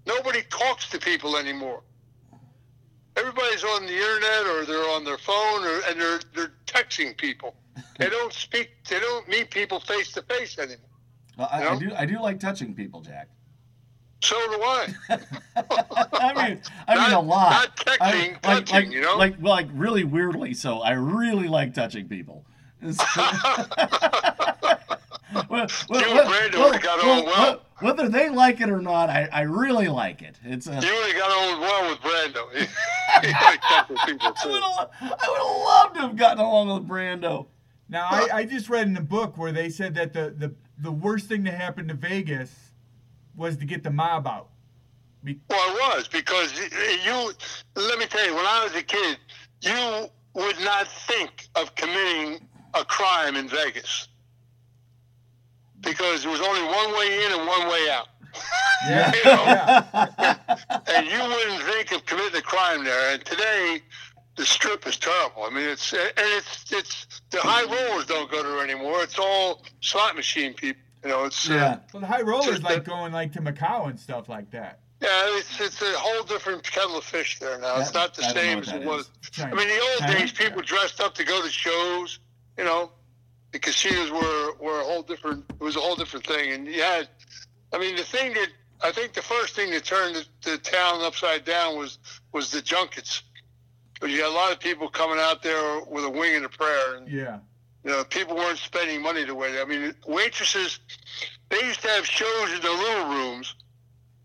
Nobody 0.06 0.42
talks 0.50 0.88
to 0.90 0.98
people 0.98 1.36
anymore. 1.36 1.82
Everybody's 3.16 3.64
on 3.64 3.86
the 3.86 3.94
internet 3.94 4.46
or 4.46 4.64
they're 4.64 4.90
on 4.90 5.04
their 5.04 5.18
phone 5.18 5.64
or 5.64 5.80
and 5.88 6.00
they're 6.00 6.20
they're 6.34 6.52
texting 6.66 7.16
people. 7.16 7.54
They 7.98 8.08
don't 8.10 8.32
speak. 8.32 8.70
They 8.88 9.00
don't 9.00 9.28
meet 9.28 9.50
people 9.50 9.80
face 9.80 10.12
to 10.12 10.22
face 10.22 10.56
anymore. 10.58 10.78
Well, 11.36 11.48
I, 11.50 11.68
I 11.68 11.76
do. 11.76 11.92
I 11.96 12.06
do 12.06 12.20
like 12.20 12.38
touching 12.38 12.74
people, 12.74 13.00
Jack. 13.00 13.28
So 14.20 14.36
do 14.36 14.62
I. 14.62 14.94
I 16.12 16.48
mean, 16.48 16.62
I 16.86 17.06
mean 17.06 17.12
a 17.12 17.20
lot. 17.20 17.50
not 17.50 17.76
texting, 17.76 18.00
I, 18.00 18.54
like, 18.54 18.66
touching, 18.66 18.74
like, 18.74 18.90
you 18.90 19.02
know? 19.02 19.16
like, 19.16 19.40
like 19.40 19.68
really 19.72 20.04
weirdly. 20.04 20.54
So 20.54 20.80
I 20.80 20.92
really 20.92 21.48
like 21.48 21.74
touching 21.74 22.08
people. 22.08 22.44
Well, 25.50 25.66
well, 25.88 26.00
You 26.00 26.08
and 26.08 26.54
well, 26.54 26.70
well, 26.70 26.78
got 26.78 27.02
well, 27.02 27.18
on 27.20 27.24
well. 27.26 27.62
Whether 27.80 28.08
they 28.08 28.28
like 28.30 28.60
it 28.60 28.70
or 28.70 28.80
not, 28.80 29.10
I, 29.10 29.28
I 29.30 29.42
really 29.42 29.88
like 29.88 30.22
it. 30.22 30.36
It's 30.42 30.66
a. 30.66 30.72
You 30.72 30.76
would 30.76 31.12
have 31.12 31.16
got 31.16 31.30
on 31.30 31.60
well 31.60 31.90
with 31.90 32.00
Brando. 32.00 32.52
He, 32.52 33.26
he 33.26 33.32
liked 33.32 33.62
touching 33.62 34.18
people 34.18 34.32
I 34.40 34.46
would 34.46 34.62
have 34.62 34.90
I 35.02 35.28
would 35.28 35.38
have 35.38 35.56
loved 35.56 35.94
to 35.94 36.00
have 36.00 36.16
gotten 36.16 36.38
along 36.38 36.68
with 36.68 36.88
Brando. 36.88 37.46
now 37.88 38.06
I, 38.10 38.28
I 38.32 38.44
just 38.44 38.68
read 38.68 38.88
in 38.88 38.96
a 38.96 39.02
book 39.02 39.36
where 39.36 39.52
they 39.52 39.68
said 39.68 39.94
that 39.94 40.12
the, 40.12 40.34
the 40.36 40.54
the 40.78 40.92
worst 40.92 41.26
thing 41.26 41.44
to 41.44 41.52
happen 41.52 41.88
to 41.88 41.94
Vegas 41.94 42.67
was 43.38 43.56
to 43.56 43.64
get 43.64 43.82
the 43.82 43.90
mob 43.90 44.26
out. 44.26 44.48
Be- 45.24 45.40
Well, 45.48 45.76
it 45.76 45.96
was 45.96 46.08
because 46.08 46.52
you. 46.58 47.32
Let 47.76 47.98
me 47.98 48.06
tell 48.06 48.26
you, 48.26 48.34
when 48.34 48.44
I 48.46 48.64
was 48.64 48.74
a 48.74 48.82
kid, 48.82 49.18
you 49.62 50.08
would 50.34 50.60
not 50.60 50.86
think 50.88 51.48
of 51.54 51.74
committing 51.74 52.46
a 52.74 52.84
crime 52.84 53.34
in 53.36 53.48
Vegas 53.48 54.08
because 55.80 56.22
there 56.22 56.30
was 56.32 56.40
only 56.40 56.62
one 56.62 56.92
way 56.98 57.24
in 57.24 57.32
and 57.32 57.46
one 57.46 57.68
way 57.68 57.88
out, 57.90 58.08
Yeah, 58.86 59.12
You 59.16 59.24
know? 59.24 60.84
and 60.94 61.06
you 61.06 61.18
wouldn't 61.20 61.62
think 61.72 61.92
of 61.92 62.04
committing 62.04 62.36
a 62.36 62.42
crime 62.42 62.84
there. 62.84 63.14
And 63.14 63.24
today, 63.24 63.80
the 64.36 64.44
strip 64.44 64.86
is 64.86 64.96
terrible. 64.96 65.44
I 65.44 65.50
mean, 65.50 65.68
it's 65.68 65.92
and 65.92 66.10
it's 66.16 66.72
it's 66.72 67.22
the 67.30 67.40
high 67.40 67.64
rollers 67.64 68.06
don't 68.06 68.30
go 68.30 68.42
there 68.42 68.62
anymore. 68.62 69.02
It's 69.02 69.18
all 69.18 69.64
slot 69.80 70.14
machine 70.16 70.54
people. 70.54 70.82
You 71.04 71.10
know, 71.10 71.24
it's 71.24 71.48
uh, 71.48 71.54
Yeah. 71.54 71.78
Well, 71.92 72.00
the 72.00 72.06
high 72.06 72.22
rollers 72.22 72.62
like 72.62 72.84
the- 72.84 72.90
going 72.90 73.12
like 73.12 73.32
to 73.34 73.40
Macau 73.40 73.88
and 73.88 73.98
stuff 73.98 74.28
like 74.28 74.50
that. 74.50 74.80
Yeah, 75.00 75.08
it's 75.38 75.60
it's 75.60 75.80
a 75.80 75.92
whole 75.96 76.24
different 76.24 76.64
kettle 76.64 76.98
of 76.98 77.04
fish 77.04 77.38
there 77.38 77.56
now. 77.60 77.78
it's 77.80 77.94
not 77.94 78.14
the 78.14 78.24
I 78.24 78.32
same 78.32 78.58
as 78.58 78.68
it 78.72 78.82
was. 78.82 79.02
is. 79.32 79.40
I 79.44 79.46
mean, 79.54 79.68
the 79.68 79.78
old 79.80 79.98
China? 80.00 80.18
days, 80.18 80.32
people 80.32 80.60
dressed 80.62 81.00
up 81.00 81.14
to 81.14 81.24
go 81.24 81.40
to 81.40 81.48
shows. 81.48 82.18
You 82.56 82.64
know, 82.64 82.90
the 83.52 83.60
casinos 83.60 84.10
were 84.10 84.54
were 84.58 84.80
a 84.80 84.84
whole 84.84 85.02
different. 85.02 85.44
It 85.50 85.60
was 85.62 85.76
a 85.76 85.80
whole 85.80 85.94
different 85.94 86.26
thing, 86.26 86.50
and 86.52 86.66
you 86.66 86.82
had. 86.82 87.08
I 87.72 87.78
mean, 87.78 87.94
the 87.94 88.02
thing 88.02 88.34
that 88.34 88.48
I 88.82 88.90
think 88.90 89.12
the 89.12 89.22
first 89.22 89.54
thing 89.54 89.70
that 89.70 89.84
turned 89.84 90.16
the, 90.16 90.26
the 90.42 90.58
town 90.58 91.00
upside 91.02 91.44
down 91.44 91.78
was 91.78 91.98
was 92.32 92.50
the 92.50 92.60
junkets. 92.60 93.22
But 94.00 94.10
you 94.10 94.18
had 94.22 94.30
a 94.30 94.34
lot 94.34 94.50
of 94.50 94.58
people 94.58 94.88
coming 94.88 95.18
out 95.20 95.42
there 95.44 95.80
with 95.84 96.04
a 96.04 96.10
wing 96.10 96.34
and 96.34 96.44
a 96.44 96.48
prayer, 96.48 96.96
and 96.96 97.08
Yeah. 97.08 97.38
You 97.88 97.94
know, 97.94 98.04
people 98.04 98.36
weren't 98.36 98.58
spending 98.58 99.00
money 99.02 99.24
the 99.24 99.34
way. 99.34 99.58
I 99.62 99.64
mean, 99.64 99.94
waitresses, 100.06 100.78
they 101.48 101.62
used 101.64 101.80
to 101.80 101.88
have 101.88 102.04
shows 102.04 102.52
in 102.52 102.60
the 102.60 102.70
little 102.70 103.08
rooms. 103.08 103.54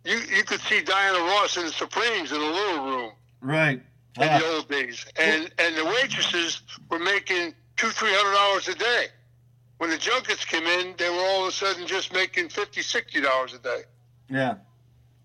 You 0.04 0.18
you 0.18 0.44
could 0.44 0.60
see 0.60 0.82
Diana 0.82 1.20
Ross 1.20 1.56
and 1.56 1.66
the 1.70 1.72
Supremes 1.72 2.34
in 2.34 2.42
a 2.42 2.46
little 2.46 2.86
room 2.86 3.12
Right. 3.40 3.82
in 4.20 4.28
Ah, 4.30 4.38
the 4.40 4.46
old 4.48 4.68
days, 4.68 5.06
and 5.18 5.50
and 5.58 5.78
the 5.78 5.86
waitresses 5.86 6.62
were 6.90 7.00
making 7.00 7.54
two 7.78 7.90
three 7.92 8.12
hundred 8.14 8.34
dollars 8.36 8.68
a 8.68 8.76
day. 8.76 9.06
When 9.78 9.90
the 9.92 9.98
junkets 9.98 10.44
came 10.44 10.66
in, 10.66 10.96
they 10.98 11.10
were 11.10 11.16
all 11.16 11.44
of 11.44 11.48
a 11.48 11.52
sudden 11.54 11.88
just 11.88 12.12
making 12.14 12.50
fifty 12.50 12.82
sixty 12.82 13.22
dollars 13.22 13.54
a 13.54 13.60
day. 13.60 13.84
yeah. 14.30 14.56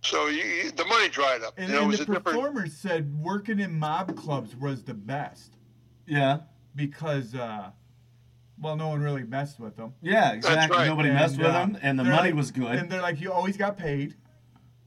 So 0.03 0.29
you, 0.29 0.45
you, 0.45 0.71
the 0.71 0.85
money 0.85 1.09
dried 1.09 1.43
up. 1.43 1.55
And, 1.59 1.71
you 1.71 1.75
know, 1.75 1.81
it 1.81 1.83
and 1.83 1.89
was 1.91 1.99
the 1.99 2.05
a 2.05 2.07
different. 2.07 2.25
performers 2.39 2.73
said 2.77 3.13
working 3.21 3.59
in 3.59 3.77
mob 3.77 4.17
clubs 4.17 4.55
was 4.55 4.85
the 4.85 4.95
best 4.95 5.55
Yeah. 6.07 6.39
because, 6.77 7.35
uh, 7.35 7.71
well, 8.61 8.77
no 8.77 8.89
one 8.89 9.01
really 9.01 9.23
messed 9.25 9.59
with 9.61 9.77
them. 9.77 9.95
Yeah, 10.03 10.33
exactly. 10.33 10.77
right. 10.77 10.87
Nobody 10.89 11.11
messed 11.11 11.35
And, 11.35 11.43
with 11.43 11.51
uh, 11.51 11.59
them, 11.61 11.79
and 11.83 11.99
the 11.99 12.05
money 12.05 12.29
like- 12.29 12.35
was 12.35 12.51
good. 12.51 12.75
And 12.77 12.91
they're 12.91 13.03
like, 13.03 13.21
you 13.21 13.33
always 13.33 13.57
got 13.57 13.77
paid, 13.79 14.15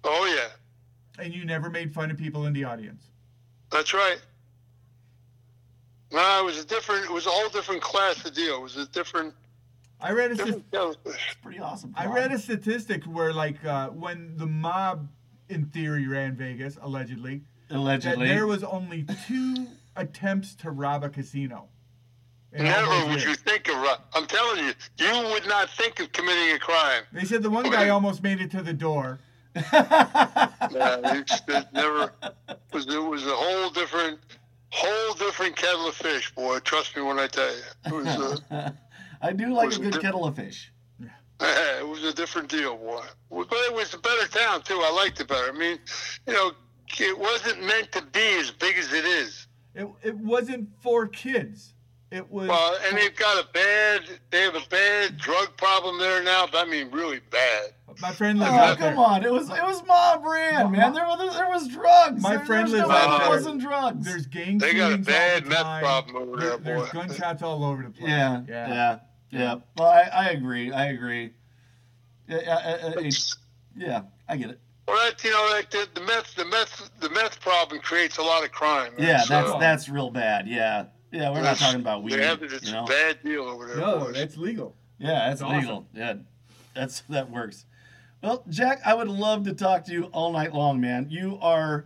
Oh 0.03 0.25
yeah, 0.35 1.23
and 1.23 1.33
you 1.33 1.45
never 1.45 1.69
made 1.69 1.93
fun 1.93 2.09
of 2.11 2.17
people 2.17 2.45
in 2.47 2.53
the 2.53 2.63
audience. 2.63 3.11
that's 3.71 3.93
right. 3.93 4.19
No, 6.11 6.41
it 6.41 6.45
was 6.45 6.59
a 6.59 6.65
different. 6.65 7.05
It 7.05 7.11
was 7.11 7.25
a 7.25 7.29
whole 7.29 7.49
different 7.49 7.81
class 7.81 8.25
of 8.25 8.33
deal. 8.33 8.55
It 8.57 8.61
was 8.61 8.77
a 8.77 8.85
different. 8.87 9.33
I 10.01 10.11
read 10.11 10.31
a 10.31 10.35
st- 10.35 10.45
different 10.47 10.71
jellyfish. 10.71 11.27
It's 11.31 11.39
pretty 11.41 11.59
awesome. 11.59 11.93
I 11.95 12.07
read 12.07 12.31
a 12.33 12.39
statistic 12.39 13.03
where 13.05 13.31
like 13.31 13.63
uh, 13.63 13.89
when 13.89 14.35
the 14.35 14.47
mob 14.47 15.07
in 15.47 15.65
theory 15.67 16.07
ran 16.07 16.35
Vegas 16.35 16.77
allegedly 16.81 17.43
that 17.69 17.77
allegedly. 17.77 18.27
there 18.27 18.45
was 18.47 18.63
only 18.63 19.05
two 19.27 19.67
attempts 19.95 20.55
to 20.55 20.71
rob 20.71 21.03
a 21.03 21.09
casino. 21.09 21.69
Never 22.53 23.07
would 23.07 23.23
you 23.23 23.35
think 23.35 23.69
of. 23.69 23.99
I'm 24.13 24.25
telling 24.27 24.65
you, 24.65 24.73
you 24.97 25.29
would 25.29 25.47
not 25.47 25.69
think 25.69 25.99
of 25.99 26.11
committing 26.11 26.55
a 26.55 26.59
crime. 26.59 27.03
They 27.13 27.23
said 27.23 27.43
the 27.43 27.49
one 27.49 27.69
guy 27.69 27.89
almost 27.89 28.23
made 28.23 28.41
it 28.41 28.51
to 28.51 28.61
the 28.61 28.73
door. 28.73 29.19
Yeah, 30.71 30.99
it's, 31.17 31.41
it 31.47 31.67
never 31.73 32.13
was. 32.71 32.87
It 32.87 32.97
was 32.97 33.25
a 33.25 33.35
whole 33.35 33.69
different, 33.71 34.19
whole 34.69 35.13
different 35.15 35.55
kettle 35.57 35.87
of 35.87 35.95
fish, 35.95 36.33
boy. 36.33 36.59
Trust 36.59 36.95
me 36.95 37.01
when 37.01 37.19
I 37.19 37.27
tell 37.27 37.53
you, 37.53 37.61
it 37.87 37.91
was. 37.91 38.41
A, 38.51 38.73
I 39.21 39.33
do 39.33 39.53
like 39.53 39.73
a 39.73 39.79
good 39.79 39.95
it- 39.95 40.01
kettle 40.01 40.25
of 40.25 40.37
fish. 40.37 40.71
it 41.41 41.87
was 41.87 42.03
a 42.05 42.13
different 42.13 42.47
deal, 42.47 42.77
boy. 42.77 43.03
But 43.29 43.47
it 43.51 43.73
was 43.73 43.93
a 43.93 43.97
better 43.97 44.27
town 44.27 44.61
too. 44.61 44.79
I 44.81 44.91
liked 44.91 45.19
it 45.19 45.27
better. 45.27 45.49
I 45.49 45.57
mean, 45.57 45.79
you 46.27 46.33
know, 46.33 46.51
it 46.99 47.17
wasn't 47.19 47.63
meant 47.65 47.91
to 47.93 48.01
be 48.01 48.39
as 48.39 48.51
big 48.51 48.77
as 48.77 48.93
it 48.93 49.03
is. 49.05 49.47
It, 49.75 49.87
it 50.03 50.15
wasn't 50.17 50.69
for 50.81 51.07
kids. 51.07 51.70
It 52.11 52.29
was. 52.29 52.49
Well, 52.49 52.77
and 52.87 52.97
they've 52.97 53.15
got 53.15 53.41
a 53.43 53.47
bad. 53.53 54.01
They 54.31 54.41
have 54.41 54.55
a 54.55 54.67
bad 54.69 55.17
drug 55.17 55.55
problem 55.55 55.97
there 55.97 56.21
now. 56.21 56.45
I 56.53 56.65
mean, 56.65 56.91
really 56.91 57.21
bad. 57.31 57.71
my 58.01 58.11
friend 58.11 58.37
lives 58.37 58.51
Oh, 58.53 58.55
out 58.57 58.77
come 58.79 58.95
there. 58.95 59.05
on! 59.05 59.23
It 59.25 59.31
was 59.31 59.49
it 59.49 59.63
was 59.63 59.81
mob 59.87 60.25
ran, 60.25 60.71
man. 60.71 60.91
There 60.93 61.05
was 61.05 61.33
there 61.35 61.47
was 61.47 61.69
drugs. 61.69 62.21
My 62.21 62.35
There- 62.35 62.45
friend 62.45 62.67
there 62.67 62.81
was 62.81 62.89
lives 62.89 63.05
no 63.07 63.11
out 63.13 63.19
way 63.19 63.25
there. 63.27 63.29
Wasn't 63.29 63.61
drugs. 63.61 64.05
There's 64.05 64.25
gang 64.25 64.57
They 64.57 64.73
got 64.73 64.91
a 64.91 64.97
bad 64.97 65.45
meth 65.47 65.61
time. 65.63 65.81
problem 65.83 66.15
over 66.17 66.35
there, 66.37 66.57
There's 66.57 66.81
boy. 66.81 66.89
gunshots 66.91 67.41
all 67.43 67.63
over 67.63 67.83
the 67.83 67.89
place. 67.91 68.09
yeah, 68.09 68.41
yeah, 68.47 68.99
yeah, 69.29 69.55
Well, 69.77 69.87
I, 69.87 70.01
I 70.13 70.29
agree. 70.31 70.73
I 70.73 70.87
agree. 70.87 71.31
Yeah, 72.27 72.37
uh, 72.37 72.87
uh, 72.87 72.93
uh, 72.99 73.09
yeah, 73.77 74.01
I 74.27 74.35
get 74.37 74.49
it. 74.49 74.59
Well, 74.87 74.97
that 75.09 75.23
you 75.23 75.31
know, 75.31 75.47
like 75.53 75.69
the, 75.71 75.87
the 75.93 76.01
meth, 76.01 76.35
the 76.35 76.43
meth, 76.45 76.89
the 76.99 77.09
meth 77.11 77.39
problem 77.39 77.79
creates 77.81 78.17
a 78.17 78.21
lot 78.21 78.43
of 78.43 78.51
crime. 78.51 78.93
man. 78.97 79.07
Yeah, 79.07 79.21
So, 79.21 79.33
that's 79.33 79.59
that's 79.59 79.89
real 79.89 80.09
bad. 80.09 80.47
Yeah, 80.47 80.85
yeah. 81.11 81.29
We're 81.31 81.41
not 81.41 81.57
talking 81.57 81.81
about 81.81 82.03
weed. 82.03 82.13
They 82.13 82.25
have 82.25 82.41
it, 82.43 82.53
it's 82.53 82.65
you 82.67 82.73
know? 82.73 82.85
a 82.85 82.87
bad 82.87 83.23
deal 83.23 83.43
over 83.43 83.67
there. 83.67 83.77
No, 83.77 84.11
that's 84.11 84.37
legal. 84.37 84.75
Yeah, 84.99 85.29
that's 85.29 85.33
It's 85.33 85.41
awesome. 85.41 85.59
legal. 85.59 85.87
Yeah, 85.93 86.13
that's 86.73 87.01
that 87.09 87.29
works. 87.29 87.65
Well, 88.23 88.43
Jack, 88.49 88.81
I 88.85 88.93
would 88.93 89.07
love 89.07 89.45
to 89.45 89.53
talk 89.53 89.85
to 89.85 89.91
you 89.91 90.05
all 90.05 90.31
night 90.31 90.53
long, 90.53 90.79
man. 90.79 91.07
You 91.09 91.39
are 91.41 91.85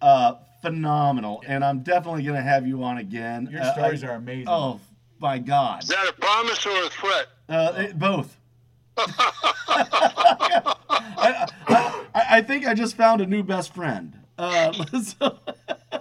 uh, 0.00 0.34
phenomenal, 0.62 1.42
and 1.46 1.64
I'm 1.64 1.80
definitely 1.80 2.22
gonna 2.22 2.42
have 2.42 2.66
you 2.66 2.82
on 2.82 2.98
again. 2.98 3.48
Your 3.50 3.62
Uh, 3.62 3.72
stories 3.74 4.02
I- 4.02 4.08
are 4.08 4.14
amazing. 4.16 4.48
Oh 4.48 4.80
my 5.18 5.38
God, 5.38 5.82
Is 5.82 5.88
that 5.90 6.08
a 6.08 6.12
promise 6.14 6.64
or 6.66 6.84
a 6.84 6.88
threat? 6.88 7.26
uh, 7.48 7.72
it- 7.76 7.98
both. 7.98 8.36
I, 8.98 10.74
I, 11.68 12.26
I 12.38 12.42
think 12.42 12.66
I 12.66 12.74
just 12.74 12.96
found 12.96 13.20
a 13.20 13.26
new 13.26 13.42
best 13.42 13.74
friend. 13.74 14.18
Uh, 14.38 14.72
so- 15.02 15.38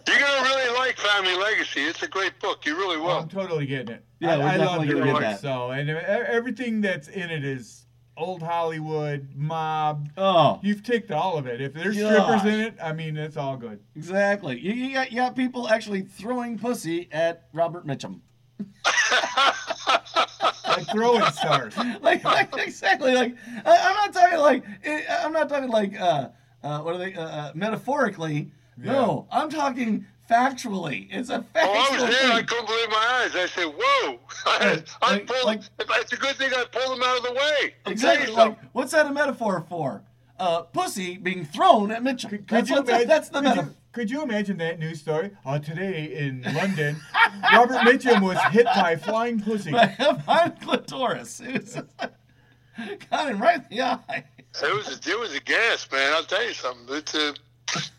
You're 0.07 0.20
gonna 0.20 0.43
really 0.43 0.78
like 0.78 0.97
Family 1.16 1.36
Legacy. 1.38 1.82
It's 1.82 2.03
a 2.03 2.07
great 2.07 2.38
book. 2.39 2.66
You 2.66 2.76
really 2.76 2.97
will. 2.97 3.11
I'm 3.11 3.30
totally 3.30 3.66
getting 3.66 3.95
it. 3.95 4.03
Yeah, 4.20 4.38
I, 4.38 4.55
I 4.55 4.57
love 4.57 4.82
definitely 4.82 4.99
the 5.01 5.11
book, 5.13 5.22
that. 5.22 5.39
So, 5.39 5.72
and 5.72 5.89
everything 5.89 6.82
that's 6.82 7.07
in 7.07 7.30
it 7.30 7.45
is 7.45 7.86
old 8.18 8.41
Hollywood, 8.41 9.30
mob. 9.34 10.09
oh, 10.18 10.59
You've 10.61 10.84
ticked 10.84 11.11
all 11.11 11.38
of 11.38 11.47
it. 11.47 11.61
If 11.61 11.74
there's 11.74 11.97
Gosh. 11.97 12.41
strippers 12.41 12.53
in 12.53 12.59
it, 12.59 12.76
I 12.84 12.91
mean, 12.91 13.16
it's 13.16 13.38
all 13.38 13.55
good. 13.55 13.80
exactly. 13.95 14.59
You, 14.59 14.74
you 14.74 14.93
got 14.93 15.11
you 15.11 15.18
got 15.18 15.36
people 15.38 15.70
actually 15.70 16.01
throwing 16.01 16.57
pussy 16.59 17.07
at 17.11 17.47
Robert 17.53 17.88
Mitchum. 17.88 18.20
Like 20.68 20.88
throwing 20.89 21.24
stars. 21.32 21.74
like, 22.01 22.24
like 22.26 22.57
exactly 22.57 23.13
like 23.16 23.36
I, 23.66 23.78
I'm 23.78 23.95
not 23.95 24.13
talking 24.13 24.39
like 24.39 24.63
eh, 24.84 25.03
I'm 25.24 25.32
not 25.32 25.47
talking 25.47 25.70
like 25.70 25.97
uh, 25.97 26.30
uh 26.63 26.82
what 26.82 26.95
are 26.95 26.97
they 26.97 27.13
uh, 27.13 27.24
uh, 27.24 27.51
metaphorically. 27.55 28.51
No, 28.78 29.26
I'm 29.32 29.49
talking 29.49 30.05
factually. 30.30 31.07
It's 31.11 31.30
a 31.30 31.45
Oh, 31.55 31.88
I 31.91 31.97
was 32.01 32.09
there. 32.19 32.32
I 32.32 32.41
couldn't 32.43 32.65
believe 32.67 32.89
my 32.89 33.21
eyes. 33.23 33.36
I 33.36 33.45
said, 33.47 33.65
"Whoa!" 33.78 34.19
I, 34.45 34.57
Like- 34.76 34.88
I 35.01 35.11
like- 35.11 35.28
pulled. 35.28 35.45
like- 35.45 35.61
it's 35.80 36.13
a 36.13 36.17
good 36.17 36.36
thing 36.36 36.51
I 36.53 36.65
pulled 36.71 36.97
them 36.97 37.03
out 37.07 37.17
of 37.17 37.23
the 37.23 37.34
way. 37.34 37.76
I'll 37.86 37.91
Exactly. 37.91 38.34
Like 38.34 38.57
what's 38.73 38.91
that 38.93 39.05
a 39.05 39.11
metaphor 39.11 39.65
for? 39.69 40.03
Uh, 40.38 40.61
pussy 40.63 41.15
being 41.17 41.45
thrown 41.45 41.91
at 41.91 42.03
Mitchum. 42.03 42.30
Could, 42.30 42.47
that's, 42.49 42.69
you 42.69 42.78
imagine, 42.80 43.07
that's 43.07 43.30
the 43.30 43.36
could, 43.39 43.43
metaphor. 43.45 43.69
you, 43.69 43.76
could 43.93 44.11
you 44.11 44.21
imagine 44.21 44.57
that 44.57 44.80
news 44.80 44.99
story? 44.99 45.32
Uh, 45.45 45.59
today 45.59 46.13
in 46.13 46.41
London, 46.53 46.97
Robert 47.53 47.78
Mitchum 47.78 48.21
was 48.21 48.38
hit 48.51 48.65
by 48.65 48.97
flying 48.97 49.39
pussy. 49.39 49.73
I'm 49.73 50.51
clitoris. 50.57 51.41
It 51.45 51.53
was 51.61 51.82
got 53.09 53.30
him 53.30 53.41
right 53.41 53.55
in 53.71 53.78
the 53.78 53.82
eye. 53.82 54.26
It 54.61 54.76
was 54.76 54.88
a, 54.88 55.09
it 55.09 55.17
was 55.17 55.34
a 55.34 55.39
gas, 55.39 55.88
man. 55.89 56.11
I'll 56.13 56.23
tell 56.26 56.45
you 56.45 56.53
something. 56.53 56.93
It's 56.97 57.15
a, 57.15 57.34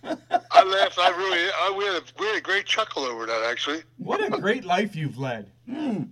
I 0.05 0.63
laughed. 0.65 0.99
I 0.99 1.11
really. 1.17 1.51
I, 1.51 1.75
we 1.77 1.85
had 1.85 1.97
a 1.97 2.03
we 2.19 2.27
had 2.27 2.37
a 2.37 2.41
great 2.41 2.67
chuckle 2.67 3.05
over 3.05 3.27
that. 3.27 3.43
Actually, 3.51 3.83
What 3.99 4.23
a 4.23 4.31
great 4.39 4.65
life 4.65 4.95
you've 4.97 5.19
led. 5.19 5.51
we've 5.67 6.09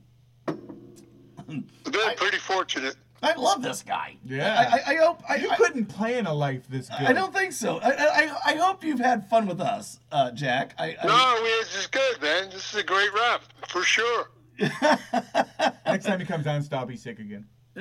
been 1.46 2.16
pretty 2.16 2.38
fortunate. 2.38 2.96
I 3.22 3.34
love 3.36 3.62
this 3.62 3.82
guy. 3.82 4.16
Yeah. 4.24 4.54
I, 4.70 4.76
I, 4.76 4.92
I 4.92 4.96
hope. 4.96 5.22
I, 5.28 5.36
You 5.36 5.50
I, 5.50 5.56
couldn't 5.56 5.86
plan 5.86 6.26
a 6.26 6.34
life 6.34 6.66
this 6.68 6.90
good. 6.90 7.06
I 7.08 7.12
don't 7.14 7.32
think 7.32 7.52
so. 7.52 7.78
I, 7.78 7.90
I, 7.90 8.52
I 8.52 8.54
hope 8.56 8.84
you've 8.84 9.00
had 9.00 9.28
fun 9.30 9.46
with 9.46 9.60
us, 9.62 9.98
uh, 10.12 10.30
Jack. 10.32 10.74
I, 10.78 10.94
I, 11.02 11.06
No, 11.06 11.40
we, 11.42 11.48
this 11.48 11.74
is 11.74 11.86
good, 11.86 12.20
man. 12.20 12.50
This 12.50 12.74
is 12.74 12.80
a 12.80 12.82
great 12.82 13.12
rap 13.14 13.42
for 13.68 13.82
sure. 13.82 14.30
Next 14.58 16.04
time 16.04 16.20
he 16.20 16.26
comes 16.26 16.44
down, 16.44 16.62
stop. 16.62 16.90
He's 16.90 17.02
sick 17.02 17.18
again. 17.18 17.46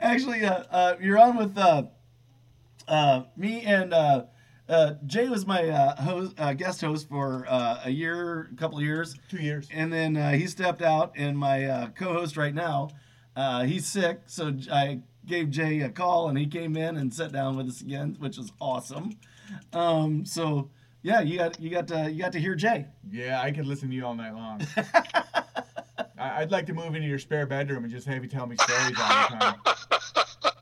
Actually, 0.00 0.44
uh, 0.44 0.64
uh, 0.70 0.96
you're 1.00 1.18
on 1.18 1.36
with 1.36 1.54
uh, 2.88 3.22
me 3.36 3.62
and 3.62 3.92
uh, 3.94 4.24
uh, 4.68 4.94
Jay 5.06 5.28
was 5.28 5.46
my 5.46 5.68
uh, 5.68 6.02
host, 6.02 6.34
uh, 6.38 6.52
guest 6.52 6.80
host 6.80 7.08
for 7.08 7.44
uh, 7.48 7.80
a 7.84 7.90
year, 7.90 8.48
a 8.52 8.56
couple 8.56 8.78
of 8.78 8.84
years, 8.84 9.14
Two 9.28 9.38
years. 9.38 9.68
and 9.72 9.92
then 9.92 10.16
uh, 10.16 10.32
he 10.32 10.46
stepped 10.46 10.82
out. 10.82 11.12
And 11.16 11.38
my 11.38 11.64
uh, 11.64 11.86
co-host 11.90 12.36
right 12.36 12.54
now, 12.54 12.88
uh, 13.36 13.62
he's 13.64 13.86
sick, 13.86 14.20
so 14.26 14.52
I 14.72 15.00
gave 15.26 15.50
Jay 15.50 15.80
a 15.82 15.88
call, 15.88 16.28
and 16.28 16.36
he 16.38 16.46
came 16.46 16.76
in 16.76 16.96
and 16.96 17.12
sat 17.12 17.32
down 17.32 17.56
with 17.56 17.68
us 17.68 17.80
again, 17.80 18.16
which 18.18 18.38
is 18.38 18.50
awesome. 18.60 19.12
Um, 19.72 20.24
so 20.24 20.70
yeah, 21.02 21.20
you 21.20 21.38
got 21.38 21.60
you 21.60 21.70
got 21.70 21.86
to 21.88 22.10
you 22.10 22.20
got 22.22 22.32
to 22.32 22.40
hear 22.40 22.54
Jay. 22.56 22.86
Yeah, 23.10 23.40
I 23.40 23.52
could 23.52 23.66
listen 23.66 23.88
to 23.90 23.94
you 23.94 24.04
all 24.04 24.14
night 24.14 24.34
long. 24.34 24.60
I- 26.18 26.42
I'd 26.42 26.50
like 26.50 26.66
to 26.66 26.74
move 26.74 26.94
into 26.96 27.06
your 27.06 27.18
spare 27.20 27.46
bedroom 27.46 27.84
and 27.84 27.92
just 27.92 28.06
have 28.08 28.22
you 28.24 28.28
tell 28.28 28.46
me 28.46 28.56
stories 28.56 28.96
all 28.98 29.28
the 29.28 29.36
time. 29.36 30.52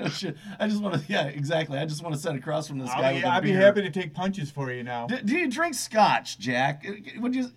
No 0.04 0.08
shit. 0.08 0.36
I 0.58 0.66
just 0.66 0.82
want 0.82 0.94
to, 0.94 1.12
yeah, 1.12 1.26
exactly. 1.26 1.78
I 1.78 1.84
just 1.84 2.02
want 2.02 2.14
to 2.14 2.20
sit 2.20 2.34
across 2.34 2.66
from 2.66 2.78
this 2.78 2.88
guy. 2.88 3.02
I'll 3.02 3.10
be, 3.10 3.16
with 3.16 3.24
a 3.24 3.28
I'd 3.28 3.42
be 3.42 3.52
happy 3.52 3.82
to 3.82 3.90
take 3.90 4.14
punches 4.14 4.50
for 4.50 4.72
you 4.72 4.82
now. 4.82 5.06
Do, 5.06 5.20
do 5.20 5.36
you 5.36 5.50
drink 5.50 5.74
scotch, 5.74 6.38
Jack? 6.38 6.86
Uh, 6.88 7.20
Would 7.20 7.34
you? 7.34 7.50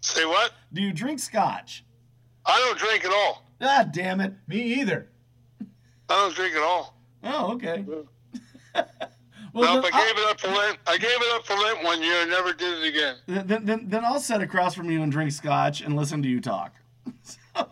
Say 0.00 0.24
what? 0.26 0.52
Do 0.72 0.82
you 0.82 0.92
drink 0.92 1.20
scotch? 1.20 1.84
I 2.44 2.58
don't 2.58 2.78
drink 2.78 3.04
at 3.04 3.12
all. 3.12 3.44
Ah, 3.60 3.88
damn 3.90 4.20
it. 4.20 4.34
Me 4.48 4.60
either. 4.80 5.08
I 6.08 6.14
don't 6.14 6.34
drink 6.34 6.56
at 6.56 6.62
all. 6.62 6.98
Oh, 7.22 7.52
okay. 7.54 7.84
no, 7.86 8.02
then, 8.74 8.84
I 9.54 9.90
gave 9.90 10.18
it 10.18 10.30
up 10.30 10.40
for 10.40 10.48
Lent. 10.48 10.78
I 10.86 10.98
gave 10.98 11.10
it 11.10 11.34
up 11.34 11.46
for 11.46 11.54
Lent 11.54 11.84
one 11.84 12.02
year 12.02 12.22
and 12.22 12.30
never 12.30 12.52
did 12.52 12.82
it 12.82 12.88
again. 12.88 13.16
Then, 13.26 13.64
then, 13.64 13.88
then 13.88 14.04
I'll 14.04 14.18
sit 14.20 14.42
across 14.42 14.74
from 14.74 14.90
you 14.90 15.00
and 15.02 15.12
drink 15.12 15.30
scotch 15.30 15.80
and 15.80 15.94
listen 15.94 16.22
to 16.22 16.28
you 16.28 16.40
talk. 16.40 16.74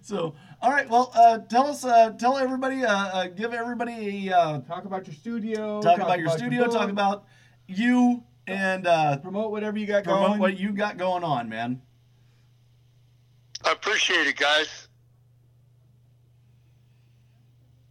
so, 0.00 0.34
all 0.60 0.70
right. 0.70 0.88
Well, 0.88 1.10
uh, 1.14 1.38
tell 1.38 1.66
us, 1.66 1.84
uh, 1.84 2.10
tell 2.10 2.36
everybody, 2.36 2.84
uh, 2.84 2.92
uh, 2.92 3.26
give 3.28 3.52
everybody 3.52 4.28
a 4.28 4.36
uh, 4.36 4.60
Talk 4.60 4.84
about 4.84 5.06
your 5.06 5.14
studio. 5.14 5.80
talk 5.80 5.98
about 5.98 6.18
your 6.18 6.30
studio, 6.30 6.66
talk 6.68 6.90
about 6.90 7.24
you, 7.66 8.22
and 8.46 8.86
uh, 8.86 9.18
promote 9.18 9.50
whatever 9.50 9.78
you 9.78 9.86
got 9.86 10.04
promote 10.04 10.28
going. 10.28 10.40
what 10.40 10.58
you 10.58 10.72
got 10.72 10.96
going 10.96 11.24
on, 11.24 11.48
man. 11.48 11.82
I 13.64 13.72
appreciate 13.72 14.26
it, 14.26 14.36
guys. 14.36 14.88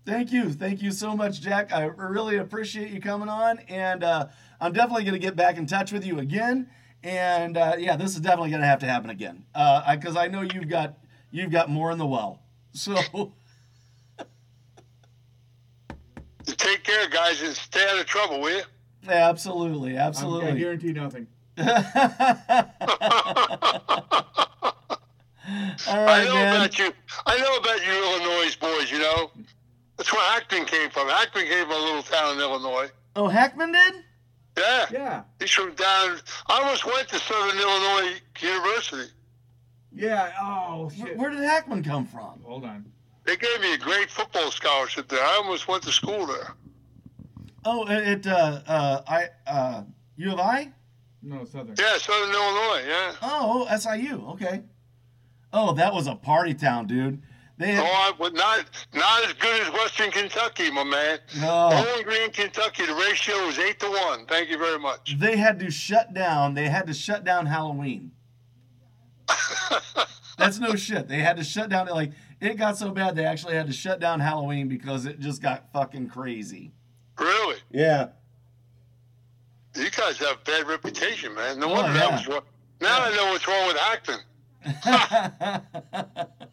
Thank 0.06 0.32
you. 0.32 0.52
Thank 0.52 0.82
you 0.82 0.92
so 0.92 1.16
much, 1.16 1.42
Jack. 1.42 1.74
I 1.74 1.86
really 1.86 2.38
appreciate 2.38 2.92
you 2.92 3.00
coming 3.00 3.30
on. 3.30 3.60
And 3.70 4.04
uh, 4.04 4.28
I'm 4.60 4.74
definitely 4.74 5.04
going 5.04 5.14
to 5.14 5.20
get 5.20 5.36
back 5.36 5.58
in 5.58 5.66
touch 5.66 5.92
with 5.92 6.06
you 6.06 6.20
again. 6.20 6.70
And 7.04 7.58
uh, 7.58 7.76
yeah, 7.78 7.96
this 7.96 8.14
is 8.14 8.20
definitely 8.20 8.50
going 8.50 8.62
to 8.62 8.68
have 8.68 8.80
to 8.80 8.86
happen 8.86 9.10
again. 9.10 9.46
Because 9.54 10.16
I 10.16 10.28
know 10.28 10.42
you've 10.42 10.68
got 10.68 10.98
you've 11.34 11.52
got 11.52 11.70
more 11.70 11.92
in 11.92 11.98
the 11.98 12.06
well. 12.06 12.40
So 12.74 12.96
Take 16.46 16.84
care, 16.84 17.08
guys, 17.10 17.42
and 17.42 17.54
stay 17.56 17.86
out 17.90 18.00
of 18.00 18.06
trouble, 18.06 18.40
will 18.42 18.52
you? 18.52 18.62
Yeah, 19.04 19.28
absolutely, 19.30 19.98
I'm- 19.98 20.06
I 20.06 20.08
absolutely. 20.08 20.60
guarantee 20.60 20.94
nothing. 20.94 21.28
All 25.88 26.08
I 26.10 26.24
know 26.24 26.34
man. 26.36 26.56
about 26.56 26.80
you. 26.80 26.92
I 27.26 27.38
know 27.38 27.58
about 27.58 27.86
you, 27.86 27.92
Illinois 27.92 28.56
boys. 28.56 28.90
You 28.92 29.00
know, 29.00 29.32
that's 29.98 30.12
where 30.14 30.22
Hackman 30.32 30.66
came 30.66 30.90
from. 30.90 31.10
Hackman 31.10 31.46
came 31.46 31.64
from 31.66 31.74
a 31.76 31.80
little 31.80 32.04
town 32.04 32.36
in 32.36 32.40
Illinois. 32.42 32.90
Oh, 33.16 33.28
Hackman 33.28 33.72
did? 33.74 33.96
Yeah, 34.58 34.86
Yeah. 34.92 35.24
he's 35.40 35.52
from 35.52 35.74
down. 35.76 36.20
I 36.48 36.60
almost 36.62 36.86
went 36.86 37.08
to 37.10 37.20
Southern 37.20 37.60
Illinois 37.60 38.22
University. 38.40 39.12
Yeah. 39.96 40.32
Oh 40.42 40.90
Where, 40.98 41.08
shit. 41.08 41.18
where 41.18 41.30
did 41.30 41.40
Hackman 41.40 41.84
come 41.84 42.06
from? 42.06 42.42
Hold 42.44 42.66
on. 42.66 42.86
They 43.26 43.38
gave 43.38 43.62
me 43.62 43.74
a 43.74 43.78
great 43.78 44.10
football 44.10 44.52
scholarship 44.52 45.08
there. 45.08 45.24
I 45.24 45.36
almost 45.38 45.68
went 45.68 45.84
to 45.84 45.92
school 45.92 46.26
there. 46.26 46.56
Oh, 47.66 47.86
it, 47.88 48.28
uh, 48.28 48.62
uh, 48.68 49.02
I, 49.08 49.28
uh, 49.48 49.84
U 50.18 50.34
of 50.34 50.40
I? 50.40 50.74
No, 51.22 51.46
Southern. 51.46 51.76
Yeah, 51.80 51.98
Southern 51.98 52.34
Illinois. 52.36 52.84
Yeah. 52.86 53.14
Oh, 53.22 53.66
SIU. 53.78 54.26
Okay. 54.32 54.64
Oh, 55.54 55.74
that 55.76 55.94
was 55.94 56.08
a 56.08 56.16
party 56.16 56.54
town, 56.54 56.88
dude. 56.88 57.22
They 57.58 57.78
Oh, 57.78 57.84
I 57.84 58.12
would 58.20 58.34
not 58.34 58.66
not 58.94 59.24
as 59.26 59.34
good 59.34 59.62
as 59.62 59.72
Western 59.72 60.10
Kentucky, 60.12 60.70
my 60.72 60.84
man. 60.84 61.20
no. 61.40 61.70
Bowling 61.72 62.04
Green, 62.04 62.32
Kentucky. 62.32 62.86
The 62.88 62.96
ratio 62.96 63.46
was 63.46 63.60
eight 63.60 63.80
to 63.80 63.88
one. 63.90 64.26
Thank 64.26 64.50
you 64.50 64.58
very 64.58 64.80
much. 64.80 65.16
they 65.20 65.38
had 65.38 65.60
to 65.60 65.70
shut 65.72 66.14
down. 66.14 66.56
They 66.56 66.68
had 66.68 66.88
to 66.88 66.94
shut 66.94 67.24
down 67.24 67.46
Halloween. 67.46 68.12
That's 70.38 70.60
no 70.60 70.76
shit. 70.76 71.08
They 71.08 71.20
had 71.20 71.38
to 71.38 71.44
shut 71.44 71.70
down. 71.70 71.88
It 71.88 71.94
like 71.94 72.12
it 72.42 72.58
got 72.58 72.78
so 72.78 72.92
bad 72.92 73.16
they 73.16 73.26
actually 73.26 73.56
had 73.56 73.68
to 73.68 73.74
shut 73.74 74.00
down 74.00 74.20
Halloween 74.20 74.68
because 74.68 75.06
it 75.06 75.20
just 75.20 75.42
got 75.42 75.72
fucking 75.74 76.10
crazy. 76.10 76.72
really? 77.20 77.58
Yeah. 77.72 78.10
You 79.76 79.90
guys 79.90 80.18
have 80.20 80.38
a 80.38 80.40
bad 80.46 80.68
reputation, 80.68 81.34
man. 81.34 81.60
No 81.60 81.68
Oh, 81.70 81.74
wonder 81.74 81.94
yeah. 81.94 82.00
that 82.00 82.12
was 82.12 82.28
wrong. 82.28 82.42
Now 82.82 83.02
I 83.04 83.16
know 83.16 83.26
what's 83.32 83.48
wrong 83.48 83.68
with 83.68 83.78
Hackman. 83.78 84.20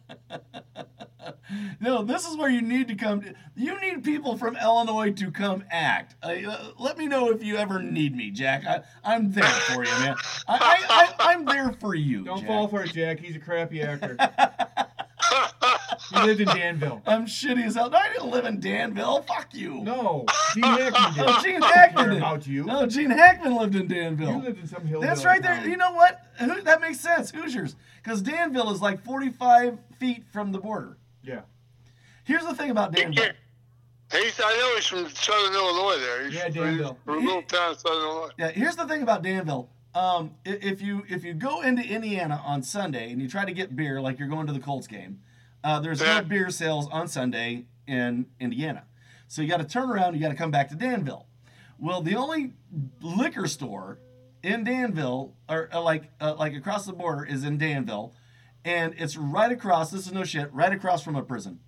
no, 1.79 2.03
this 2.03 2.27
is 2.27 2.37
where 2.37 2.49
you 2.49 2.61
need 2.61 2.87
to 2.89 2.95
come. 2.95 3.23
You 3.55 3.79
need 3.79 4.03
people 4.03 4.37
from 4.37 4.55
Illinois 4.57 5.11
to 5.13 5.31
come 5.31 5.63
act. 5.69 6.15
Uh, 6.23 6.27
uh, 6.47 6.71
let 6.79 6.97
me 6.97 7.07
know 7.07 7.29
if 7.31 7.43
you 7.43 7.57
ever 7.57 7.81
need 7.81 8.15
me, 8.15 8.31
Jack. 8.31 8.65
I, 8.65 8.81
I'm 9.03 9.31
there 9.31 9.43
for 9.43 9.83
you, 9.83 9.91
man. 9.99 10.15
I, 10.47 10.83
I, 10.89 11.13
I'm 11.31 11.45
there 11.45 11.71
for 11.79 11.95
you. 11.95 12.23
Don't 12.23 12.39
Jack. 12.39 12.47
fall 12.47 12.67
for 12.67 12.83
it, 12.83 12.93
Jack. 12.93 13.19
He's 13.19 13.35
a 13.35 13.39
crappy 13.39 13.81
actor. 13.81 14.17
he 16.13 16.21
lived 16.23 16.41
in 16.41 16.47
Danville. 16.47 17.01
I'm 17.05 17.25
shitty 17.25 17.65
as 17.65 17.75
hell. 17.75 17.89
No, 17.89 17.97
I 17.97 18.09
didn't 18.11 18.31
live 18.31 18.45
in 18.45 18.59
Danville. 18.59 19.21
Fuck 19.23 19.53
you. 19.53 19.81
No, 19.81 20.25
Gene 20.53 20.63
Hackman 20.63 21.13
did. 21.13 21.25
Oh, 21.27 21.41
Gene 21.43 21.61
Hackman 21.61 22.09
did. 22.09 22.17
about 22.17 22.47
you. 22.47 22.65
No, 22.65 22.85
Gene 22.85 23.09
Hackman 23.11 23.55
lived 23.55 23.75
in 23.75 23.87
Danville. 23.87 24.31
You 24.31 24.41
lived 24.41 24.59
in 24.59 24.67
some 24.67 24.85
hill. 24.85 25.01
That's 25.01 25.23
right 25.25 25.41
there. 25.41 25.65
You 25.65 25.77
know 25.77 25.91
what? 25.93 26.19
Who- 26.39 26.61
That 26.61 26.81
makes 26.81 26.99
sense. 26.99 27.31
Hoosiers. 27.31 27.75
Because 28.03 28.21
Danville 28.21 28.71
is 28.71 28.81
like 28.81 29.03
45 29.03 29.77
feet 29.99 30.23
from 30.31 30.51
the 30.51 30.59
border. 30.59 30.97
Yeah. 31.23 31.41
Here's 32.23 32.45
the 32.45 32.55
thing 32.55 32.71
about 32.71 32.91
Danville. 32.93 33.31
He's, 34.11 34.41
I 34.43 34.57
know 34.57 34.75
he's 34.75 34.85
from 34.85 35.09
Southern 35.09 35.53
Illinois 35.53 35.99
there. 35.99 36.25
He's 36.25 36.35
Yeah, 36.35 36.49
Danville. 36.49 36.97
From 37.05 37.19
a 37.19 37.25
little 37.25 37.41
town 37.43 37.77
Southern 37.77 38.01
Illinois. 38.01 38.29
Yeah, 38.37 38.51
here's 38.51 38.75
the 38.75 38.87
thing 38.87 39.03
about 39.03 39.23
Danville. 39.23 39.69
Um, 39.93 40.35
if 40.45 40.81
you 40.81 41.03
if 41.09 41.23
you 41.23 41.33
go 41.33 41.61
into 41.61 41.83
Indiana 41.83 42.41
on 42.45 42.63
Sunday 42.63 43.11
and 43.11 43.21
you 43.21 43.27
try 43.27 43.43
to 43.43 43.51
get 43.51 43.75
beer 43.75 43.99
like 43.99 44.19
you're 44.19 44.29
going 44.29 44.47
to 44.47 44.53
the 44.53 44.59
Colts 44.59 44.87
game, 44.87 45.19
uh, 45.63 45.79
there's 45.79 46.01
no 46.01 46.21
beer 46.21 46.49
sales 46.49 46.87
on 46.91 47.07
Sunday 47.07 47.65
in 47.87 48.25
Indiana. 48.39 48.83
So 49.27 49.41
you 49.41 49.49
got 49.49 49.57
to 49.57 49.65
turn 49.65 49.89
around. 49.89 50.13
You 50.13 50.21
got 50.21 50.29
to 50.29 50.35
come 50.35 50.51
back 50.51 50.69
to 50.69 50.75
Danville. 50.75 51.27
Well, 51.77 52.01
the 52.01 52.15
only 52.15 52.53
liquor 53.01 53.47
store 53.47 53.99
in 54.43 54.63
Danville, 54.63 55.33
or 55.49 55.69
uh, 55.73 55.81
like 55.81 56.11
uh, 56.21 56.35
like 56.37 56.53
across 56.53 56.85
the 56.85 56.93
border, 56.93 57.25
is 57.25 57.43
in 57.43 57.57
Danville, 57.57 58.13
and 58.65 58.93
it's 58.97 59.17
right 59.17 59.51
across. 59.51 59.91
This 59.91 60.05
is 60.07 60.11
no 60.13 60.23
shit. 60.23 60.51
Right 60.53 60.71
across 60.73 61.03
from 61.03 61.15
a 61.15 61.23
prison. 61.23 61.59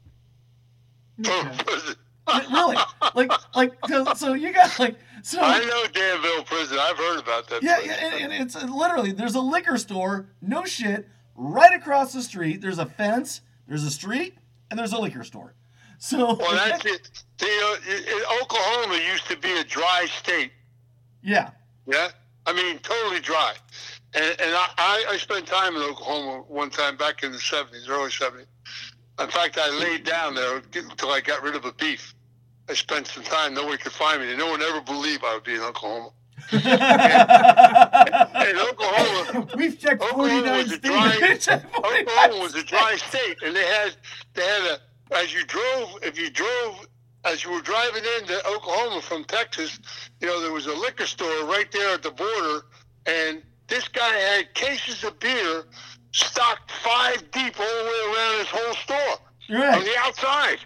really? 1.18 2.78
Like 3.16 3.32
like, 3.56 3.74
so 4.18 4.34
you 4.34 4.54
got 4.54 4.78
like 4.80 4.96
so. 5.22 5.40
I 5.42 5.60
know 5.60 5.86
Danville 5.88 6.44
Prison. 6.44 6.78
I've 6.80 6.98
heard 6.98 7.20
about 7.20 7.48
that. 7.50 7.62
Yeah, 7.64 7.76
place. 7.76 7.88
yeah, 7.88 8.06
and, 8.08 8.32
and 8.32 8.34
it's 8.44 8.56
uh, 8.56 8.66
literally 8.66 9.12
there's 9.12 9.36
a 9.36 9.42
liquor 9.42 9.78
store, 9.78 10.30
no 10.42 10.64
shit, 10.66 11.08
right 11.36 11.74
across 11.74 12.14
the 12.14 12.22
street. 12.22 12.62
There's 12.62 12.80
a 12.80 12.86
fence, 12.86 13.42
there's 13.68 13.84
a 13.84 13.92
street, 13.92 14.38
and 14.70 14.80
there's 14.80 14.94
a 14.94 14.98
liquor 15.00 15.24
store. 15.24 15.54
So 16.00 16.34
Well, 16.36 16.52
that's 16.54 16.86
it. 16.86 17.10
The, 17.38 17.46
uh, 17.46 17.76
it- 17.88 18.06
it- 18.08 18.42
Oklahoma 18.42 19.00
used 19.12 19.28
to 19.28 19.38
be 19.38 19.52
a 19.58 19.64
dry 19.64 20.08
state. 20.20 20.52
yeah, 21.22 21.52
Yeah, 21.86 22.10
I 22.46 22.54
mean 22.54 22.80
totally 22.80 23.20
dry. 23.20 23.54
And, 24.16 24.40
and 24.40 24.56
I, 24.56 25.06
I, 25.10 25.18
spent 25.18 25.48
time 25.48 25.76
in 25.76 25.82
Oklahoma 25.82 26.44
one 26.48 26.70
time 26.70 26.98
back 26.98 27.24
in 27.24 27.32
the 27.32 27.40
seventies, 27.40 27.88
early 27.90 28.12
seventies. 28.12 28.46
In 29.20 29.28
fact, 29.28 29.58
I 29.60 29.70
laid 29.80 30.04
down 30.04 30.36
there 30.36 30.58
until 30.58 31.10
I 31.10 31.20
got 31.20 31.42
rid 31.42 31.56
of 31.56 31.66
a 31.66 31.74
beef. 31.74 32.14
I 32.70 32.74
spent 32.74 33.08
some 33.08 33.24
time. 33.24 33.54
Nobody 33.54 33.78
could 33.78 33.92
find 33.92 34.22
me. 34.22 34.36
No 34.36 34.50
one 34.50 34.62
ever 34.62 34.82
believed 34.82 35.24
I 35.26 35.34
would 35.34 35.44
be 35.44 35.56
in 35.56 35.62
Oklahoma. 35.62 36.12
In 36.52 36.60
Oklahoma, 38.58 39.48
We've 39.56 39.80
checked 39.80 40.02
Oklahoma 40.02 40.42
49 40.42 40.58
was 40.58 40.72
a 40.72 40.78
dry. 40.80 41.38
Oklahoma 41.78 42.40
was 42.42 42.56
a 42.56 42.64
dry 42.74 42.96
state, 42.98 43.38
and 43.44 43.56
they 43.56 43.66
had 43.66 43.96
they 44.34 44.44
had 44.44 44.64
a 44.64 45.16
as 45.16 45.34
you 45.34 45.46
drove 45.46 46.00
if 46.02 46.20
you 46.20 46.30
drove 46.30 46.88
as 47.26 47.44
you 47.44 47.52
were 47.52 47.62
driving 47.62 48.04
into 48.20 48.38
Oklahoma 48.48 49.02
from 49.02 49.24
Texas, 49.24 49.80
you 50.20 50.28
know 50.28 50.42
there 50.42 50.52
was 50.52 50.66
a 50.66 50.74
liquor 50.74 51.06
store 51.06 51.46
right 51.46 51.72
there 51.72 51.94
at 51.94 52.04
the 52.04 52.12
border, 52.12 52.66
and 53.06 53.42
this 53.68 53.88
guy 53.88 54.08
had 54.14 54.54
cases 54.54 55.04
of 55.04 55.20
beer 55.20 55.64
stocked 56.12 56.72
five 56.84 57.30
deep 57.32 57.60
all 57.60 57.66
the 57.66 57.90
way 57.90 58.14
around 58.16 58.38
his 58.40 58.48
whole 58.50 58.74
store 58.76 59.18
on 59.74 59.84
the 59.84 59.96
outside. 60.00 60.58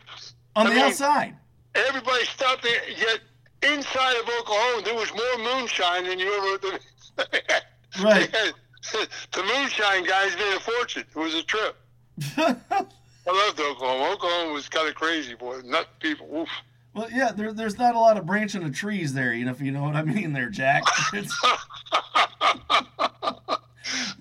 on 0.55 0.67
I 0.67 0.69
the 0.69 0.75
mean- 0.75 0.85
outside. 0.85 1.35
Everybody 1.75 2.25
stopped 2.25 2.63
there. 2.63 2.89
Yet 2.89 3.19
inside 3.61 4.15
of 4.19 4.27
Oklahoma, 4.39 4.81
there 4.83 4.95
was 4.95 5.11
more 5.13 5.37
moonshine 5.59 6.05
than 6.05 6.19
you 6.19 6.57
ever. 6.63 6.79
Right. 8.03 8.31
the 8.91 9.43
moonshine 9.43 10.03
guys 10.05 10.35
made 10.35 10.55
a 10.55 10.59
fortune. 10.59 11.03
It 11.09 11.15
was 11.17 11.33
a 11.33 11.41
trip. 11.43 11.75
I 12.37 12.55
loved 13.25 13.59
Oklahoma. 13.59 14.11
Oklahoma 14.13 14.53
was 14.53 14.69
kind 14.69 14.87
of 14.87 14.93
crazy, 14.95 15.33
boy. 15.33 15.61
Nut 15.65 15.87
people. 15.99 16.27
Oof. 16.35 16.49
Well, 16.97 17.07
yeah, 17.11 17.31
there, 17.31 17.53
there's 17.53 17.77
not 17.77 17.95
a 17.95 17.99
lot 17.99 18.17
of 18.17 18.25
branching 18.25 18.63
of 18.63 18.73
trees 18.75 19.13
there, 19.13 19.33
you 19.33 19.45
know, 19.45 19.51
if 19.51 19.61
you 19.61 19.71
know 19.71 19.83
what 19.83 19.95
I 19.95 20.01
mean, 20.03 20.33
there, 20.33 20.49
Jack. 20.49 20.83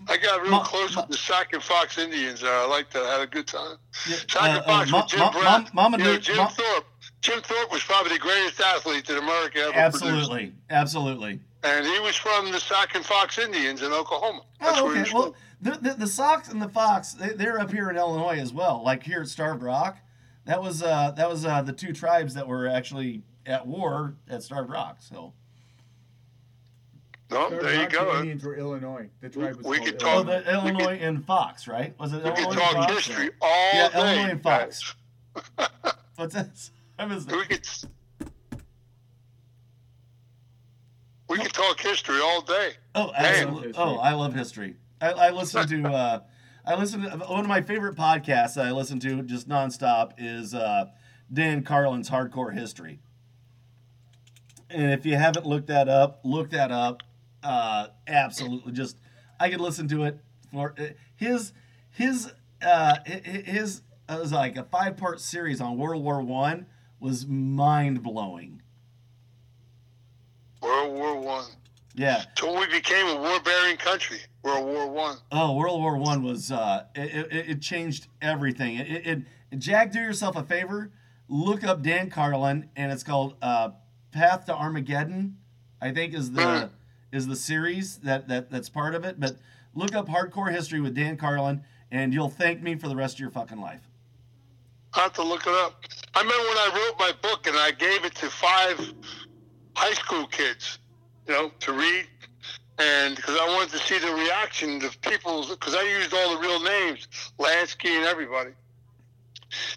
I 0.09 0.17
got 0.19 0.43
real 0.43 0.53
Ma- 0.53 0.63
close 0.65 0.95
ma- 0.95 1.03
with 1.03 1.11
the 1.11 1.17
Sac 1.17 1.53
and 1.53 1.63
Fox 1.63 1.99
Indians 1.99 2.41
there. 2.41 2.55
I 2.57 2.65
liked 2.67 2.93
that. 2.93 3.03
I 3.05 3.13
had 3.13 3.21
a 3.23 3.27
good 3.27 3.47
time. 3.49 3.77
yeah, 4.09 4.17
uh, 4.37 4.47
and 4.47 4.59
uh, 4.59 4.63
Fox 4.63 4.93
with 4.93 5.07
Jim 5.09 5.19
Ma- 5.21 5.33
Brown. 5.33 5.69
Mama 5.75 5.99
you 5.99 6.05
know, 6.05 6.17
Jim 6.19 6.37
Thorpe. 6.49 6.85
Jim 7.21 7.41
Thorpe 7.43 7.73
was 7.73 7.83
probably 7.83 8.13
the 8.13 8.19
greatest 8.21 8.61
athlete 8.61 9.07
that 9.07 9.19
America 9.19 9.59
ever 9.59 9.73
produced. 9.73 10.05
absolutely, 10.05 10.53
absolutely. 10.71 11.41
And 11.65 11.85
he 11.85 11.99
was 11.99 12.15
from 12.15 12.53
the 12.53 12.61
Sac 12.61 12.95
and 12.95 13.05
Fox 13.05 13.39
Indians 13.39 13.83
in 13.83 13.93
Oklahoma. 13.93 14.43
That's 14.61 14.79
Oh, 14.79 14.85
where 14.85 14.95
he 14.97 15.01
okay. 15.03 15.11
Well, 15.13 15.35
the, 15.61 15.71
the 15.73 15.95
the 15.95 16.07
Sox 16.07 16.49
and 16.51 16.63
the 16.63 16.69
Fox, 16.69 17.15
they, 17.15 17.31
they're 17.31 17.59
up 17.59 17.73
here 17.73 17.91
in 17.91 17.97
Illinois 17.97 18.39
as 18.39 18.53
well. 18.53 18.83
Like 18.85 19.03
here 19.03 19.23
at 19.23 19.29
Starved 19.29 19.63
Rock, 19.63 19.99
that 20.47 20.63
was 20.63 20.83
uh, 20.83 21.13
that 21.13 21.29
was 21.29 21.45
uh, 21.45 21.63
the 21.63 21.73
two 21.73 21.93
tribes 21.93 22.35
that 22.35 22.49
were 22.49 22.67
actually 22.67 23.23
at 23.45 23.67
war 23.67 24.15
at 24.29 24.43
Starved 24.43 24.71
Rock. 24.71 24.97
So 25.01 25.33
No, 27.31 27.51
Third 27.51 27.63
there 27.63 27.75
you 27.75 27.81
Rock, 27.83 27.91
The 27.91 27.97
go. 27.97 28.19
Indians 28.21 28.45
were 28.45 28.57
Illinois. 28.57 29.09
The 29.21 29.29
tribe 29.29 29.57
was 29.57 29.67
We 29.67 29.77
called 29.79 29.89
could 29.89 30.03
oh, 30.03 30.25
talk- 30.25 30.27
Illinois. 30.27 30.43
the 30.43 30.53
Illinois 30.53 30.99
and 31.03 31.25
Fox, 31.27 31.69
right? 31.69 31.95
Was 32.01 32.13
it 32.13 32.23
We 32.25 32.31
Illinois 32.31 32.37
could 32.45 32.49
and 32.53 32.59
talk 32.61 32.73
Fox? 32.89 32.93
history 33.07 33.31
all 33.41 33.71
Yeah, 33.75 33.89
day. 33.91 33.99
Illinois 33.99 34.31
and 34.31 34.43
Fox. 34.43 34.95
What's 36.17 36.35
that? 36.35 36.71
I 36.99 37.05
missed 37.07 37.31
it. 37.31 37.37
We 37.37 37.45
could. 37.45 37.69
We 41.29 41.39
could 41.39 41.53
talk 41.53 41.81
history 41.81 42.21
all 42.21 42.41
day. 42.41 42.71
Oh, 42.95 43.13
absolutely. 43.15 43.73
Oh, 43.77 43.97
I 43.97 44.13
love 44.15 44.33
history. 44.35 44.77
I, 45.01 45.11
I 45.11 45.31
listen 45.31 45.67
to. 45.69 45.89
Uh, 45.89 46.21
I 46.67 46.75
listen 46.75 47.03
to 47.03 47.11
one 47.19 47.41
of 47.41 47.47
my 47.47 47.61
favorite 47.63 47.95
podcasts 47.95 48.55
that 48.55 48.67
I 48.67 48.73
listen 48.73 48.99
to 49.01 49.23
just 49.23 49.49
nonstop 49.49 50.13
is 50.19 50.53
uh, 50.53 50.87
Dan 51.33 51.63
Carlin's 51.63 52.11
Hardcore 52.11 52.53
History. 52.53 52.99
And 54.69 54.91
if 54.93 55.07
you 55.07 55.17
haven't 55.17 55.47
looked 55.47 55.69
that 55.69 55.89
up, 55.89 56.21
look 56.25 56.51
that 56.51 56.73
up. 56.73 57.05
Uh, 57.43 57.89
absolutely, 58.09 58.73
just 58.73 58.99
I 59.39 59.49
could 59.49 59.61
listen 59.61 59.87
to 59.89 60.05
it 60.05 60.19
for 60.51 60.75
uh, 60.77 60.87
his 61.15 61.53
his 61.91 62.33
uh, 62.61 62.97
hi- 63.07 63.23
hi- 63.25 63.43
his 63.45 63.83
it 64.09 64.19
was 64.19 64.33
like 64.33 64.57
a 64.57 64.65
five 64.65 64.97
part 64.97 65.21
series 65.21 65.61
on 65.61 65.79
World 65.79 66.03
War 66.03 66.21
One 66.21 66.67
was 66.99 67.27
mind 67.27 68.03
blowing. 68.03 68.63
World 70.61 70.93
War 70.95 71.21
One. 71.21 71.45
Yeah. 71.95 72.25
Till 72.35 72.59
we 72.59 72.67
became 72.67 73.07
a 73.07 73.17
war-bearing 73.17 73.77
country. 73.79 74.19
World 74.47 74.67
War 74.67 74.89
One. 74.89 75.17
Oh, 75.33 75.55
World 75.57 75.81
War 75.81 75.97
One 75.97 76.23
was 76.23 76.53
uh, 76.53 76.85
it, 76.95 77.27
it, 77.33 77.49
it 77.51 77.61
changed 77.63 78.07
everything. 78.23 78.77
It, 78.77 78.89
it, 78.91 79.07
it- 79.07 79.59
Jack, 79.59 79.93
do 79.93 80.01
yourself 80.01 80.37
a 80.37 80.43
favor, 80.43 80.91
look 81.29 81.63
up 81.65 81.81
Dan 81.83 82.11
Carlin, 82.11 82.69
and 82.77 82.91
it's 82.93 83.05
called 83.05 83.37
uh, 83.41 83.71
Path 84.13 84.47
to 84.47 84.55
Armageddon. 84.55 85.37
I 85.81 85.93
think 85.93 86.15
is 86.15 86.33
the 86.33 86.41
Mm. 86.43 86.71
is 87.13 87.27
the 87.29 87.37
series 87.37 87.99
that, 87.99 88.29
that 88.29 88.51
that's 88.51 88.69
part 88.69 88.95
of 88.95 89.05
it. 89.05 89.19
But 89.21 89.37
look 89.75 89.95
up 89.95 90.09
Hardcore 90.09 90.51
History 90.53 90.81
with 90.81 90.95
Dan 90.95 91.17
Carlin, 91.17 91.63
and 91.91 92.13
you'll 92.13 92.29
thank 92.29 92.61
me 92.63 92.75
for 92.77 92.89
the 92.89 92.97
rest 92.97 93.15
of 93.17 93.21
your 93.21 93.31
fucking 93.31 93.61
life. 93.61 93.83
I 94.95 95.01
have 95.01 95.13
to 95.15 95.23
look 95.23 95.43
it 95.47 95.55
up. 95.55 95.81
I 96.15 96.21
remember 96.23 96.45
when 96.45 96.57
I 96.59 96.71
wrote 96.75 96.99
my 96.99 97.13
book 97.23 97.47
and 97.47 97.57
I 97.57 97.71
gave 97.71 98.05
it 98.05 98.15
to 98.17 98.29
five 98.31 98.93
high 99.77 99.93
school 99.95 100.27
kids, 100.27 100.79
you 101.29 101.35
know, 101.35 101.51
to 101.61 101.73
read, 101.73 102.07
and 102.79 103.17
because 103.17 103.37
I 103.41 103.47
wanted 103.47 103.71
to 103.71 103.79
see 103.79 103.99
the 103.99 104.13
reaction 104.13 104.85
of 104.85 105.01
people, 105.01 105.47
because 105.49 105.75
I 105.75 105.83
used 105.83 106.13
all 106.13 106.35
the 106.35 106.41
real 106.41 106.63
names, 106.63 107.09
Lansky 107.39 107.91
and 107.91 108.05
everybody. 108.05 108.51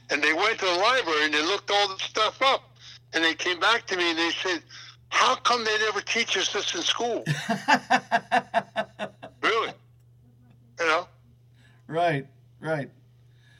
And 0.10 0.22
they 0.22 0.34
went 0.34 0.60
to 0.60 0.66
the 0.66 0.74
library 0.74 1.26
and 1.26 1.34
they 1.34 1.42
looked 1.42 1.72
all 1.72 1.88
the 1.88 1.98
stuff 2.00 2.42
up, 2.42 2.64
and 3.14 3.24
they 3.24 3.34
came 3.34 3.60
back 3.60 3.86
to 3.88 3.96
me 3.96 4.10
and 4.10 4.20
they 4.20 4.32
said, 4.32 4.64
"How 5.10 5.36
come 5.36 5.64
they 5.64 5.78
never 5.80 6.02
teach 6.02 6.36
us 6.36 6.52
this 6.52 6.76
in 6.76 6.82
school?" 6.82 7.24
really, 9.42 9.72
you 10.80 10.86
know, 10.86 11.08
right, 11.88 12.28
right. 12.60 12.90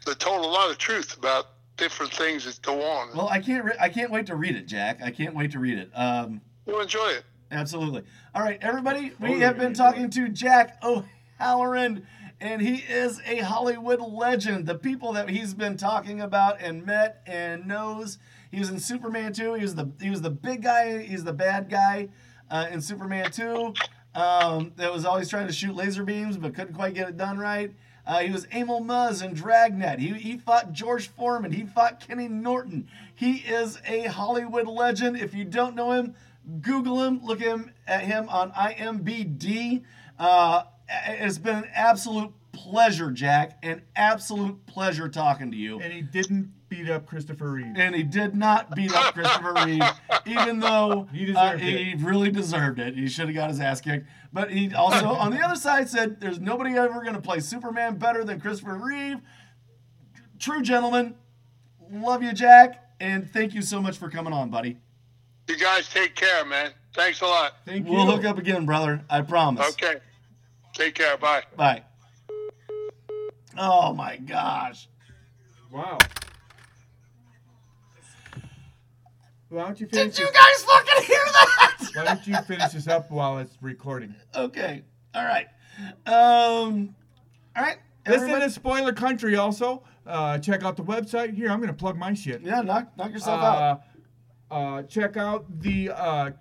they 0.06 0.14
told 0.16 0.44
a 0.44 0.48
lot 0.48 0.70
of 0.70 0.78
truth 0.78 1.16
about 1.18 1.48
different 1.78 2.12
things 2.12 2.44
that 2.46 2.62
go 2.62 2.82
on. 2.84 3.16
Well, 3.16 3.30
I 3.30 3.40
can't 3.40 3.64
re- 3.64 3.78
I 3.80 3.88
can't 3.88 4.12
wait 4.12 4.26
to 4.26 4.36
read 4.36 4.56
it, 4.56 4.66
Jack. 4.68 5.02
I 5.02 5.12
can't 5.12 5.36
wait 5.36 5.52
to 5.52 5.60
read 5.60 5.78
it. 5.78 5.92
Um, 5.96 6.42
You'll 6.66 6.82
enjoy 6.82 7.08
it. 7.10 7.24
Absolutely. 7.52 8.04
All 8.36 8.44
right, 8.44 8.60
everybody, 8.62 9.12
we 9.20 9.30
Totally 9.30 9.40
have 9.40 9.58
been 9.58 9.74
talking 9.74 10.08
to 10.12 10.30
Jack 10.30 10.78
O'Halloran, 10.84 12.06
and 12.40 12.62
he 12.62 12.76
is 12.76 13.20
a 13.26 13.38
Hollywood 13.38 14.00
legend. 14.00 14.68
The 14.68 14.76
people 14.76 15.14
that 15.14 15.30
he's 15.30 15.56
been 15.56 15.78
talking 15.78 16.22
about 16.22 16.62
and 16.62 16.86
met 16.86 17.24
and 17.26 17.66
knows. 17.66 18.20
He 18.52 18.60
was 18.60 18.70
in 18.70 18.80
Superman 18.80 19.34
2. 19.34 19.56
He 19.56 19.64
was 19.64 19.74
the 19.74 19.90
he 20.00 20.12
was 20.12 20.22
the 20.22 20.30
big 20.30 20.62
guy. 20.62 21.00
He's 21.00 21.24
the 21.24 21.34
bad 21.34 21.72
guy 21.72 22.10
uh, 22.52 22.68
in 22.72 22.82
Superman 22.82 23.32
2. 23.32 23.74
Um, 24.14 24.74
that 24.76 24.94
was 24.94 25.06
always 25.06 25.28
trying 25.28 25.48
to 25.48 25.54
shoot 25.54 25.76
laser 25.76 26.04
beams 26.04 26.38
but 26.38 26.54
couldn't 26.54 26.76
quite 26.76 26.94
get 26.94 27.10
it 27.10 27.18
done 27.18 27.40
right. 27.40 27.74
Uh, 28.06 28.20
he 28.20 28.32
was 28.32 28.48
Emil 28.52 28.82
Muzz 28.82 29.24
in 29.24 29.34
Dragnet. 29.34 30.00
He, 30.00 30.14
he 30.14 30.38
fought 30.38 30.72
George 30.72 31.10
Foreman. 31.10 31.52
He 31.52 31.64
fought 31.64 32.00
Kenny 32.00 32.28
Norton. 32.28 32.88
He 33.14 33.38
is 33.38 33.80
a 33.88 34.04
Hollywood 34.04 34.68
legend. 34.68 35.18
If 35.18 35.36
you 35.36 35.46
don't 35.46 35.76
know 35.76 35.92
him, 35.92 36.16
Google 36.62 37.04
him. 37.04 37.22
Look 37.24 37.40
him 37.40 37.72
at 37.88 38.02
him 38.02 38.28
on 38.30 38.52
IMBD. 38.52 39.84
Uh, 40.18 40.64
it's 41.08 41.38
been 41.38 41.58
an 41.58 41.70
absolute 41.74 42.34
pleasure, 42.52 43.12
Jack. 43.12 43.60
An 43.64 43.82
absolute 43.96 44.66
pleasure 44.66 45.08
talking 45.08 45.52
to 45.52 45.58
you. 45.58 45.80
And 45.80 45.94
he 45.94 46.02
didn't 46.02 46.52
beat 46.70 46.90
up 46.90 47.06
Christopher 47.06 47.52
Reeve. 47.52 47.76
And 47.76 47.96
he 47.96 48.04
did 48.04 48.36
not 48.36 48.76
beat 48.76 48.94
up 48.94 49.14
Christopher 49.14 49.54
Reeve, 49.66 49.84
even 50.26 50.60
though 50.60 51.08
He 51.12 51.34
uh, 51.34 51.58
he 51.58 51.96
really 52.00 52.32
deserved 52.32 52.80
it. 52.80 52.96
He 52.96 53.08
should 53.08 53.28
have 53.28 53.36
got 53.36 53.50
his 53.50 53.60
ass 53.60 53.82
kicked. 53.82 54.08
But 54.32 54.52
he 54.52 54.74
also, 54.74 55.08
on 55.10 55.32
the 55.32 55.42
other 55.42 55.56
side, 55.56 55.90
said 55.90 56.20
there's 56.22 56.40
nobody 56.40 56.76
ever 56.76 57.02
going 57.02 57.16
to 57.16 57.22
play 57.22 57.40
Superman 57.40 57.98
better 57.98 58.24
than 58.24 58.40
Christopher 58.40 58.76
Reeve. 58.76 59.18
True 60.38 60.62
gentleman. 60.62 61.16
Love 61.92 62.24
you, 62.24 62.34
Jack. 62.34 62.86
And 63.00 63.30
thank 63.30 63.54
you 63.54 63.62
so 63.62 63.82
much 63.82 63.98
for 63.98 64.10
coming 64.10 64.34
on, 64.34 64.50
buddy. 64.50 64.78
You 65.50 65.58
guys 65.58 65.90
take 65.90 66.14
care, 66.16 66.46
man. 66.46 66.72
Thanks 66.94 67.22
a 67.22 67.26
lot. 67.26 67.54
Thank 67.66 67.88
you. 67.88 67.94
We'll 67.94 68.06
hook 68.06 68.24
up 68.24 68.38
again, 68.38 68.68
brother. 68.68 69.02
I 69.10 69.22
promise. 69.22 69.68
Okay. 69.70 69.96
Take 70.76 70.94
care. 70.94 71.18
Bye. 71.18 71.42
Bye. 71.58 71.82
Oh 73.58 73.92
my 73.96 74.18
gosh. 74.18 74.88
Wow. 75.72 75.98
Why 79.50 79.64
don't 79.64 79.80
you 79.80 79.88
finish? 79.88 80.16
Did 80.16 80.20
you 80.20 80.28
this, 80.28 80.36
guys 80.36 80.64
fucking 80.64 81.04
hear 81.06 81.26
that? 81.26 81.90
why 81.96 82.04
don't 82.06 82.28
you 82.28 82.36
finish 82.44 82.72
this 82.74 82.88
up 82.88 83.10
while 83.10 83.40
it's 83.40 83.58
recording? 83.60 84.14
Okay. 84.36 84.84
All 85.16 85.26
right. 85.26 85.48
Um. 86.06 86.94
All 87.56 87.64
right. 87.64 87.78
Listen 88.06 88.22
Everybody- 88.30 88.46
to 88.46 88.52
Spoiler 88.52 88.94
Country 88.94 89.36
also. 89.36 89.82
Uh, 90.06 90.38
check 90.38 90.64
out 90.64 90.78
the 90.78 90.84
website. 90.84 91.34
Here, 91.34 91.50
I'm 91.50 91.58
going 91.58 91.70
to 91.70 91.74
plug 91.74 91.98
my 91.98 92.14
shit. 92.14 92.42
Yeah, 92.42 92.62
knock 92.62 92.96
knock 92.98 93.12
yourself 93.12 93.42
out. 93.42 93.82
Uh, 94.52 94.82
check 94.84 95.16
out 95.18 95.46
the 95.62 95.92
uh, 95.92 96.32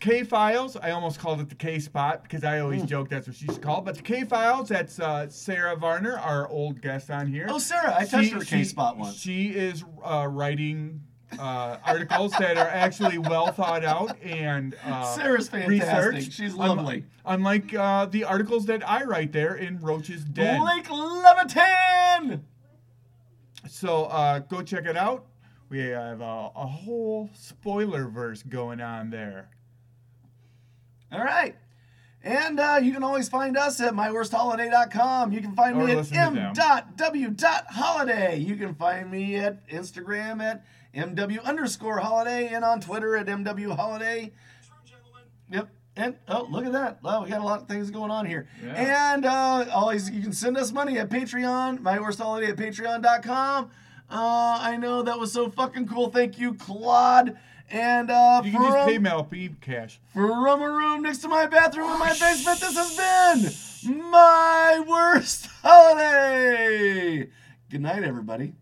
K 0.00 0.22
Files. 0.24 0.76
I 0.76 0.90
almost 0.92 1.18
called 1.18 1.40
it 1.40 1.48
the 1.48 1.54
K 1.54 1.78
Spot 1.78 2.22
because 2.22 2.44
I 2.44 2.60
always 2.60 2.82
Hmm. 2.82 2.86
joke 2.86 3.08
that's 3.08 3.26
what 3.26 3.36
she's 3.36 3.58
called. 3.58 3.84
But 3.84 3.96
the 3.96 4.02
K 4.02 4.24
Files, 4.24 4.68
that's 4.70 4.98
uh, 5.00 5.28
Sarah 5.28 5.76
Varner, 5.76 6.18
our 6.18 6.48
old 6.48 6.80
guest 6.80 7.10
on 7.10 7.26
here. 7.26 7.46
Oh, 7.48 7.58
Sarah, 7.58 7.94
I 7.94 8.04
touched 8.04 8.28
She- 8.28 8.34
her 8.34 8.40
K 8.40 8.64
spot 8.64 8.96
once. 8.96 9.16
She 9.16 9.48
is 9.50 9.84
uh, 10.04 10.26
writing 10.30 11.02
uh, 11.38 11.76
articles 11.84 12.32
that 12.38 12.56
are 12.56 12.68
actually 12.68 13.18
well 13.18 13.48
thought 13.52 13.84
out 13.84 14.16
and 14.22 14.76
uh, 14.84 15.02
Sarah's 15.14 15.48
fantastic. 15.48 16.12
researched. 16.14 16.32
She's 16.32 16.54
lovely. 16.54 17.04
unlike 17.24 17.74
uh, 17.74 18.06
the 18.06 18.22
articles 18.24 18.64
that 18.66 18.88
I 18.88 19.02
write 19.02 19.32
there 19.32 19.56
in 19.56 19.80
Roach's 19.80 20.24
Den. 20.24 20.60
Blake 20.60 20.88
Levitan. 20.88 22.44
So 23.68 24.04
uh, 24.04 24.38
go 24.38 24.62
check 24.62 24.86
it 24.86 24.96
out. 24.96 25.26
We 25.68 25.80
have 25.80 26.20
a, 26.20 26.50
a 26.54 26.66
whole 26.66 27.28
spoiler 27.34 28.06
verse 28.06 28.42
going 28.42 28.80
on 28.80 29.10
there. 29.10 29.48
All 31.12 31.24
right. 31.24 31.56
And 32.22 32.58
uh, 32.58 32.80
you 32.82 32.92
can 32.92 33.04
always 33.04 33.28
find 33.28 33.56
us 33.56 33.80
at 33.80 33.94
myworstholiday.com. 33.94 35.32
You 35.32 35.40
can 35.40 35.54
find 35.54 35.76
Or 35.76 35.84
me 35.84 35.92
at 35.92 35.98
listen 35.98 36.14
to 36.14 36.34
them. 36.34 36.54
m.w.holiday. 36.56 38.38
You 38.38 38.56
can 38.56 38.74
find 38.74 39.10
me 39.10 39.36
at 39.36 39.68
Instagram 39.68 40.42
at 40.42 40.64
mw 40.94 41.44
underscore 41.44 41.98
holiday 41.98 42.48
and 42.48 42.64
on 42.64 42.80
Twitter 42.80 43.16
at 43.16 43.26
mw 43.26 43.76
holiday. 43.76 44.32
Yep. 45.50 45.68
And 45.98 46.16
oh, 46.28 46.46
look 46.50 46.66
at 46.66 46.72
that! 46.72 47.02
Wow, 47.02 47.24
we 47.24 47.30
got 47.30 47.40
a 47.40 47.44
lot 47.44 47.62
of 47.62 47.68
things 47.68 47.90
going 47.90 48.10
on 48.10 48.26
here. 48.26 48.48
Yeah. 48.62 49.12
And 49.14 49.24
uh, 49.24 49.64
always, 49.72 50.10
you 50.10 50.20
can 50.20 50.32
send 50.32 50.58
us 50.58 50.70
money 50.70 50.98
at 50.98 51.08
Patreon. 51.08 51.78
myworstholiday 51.78 52.50
at 52.50 52.56
Patreon.com. 52.56 53.70
Uh, 54.10 54.58
I 54.62 54.76
know 54.76 55.02
that 55.02 55.18
was 55.18 55.32
so 55.32 55.50
fucking 55.50 55.88
cool. 55.88 56.10
Thank 56.10 56.38
you, 56.38 56.54
Claude. 56.54 57.36
And 57.68 58.10
uh, 58.10 58.42
You 58.44 58.52
can 58.52 58.62
just 58.62 58.76
from- 58.76 58.86
pay 58.88 58.98
Malpeep 58.98 59.60
cash. 59.60 59.98
from 60.12 60.62
a 60.62 60.70
room 60.70 61.02
next 61.02 61.18
to 61.18 61.28
my 61.28 61.46
bathroom 61.46 61.90
in 61.90 61.98
my 61.98 62.10
basement, 62.10 62.60
this 62.60 62.76
has 62.76 62.96
been 63.84 64.02
my 64.10 64.84
worst 64.86 65.46
holiday. 65.62 67.28
Good 67.70 67.80
night, 67.80 68.04
everybody. 68.04 68.52